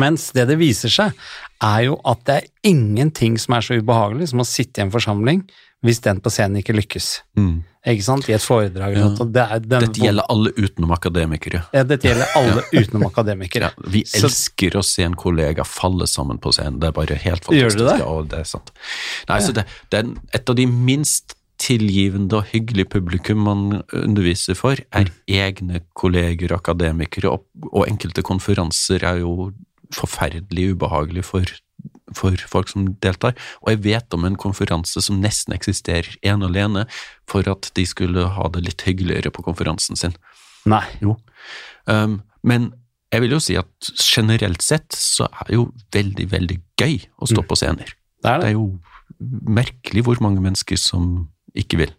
Mens 0.00 0.30
det 0.32 0.46
det 0.48 0.58
viser 0.60 0.92
seg, 0.92 1.16
er 1.62 1.80
jo 1.88 1.96
at 2.08 2.24
det 2.28 2.36
er 2.36 2.70
ingenting 2.72 3.36
som 3.40 3.56
er 3.56 3.64
så 3.64 3.76
ubehagelig 3.80 4.30
som 4.32 4.42
å 4.42 4.48
sitte 4.48 4.80
i 4.80 4.86
en 4.86 4.92
forsamling 4.92 5.42
hvis 5.84 6.00
den 6.02 6.20
på 6.20 6.30
scenen 6.32 6.56
ikke 6.62 6.74
lykkes. 6.74 7.20
Mm. 7.38 7.62
Ikke 7.86 8.02
sant? 8.02 8.28
I 8.28 8.32
et 8.34 8.42
foredrag 8.42 8.96
eller 8.96 9.04
Ja. 9.04 9.08
noe. 9.14 9.26
Det 9.30 9.68
Dette 9.68 10.00
gjelder 10.02 10.24
alle 10.28 10.50
utenom 10.56 10.90
akademikere. 10.90 11.60
Ja, 11.72 11.84
dette 11.84 12.08
gjelder 12.08 12.26
alle 12.34 12.62
utenom 12.72 13.04
akademikere. 13.06 13.60
Ja, 13.70 13.70
vi 13.90 14.02
Så- 14.04 14.24
elsker 14.26 14.70
å 14.74 14.82
se 14.84 15.02
en 15.04 15.14
kollega 15.14 15.62
falle 15.64 16.06
sammen 16.08 16.38
på 16.40 16.50
scenen. 16.52 16.80
Det 16.80 16.88
er 16.88 16.92
bare 16.92 17.14
helt 17.14 17.44
fantastisk. 17.44 17.60
Gjør 17.62 17.76
du 17.78 17.84
det? 17.84 17.98
Ja, 18.00 18.22
det 18.22 18.38
er 18.40 18.44
sant. 18.44 18.70
Nei, 19.28 19.38
så 19.40 19.52
det, 19.54 19.64
det 19.90 20.04
er 20.04 20.14
et 20.34 20.48
av 20.50 20.56
de 20.56 20.66
minst 20.66 21.34
tilgivende 21.58 22.32
og 22.34 22.44
hyggelige 22.52 22.88
publikum 22.88 23.36
man 23.38 23.82
underviser 23.92 24.56
for, 24.56 24.72
er 24.92 25.04
Mm. 25.04 25.10
egne 25.28 25.80
kolleger, 25.94 26.48
akademikere, 26.52 27.30
og, 27.32 27.44
og 27.72 27.86
enkelte 27.86 28.22
konferanser 28.22 29.02
er 29.04 29.20
jo 29.20 29.52
forferdelig 29.92 30.74
ubehagelig 30.74 31.24
for, 31.24 31.44
for 32.14 32.36
folk 32.46 32.68
som 32.70 32.86
deltar. 33.02 33.34
Og 33.62 33.70
jeg 33.72 33.82
vet 33.82 34.14
om 34.14 34.24
en 34.28 34.36
konferanse 34.36 35.00
som 35.02 35.18
nesten 35.20 35.54
eksisterer 35.56 36.16
ene 36.22 36.44
og 36.46 36.50
alene 36.54 36.84
for 37.26 37.46
at 37.50 37.70
de 37.74 37.86
skulle 37.86 38.28
ha 38.36 38.48
det 38.54 38.62
litt 38.68 38.82
hyggeligere 38.86 39.32
på 39.34 39.42
konferansen 39.42 39.96
sin. 39.98 40.14
Nei. 40.66 40.84
Jo. 41.02 41.16
Um, 41.86 42.20
men 42.46 42.72
jeg 43.12 43.22
vil 43.22 43.30
jo 43.36 43.40
si 43.42 43.56
at 43.58 43.90
generelt 44.02 44.62
sett 44.62 44.92
så 44.94 45.26
er 45.30 45.46
det 45.48 45.54
jo 45.58 45.68
veldig, 45.94 46.26
veldig 46.30 46.56
gøy 46.78 46.96
å 47.22 47.26
stå 47.30 47.42
Mm. 47.42 47.48
på 47.48 47.56
scener. 47.56 47.94
Det 48.22 48.30
er 48.30 48.38
Det 48.38 48.42
det. 48.42 48.48
er 48.48 48.52
jo 48.52 48.78
merkelig 49.46 50.02
hvor 50.06 50.20
mange 50.20 50.42
mennesker 50.42 50.76
som 50.80 51.28
ikke 51.56 51.78
vil. 51.78 51.92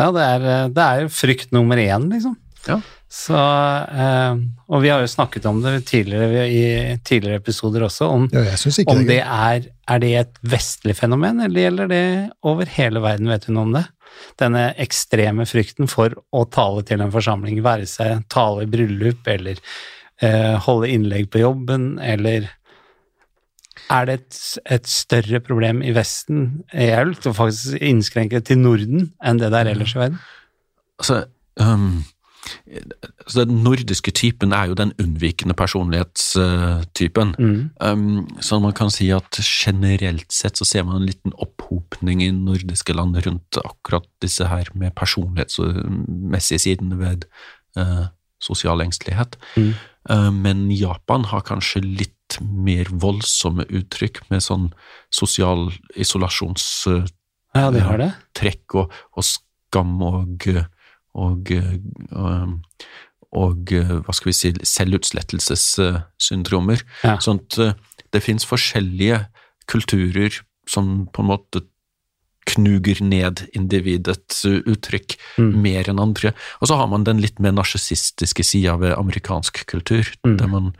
Ja, 0.00 0.10
det 0.12 0.22
er, 0.22 0.68
det 0.72 0.82
er 0.82 1.08
frykt 1.12 1.52
nummer 1.54 1.76
én, 1.78 2.08
liksom. 2.10 2.36
Ja. 2.68 2.78
Så, 3.12 3.36
eh, 3.36 4.36
og 4.72 4.80
vi 4.80 4.88
har 4.88 5.02
jo 5.02 5.10
snakket 5.10 5.44
om 5.50 5.58
det 5.60 5.82
tidligere 5.90 6.46
i 6.48 6.62
tidligere 7.04 7.42
episoder 7.42 7.84
også, 7.84 8.08
om, 8.08 8.28
Ja, 8.32 8.54
om 8.88 9.02
det 9.04 9.08
det 9.10 9.18
er 9.20 9.66
er, 9.68 9.98
det 10.00 10.12
et 10.16 10.38
vestlig 10.40 10.96
fenomen, 10.96 11.42
eller 11.44 11.66
gjelder 11.66 11.90
det 11.90 12.06
over 12.42 12.70
hele 12.72 13.02
verden, 13.04 13.28
vet 13.28 13.44
du 13.44 13.52
noe 13.52 13.66
om 13.68 13.74
det? 13.76 13.84
Denne 14.40 14.70
ekstreme 14.80 15.44
frykten 15.48 15.90
for 15.92 16.16
å 16.32 16.46
tale 16.48 16.86
til 16.88 17.04
en 17.04 17.12
forsamling, 17.12 17.60
være 17.64 17.88
seg 17.90 18.24
tale 18.32 18.64
i 18.64 18.70
bryllup, 18.72 19.28
eller 19.28 19.60
eh, 20.22 20.56
holde 20.64 20.88
innlegg 20.94 21.28
på 21.28 21.42
jobben, 21.44 21.98
eller 22.00 22.48
er 23.92 24.08
det 24.08 24.14
et, 24.22 24.40
et 24.78 24.88
større 24.88 25.42
problem 25.44 25.82
i 25.84 25.92
Vesten, 25.92 26.62
jeg 26.72 27.10
vil 27.10 27.36
faktisk 27.36 27.76
innskrenke 27.76 28.40
det 28.40 28.48
til 28.48 28.64
Norden, 28.64 29.10
enn 29.20 29.40
det 29.40 29.52
det 29.52 29.60
er 29.60 29.72
ellers 29.74 29.92
i 29.96 30.00
verden? 30.00 30.18
Altså, 31.02 31.22
um, 31.60 32.04
altså 33.22 33.44
Den 33.44 33.62
nordiske 33.62 34.10
typen 34.10 34.52
er 34.52 34.70
jo 34.70 34.74
den 34.78 34.92
unnvikende 35.00 35.54
personlighetstypen. 35.54 37.34
Mm. 37.38 37.70
Um, 37.80 38.40
så 38.40 38.58
man 38.62 38.74
kan 38.76 38.90
si 38.90 39.10
at 39.14 39.38
generelt 39.40 40.32
sett 40.32 40.58
så 40.58 40.66
ser 40.68 40.86
man 40.88 41.00
en 41.00 41.06
liten 41.06 41.34
opphopning 41.38 42.22
i 42.22 42.30
nordiske 42.34 42.94
land 42.96 43.16
rundt 43.26 43.60
akkurat 43.62 44.08
disse 44.22 44.48
her 44.50 44.70
med 44.74 44.94
personlighetsmessige 44.98 46.64
sidene 46.66 46.98
ved 46.98 47.26
uh, 47.78 48.10
sosial 48.42 48.82
engstelighet. 48.82 49.38
Mm. 49.56 49.72
Uh, 50.10 50.30
men 50.34 50.70
Japan 50.74 51.24
har 51.30 51.46
kanskje 51.46 51.84
litt 51.84 52.38
mer 52.40 52.88
voldsomme 52.90 53.66
uttrykk 53.68 54.22
med 54.32 54.42
sånn 54.42 54.70
sosial 55.12 55.68
isolasjonstrekk 55.94 57.18
Ja, 57.52 57.68
de 57.68 57.82
og, 58.80 58.94
og 59.12 59.26
skam 59.28 59.98
og 60.00 60.46
og, 61.14 61.50
og, 62.12 62.60
og 63.32 63.56
hva 63.72 64.12
skal 64.14 64.30
vi 64.30 64.32
si, 64.36 64.52
selvutslettelsessyndromer. 64.64 66.82
Ja. 67.04 67.18
Sånn 67.22 67.40
at 67.42 67.58
eh, 67.62 67.74
det 68.12 68.22
finnes 68.24 68.46
forskjellige 68.48 69.22
kulturer 69.70 70.40
som 70.68 71.06
på 71.12 71.22
en 71.24 71.30
måte 71.32 71.62
knuger 72.50 72.98
ned 73.06 73.44
individets 73.56 74.44
eh, 74.48 74.60
uttrykk 74.66 75.16
Mm. 75.38 75.52
mer 75.62 75.88
enn 75.88 76.00
andre. 76.02 76.32
Og 76.60 76.68
så 76.68 76.76
har 76.76 76.88
man 76.92 77.04
den 77.08 77.20
litt 77.22 77.38
mer 77.40 77.52
narsissistiske 77.56 78.44
sida 78.44 78.74
ved 78.76 78.92
amerikansk 78.98 79.62
kultur, 79.70 80.04
Mm. 80.26 80.36
der 80.38 80.46
man, 80.48 80.72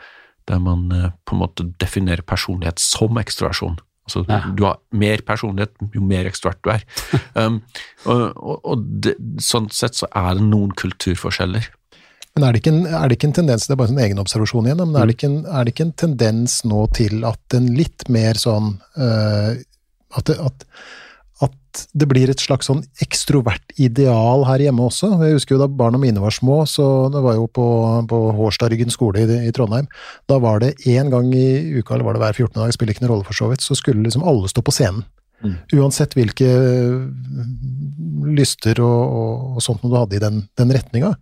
der 0.46 0.58
man 0.60 0.92
eh, 0.92 1.10
på 1.24 1.32
en 1.36 1.40
måte 1.40 1.64
definerer 1.80 2.20
personlighet 2.22 2.78
som 2.78 3.16
ekstroversjon. 3.16 3.78
Altså, 4.06 4.24
Ja. 4.28 4.40
Du 4.56 4.64
har 4.64 4.80
mer 4.90 5.22
personlighet 5.26 5.70
jo 5.94 6.00
mer 6.00 6.26
ekstrovert 6.26 6.62
du 6.64 6.70
er. 6.74 6.82
Um, 7.34 7.62
og 8.04 8.36
og, 8.36 8.58
og 8.64 8.82
det, 9.04 9.14
sånn 9.40 9.70
sett 9.72 9.96
så 9.96 10.08
er 10.14 10.34
det 10.36 10.44
noen 10.44 10.74
kulturforskjeller. 10.76 11.70
Men 12.34 12.46
er 12.46 12.52
det, 12.52 12.62
ikke 12.62 12.72
en, 12.72 12.86
er 12.86 13.08
det 13.08 13.16
ikke 13.18 13.28
en 13.28 13.36
tendens, 13.36 13.66
det 13.68 13.74
er 13.74 13.80
bare 13.82 13.92
en 13.92 14.00
egen 14.00 14.20
observasjon 14.20 14.68
igjen, 14.68 14.80
men 14.80 14.96
er, 14.96 15.08
det 15.08 15.16
ikke 15.18 15.28
en, 15.28 15.40
er 15.44 15.64
det 15.64 15.74
ikke 15.74 15.84
en 15.84 15.96
tendens 16.00 16.54
nå 16.64 16.86
til 16.96 17.26
at 17.28 17.56
en 17.58 17.66
litt 17.76 18.06
mer 18.12 18.40
sånn 18.40 18.70
øh, 18.96 19.50
at, 20.16 20.32
at 20.32 20.64
det 21.96 22.08
blir 22.10 22.30
et 22.30 22.42
slags 22.42 22.68
sånn 22.68 22.82
ekstrovert 23.04 23.74
ideal 23.80 24.44
her 24.48 24.62
hjemme 24.64 24.84
også? 24.88 25.12
Jeg 25.22 25.38
husker 25.38 25.56
jo 25.56 25.62
da 25.62 25.68
barna 25.70 26.00
mine 26.00 26.22
var 26.22 26.34
små, 26.34 26.62
så 26.68 27.08
det 27.12 27.22
var 27.24 27.38
jo 27.38 27.48
på, 27.48 27.66
på 28.10 28.20
Hårstadryggen 28.38 28.92
skole 28.92 29.24
i, 29.24 29.40
i 29.48 29.54
Trondheim. 29.54 29.88
Da 30.30 30.38
var 30.42 30.62
det 30.62 30.74
én 30.90 31.10
gang 31.12 31.32
i 31.36 31.78
uka, 31.78 31.96
eller 31.96 32.08
var 32.08 32.18
det 32.18 32.24
hver 32.24 32.38
14. 32.44 32.60
dag, 32.60 32.76
spiller 32.76 32.96
ikke 32.96 33.06
noen 33.06 33.14
rolle 33.16 33.28
for 33.28 33.38
så 33.38 33.50
vidt, 33.52 33.64
så 33.64 33.78
skulle 33.78 34.04
liksom 34.04 34.26
alle 34.28 34.50
stå 34.52 34.64
på 34.64 34.74
scenen. 34.74 35.04
Mm. 35.42 35.56
Uansett 35.80 36.14
hvilke 36.14 36.46
øh, 36.46 37.00
lyster 38.36 38.78
og, 38.84 39.00
og, 39.02 39.56
og 39.56 39.64
sånt 39.64 39.82
noe 39.82 39.90
du 39.90 39.98
hadde 39.98 40.18
i 40.18 40.22
den, 40.22 40.44
den 40.58 40.74
retninga. 40.74 41.16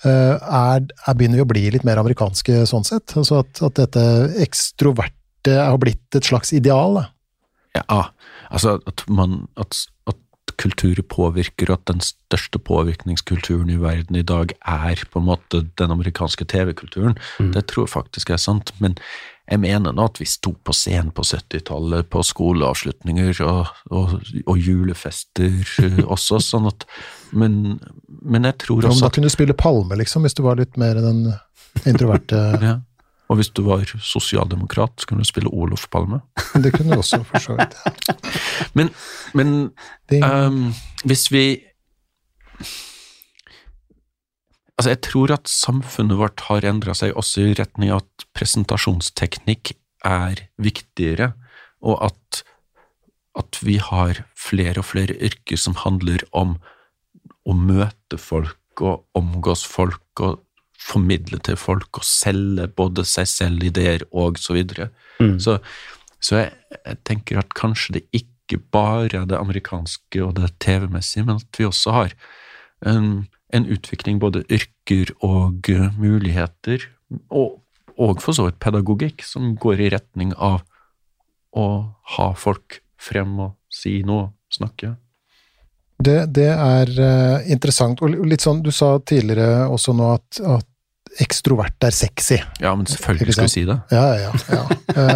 Eh, 0.00 0.34
er, 0.36 0.86
er, 0.86 1.16
begynner 1.16 1.42
vi 1.42 1.44
å 1.44 1.50
bli 1.50 1.66
litt 1.74 1.84
mer 1.84 2.00
amerikanske 2.00 2.64
sånn 2.68 2.86
sett? 2.88 3.12
Altså 3.20 3.42
at, 3.42 3.60
at 3.66 3.80
dette 3.82 4.04
ekstroverte 4.46 5.58
har 5.58 5.76
blitt 5.80 6.16
et 6.16 6.30
slags 6.30 6.54
ideal? 6.56 7.02
Da. 7.02 7.04
Ja, 7.80 8.00
altså 8.50 8.78
at 8.86 9.04
man 9.08 9.46
at, 9.60 9.86
at 10.10 10.18
kultur 10.60 10.98
påvirker, 11.08 11.70
og 11.70 11.78
at 11.78 11.88
den 11.88 12.00
største 12.04 12.58
påvirkningskulturen 12.58 13.70
i 13.72 13.78
verden 13.80 14.16
i 14.16 14.26
dag 14.26 14.52
er 14.68 15.04
på 15.12 15.20
en 15.22 15.28
måte 15.30 15.62
den 15.78 15.94
amerikanske 15.94 16.44
TV-kulturen, 16.44 17.16
Mm. 17.38 17.52
det 17.52 17.66
tror 17.66 17.86
jeg 17.86 17.94
faktisk 17.94 18.30
er 18.30 18.36
sant. 18.36 18.72
Men 18.78 18.96
jeg 19.50 19.60
mener 19.60 19.92
nå 19.92 20.04
at 20.04 20.20
vi 20.20 20.26
sto 20.28 20.52
på 20.52 20.72
scenen 20.76 21.10
på 21.10 21.22
70-tallet, 21.26 22.10
på 22.10 22.22
skoleavslutninger 22.22 23.40
og, 23.46 23.66
og, 23.90 24.20
og 24.46 24.58
julefester 24.58 25.48
eh, 25.82 26.04
også, 26.14 26.38
sånn 26.44 26.68
at 26.70 26.86
Men, 27.32 27.78
men 28.22 28.44
jeg 28.44 28.58
tror 28.58 28.84
Om 28.84 28.90
også 28.90 29.00
da 29.00 29.06
at 29.06 29.14
kunne 29.14 29.30
du 29.30 29.34
spille 29.34 29.54
Palme, 29.54 29.96
liksom, 29.96 30.22
hvis 30.26 30.34
du 30.34 30.42
var 30.42 30.58
litt 30.58 30.76
mer 30.76 30.98
den 30.98 31.32
introverte 31.86 32.38
ja. 32.62 32.76
Og 33.30 33.38
hvis 33.38 33.52
du 33.54 33.62
var 33.68 33.86
sosialdemokrat, 34.02 34.96
så 34.98 35.06
kunne 35.06 35.22
du 35.22 35.28
spille 35.28 35.52
Olof 35.54 35.86
Palme. 35.92 36.18
Det 36.64 36.72
kunne 36.74 36.96
du 36.96 36.98
også, 36.98 37.22
for 37.28 37.42
så 37.42 37.56
vidt. 37.58 37.76
Men, 38.78 38.90
men 39.34 39.70
Um, 40.10 40.74
hvis 41.04 41.30
vi 41.30 41.62
Altså, 44.78 44.90
jeg 44.90 45.00
tror 45.04 45.32
at 45.34 45.48
samfunnet 45.48 46.18
vårt 46.18 46.40
har 46.48 46.64
endra 46.64 46.94
seg 46.96 47.12
også 47.12 47.42
i 47.44 47.54
retning 47.58 47.92
av 47.92 48.00
at 48.00 48.24
presentasjonsteknikk 48.32 49.74
er 50.08 50.40
viktigere, 50.56 51.34
og 51.84 52.00
at, 52.08 52.40
at 53.36 53.58
vi 53.60 53.76
har 53.76 54.22
flere 54.32 54.80
og 54.80 54.88
flere 54.88 55.18
yrker 55.20 55.60
som 55.60 55.76
handler 55.82 56.24
om 56.32 56.56
å 57.44 57.52
møte 57.52 58.16
folk 58.16 58.80
og 58.80 59.04
omgås 59.20 59.66
folk 59.68 60.24
og 60.24 60.40
formidle 60.80 61.38
til 61.44 61.58
folk 61.60 62.00
og 62.00 62.06
selge 62.06 62.66
både 62.76 63.04
seg 63.08 63.28
selv, 63.28 63.64
ideer 63.64 64.04
og 64.10 64.40
så 64.40 64.56
videre. 64.56 64.88
Mm. 65.20 65.36
Så, 65.42 65.58
så 66.22 66.40
jeg, 66.40 66.52
jeg 66.78 67.00
tenker 67.08 67.42
at 67.42 67.54
kanskje 67.58 67.98
det 67.98 68.04
ikke 68.16 68.60
bare 68.72 69.22
er 69.22 69.26
det 69.30 69.38
amerikanske 69.38 70.22
og 70.24 70.34
det 70.38 70.52
TV-messige, 70.62 71.26
men 71.28 71.38
at 71.38 71.60
vi 71.60 71.68
også 71.68 71.94
har 71.94 72.16
en, 72.86 73.28
en 73.54 73.68
utvikling, 73.70 74.18
både 74.20 74.42
yrker 74.50 75.12
og 75.20 75.70
uh, 75.70 75.90
muligheter, 76.00 76.88
og, 77.30 77.60
og 77.98 78.22
for 78.24 78.34
så 78.34 78.48
vidt 78.48 78.58
pedagogikk, 78.62 79.22
som 79.26 79.54
går 79.60 79.84
i 79.84 79.92
retning 79.94 80.34
av 80.36 80.64
å 81.50 81.68
ha 82.16 82.32
folk 82.38 82.80
frem 83.00 83.38
og 83.42 83.56
si 83.72 84.00
noe, 84.06 84.30
snakke. 84.50 84.94
det, 86.02 86.32
det 86.34 86.48
er 86.50 86.90
eh, 86.98 87.50
interessant. 87.54 88.00
Og 88.02 88.26
litt 88.26 88.42
sånn, 88.42 88.62
du 88.64 88.72
sa 88.74 88.96
tidligere 88.98 89.68
også 89.70 89.94
nå 89.94 90.08
at, 90.16 90.40
at 90.42 90.69
ekstrovert 91.20 91.86
er 91.88 91.90
sexy. 91.96 92.38
Ja, 92.62 92.74
men 92.78 92.86
selvfølgelig 92.86 93.34
skal 93.34 93.48
du 93.50 93.52
si 93.52 93.64
det. 93.68 93.78
Ja, 93.92 94.06
ja, 94.14 94.32
ja. 94.54 94.64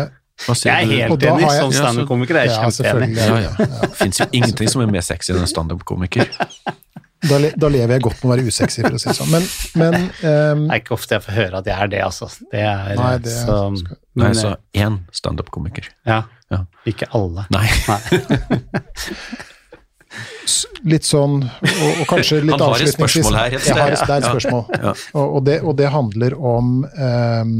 Eh, 0.44 0.56
Jeg 0.66 0.72
er 0.82 0.88
helt 0.90 1.22
enig, 1.22 1.44
har 1.46 1.60
som 1.62 1.70
standup-komiker 1.72 2.34
er 2.40 2.48
jeg 2.48 2.56
ja, 2.56 2.66
kjempeenig. 2.66 3.16
Ja, 3.22 3.36
ja. 3.38 3.52
Det 3.84 3.92
fins 4.00 4.18
jo 4.18 4.26
ingenting 4.34 4.68
som 4.72 4.82
er 4.82 4.88
mer 4.90 5.04
sexy 5.06 5.30
enn 5.32 5.44
en 5.44 5.50
standup-komiker. 5.50 6.26
Da, 7.24 7.38
le, 7.40 7.54
da 7.56 7.70
lever 7.72 7.94
jeg 7.96 8.02
godt 8.04 8.18
med 8.20 8.26
å 8.28 8.30
være 8.34 8.42
usexy, 8.52 8.82
for 8.84 8.98
å 8.98 8.98
si 9.00 9.08
det 9.08 9.14
sånn. 9.16 9.30
Men, 9.32 9.46
men 9.80 9.94
um, 9.96 10.64
Det 10.66 10.74
er 10.74 10.80
ikke 10.82 10.92
ofte 10.92 11.14
jeg 11.16 11.24
får 11.24 11.32
høre 11.38 11.62
at 11.62 11.70
jeg 11.70 11.76
er 11.80 11.88
det, 11.94 12.00
altså. 12.04 12.28
Det 12.52 12.60
er, 12.60 12.90
Nei, 12.98 13.12
det 13.24 13.32
er- 13.32 13.46
så, 13.46 13.56
skal- 13.80 14.00
Nei, 14.20 14.32
så 14.36 14.50
én 14.76 14.98
standup-komiker. 15.22 15.88
ja, 16.04 16.18
Ja. 16.52 16.58
Ikke 16.84 17.08
alle. 17.16 17.46
Nei. 17.54 17.64
Nei. 17.88 18.00
litt 20.84 21.06
sånn, 21.08 21.40
og, 21.44 21.88
og 22.02 22.04
kanskje 22.10 22.42
litt 22.44 22.54
Han 22.54 22.66
har 22.74 22.84
et 22.84 22.92
spørsmål 22.92 23.38
her 23.38 23.56
et 23.56 23.68
har, 23.70 23.94
det 23.94 24.10
er 24.10 24.18
et 24.18 24.28
spørsmål. 24.28 24.64
Ja. 24.74 24.92
Og, 25.14 25.24
og, 25.24 25.40
det, 25.46 25.56
og 25.62 25.76
det 25.80 25.90
handler 25.94 26.36
om, 26.38 26.70
um, 26.84 27.56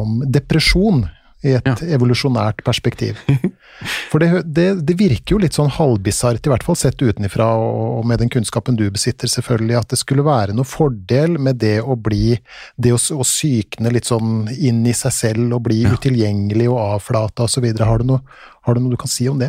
om 0.00 0.20
depresjon 0.26 1.04
i 1.44 1.54
et 1.56 1.66
Ja. 1.66 1.74
evolusjonært 1.96 2.62
perspektiv. 2.66 3.16
For 4.10 4.20
det, 4.20 4.42
det, 4.44 4.66
det 4.84 4.94
virker 5.00 5.34
jo 5.36 5.38
litt 5.40 5.56
sånn 5.56 5.70
halvbisart, 5.72 6.44
i 6.44 6.50
hvert 6.52 6.64
fall 6.66 6.76
sett 6.76 7.00
utenfra, 7.00 7.46
og, 7.56 8.02
med 8.04 8.20
den 8.20 8.28
kunnskapen 8.28 8.76
du 8.76 8.82
besitter, 8.92 9.30
selvfølgelig, 9.30 9.78
at 9.78 9.88
det 9.94 9.98
skulle 10.02 10.24
være 10.26 10.52
noe 10.56 10.68
fordel 10.68 11.38
med 11.40 11.56
det 11.62 11.78
å 11.80 11.96
bli 11.96 12.34
Det 12.76 12.92
å, 12.92 12.98
å 13.16 13.24
sykne 13.24 13.92
litt 13.94 14.04
sånn 14.10 14.50
inn 14.52 14.82
i 14.86 14.92
seg 14.96 15.12
selv 15.16 15.56
og 15.56 15.62
bli 15.68 15.82
Ja. 15.86 15.94
utilgjengelig 15.96 16.68
og 16.68 16.80
avflata 16.98 17.46
osv. 17.48 17.64
Har, 17.80 17.98
du 18.04 18.10
noe- 18.12 18.20
har 18.66 18.74
du 18.76 18.80
noe 18.84 18.90
du 18.92 18.98
kan 19.00 19.08
si 19.08 19.28
om 19.32 19.38
det? 19.40 19.48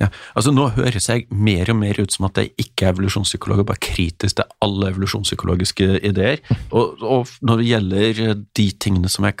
Ja, 0.00 0.10
altså 0.36 0.52
Nå 0.52 0.68
høres 0.76 1.08
jeg 1.08 1.26
mer 1.32 1.70
og 1.72 1.76
mer 1.80 2.00
ut 2.00 2.12
som 2.12 2.26
at 2.28 2.36
jeg 2.36 2.52
ikke 2.60 2.86
er 2.88 2.92
evolusjonspsykolog, 2.94 3.62
og 3.64 3.70
bare 3.72 3.80
kritisk 3.80 4.36
til 4.42 4.44
alle 4.60 4.90
evolusjonspsykologiske 4.92 6.02
ideer. 6.04 6.40
Og, 6.72 7.00
og 7.00 7.32
når 7.40 7.62
det 7.62 7.70
gjelder 7.70 8.44
de 8.60 8.68
tingene 8.80 9.08
som 9.12 9.24
jeg 9.28 9.40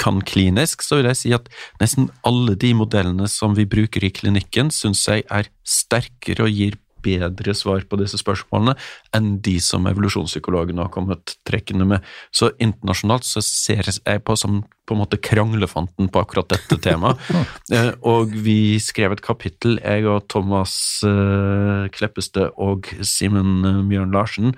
kan 0.00 0.20
klinisk, 0.28 0.84
så 0.84 0.98
vil 0.98 1.10
jeg 1.10 1.20
si 1.20 1.34
at 1.36 1.48
nesten 1.80 2.10
alle 2.28 2.56
de 2.60 2.72
modellene 2.76 3.28
som 3.30 3.56
vi 3.56 3.64
bruker 3.68 4.04
i 4.04 4.12
klinikken, 4.12 4.72
syns 4.74 5.06
jeg 5.08 5.24
er 5.32 5.48
sterkere 5.66 6.46
og 6.46 6.52
gir 6.52 6.76
bedre 7.06 7.54
svar 7.56 7.84
på 7.86 7.98
disse 8.00 8.18
spørsmålene 8.20 8.74
enn 9.16 9.36
de 9.44 9.56
som 9.62 9.86
evolusjonspsykologene 9.88 10.86
har 10.86 10.92
kommet 10.94 11.36
trekkende 11.46 11.86
med. 11.88 12.06
Så 12.34 12.50
internasjonalt 12.62 13.26
så 13.28 13.42
ser 13.44 13.86
jeg 13.86 14.24
på 14.26 14.36
som 14.38 14.62
på 14.86 14.94
en 14.94 15.02
måte 15.02 15.20
kranglefanten 15.22 16.10
på 16.12 16.22
akkurat 16.22 16.50
dette 16.56 16.80
temaet. 16.82 17.20
Eh, 17.74 17.90
og 18.06 18.30
vi 18.44 18.78
skrev 18.78 19.16
et 19.16 19.22
kapittel, 19.24 19.80
jeg 19.82 20.04
og 20.06 20.28
Thomas 20.30 20.72
Kleppeste 21.02 21.96
Kleppestø 21.96 22.44
og 22.62 22.86
Simen 23.02 23.66
eh, 23.66 23.80
Bjørn 23.90 24.14
Larsen, 24.14 24.52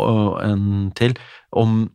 og 0.00 0.38
en 0.40 0.88
til, 0.96 1.12
om 1.52 1.90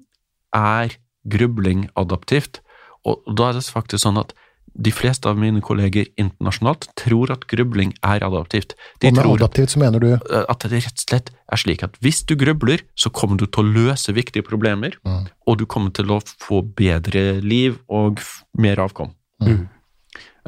er 0.55 0.93
grubling 1.27 1.89
adaptivt. 1.99 2.61
Og 3.07 3.23
da 3.35 3.49
er 3.49 3.59
det 3.59 3.65
faktisk 3.71 4.03
sånn 4.03 4.19
at 4.21 4.35
de 4.79 4.91
fleste 4.93 5.27
av 5.27 5.37
mine 5.39 5.61
kolleger 5.65 6.07
internasjonalt 6.19 6.87
tror 6.99 7.31
at 7.33 7.45
grubling 7.51 7.91
er 8.05 8.23
adaptivt. 8.23 8.75
De 9.01 9.09
og 9.09 9.15
med 9.15 9.23
tror 9.23 9.39
adaptivt 9.39 9.73
så 9.73 9.81
mener 9.81 10.03
du 10.03 10.09
eh, 10.13 10.43
at 10.45 10.63
det 10.63 10.83
rett 10.85 10.93
og 10.93 11.05
slett 11.05 11.31
er 11.51 11.59
slik 11.59 11.83
at 11.83 11.97
hvis 12.03 12.21
du 12.29 12.35
grubler, 12.39 12.83
så 12.95 13.09
kommer 13.09 13.39
du 13.39 13.47
til 13.47 13.65
å 13.65 13.73
løse 13.79 14.13
viktige 14.15 14.45
problemer, 14.45 14.95
Mm. 15.05 15.27
og 15.47 15.57
du 15.57 15.65
kommer 15.65 15.91
til 15.91 16.11
å 16.11 16.19
få 16.21 16.61
bedre 16.61 17.41
liv 17.41 17.79
og 17.89 18.21
mer 18.53 18.79
avkom. 18.79 19.15
Mm. 19.41 19.67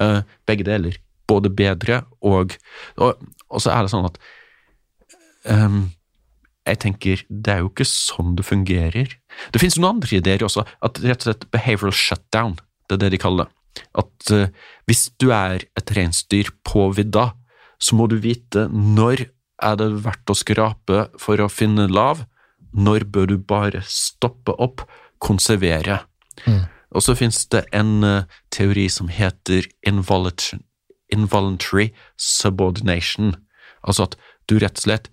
Uh, 0.02 0.22
begge 0.48 0.64
deler. 0.68 0.98
Både 1.28 1.50
bedre 1.50 2.04
og 2.22 2.58
Og, 2.98 3.16
og 3.50 3.62
så 3.62 3.72
er 3.72 3.84
det 3.84 3.92
sånn 3.92 4.06
at 4.06 4.18
ehm, 5.46 5.92
jeg 6.68 6.80
tenker, 6.84 7.24
det 7.30 7.54
er 7.54 7.64
jo 7.64 7.72
ikke 7.72 7.88
sånn 7.88 8.36
det 8.38 8.46
fungerer. 8.46 9.16
Det 9.54 9.62
finnes 9.62 9.80
noen 9.80 9.98
andre 9.98 10.20
ideer 10.20 10.44
også, 10.46 10.66
at 10.86 11.02
rett 11.02 11.24
og 11.24 11.30
slett 11.30 11.48
behavioral 11.54 11.96
shutdown, 11.96 12.58
det 12.88 12.98
er 12.98 13.04
det 13.06 13.14
de 13.16 13.22
kaller 13.22 13.50
det. 13.50 13.86
At 13.98 14.32
uh, 14.36 14.50
hvis 14.90 15.06
du 15.22 15.30
er 15.34 15.64
et 15.80 15.94
reinsdyr 15.96 16.52
på 16.68 16.90
vidda, 16.96 17.32
så 17.82 17.98
må 17.98 18.08
du 18.12 18.18
vite 18.22 18.68
når 18.70 19.26
er 19.62 19.78
det 19.80 19.90
verdt 20.06 20.34
å 20.34 20.38
skrape 20.38 21.06
for 21.22 21.42
å 21.42 21.50
finne 21.52 21.88
lav, 21.90 22.26
når 22.72 23.08
bør 23.14 23.32
du 23.32 23.38
bare 23.38 23.82
stoppe 23.88 24.54
opp, 24.62 24.84
konservere. 25.22 26.02
Mm. 26.46 26.66
Og 26.98 27.06
så 27.06 27.16
finnes 27.18 27.46
det 27.54 27.64
en 27.76 28.04
uh, 28.04 28.28
teori 28.54 28.88
som 28.92 29.08
heter 29.12 29.68
involuntary, 29.88 31.88
subordination, 32.18 33.36
altså 33.82 34.10
at 34.10 34.16
du 34.50 34.60
rett 34.60 34.78
og 34.78 34.86
slett 34.86 35.12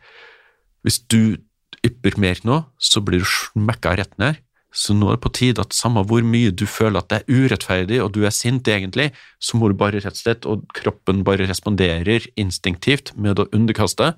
hvis 0.86 1.00
du 1.10 1.38
ypper 1.86 2.18
mer 2.20 2.40
nå, 2.46 2.62
så 2.78 3.02
blir 3.04 3.22
du 3.22 3.28
smekka 3.28 3.96
rett 3.98 4.14
ned. 4.20 4.40
Så 4.74 4.92
nå 4.92 5.08
er 5.08 5.16
det 5.16 5.24
på 5.24 5.32
tide 5.32 5.62
at 5.64 5.76
samme 5.76 6.02
hvor 6.06 6.24
mye 6.26 6.52
du 6.52 6.66
føler 6.68 7.00
at 7.00 7.08
det 7.10 7.22
er 7.22 7.38
urettferdig, 7.46 8.02
og 8.04 8.12
du 8.14 8.20
er 8.28 8.34
sint 8.34 8.68
egentlig, 8.68 9.10
så 9.40 9.56
må 9.56 9.70
du 9.70 9.78
bare 9.78 10.02
rett 10.02 10.18
og 10.18 10.20
slett, 10.20 10.48
og 10.48 10.66
kroppen 10.76 11.24
bare 11.26 11.48
responderer 11.48 12.28
instinktivt 12.36 13.14
med 13.16 13.40
å 13.40 13.48
underkaste, 13.56 14.12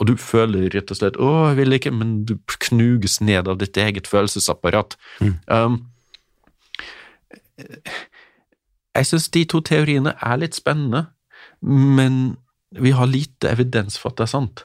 og 0.00 0.08
du 0.08 0.16
føler 0.18 0.72
rett 0.72 0.90
og 0.90 0.98
slett 0.98 1.16
'å, 1.20 1.52
jeg 1.52 1.56
vil 1.56 1.78
ikke', 1.78 1.94
men 1.94 2.24
du 2.24 2.36
knuges 2.46 3.20
ned 3.20 3.48
av 3.48 3.58
ditt 3.58 3.76
eget 3.76 4.08
følelsesapparat. 4.08 4.96
Um, 5.46 5.86
jeg 8.96 9.06
syns 9.06 9.28
de 9.28 9.44
to 9.44 9.60
teoriene 9.60 10.16
er 10.20 10.36
litt 10.36 10.54
spennende, 10.54 11.06
men 11.62 12.36
vi 12.72 12.90
har 12.90 13.06
lite 13.06 13.52
evidens 13.52 13.98
for 13.98 14.10
at 14.10 14.16
det 14.16 14.24
er 14.26 14.32
sant. 14.32 14.64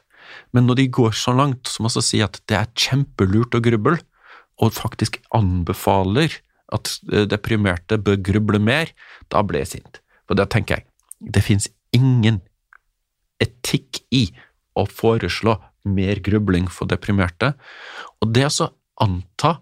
Men 0.56 0.68
når 0.68 0.82
de 0.82 0.88
går 1.00 1.16
så 1.18 1.34
langt 1.36 1.70
som 1.72 1.88
å 1.88 1.94
si 1.94 2.22
at 2.24 2.40
det 2.50 2.58
er 2.60 2.74
kjempelurt 2.78 3.58
å 3.58 3.64
gruble, 3.64 4.00
og 4.58 4.74
faktisk 4.74 5.20
anbefaler 5.38 6.40
at 6.74 6.92
eh, 7.14 7.28
deprimerte 7.30 8.00
bør 8.02 8.20
gruble 8.32 8.60
mer, 8.60 8.92
da 9.32 9.44
blir 9.46 9.64
jeg 9.64 9.78
sint. 9.78 10.02
For 10.28 10.40
da 10.40 10.48
tenker 10.50 10.80
jeg, 10.80 10.88
det 11.34 11.44
fins 11.46 11.70
ingen 11.96 12.42
etikk 13.44 14.02
i 14.14 14.28
å 14.78 14.86
foreslå 14.90 15.56
mer 15.88 16.20
grubling 16.24 16.68
for 16.72 16.90
deprimerte, 16.90 17.54
og 18.20 18.34
det 18.36 18.50
å 18.50 18.72
anta 19.04 19.58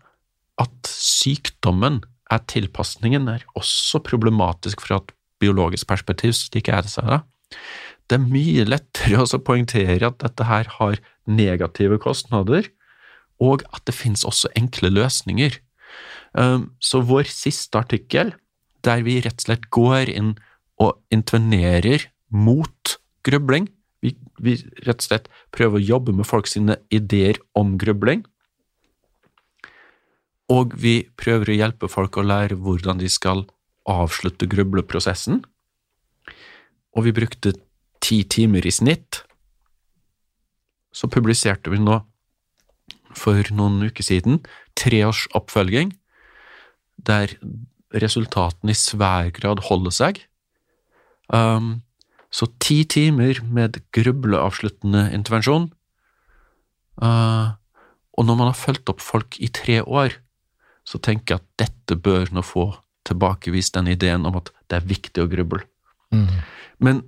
at 0.61 0.89
sykdommen 0.89 2.01
er 2.32 2.41
tilpasningen, 2.49 3.28
er 3.30 3.43
også 3.59 4.01
problematisk 4.03 4.82
fra 4.82 5.01
et 5.01 5.11
biologisk 5.43 5.88
perspektiv, 5.89 6.34
slik 6.38 6.72
jeg 6.72 6.89
ser 6.89 7.11
det. 7.11 7.20
Det 8.05 8.19
er 8.19 8.25
mye 8.29 8.65
lettere 8.67 9.23
å 9.23 9.41
poengtere 9.41 10.07
at 10.07 10.19
dette 10.21 10.45
her 10.45 10.69
har 10.77 10.99
negative 11.25 11.97
kostnader, 12.01 12.67
og 13.41 13.65
at 13.73 13.83
det 13.89 13.95
finnes 13.97 14.25
også 14.27 14.51
enkle 14.55 14.91
løsninger. 14.93 15.57
Um, 16.37 16.75
Så 16.79 17.01
vår 17.01 17.27
siste 17.31 17.79
artikkel, 17.79 18.35
der 18.85 19.01
vi 19.01 19.17
rett 19.23 19.41
og 19.41 19.47
slett 19.47 19.65
går 19.73 20.11
inn 20.11 20.35
og 20.77 20.99
intervenerer 21.09 22.05
mot 22.29 22.97
grubling, 23.25 23.71
vi, 24.03 24.13
vi 24.37 24.59
rett 24.85 25.01
og 25.01 25.07
slett 25.07 25.27
prøver 25.55 25.79
å 25.79 25.87
jobbe 25.95 26.13
med 26.13 26.27
folk 26.29 26.47
sine 26.51 26.77
ideer 26.93 27.39
om 27.57 27.73
grubling, 27.81 28.21
og 30.51 30.75
vi 30.77 31.07
prøver 31.17 31.49
å 31.49 31.57
hjelpe 31.57 31.89
folk 31.89 32.19
å 32.21 32.25
lære 32.25 32.57
hvordan 32.61 32.99
de 33.01 33.09
skal 33.09 33.47
avslutte 33.89 34.45
grubleprosessen. 34.49 35.41
Og 36.93 37.07
vi 37.07 37.13
brukte 37.17 37.55
ti 38.05 38.21
timer 38.29 38.65
i 38.65 38.73
snitt. 38.73 39.23
Så 40.95 41.09
publiserte 41.11 41.73
vi 41.73 41.81
nå 41.81 41.99
for 43.15 43.47
noen 43.55 43.81
uker 43.87 44.05
siden 44.05 44.41
treårs 44.77 45.25
oppfølging, 45.37 45.93
der 46.95 47.33
resultatene 47.95 48.73
i 48.73 48.77
svær 48.77 49.31
grad 49.35 49.63
holder 49.69 49.93
seg. 49.95 50.19
Um, 51.31 51.81
så 52.29 52.49
ti 52.59 52.83
timer 52.83 53.39
med 53.43 53.79
grubleavsluttende 53.95 55.07
intervensjon. 55.15 55.69
Uh, 56.99 57.55
og 58.15 58.27
når 58.27 58.39
man 58.39 58.51
har 58.51 58.59
fulgt 58.59 58.91
opp 58.91 59.03
folk 59.03 59.39
i 59.43 59.49
tre 59.51 59.81
år, 59.83 60.17
så 60.85 60.99
tenker 61.01 61.35
jeg 61.35 61.41
at 61.41 61.65
dette 61.65 61.97
bør 61.99 62.29
nå 62.35 62.43
få 62.45 62.69
tilbakevist 63.07 63.75
den 63.77 63.89
ideen 63.93 64.25
om 64.27 64.37
at 64.39 64.51
det 64.69 64.79
er 64.79 64.89
viktig 64.89 65.23
å 65.23 65.29
gruble. 65.31 65.63
Mm. 66.13 66.27
Men, 66.83 67.01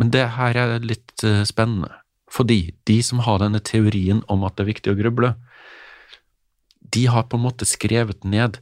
men 0.00 0.12
det 0.12 0.26
her 0.36 0.58
er 0.60 0.84
litt 0.84 1.24
eh, 1.24 1.42
spennende, 1.48 1.90
fordi 2.32 2.74
de 2.88 2.98
som 3.04 3.22
har 3.24 3.40
denne 3.42 3.62
teorien 3.64 4.22
om 4.32 4.44
at 4.46 4.56
det 4.56 4.66
er 4.66 4.72
viktig 4.72 4.92
å 4.92 4.98
gruble, 4.98 5.34
de 6.94 7.06
har 7.10 7.26
på 7.26 7.38
en 7.38 7.46
måte 7.46 7.68
skrevet 7.68 8.24
ned 8.24 8.60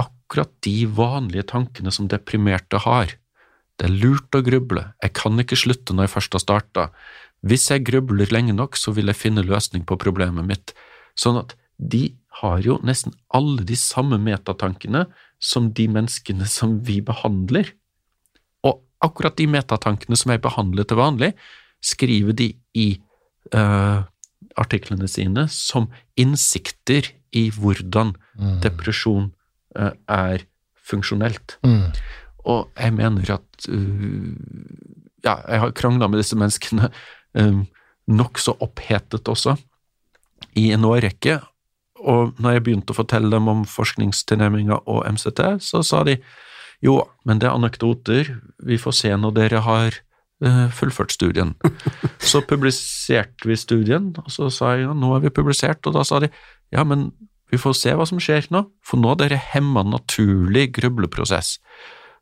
akkurat 0.00 0.50
de 0.64 0.86
vanlige 0.88 1.48
tankene 1.52 1.92
som 1.92 2.08
deprimerte 2.10 2.80
har. 2.86 3.16
Det 3.76 3.88
er 3.88 3.98
lurt 4.00 4.36
å 4.36 4.42
gruble, 4.44 4.88
jeg 5.02 5.14
kan 5.18 5.42
ikke 5.42 5.58
slutte 5.58 5.94
når 5.94 6.06
jeg 6.06 6.14
først 6.14 6.36
har 6.38 6.44
starta. 6.44 6.84
Hvis 7.46 7.68
jeg 7.70 7.84
grubler 7.86 8.30
lenge 8.32 8.54
nok, 8.56 8.78
så 8.80 8.94
vil 8.96 9.10
jeg 9.12 9.20
finne 9.20 9.44
løsning 9.44 9.84
på 9.86 9.98
problemet 10.00 10.46
mitt. 10.48 10.72
Sånn 11.18 11.38
at 11.40 11.54
de 11.76 12.16
har 12.40 12.62
jo 12.64 12.78
nesten 12.84 13.14
alle 13.36 13.64
de 13.68 13.76
samme 13.76 14.18
metatankene 14.20 15.06
som 15.42 15.70
de 15.76 15.86
menneskene 15.92 16.48
som 16.48 16.78
vi 16.84 17.00
behandler. 17.04 17.68
Akkurat 19.04 19.36
de 19.36 19.46
metatankene 19.50 20.16
som 20.16 20.32
jeg 20.32 20.42
behandler 20.44 20.86
til 20.88 21.00
vanlig, 21.00 21.32
skriver 21.84 22.32
de 22.36 22.50
i 22.74 22.86
uh, 23.54 24.04
artiklene 24.56 25.08
sine 25.10 25.46
som 25.52 25.90
innsikter 26.16 27.12
i 27.36 27.48
hvordan 27.52 28.14
Mm. 28.36 28.60
depresjon 28.60 29.30
uh, 29.78 29.92
er 30.08 30.44
funksjonelt. 30.84 31.56
Mm. 31.64 31.88
Og 32.44 32.68
jeg 32.76 32.92
mener 32.92 33.38
at 33.38 33.68
uh, 33.68 34.32
Ja, 35.24 35.40
jeg 35.48 35.58
har 35.60 35.72
krangla 35.74 36.06
med 36.06 36.20
disse 36.20 36.36
menneskene 36.38 36.90
um, 37.34 37.64
nokså 38.06 38.52
opphetet 38.62 39.26
også, 39.26 39.56
i 40.54 40.68
en 40.70 40.84
årrekke. 40.86 41.40
Og 41.98 42.36
når 42.38 42.52
jeg 42.52 42.62
begynte 42.62 42.94
å 42.94 42.98
fortelle 43.00 43.32
dem 43.32 43.48
om 43.50 43.64
forskningstilnærminga 43.66 44.84
og 44.86 45.02
MCT, 45.08 45.40
så 45.64 45.82
sa 45.82 46.04
de 46.06 46.20
jo, 46.84 47.00
men 47.24 47.40
det 47.40 47.48
er 47.48 47.56
anekdoter, 47.56 48.34
vi 48.66 48.78
får 48.80 48.98
se 49.00 49.12
når 49.16 49.36
dere 49.36 49.62
har 49.64 49.96
uh, 50.44 50.66
fullført 50.74 51.14
studien. 51.14 51.54
så 52.32 52.42
publiserte 52.44 53.48
vi 53.48 53.56
studien, 53.58 54.12
og 54.22 54.32
så 54.32 54.50
sa 54.52 54.74
jeg 54.74 54.86
ja, 54.86 54.96
nå 54.96 55.14
er 55.16 55.24
vi 55.24 55.34
publisert, 55.34 55.86
og 55.88 55.96
da 55.96 56.04
sa 56.06 56.20
de 56.24 56.30
ja, 56.74 56.84
men 56.84 57.10
vi 57.52 57.60
får 57.62 57.76
se 57.78 57.92
hva 57.94 58.06
som 58.08 58.20
skjer 58.22 58.48
nå, 58.50 58.64
for 58.84 59.00
nå 59.00 59.12
har 59.12 59.20
dere 59.20 59.38
hemma 59.52 59.84
naturlig 59.86 60.72
grubleprosess. 60.80 61.56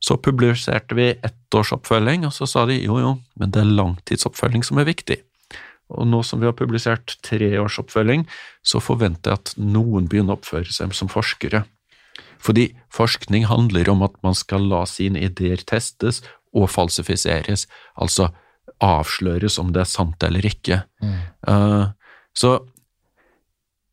Så 0.04 0.18
publiserte 0.20 0.96
vi 0.98 1.14
ettårsoppfølging, 1.24 2.26
og 2.28 2.34
så 2.36 2.48
sa 2.50 2.66
de 2.68 2.76
jo 2.82 2.98
jo, 3.00 3.14
men 3.40 3.54
det 3.54 3.62
er 3.62 3.76
langtidsoppfølging 3.78 4.66
som 4.66 4.82
er 4.82 4.90
viktig. 4.90 5.22
Og 5.94 6.08
nå 6.08 6.20
som 6.24 6.40
vi 6.40 6.48
har 6.48 6.56
publisert 6.56 7.16
treårsoppfølging, 7.24 8.26
så 8.64 8.80
forventer 8.84 9.32
jeg 9.32 9.40
at 9.40 9.54
noen 9.60 10.08
begynner 10.10 10.36
å 10.36 10.40
oppføre 10.40 10.72
seg 10.72 10.92
som 10.96 11.10
forskere. 11.12 11.64
Fordi 12.44 12.68
forskning 12.92 13.46
handler 13.48 13.88
om 13.92 14.04
at 14.04 14.16
man 14.24 14.36
skal 14.36 14.66
la 14.68 14.84
sine 14.88 15.22
ideer 15.24 15.62
testes 15.64 16.20
og 16.54 16.68
falsifiseres, 16.70 17.66
altså 17.96 18.30
avsløres 18.84 19.56
om 19.62 19.72
det 19.74 19.84
er 19.84 19.90
sant 19.90 20.22
eller 20.26 20.44
ikke. 20.46 20.82
Mm. 21.02 21.16
Uh, 21.48 21.86
så 22.36 22.58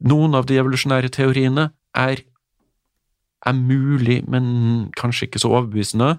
noen 0.01 0.35
av 0.37 0.47
de 0.49 0.57
evolusjonære 0.59 1.11
teoriene 1.13 1.69
er, 1.97 2.23
er 3.45 3.57
mulig, 3.57 4.21
men 4.27 4.91
kanskje 4.97 5.29
ikke 5.29 5.41
så 5.43 5.53
overbevisende. 5.53 6.15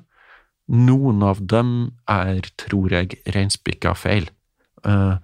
Noen 0.72 1.24
av 1.26 1.42
dem 1.52 1.92
er, 2.10 2.46
tror 2.60 2.94
jeg, 2.94 3.18
reinspikka 3.34 3.96
feil. 3.98 4.30
Uh, 4.86 5.18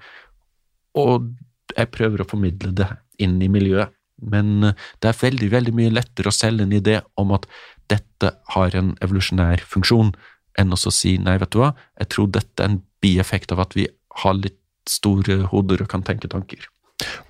og 0.98 1.30
jeg 1.76 1.92
prøver 1.94 2.22
å 2.22 2.28
formidle 2.28 2.72
det 2.74 2.88
inn 3.22 3.38
i 3.42 3.50
miljøet, 3.50 3.94
men 4.18 4.72
det 4.72 5.10
er 5.10 5.20
veldig, 5.20 5.50
veldig 5.52 5.74
mye 5.78 5.94
lettere 5.94 6.32
å 6.32 6.34
selge 6.34 6.66
en 6.66 6.74
idé 6.74 6.98
om 7.20 7.34
at 7.36 7.46
dette 7.90 8.32
har 8.54 8.76
en 8.76 8.94
evolusjonær 9.04 9.62
funksjon, 9.64 10.12
enn 10.58 10.74
å 10.74 10.78
si 10.92 11.16
nei, 11.22 11.38
vet 11.40 11.52
du 11.54 11.60
hva, 11.62 11.72
jeg 12.00 12.10
tror 12.14 12.32
dette 12.34 12.64
er 12.64 12.72
en 12.72 12.80
bieffekt 13.02 13.54
av 13.54 13.62
at 13.62 13.76
vi 13.78 13.86
har 14.24 14.34
litt 14.36 14.58
store 14.88 15.44
hoder 15.52 15.84
og 15.84 15.90
kan 15.92 16.02
tenke 16.06 16.30
tanker. 16.30 16.66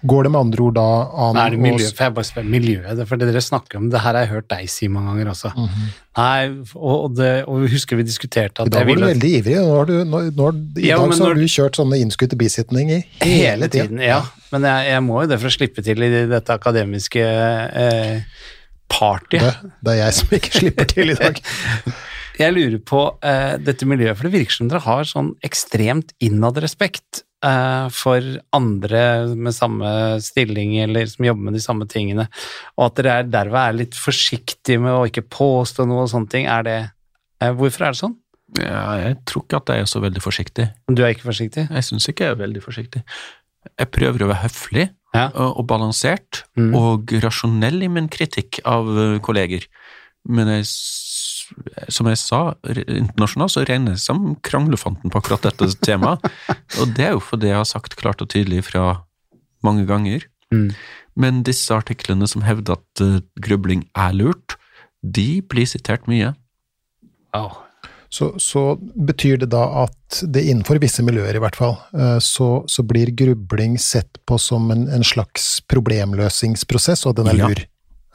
Går 0.08 0.24
det 0.24 0.30
med 0.32 0.40
andre 0.40 0.62
ord 0.64 0.74
da 0.78 0.84
an 1.26 1.34
Nei, 1.36 1.46
det 1.52 1.58
miljø, 1.60 1.88
for 1.92 2.06
jeg 2.06 2.14
bare 2.16 2.24
spør 2.28 2.46
miljøet, 2.48 3.00
for 3.10 3.20
det 3.20 3.26
dere 3.28 3.42
snakker 3.44 3.80
om, 3.80 3.88
det 3.92 4.00
her 4.00 4.16
har 4.16 4.24
jeg 4.24 4.30
hørt 4.30 4.46
deg 4.48 4.70
si 4.72 4.88
mange 4.88 5.12
ganger 5.12 5.32
også. 5.34 5.50
Mhm. 5.56 5.88
Nei, 6.18 6.48
og, 6.74 7.12
det, 7.18 7.28
og 7.46 7.60
vi 7.62 7.68
husker 7.74 7.98
vi 8.00 8.06
diskuterte 8.08 8.64
I 8.64 8.66
at 8.66 8.72
dag 8.74 8.80
jeg 8.80 8.88
var 8.88 9.02
du 9.02 9.06
veldig 9.10 9.32
ivrig. 9.38 9.56
Nå 9.60 9.76
har 9.76 9.90
du, 9.90 9.94
nå, 10.08 10.22
nå, 10.38 10.48
I 10.80 10.88
Ja, 10.88 10.96
dag 11.02 11.12
så 11.14 11.28
har 11.28 11.34
når- 11.34 11.42
du 11.44 11.52
kjørt 11.52 11.78
sånne 11.78 12.00
innskutte 12.02 12.38
bisetninger 12.40 13.04
hele, 13.20 13.34
hele 13.44 13.68
tiden, 13.68 14.00
ja. 14.02 14.22
Men 14.50 14.64
jeg, 14.64 14.88
jeg 14.94 15.02
må 15.04 15.20
jo 15.22 15.28
det 15.34 15.38
for 15.42 15.50
å 15.50 15.56
slippe 15.58 15.84
til 15.84 16.02
i 16.02 16.10
dette 16.32 16.56
akademiske 16.56 17.20
eh, 17.28 18.22
partyet. 18.88 19.44
Det, 19.44 19.72
det 19.84 19.92
er 19.94 20.00
jeg 20.06 20.16
som 20.22 20.36
ikke 20.40 20.54
slipper 20.62 20.88
til 20.94 21.12
i 21.12 21.18
dag. 21.18 21.42
Jeg 22.38 22.54
lurer 22.54 22.78
på 22.86 23.00
eh, 23.26 23.56
dette 23.58 23.82
miljøet, 23.90 24.14
for 24.14 24.28
det 24.28 24.30
virker 24.36 24.54
som 24.54 24.68
dere 24.70 24.78
har 24.84 25.02
sånn 25.10 25.32
ekstremt 25.42 26.12
innad 26.22 26.60
respekt 26.62 27.24
for 27.94 28.20
andre 28.52 29.02
med 29.38 29.54
samme 29.54 29.90
stilling 30.24 30.76
eller 30.82 31.06
som 31.06 31.24
jobber 31.28 31.44
med 31.48 31.54
de 31.54 31.60
samme 31.62 31.86
tingene, 31.86 32.28
og 32.76 32.86
at 32.88 32.96
dere 32.98 33.12
er, 33.20 33.28
derved 33.30 33.60
er 33.62 33.76
litt 33.78 33.94
forsiktige 33.98 34.80
med 34.82 34.90
å 34.96 35.04
ikke 35.06 35.22
påstå 35.30 35.86
noe 35.86 36.02
og 36.06 36.10
sånne 36.10 36.28
ting. 36.32 36.46
Er 36.50 36.62
det, 36.66 36.78
eh, 37.40 37.52
hvorfor 37.54 37.86
er 37.86 37.94
det 37.94 38.00
sånn? 38.02 38.16
Ja, 38.58 38.96
jeg 38.96 39.18
tror 39.28 39.44
ikke 39.44 39.56
at 39.60 39.68
jeg 39.74 39.84
er 39.84 39.90
så 39.90 40.00
veldig 40.00 40.22
forsiktig. 40.24 40.66
Du 40.88 41.02
er 41.04 41.12
ikke 41.14 41.28
forsiktig? 41.28 41.66
Jeg 41.70 41.84
syns 41.84 42.08
ikke 42.08 42.24
jeg 42.24 42.32
er 42.34 42.42
veldig 42.42 42.62
forsiktig. 42.64 43.02
Jeg 43.78 43.90
prøver 43.92 44.24
å 44.24 44.30
være 44.32 44.44
høflig 44.48 44.88
Ja. 45.14 45.28
og, 45.34 45.58
og 45.60 45.66
balansert 45.66 46.42
Mm. 46.56 46.74
og 46.74 47.12
rasjonell 47.22 47.82
i 47.82 47.88
min 47.88 48.08
kritikk 48.08 48.60
av 48.64 48.88
eh, 48.98 49.18
kolleger. 49.20 49.66
Men 50.28 50.48
jeg, 50.48 50.64
som 51.92 52.08
jeg 52.10 52.20
sa, 52.20 52.40
internasjonalt 52.64 53.54
så 53.54 53.64
regner 53.68 53.94
jeg 53.96 54.04
som 54.04 54.32
kranglefanten 54.46 55.12
på 55.12 55.20
akkurat 55.20 55.48
dette 55.48 55.70
temaet. 55.86 56.24
og 56.80 56.94
det 56.96 57.06
er 57.10 57.14
jo 57.16 57.22
fordi 57.24 57.52
jeg 57.52 57.60
har 57.60 57.68
sagt 57.68 57.96
klart 58.00 58.22
og 58.24 58.30
tydelig 58.34 58.64
fra 58.70 59.04
mange 59.66 59.86
ganger. 59.88 60.26
Mm. 60.54 60.70
Men 61.18 61.42
disse 61.46 61.74
artiklene 61.74 62.28
som 62.30 62.44
hevder 62.46 62.78
at 62.78 63.02
uh, 63.04 63.18
grubling 63.42 63.86
er 63.98 64.14
lurt, 64.16 64.54
de 65.02 65.40
blir 65.46 65.66
sitert 65.68 66.06
mye. 66.10 66.32
Oh. 67.36 67.58
Så, 68.10 68.30
så 68.40 68.78
betyr 68.80 69.36
det 69.42 69.50
da 69.52 69.66
at 69.84 70.22
det 70.24 70.46
innenfor 70.48 70.80
visse 70.80 71.04
miljøer 71.04 71.36
i 71.36 71.42
hvert 71.42 71.58
fall, 71.58 71.74
eh, 71.92 72.16
så, 72.24 72.62
så 72.64 72.82
blir 72.88 73.10
grubling 73.12 73.74
sett 73.78 74.16
på 74.26 74.38
som 74.40 74.70
en, 74.72 74.86
en 74.88 75.04
slags 75.04 75.58
problemløsningsprosess, 75.68 77.04
og 77.06 77.18
den 77.18 77.28
er 77.28 77.36
Ja. 77.36 77.50
lur. 77.50 77.60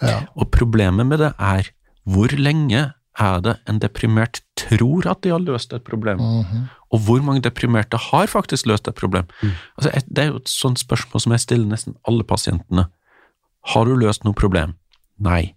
Ja. 0.01 0.17
Og 0.35 0.49
problemet 0.51 1.05
med 1.07 1.21
det 1.21 1.29
er 1.37 1.69
hvor 2.09 2.33
lenge 2.35 2.87
er 3.19 3.41
det 3.45 3.57
en 3.69 3.79
deprimert 3.79 4.41
tror 4.57 5.05
at 5.11 5.21
de 5.21 5.29
har 5.29 5.39
løst 5.39 5.73
et 5.73 5.83
problem, 5.83 6.17
Mhm. 6.17 6.69
og 6.91 6.99
hvor 7.01 7.21
mange 7.21 7.41
deprimerte 7.41 7.97
har 7.97 8.27
faktisk 8.27 8.65
løst 8.65 8.87
et 8.87 8.95
problem. 8.95 9.27
Altså, 9.77 9.91
det 10.09 10.17
er 10.23 10.27
jo 10.31 10.35
et 10.37 10.47
sånt 10.49 10.79
spørsmål 10.79 11.21
som 11.21 11.31
jeg 11.31 11.39
stiller 11.41 11.65
nesten 11.67 11.95
alle 12.07 12.23
pasientene. 12.23 12.87
Har 13.65 13.85
du 13.85 13.95
løst 13.95 14.23
noe 14.25 14.33
problem? 14.33 14.75
Nei. 15.19 15.55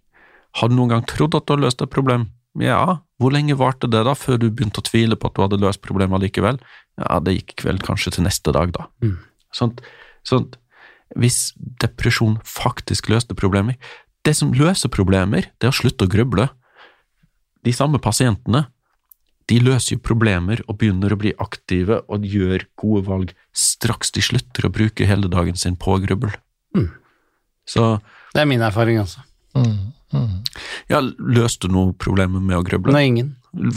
Har 0.54 0.68
du 0.68 0.74
noen 0.74 0.88
gang 0.88 1.06
trodd 1.06 1.34
at 1.34 1.46
du 1.46 1.54
har 1.54 1.60
løst 1.62 1.82
et 1.82 1.90
problem? 1.90 2.28
Ja. 2.58 2.98
Hvor 3.20 3.32
lenge 3.32 3.56
varte 3.56 3.88
det 3.90 4.04
da, 4.04 4.12
før 4.14 4.38
du 4.38 4.50
begynte 4.50 4.80
å 4.80 4.84
tvile 4.84 5.16
på 5.16 5.26
at 5.26 5.34
du 5.34 5.42
hadde 5.42 5.60
løst 5.60 5.82
problemet 5.82 6.20
likevel? 6.20 6.58
Ja, 6.98 7.18
det 7.20 7.34
gikk 7.46 7.64
vel 7.64 7.78
kanskje 7.78 8.12
til 8.12 8.24
neste 8.24 8.52
dag, 8.52 8.72
da. 8.72 8.86
Mm. 9.02 9.18
Sånt, 9.52 9.80
sånt, 10.24 10.56
hvis 11.16 11.52
depresjon 11.80 12.38
faktisk 12.44 13.08
løste 13.08 13.34
problemer 13.34 13.76
Det 14.24 14.34
som 14.34 14.50
løser 14.52 14.88
problemer, 14.90 15.44
det 15.60 15.68
er 15.68 15.70
å 15.70 15.76
slutte 15.82 16.02
å 16.04 16.10
gruble. 16.10 16.48
De 17.66 17.74
samme 17.74 17.98
pasientene 18.02 18.66
de 19.50 19.58
løser 19.62 19.94
jo 19.94 20.02
problemer 20.02 20.62
og 20.66 20.78
begynner 20.80 21.14
å 21.14 21.18
bli 21.20 21.32
aktive 21.42 22.00
og 22.10 22.26
gjør 22.26 22.64
gode 22.78 23.02
valg 23.06 23.34
straks 23.54 24.10
de 24.14 24.24
slutter 24.24 24.66
å 24.66 24.72
bruke 24.74 25.06
hele 25.06 25.30
dagen 25.30 25.58
sin 25.58 25.76
på 25.78 25.98
grubbel. 26.02 26.34
Mm. 26.74 26.88
Så 27.66 27.98
Det 28.34 28.42
er 28.42 28.48
min 28.50 28.62
erfaring, 28.62 28.98
altså. 29.02 29.22
Mm. 29.56 29.92
Mm. 30.12 30.42
ja, 30.92 31.00
løste 31.18 31.66
du 31.66 31.74
noe 31.74 31.94
problemer 31.98 32.42
med 32.42 32.58
å 32.58 32.64
gruble? 32.66 32.94
Nei, 32.94 33.06
ingen. 33.10 33.30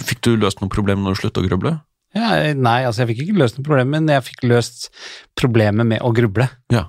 Fikk 0.06 0.22
du 0.26 0.34
løst 0.38 0.62
noe 0.62 0.72
problem 0.72 1.06
når 1.06 1.16
du 1.16 1.22
sluttet 1.24 1.42
å 1.42 1.48
gruble? 1.48 1.78
Ja, 2.18 2.30
nei, 2.58 2.80
altså 2.90 3.04
jeg 3.04 3.12
fikk 3.12 3.24
ikke 3.28 3.42
løst 3.44 3.60
noe 3.60 3.68
problem, 3.68 3.94
men 3.94 4.10
jeg 4.10 4.26
fikk 4.26 4.48
løst 4.50 4.90
problemet 5.38 5.86
med 5.90 6.02
å 6.06 6.12
gruble. 6.16 6.50
Ja. 6.74 6.88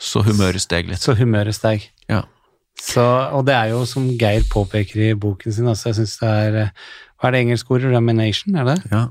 Så 0.00 0.22
humøret 0.24 0.64
steg 0.64 0.88
litt. 0.88 1.00
Så 1.02 1.16
humøret 1.16 1.56
steg. 1.56 1.88
Ja. 2.08 2.22
Så, 2.80 3.04
og 3.36 3.44
det 3.46 3.54
er 3.54 3.70
jo 3.74 3.84
som 3.86 4.08
Geir 4.18 4.42
påpeker 4.50 5.10
i 5.10 5.14
boken 5.20 5.52
sin, 5.52 5.68
altså 5.68 5.90
jeg 5.90 6.00
synes 6.00 6.16
det 6.22 6.28
er 6.48 6.60
eh, 6.64 6.70
Hva 7.20 7.28
er 7.28 7.34
det 7.36 7.40
engelske 7.44 7.74
ordet? 7.76 7.92
Rumination, 7.92 8.56
er 8.56 8.64
det? 8.70 8.76
Ja. 8.90 9.06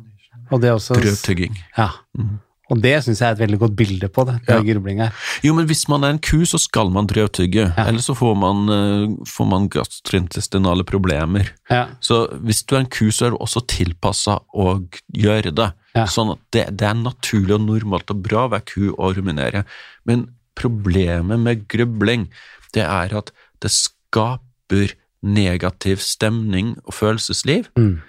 Og 0.50 0.62
det 0.64 0.72
også 0.74 0.98
Drøvtygging. 0.98 1.54
Ja. 1.78 1.92
Mm. 2.18 2.40
Og 2.70 2.82
det 2.82 2.96
syns 3.02 3.18
jeg 3.22 3.26
er 3.32 3.34
et 3.38 3.42
veldig 3.42 3.58
godt 3.64 3.76
bilde 3.78 4.08
på 4.14 4.24
det, 4.30 4.36
det 4.46 4.56
Ja. 4.56 4.62
grubling 4.66 5.00
her. 5.02 5.14
Jo, 5.46 5.54
men 5.58 5.66
hvis 5.70 5.88
man 5.90 6.04
er 6.06 6.12
en 6.14 6.20
ku, 6.22 6.44
så 6.46 6.60
skal 6.62 6.90
man 6.94 7.08
drøvtygge. 7.10 7.64
Ja. 7.78 7.86
Ellers 7.90 8.06
så 8.10 8.14
får 8.18 8.36
man, 8.38 8.60
eh, 8.70 9.26
får 9.26 9.48
man 9.50 9.70
gastrointestinale 9.74 10.84
problemer. 10.86 11.50
Ja. 11.70 11.88
Så 12.02 12.28
hvis 12.46 12.64
du 12.66 12.76
er 12.76 12.80
en 12.84 12.90
ku, 12.94 13.10
så 13.12 13.26
er 13.28 13.30
du 13.34 13.38
også 13.42 13.64
tilpassa 13.70 14.40
å 14.54 14.80
gjøre 15.14 15.54
det. 15.54 15.72
Ja. 15.96 16.06
Sånn 16.06 16.34
at 16.36 16.40
det, 16.54 16.68
det 16.78 16.88
er 16.90 16.94
naturlig 16.98 17.58
og 17.58 17.66
normalt 17.66 18.10
og 18.14 18.22
bra 18.26 18.46
å 18.48 18.52
være 18.54 18.66
ku 18.70 18.92
og 18.98 19.18
ruminere. 19.18 19.66
Men 20.06 20.28
problemet 20.56 21.40
med 21.42 21.68
grubling, 21.72 22.28
det 22.74 22.84
er 22.86 23.18
at 23.18 23.32
det 23.62 23.72
skaper 23.76 24.94
negativ 25.24 25.98
stemning 26.04 26.78
og 26.86 26.94
følelsesliv. 26.96 27.68
Mm. 27.78 28.02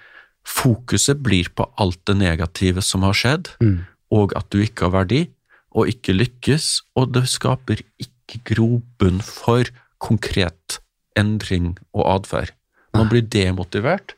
Fokuset 0.47 1.21
blir 1.23 1.49
på 1.55 1.67
alt 1.77 1.99
det 2.07 2.15
negative 2.17 2.81
som 2.81 3.03
har 3.03 3.13
skjedd, 3.13 3.49
Mm. 3.61 3.85
og 4.11 4.33
at 4.35 4.49
du 4.49 4.57
ikke 4.61 4.87
har 4.89 4.91
verdi, 5.05 5.29
og 5.75 5.87
ikke 5.87 6.13
lykkes, 6.17 6.81
og 6.95 7.11
det 7.13 7.27
skaper 7.29 7.81
ikke 7.99 8.41
grobunn 8.43 9.21
for 9.21 9.63
konkret 9.99 10.79
endring 11.15 11.77
og 11.93 12.07
atferd. 12.21 12.51
Man 12.93 13.07
blir 13.09 13.21
demotivert, 13.21 14.15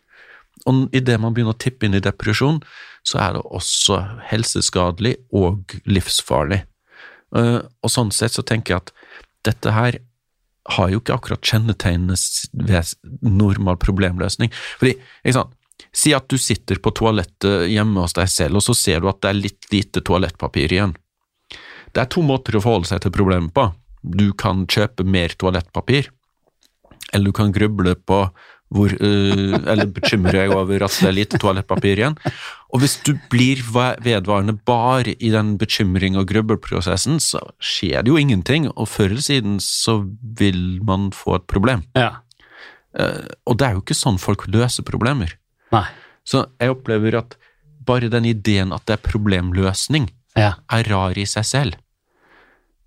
og 0.66 0.90
idet 0.94 1.20
man 1.20 1.34
begynner 1.34 1.54
å 1.54 1.58
tippe 1.60 1.86
inn 1.86 1.94
i 1.96 2.00
depresjon, 2.00 2.62
så 3.04 3.20
er 3.20 3.34
det 3.34 3.44
også 3.44 4.22
helseskadelig 4.32 5.18
og 5.34 5.76
livsfarlig. 5.86 6.64
Eh, 7.36 7.60
Og 7.84 7.90
sånn 7.90 8.12
sett 8.14 8.32
så 8.32 8.42
tenker 8.46 8.74
jeg 8.74 8.78
at 8.82 8.92
dette 9.44 9.72
her 9.74 9.98
har 10.64 10.90
jo 10.92 11.02
ikke 11.02 11.18
akkurat 11.18 11.44
kjennetegnene 11.44 12.16
ved 12.68 12.94
normal 13.26 13.78
problemløsning. 13.82 14.52
Fordi, 14.80 14.96
ikke 15.24 15.36
sant, 15.36 15.54
si 15.94 16.14
at 16.16 16.30
du 16.32 16.38
sitter 16.40 16.80
på 16.82 16.94
toalettet 16.96 17.68
hjemme 17.72 18.06
hos 18.06 18.16
deg 18.18 18.32
selv, 18.32 18.60
og 18.60 18.66
så 18.66 18.76
ser 18.78 19.04
du 19.04 19.10
at 19.12 19.22
det 19.24 19.32
er 19.32 19.42
litt 19.42 19.70
lite 19.74 20.04
toalettpapir 20.06 20.74
igjen. 20.74 20.96
Det 21.94 22.02
er 22.02 22.10
to 22.10 22.24
måter 22.26 22.58
å 22.58 22.64
forholde 22.64 22.90
seg 22.90 23.04
til 23.04 23.14
problemet 23.14 23.54
på. 23.54 23.68
Du 24.02 24.32
kan 24.40 24.66
kjøpe 24.68 25.06
mer 25.06 25.36
toalettpapir, 25.38 26.10
eller 27.14 27.30
du 27.30 27.36
kan 27.38 27.54
gruble 27.54 27.94
på 27.96 28.24
hvor, 28.74 28.90
uh, 28.98 29.54
eller 29.70 29.88
bekymrer 29.94 30.40
jeg 30.44 30.54
over 30.56 30.84
at 30.88 30.96
det 31.00 31.08
er 31.10 31.16
lite 31.16 31.40
toalettpapir 31.42 32.00
igjen. 32.02 32.18
Og 32.74 32.82
hvis 32.82 32.96
du 33.06 33.14
blir 33.30 33.62
vedvarende 33.70 34.56
bare 34.66 35.14
i 35.14 35.30
den 35.34 35.56
bekymring- 35.62 36.18
og 36.18 36.28
grubbelprosessen, 36.32 37.20
så 37.22 37.42
skjer 37.62 38.02
det 38.04 38.10
jo 38.14 38.18
ingenting, 38.18 38.68
og 38.74 38.90
før 38.90 39.12
eller 39.14 39.26
siden 39.26 39.60
så 39.62 40.00
vil 40.40 40.80
man 40.86 41.12
få 41.14 41.38
et 41.38 41.48
problem. 41.52 41.86
Ja. 41.96 42.16
Uh, 42.98 43.26
og 43.50 43.58
det 43.60 43.68
er 43.68 43.78
jo 43.78 43.84
ikke 43.86 43.98
sånn 43.98 44.20
folk 44.22 44.48
løser 44.50 44.86
problemer. 44.86 45.36
Nei. 45.74 45.86
Så 46.26 46.46
jeg 46.62 46.74
opplever 46.74 47.18
at 47.20 47.38
bare 47.84 48.10
den 48.10 48.26
ideen 48.30 48.72
at 48.74 48.86
det 48.88 48.98
er 48.98 49.06
problemløsning, 49.10 50.10
Ja. 50.38 50.56
er 50.72 50.84
rar 50.90 51.18
i 51.20 51.26
seg 51.30 51.46
selv. 51.46 51.74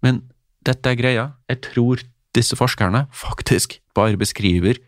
Men 0.02 0.22
dette 0.64 0.90
er 0.90 0.96
greia. 0.98 1.24
Jeg 1.48 1.60
tror 1.62 2.02
disse 2.34 2.56
forskerne 2.58 3.06
faktisk 3.14 3.78
bare 3.94 4.18
beskriver 4.18 4.80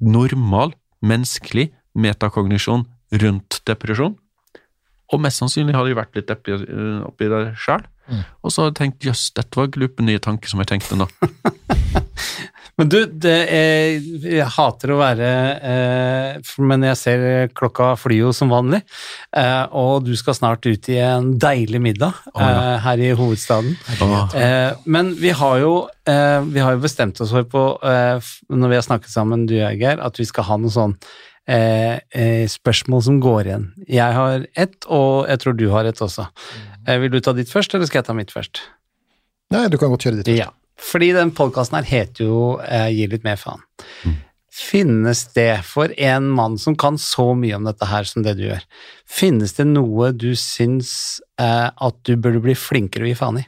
normal, 0.00 0.74
menneskelig 1.04 1.70
metakognisjon 1.96 2.86
rundt 3.22 3.60
depresjon. 3.68 4.16
Og 5.12 5.22
mest 5.22 5.42
sannsynlig 5.42 5.76
har 5.76 5.86
de 5.86 5.96
vært 5.96 6.16
litt 6.18 6.32
oppi, 6.32 6.56
øh, 6.56 7.04
oppi 7.06 7.28
det 7.30 7.42
sjøl. 7.62 7.84
Mm. 8.06 8.22
Og 8.42 8.52
så 8.52 8.62
har 8.62 8.70
jeg 8.70 8.78
tenkt 8.80 9.06
jøss, 9.08 9.28
dette 9.36 9.58
var 9.58 9.72
glupe 9.74 10.04
nye 10.06 10.22
tanker 10.22 10.52
som 10.52 10.62
jeg 10.62 10.74
tenkte 10.74 10.98
nå. 10.98 11.08
Men 12.76 12.90
du, 12.92 12.98
det 13.08 13.36
er, 13.56 14.06
jeg 14.20 14.48
hater 14.52 14.92
å 14.92 14.98
være 15.00 15.28
eh, 15.64 16.50
Men 16.60 16.84
jeg 16.84 16.98
ser 17.00 17.22
klokka 17.56 17.94
flyr 17.96 18.26
jo 18.26 18.32
som 18.36 18.52
vanlig, 18.52 18.82
eh, 19.36 19.62
og 19.72 20.04
du 20.04 20.12
skal 20.18 20.36
snart 20.36 20.68
ut 20.68 20.90
i 20.92 20.98
en 21.00 21.32
deilig 21.40 21.80
middag 21.82 22.18
oh, 22.34 22.42
ja. 22.42 22.50
eh, 22.50 22.74
her 22.84 23.04
i 23.06 23.12
hovedstaden. 23.16 23.78
Eh, 24.36 24.76
men 24.84 25.14
vi 25.16 25.32
har 25.36 25.62
jo 25.62 25.72
eh, 26.08 26.40
vi 26.52 26.60
har 26.60 26.76
jo 26.76 26.84
bestemt 26.84 27.20
oss 27.24 27.32
for 27.32 27.48
på, 27.48 27.64
eh, 27.80 28.34
når 28.52 28.74
vi 28.74 28.78
har 28.80 28.84
snakket 28.84 29.14
sammen, 29.14 29.48
du 29.48 29.56
og 29.56 29.62
jeg, 29.62 29.80
Geir, 29.80 30.04
at 30.04 30.20
vi 30.20 30.28
skal 30.28 30.50
ha 30.50 30.60
noen 30.60 30.76
sånn 30.76 31.00
spørsmål 31.46 33.02
som 33.06 33.20
går 33.22 33.46
igjen. 33.46 33.66
Jeg 33.86 34.14
har 34.16 34.48
ett, 34.58 34.80
og 34.90 35.28
jeg 35.30 35.38
tror 35.38 35.54
du 35.54 35.68
har 35.70 35.86
ett 35.86 36.00
også. 36.02 36.24
Eh, 36.26 36.75
vil 37.02 37.12
du 37.12 37.18
ta 37.24 37.34
ditt 37.36 37.50
først, 37.52 37.74
eller 37.74 37.88
skal 37.88 38.02
jeg 38.02 38.08
ta 38.08 38.16
mitt 38.16 38.34
først? 38.34 38.62
Nei, 39.54 39.66
du 39.70 39.78
kan 39.78 39.92
godt 39.92 40.06
kjøre 40.06 40.20
ditt. 40.20 40.30
Ja, 40.38 40.50
fordi 40.78 41.12
den 41.16 41.32
podkasten 41.34 41.78
her 41.78 41.88
heter 41.88 42.26
jo 42.26 42.38
eh, 42.62 42.88
Gi 42.94 43.08
litt 43.10 43.26
mer 43.26 43.38
faen. 43.40 43.62
Mm. 44.06 44.16
Finnes 44.56 45.24
det, 45.36 45.50
for 45.68 45.92
en 46.00 46.30
mann 46.32 46.56
som 46.58 46.78
kan 46.80 46.96
så 47.00 47.28
mye 47.36 47.58
om 47.58 47.66
dette 47.68 47.90
her 47.90 48.08
som 48.08 48.24
det 48.24 48.38
du 48.38 48.46
gjør, 48.46 48.62
finnes 49.04 49.52
det 49.58 49.66
noe 49.68 50.14
du 50.16 50.30
syns 50.40 51.20
eh, 51.40 51.68
at 51.68 52.00
du 52.08 52.14
burde 52.16 52.40
bli 52.44 52.56
flinkere 52.56 53.04
å 53.04 53.10
gi 53.10 53.18
faen 53.18 53.42
i? 53.42 53.46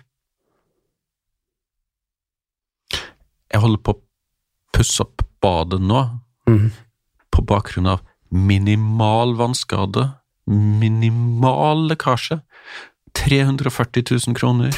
jeg 3.52 3.62
holder 3.64 3.82
på 3.82 3.94
å 3.94 4.00
pusse 4.76 5.02
opp 5.04 5.24
badet 5.42 5.80
nå, 5.82 6.02
mm. 6.50 6.68
på 7.34 7.44
bakgrunn 7.48 7.90
av 7.94 8.04
minimal 8.28 9.36
vannskade, 9.38 10.10
minimal 10.48 11.86
lekkasje. 11.90 12.40
340 13.24 14.04
000 14.28 14.36
kroner. 14.38 14.76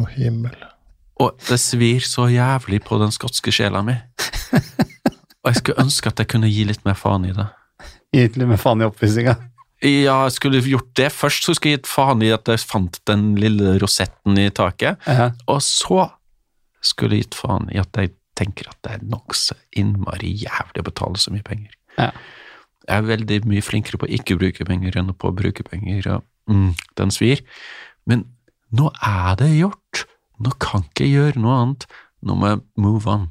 Å, 0.00 0.08
himmel. 0.16 0.56
Og 1.22 1.36
det 1.48 1.56
svir 1.62 2.04
så 2.04 2.26
jævlig 2.28 2.82
på 2.84 2.98
den 3.00 3.12
skotske 3.14 3.52
sjela 3.54 3.80
mi. 3.86 3.94
Og 5.46 5.52
jeg 5.52 5.60
skulle 5.60 5.84
ønske 5.84 6.10
at 6.10 6.20
jeg 6.20 6.28
kunne 6.32 6.50
gi 6.50 6.64
litt 6.68 6.82
mer 6.84 6.96
faen 6.98 7.24
i 7.28 7.32
det. 7.36 7.46
Gitt 8.16 8.36
litt 8.40 8.50
mer 8.50 8.60
faen 8.60 8.82
i 8.82 8.88
oppvisninga? 8.88 9.36
Ja, 9.84 10.22
jeg 10.26 10.34
skulle 10.36 10.60
gjort 10.64 10.90
det. 10.98 11.10
Først 11.14 11.46
så 11.46 11.54
skulle 11.54 11.76
jeg 11.76 11.82
gitt 11.82 11.90
faen 11.92 12.22
i 12.24 12.30
at 12.34 12.48
jeg 12.50 12.62
fant 12.66 12.98
den 13.08 13.34
lille 13.40 13.76
rosetten 13.82 14.38
i 14.40 14.48
taket, 14.56 15.00
Ja. 15.06 15.30
og 15.52 15.60
så 15.64 16.06
skulle 16.84 17.16
jeg 17.18 17.26
gitt 17.26 17.38
faen 17.38 17.68
i 17.72 17.78
at 17.80 17.92
jeg 18.00 18.12
tenker 18.36 18.68
at 18.68 18.78
det 18.84 18.92
er 18.98 19.04
nokså 19.08 19.56
innmari 19.80 20.34
jævlig 20.42 20.82
å 20.82 20.86
betale 20.90 21.20
så 21.20 21.32
mye 21.32 21.44
penger. 21.46 21.72
Ja. 21.96 22.10
Jeg 22.86 22.96
er 23.00 23.06
veldig 23.08 23.38
mye 23.50 23.64
flinkere 23.64 23.98
på 23.98 24.06
å 24.08 24.12
ikke 24.18 24.36
bruke 24.38 24.64
penger 24.68 24.98
enn 25.00 25.12
på 25.16 25.30
å 25.30 25.34
bruke 25.36 25.64
penger, 25.66 26.04
og 26.18 26.24
mm, 26.50 26.74
den 27.00 27.14
svir. 27.14 27.42
Men 28.06 28.26
nå 28.76 28.90
er 29.04 29.36
det 29.40 29.52
gjort. 29.56 30.06
Nå 30.42 30.52
kan 30.60 30.84
ikke 30.88 31.06
jeg 31.06 31.16
gjøre 31.16 31.42
noe 31.42 31.56
annet. 31.62 31.86
Nå 32.26 32.36
må 32.38 32.52
jeg 32.54 32.62
move 32.82 33.06
on. 33.10 33.28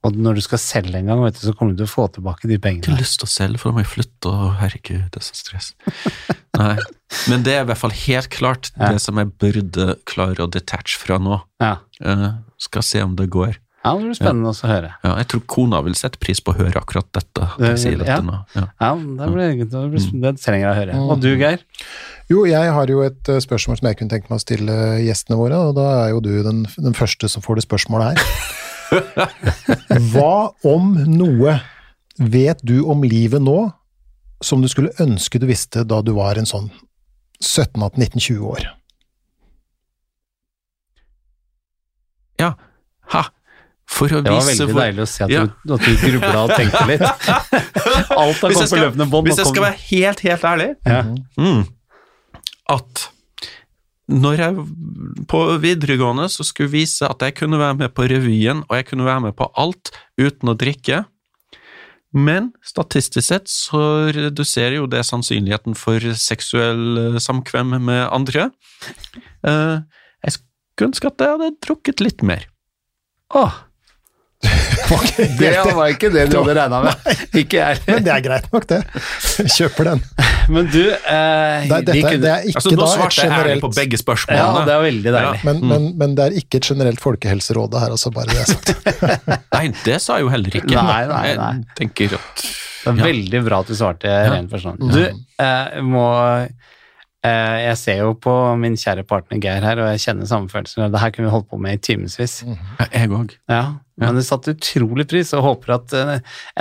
Og 0.00 0.16
når 0.16 0.38
du 0.38 0.40
skal 0.40 0.60
selge 0.62 0.96
en 0.96 1.10
gang, 1.10 1.20
du, 1.20 1.36
så 1.36 1.52
kommer 1.52 1.74
du 1.74 1.82
til 1.82 1.88
å 1.90 1.92
få 1.92 2.06
tilbake 2.14 2.48
de 2.48 2.56
Jeg 2.56 2.62
har 2.64 2.76
ikke 2.78 2.96
lyst 2.96 3.18
til 3.20 3.28
å 3.28 3.32
selge, 3.34 3.60
for 3.60 3.68
da 3.68 3.76
må 3.76 3.82
jeg 3.82 3.90
flytte, 3.92 4.30
og 4.32 4.54
herregud, 4.56 5.02
det 5.12 5.20
er 5.20 5.26
så 5.26 5.36
stress. 5.36 5.66
Nei, 6.60 6.76
men 7.28 7.44
det 7.44 7.52
er 7.52 7.66
i 7.66 7.68
hvert 7.68 7.80
fall 7.82 7.92
helt 8.06 8.30
klart 8.32 8.70
Ja. 8.78 8.88
det 8.94 9.02
som 9.04 9.20
jeg 9.20 9.28
burde 9.42 9.90
klare 10.08 10.46
å 10.46 10.48
detache 10.48 10.96
fra 11.00 11.18
nå. 11.20 11.42
Ja. 11.60 11.74
Uh, 12.00 12.40
skal 12.56 12.86
se 12.86 13.02
om 13.04 13.12
det 13.18 13.28
går. 13.28 13.58
ja, 13.84 13.92
det 13.92 14.06
blir 14.08 14.16
spennende 14.16 14.48
også 14.54 14.66
å 14.68 14.72
høre. 14.72 14.94
Ja, 15.04 15.12
jeg 15.20 15.28
tror 15.34 15.44
kona 15.52 15.82
vil 15.84 15.98
sette 16.00 16.20
pris 16.20 16.40
på 16.40 16.54
å 16.54 16.58
høre 16.62 16.80
akkurat 16.80 17.12
dette. 17.12 17.50
Det, 17.60 17.74
Jeg 17.74 17.82
sier 17.84 18.00
dette 18.00 18.16
Ja. 18.16 18.24
nå. 18.24 18.40
Ja. 18.56 18.66
Ja, 18.80 18.90
det 18.96 19.28
blir, 19.36 19.52
det 19.68 19.84
blir 19.92 20.08
det 20.24 20.32
trenger 20.40 20.64
jeg 20.64 20.72
å 20.72 20.78
høre. 20.80 20.96
Mm. 20.96 21.10
Og 21.12 21.20
du, 21.20 21.30
Geir? 21.36 21.60
Jo, 22.30 22.44
jeg 22.46 22.70
har 22.70 22.90
jo 22.92 23.00
et 23.02 23.28
eh, 23.32 23.40
spørsmål 23.42 23.80
som 23.80 23.88
jeg 23.90 23.98
kunne 23.98 24.12
tenke 24.12 24.30
meg 24.30 24.38
å 24.38 24.42
stille 24.44 24.74
gjestene 25.02 25.38
våre, 25.40 25.58
og 25.66 25.74
da 25.78 25.86
er 26.04 26.12
jo 26.12 26.20
du 26.22 26.30
den, 26.46 26.62
den 26.78 26.94
første 26.94 27.26
som 27.30 27.42
får 27.42 27.58
det 27.58 27.64
spørsmålet 27.66 28.12
her. 28.12 28.18
Hva 30.12 30.52
om 30.66 30.92
noe 31.10 31.56
vet 32.20 32.62
du 32.66 32.80
om 32.90 33.02
livet 33.06 33.42
nå 33.42 33.58
som 34.44 34.62
du 34.62 34.68
skulle 34.70 34.94
ønske 35.02 35.40
du 35.42 35.46
visste 35.50 35.82
da 35.86 36.00
du 36.06 36.12
var 36.16 36.38
en 36.40 36.48
sånn 36.48 36.70
17-18-19-20 37.42 38.46
år? 38.54 38.70
ja. 42.40 42.54
Ha! 43.10 43.24
For 43.90 44.06
å 44.14 44.20
vise 44.22 44.22
Det 44.22 44.30
var 44.30 44.44
veldig 44.46 44.66
hvor 44.70 44.80
deilig 44.84 45.02
å 45.02 45.08
se 45.10 45.24
at, 45.26 45.32
Ja. 45.34 45.40
du, 45.50 45.72
at 45.74 45.82
du 45.82 45.96
grubla 45.98 46.44
og 46.46 46.52
tenkte 46.54 46.84
litt. 46.86 47.02
Alt 48.20 48.38
har 48.38 48.52
kommet 48.54 48.70
på 48.70 48.78
løpende 48.78 49.06
bånd. 49.10 49.26
Hvis 49.26 49.40
jeg 49.42 49.50
skal 49.50 49.64
være 49.66 49.80
helt, 49.88 50.22
helt 50.28 50.44
ærlig 50.52 50.68
ja. 50.86 51.00
mm, 51.34 51.64
At 52.70 53.08
når 54.10 54.40
jeg 54.42 54.64
på 55.30 55.40
videregående 55.62 56.26
så 56.32 56.42
skulle 56.46 56.72
vise 56.72 57.06
at 57.06 57.22
jeg 57.22 57.36
kunne 57.38 57.60
være 57.60 57.76
med 57.84 57.94
på 57.94 58.08
revyen, 58.10 58.64
og 58.66 58.78
jeg 58.78 58.88
kunne 58.88 59.06
være 59.06 59.24
med 59.28 59.36
på 59.38 59.46
alt 59.58 59.92
uten 60.18 60.50
å 60.50 60.56
drikke, 60.58 61.04
men 62.10 62.48
statistisk 62.66 63.22
sett 63.28 63.50
så 63.50 64.10
reduserer 64.10 64.80
jo 64.80 64.88
det 64.90 65.04
sannsynligheten 65.06 65.76
for 65.78 66.02
seksuell 66.18 66.98
eh, 66.98 67.18
samkvem 67.22 67.76
med 67.78 68.02
andre. 68.10 68.48
Eh, 69.46 69.76
Jeg 70.26 70.34
skulle 70.34 70.90
ønske 70.90 71.06
at 71.12 71.22
jeg 71.22 71.36
hadde 71.36 71.52
drukket 71.62 72.02
litt 72.02 72.24
mer. 72.26 72.48
Åh, 73.38 73.54
det 74.40 75.74
var 75.76 75.90
ikke 75.92 76.08
det 76.12 76.22
du 76.32 76.36
hadde 76.40 76.54
regna 76.56 76.78
med. 76.84 77.08
Ikke 77.40 77.58
jeg. 77.60 77.80
Men 77.86 78.04
det 78.06 78.12
er 78.14 78.22
greit 78.24 78.46
nok, 78.52 78.64
det. 78.70 78.78
Kjøper 79.54 79.90
den. 79.90 80.00
Men 80.50 80.70
du 80.72 80.80
eh, 80.90 81.66
Det, 81.68 81.80
dette, 81.86 81.96
kunne- 82.00 82.22
det 82.24 82.30
er 82.32 82.46
ikke 82.48 82.58
Altså, 82.62 82.72
da 82.74 82.86
et 82.86 83.02
jeg 83.04 83.28
generelt 83.28 83.64
på 83.66 83.70
begge 83.76 84.00
Ja, 84.40 84.46
det 84.66 84.74
er 84.74 84.82
veldig 84.86 85.12
deilig. 85.12 85.42
Ja. 85.42 85.44
men, 85.50 85.60
men, 85.72 85.90
men 86.00 86.16
det 86.18 86.24
er 86.26 86.38
ikke 86.40 86.60
et 86.62 86.70
generelt 86.72 87.02
folkehelseråd 87.04 87.76
her, 87.82 87.94
altså, 87.96 88.10
bare 88.16 88.32
det 88.32 88.40
er 88.40 88.50
sagt. 88.50 88.72
Nei, 89.56 89.66
det 89.84 90.00
sa 90.02 90.16
jeg 90.18 90.26
jo 90.26 90.32
heller 90.32 90.58
ikke. 90.62 90.74
Nei, 90.74 91.04
nei, 91.12 91.36
nei. 91.38 91.52
Jeg 91.60 91.78
tenker 91.84 92.16
at 92.18 92.44
Det 92.46 92.90
er 92.94 92.96
Ja. 92.96 93.04
veldig 93.10 93.44
bra 93.46 93.60
at 93.60 93.68
du 93.70 93.76
svarte 93.76 94.16
rent 94.32 94.50
forstand. 94.50 94.80
Du, 94.90 95.02
eh, 95.44 95.80
må 95.84 96.06
eh, 96.40 97.58
Jeg 97.68 97.76
ser 97.76 98.00
jo 98.00 98.14
på 98.16 98.32
min 98.58 98.74
kjære 98.80 99.04
partner 99.06 99.38
Geir 99.44 99.60
her, 99.68 99.82
og 99.84 99.90
jeg 99.92 100.00
kjenner 100.08 100.26
samme 100.30 100.48
følelser. 100.50 100.88
Det 100.90 101.02
her 101.04 101.12
kunne 101.14 101.28
vi 101.28 101.34
holdt 101.36 101.50
på 101.52 101.60
med 101.60 101.76
i 101.76 101.82
timevis. 101.90 102.40
Jeg 102.88 103.12
òg. 103.12 103.36
Ja, 103.52 103.62
men 104.00 104.16
det 104.18 104.24
satte 104.26 104.54
utrolig 104.56 105.06
pris, 105.10 105.30
og 105.36 105.44
håper 105.44 105.74
at 105.76 105.94
eh, 105.96 106.12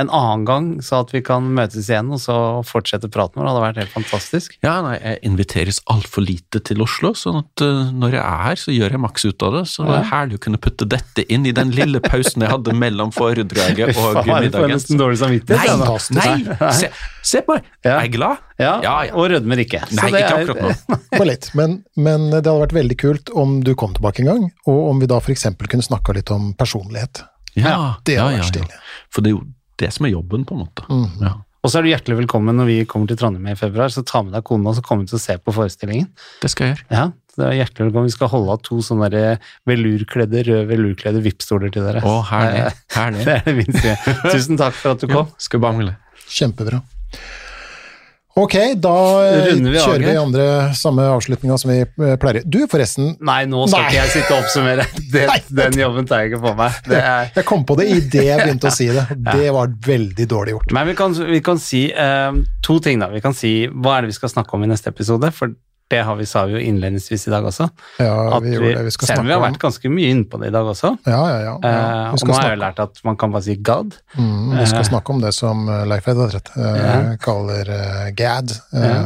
en 0.03 0.09
annen 0.13 0.45
gang, 0.47 0.67
så 0.85 0.99
at 1.03 1.13
vi 1.15 1.21
kan 1.25 1.47
møtes 1.55 1.89
igjen 1.89 2.11
og 2.15 2.19
så 2.21 2.35
fortsette 2.67 3.09
praten 3.11 3.39
vår, 3.41 3.49
hadde 3.49 3.63
vært 3.65 3.81
helt 3.83 3.93
fantastisk. 3.95 4.57
Ja, 4.65 4.77
nei, 4.85 4.97
jeg 4.99 5.21
inviteres 5.29 5.81
altfor 5.89 6.25
lite 6.27 6.61
til 6.67 6.83
Oslo, 6.85 7.13
sånn 7.17 7.41
at 7.41 7.63
eh, 7.65 7.89
når 7.95 8.17
jeg 8.19 8.23
er 8.23 8.43
her, 8.49 8.59
så 8.65 8.75
gjør 8.75 8.97
jeg 8.97 9.03
maks 9.07 9.25
ut 9.29 9.47
av 9.47 9.57
det. 9.59 9.63
Så 9.71 9.85
det 9.87 9.93
var 9.95 10.09
herlig 10.11 10.39
å 10.39 10.43
kunne 10.45 10.61
putte 10.61 10.87
dette 10.89 11.25
inn 11.31 11.47
i 11.49 11.55
den 11.55 11.71
lille 11.75 12.01
pausen 12.03 12.43
jeg 12.45 12.51
hadde 12.53 12.75
mellom 12.77 13.13
foredraget 13.15 13.93
og 13.97 14.19
jeg 14.19 14.25
får 14.27 14.43
middagen. 14.43 14.75
nesten 14.75 14.99
dårlig 14.99 15.21
samvittighet. 15.23 16.13
Nei, 16.19 16.27
jeg, 16.35 16.57
nei, 16.59 16.73
se, 16.75 16.91
se 17.33 17.41
på 17.47 17.55
meg! 17.57 17.67
Ja. 17.85 17.95
Jeg 18.01 18.09
er 18.09 18.13
glad. 18.17 18.45
Ja, 18.59 18.73
Ja, 18.83 18.93
ja. 19.07 19.13
Og 19.15 19.29
rødmer 19.31 19.61
ikke. 19.63 19.79
Så 19.87 19.95
Nei, 20.01 20.09
det 20.11 20.19
ikke 20.25 20.35
er- 20.35 20.49
akkurat 20.49 20.89
nå. 20.91 20.97
Bare 21.19 21.27
litt. 21.29 21.45
Men, 21.55 21.77
men 21.95 22.25
det 22.33 22.41
hadde 22.43 22.57
vært 22.65 22.75
veldig 22.75 22.97
kult 22.99 23.31
om 23.39 23.59
du 23.63 23.71
kom 23.79 23.93
tilbake 23.95 24.23
en 24.25 24.29
gang, 24.33 24.43
og 24.67 24.79
om 24.91 24.99
vi 24.99 25.07
da 25.09 25.19
f.eks. 25.23 25.45
kunne 25.71 25.85
snakka 25.85 26.15
litt 26.17 26.31
om 26.35 26.51
personlighet. 26.59 27.23
Ja, 27.57 27.95
Det 28.05 28.17
ja, 28.17 28.25
ja, 28.29 28.37
vært 28.37 28.43
ja. 28.43 28.49
stilig. 28.51 28.81
For 29.13 29.25
det 29.25 29.31
er 29.31 29.37
jo 29.37 29.45
det 29.79 29.93
som 29.95 30.05
er 30.05 30.11
jobben, 30.13 30.43
på 30.45 30.55
en 30.57 30.65
måte. 30.65 30.83
Mm. 30.89 31.07
Ja. 31.23 31.33
Og 31.63 31.71
så 31.71 31.79
er 31.79 31.83
du 31.83 31.89
hjertelig 31.91 32.17
velkommen 32.21 32.55
når 32.55 32.67
vi 32.69 32.75
kommer 32.87 33.07
til 33.09 33.17
Trondheim 33.19 33.47
i 33.51 33.55
februar, 33.59 33.91
så 33.91 34.03
ta 34.07 34.21
med 34.23 34.31
deg 34.35 34.45
kona, 34.47 34.71
så 34.77 34.83
kommer 34.85 35.03
vi 35.03 35.11
til 35.11 35.17
å 35.19 35.23
se 35.23 35.35
på 35.43 35.51
forestillingen. 35.55 36.07
Det 36.43 36.51
skal 36.53 36.69
jeg 36.69 36.77
gjøre. 36.77 36.85
Ja, 36.95 37.03
det 37.35 37.47
er 37.49 37.57
hjertelig 37.57 37.87
velkommen. 37.89 38.07
Vi 38.07 38.15
skal 38.15 38.31
holde 38.31 38.53
av 38.55 38.61
to 38.63 38.77
sånne 38.85 39.09
der 39.11 39.41
velurkledde, 39.67 40.45
røde 40.47 40.69
velurkledde 40.71 41.23
vippstoler 41.25 41.73
til 41.75 41.83
dere. 41.87 42.03
Å, 42.07 42.15
herlig. 42.31 42.63
herlig. 42.95 43.25
Det 43.27 43.35
er 43.35 43.43
det 43.49 43.55
minste. 43.59 43.97
Tusen 44.33 44.59
takk 44.59 44.77
for 44.79 44.95
at 44.95 45.03
du 45.03 45.09
Ja, 45.11 45.25
kom. 45.25 45.61
bare 45.63 45.75
mangle. 45.75 45.97
Kjempebra. 46.29 46.79
Ok, 48.39 48.55
da 48.79 48.95
eh, 49.27 49.49
vi 49.59 49.73
kjører 49.75 50.03
vi 50.05 50.15
andre 50.19 50.45
samme 50.77 51.03
avslutninga 51.11 51.57
som 51.59 51.71
vi 51.73 51.79
eh, 51.83 52.15
pleier. 52.21 52.45
Du, 52.47 52.61
forresten, 52.71 53.13
Nei, 53.25 53.41
nå 53.51 53.65
skal 53.67 53.83
Nei. 53.83 53.89
ikke 53.89 53.99
jeg 53.99 54.13
sitte 54.13 54.35
og 54.35 54.43
oppsummere. 54.45 54.87
Det, 55.13 55.25
den 55.57 55.79
jobben 55.81 56.07
tar 56.07 56.23
jeg 56.23 56.31
ikke 56.31 56.43
på 56.43 56.53
meg. 56.59 56.75
Er, 56.93 57.31
jeg 57.35 57.47
kom 57.49 57.65
på 57.67 57.75
det 57.79 57.87
idet 57.95 58.27
jeg 58.27 58.43
begynte 58.43 58.69
å 58.69 58.75
si 58.75 58.89
det. 58.93 59.07
Det 59.39 59.49
var 59.55 59.73
veldig 59.85 60.27
dårlig 60.29 60.55
gjort. 60.55 60.75
men 60.77 60.91
vi 60.91 60.95
kan, 60.99 61.15
vi 61.33 61.41
kan 61.45 61.59
si 61.61 61.87
uh, 61.91 62.35
to 62.65 62.77
ting, 62.83 63.01
da. 63.01 63.09
Vi 63.11 63.23
kan 63.23 63.35
si 63.35 63.53
hva 63.67 63.97
er 63.97 64.05
det 64.05 64.13
vi 64.13 64.19
skal 64.19 64.31
snakke 64.31 64.55
om 64.55 64.63
i 64.63 64.69
neste 64.71 64.93
episode, 64.93 65.31
for 65.35 65.51
det 65.89 66.03
har 66.05 66.15
vi, 66.19 66.25
sa 66.29 66.43
vi 66.45 66.53
jo 66.53 66.59
innledningsvis 66.61 67.23
i 67.27 67.31
dag 67.33 67.45
også. 67.49 67.65
Ja, 67.97 68.39
vi 68.43 68.51
vi. 68.61 68.73
Vi 68.85 68.91
selv 68.93 69.23
om 69.23 69.25
vi 69.29 69.33
har 69.33 69.41
vært 69.41 69.57
ganske 69.61 69.89
mye 69.89 70.11
inne 70.13 70.27
på 70.29 70.37
det 70.41 70.51
i 70.51 70.53
dag 70.53 70.67
også. 70.69 70.91
Ja, 71.09 71.21
ja, 71.31 71.39
ja. 71.47 71.55
ja. 71.63 71.71
Eh, 71.71 72.11
Vi 72.13 72.21
og 72.21 72.27
nå 72.29 72.35
har 72.37 72.49
jeg 72.51 72.57
jo 72.57 72.61
lært 72.61 72.79
at 72.83 73.01
man 73.07 73.17
kan 73.17 73.31
bare 73.33 73.41
si 73.47 73.55
God. 73.55 73.97
Mm, 74.17 74.51
vi 74.59 74.65
skal 74.69 74.83
Eh. 74.83 74.89
snakke 74.91 75.09
om 75.15 75.21
det 75.23 75.33
som 75.33 75.65
eh, 75.69 75.85
Leif 75.89 76.07
Edvard 76.07 76.35
uh, 76.55 76.61
Ja. 76.61 77.15
kaller 77.25 77.69
eh, 77.73 78.11
GAD, 78.13 78.53
Ja. 78.73 79.01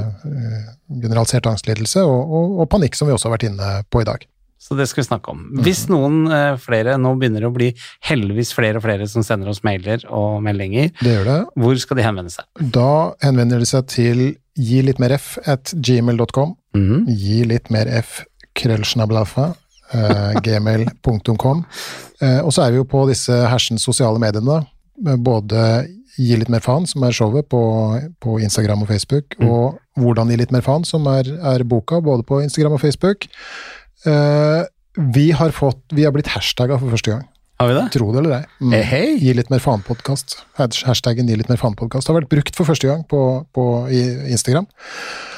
generalisert 0.94 1.48
angstlidelse, 1.50 2.04
og, 2.04 2.22
og, 2.34 2.60
og 2.62 2.70
panikk, 2.70 2.96
som 3.00 3.08
vi 3.08 3.14
også 3.16 3.30
har 3.32 3.38
vært 3.38 3.48
inne 3.50 3.72
på 3.90 4.02
i 4.04 4.08
dag. 4.12 4.28
Så 4.64 4.78
det 4.80 4.86
skal 4.88 5.04
vi 5.04 5.08
snakke 5.10 5.34
om. 5.34 5.42
Hvis 5.66 5.86
noen 5.92 6.22
eh, 6.32 6.54
flere 6.62 6.96
nå 7.02 7.14
begynner 7.20 7.44
det 7.44 7.50
å 7.50 7.56
bli 7.56 7.70
heldigvis 8.08 8.54
flere 8.56 8.80
og 8.80 8.86
flere 8.86 9.08
som 9.12 9.26
sender 9.26 9.52
oss 9.52 9.64
mailer 9.68 10.06
og 10.08 10.38
meldinger, 10.46 10.94
Det 11.02 11.18
gjør 11.18 11.28
det. 11.28 11.40
hvor 11.60 11.82
skal 11.82 12.00
de 12.00 12.06
henvende 12.08 12.32
seg? 12.32 12.48
Da 12.78 13.12
henvender 13.26 13.60
de 13.60 13.68
seg 13.68 13.90
til 13.92 14.24
gi 14.56 14.80
litt 14.86 15.02
mer 15.04 15.18
f 15.18 15.36
at 15.44 15.74
gmail.com. 15.76 16.56
Mhm. 16.78 17.10
Gi 17.12 17.42
litt 17.50 17.74
mer 17.74 17.92
f 18.00 18.22
krøllsnablafa. 18.56 19.52
Uh, 19.94 20.34
gmail.com. 20.46 21.60
Uh, 22.18 22.40
og 22.42 22.54
så 22.56 22.64
er 22.64 22.72
vi 22.74 22.80
jo 22.80 22.86
på 22.90 23.04
disse 23.12 23.36
hersens 23.52 23.84
sosiale 23.86 24.18
mediene. 24.22 24.64
Både 25.22 25.84
Gi 26.14 26.36
litt 26.38 26.50
mer 26.54 26.62
faen, 26.62 26.86
som 26.86 27.02
er 27.08 27.14
showet 27.16 27.48
på, 27.50 27.60
på 28.22 28.36
Instagram 28.46 28.84
og 28.86 28.92
Facebook, 28.92 29.34
og 29.42 29.80
Hvordan 29.98 30.30
gi 30.30 30.38
litt 30.40 30.54
mer 30.54 30.64
faen, 30.66 30.86
som 30.86 31.06
er, 31.10 31.28
er 31.54 31.64
boka, 31.70 32.00
både 32.02 32.26
på 32.26 32.40
Instagram 32.42 32.76
og 32.78 32.82
Facebook. 32.82 33.28
Eh, 34.06 34.64
vi 35.14 35.32
har 35.32 35.52
fått, 35.56 35.84
vi 35.96 36.04
har 36.06 36.12
blitt 36.16 36.28
hashtagga 36.34 36.78
for 36.80 36.94
første 36.94 37.12
gang. 37.16 37.24
Har 37.62 37.70
vi 37.70 37.76
det? 37.78 37.84
Tro 37.94 38.10
det 38.12 38.20
eller 38.20 38.34
ei. 38.40 38.46
Mm. 38.60 38.72
Hei, 38.74 38.82
hey. 38.90 39.12
Gi 39.22 39.34
litt 39.38 39.50
mer 39.54 39.62
faen-podkast. 39.64 40.36
Hashtaggen 40.58 41.30
Gi 41.30 41.38
litt 41.40 41.52
mer 41.52 41.60
faen-podkast 41.62 42.10
har 42.10 42.18
vært 42.18 42.32
brukt 42.32 42.58
for 42.58 42.68
første 42.68 42.90
gang 42.90 43.04
på, 43.08 43.20
på 43.56 43.66
i 43.94 44.02
Instagram. 44.34 44.66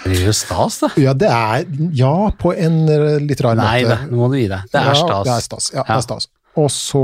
Det 0.06 0.14
blir 0.14 0.24
jo 0.30 0.34
stas, 0.36 0.80
da. 0.82 0.90
Ja, 1.02 1.14
det 1.14 1.30
er 1.30 1.68
Ja, 1.94 2.32
på 2.40 2.54
en 2.56 2.86
eh, 2.90 3.20
litt 3.22 3.44
rar 3.46 3.60
Nei, 3.60 3.84
måte. 3.84 4.00
Nei, 4.00 4.10
nå 4.14 4.22
må 4.24 4.32
du 4.32 4.40
gi 4.40 4.48
deg. 4.52 4.66
Det 4.72 4.82
er 4.82 4.90
Ja, 4.90 4.96
stas. 5.04 5.28
det 5.28 5.36
er 5.36 5.46
stas. 5.50 5.70
Ja, 5.76 5.86
det 5.86 5.98
er 6.00 6.08
stas. 6.08 6.30
Og 6.56 6.70
så 6.72 7.04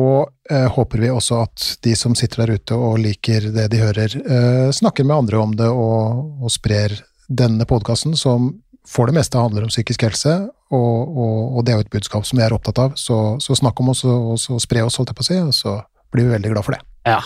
eh, 0.49 0.67
håper 0.77 1.03
vi 1.03 1.11
også 1.11 1.41
at 1.43 1.67
de 1.83 1.93
som 1.99 2.15
sitter 2.15 2.45
der 2.45 2.55
ute 2.55 2.79
og 2.79 2.97
liker 3.03 3.49
det 3.51 3.67
de 3.73 3.81
hører, 3.83 4.15
eh, 4.15 4.71
snakker 4.73 5.03
med 5.05 5.17
andre 5.25 5.41
om 5.43 5.55
det 5.59 5.67
og, 5.67 6.39
og 6.39 6.53
sprer 6.55 6.95
denne 7.27 7.67
podkasten, 7.67 8.15
som 8.17 8.53
for 8.87 9.11
det 9.11 9.19
meste 9.19 9.37
handler 9.37 9.67
om 9.67 9.71
psykisk 9.71 10.07
helse, 10.07 10.37
og, 10.71 11.17
og, 11.17 11.37
og 11.57 11.65
det 11.65 11.73
er 11.73 11.79
jo 11.79 11.85
et 11.85 11.93
budskap 11.93 12.25
som 12.27 12.39
vi 12.39 12.45
er 12.45 12.55
opptatt 12.55 12.79
av. 12.81 12.97
Så, 12.99 13.17
så 13.43 13.57
snakk 13.59 13.79
om 13.83 13.91
oss 13.93 14.05
og, 14.07 14.33
og 14.37 14.63
spre 14.63 14.85
oss, 14.87 14.99
holdt 14.99 15.13
jeg 15.13 15.19
på 15.19 15.25
å 15.25 15.29
si, 15.29 15.39
og 15.43 15.53
så 15.55 15.77
blir 16.11 16.29
vi 16.29 16.35
veldig 16.37 16.53
glad 16.55 16.67
for 16.67 16.77
det. 16.77 16.81
Ja, 17.07 17.21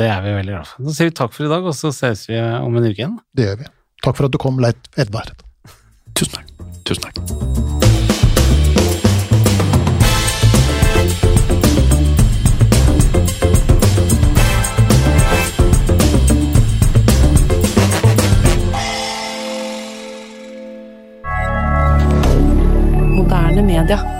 det 0.00 0.08
er 0.10 0.22
vi 0.24 0.36
veldig 0.36 0.56
glad 0.56 0.70
for. 0.70 0.86
Så 0.88 0.96
sier 0.98 1.10
vi 1.10 1.16
takk 1.22 1.34
for 1.36 1.48
i 1.48 1.52
dag, 1.52 1.66
og 1.72 1.76
så 1.76 1.92
ses 1.96 2.26
vi 2.30 2.38
om 2.40 2.76
en 2.76 2.88
uke 2.88 2.96
igjen. 2.98 3.18
Det 3.36 3.50
gjør 3.50 3.60
vi. 3.64 3.72
Takk 4.04 4.20
for 4.20 4.28
at 4.28 4.36
du 4.36 4.40
kom, 4.40 4.62
Leit 4.62 4.92
Edvard. 5.00 5.34
Tusen 6.16 6.40
takk. 6.40 6.54
Tusen 6.88 7.08
takk. 7.08 7.69
moderne 23.60 23.82
media. 23.82 24.19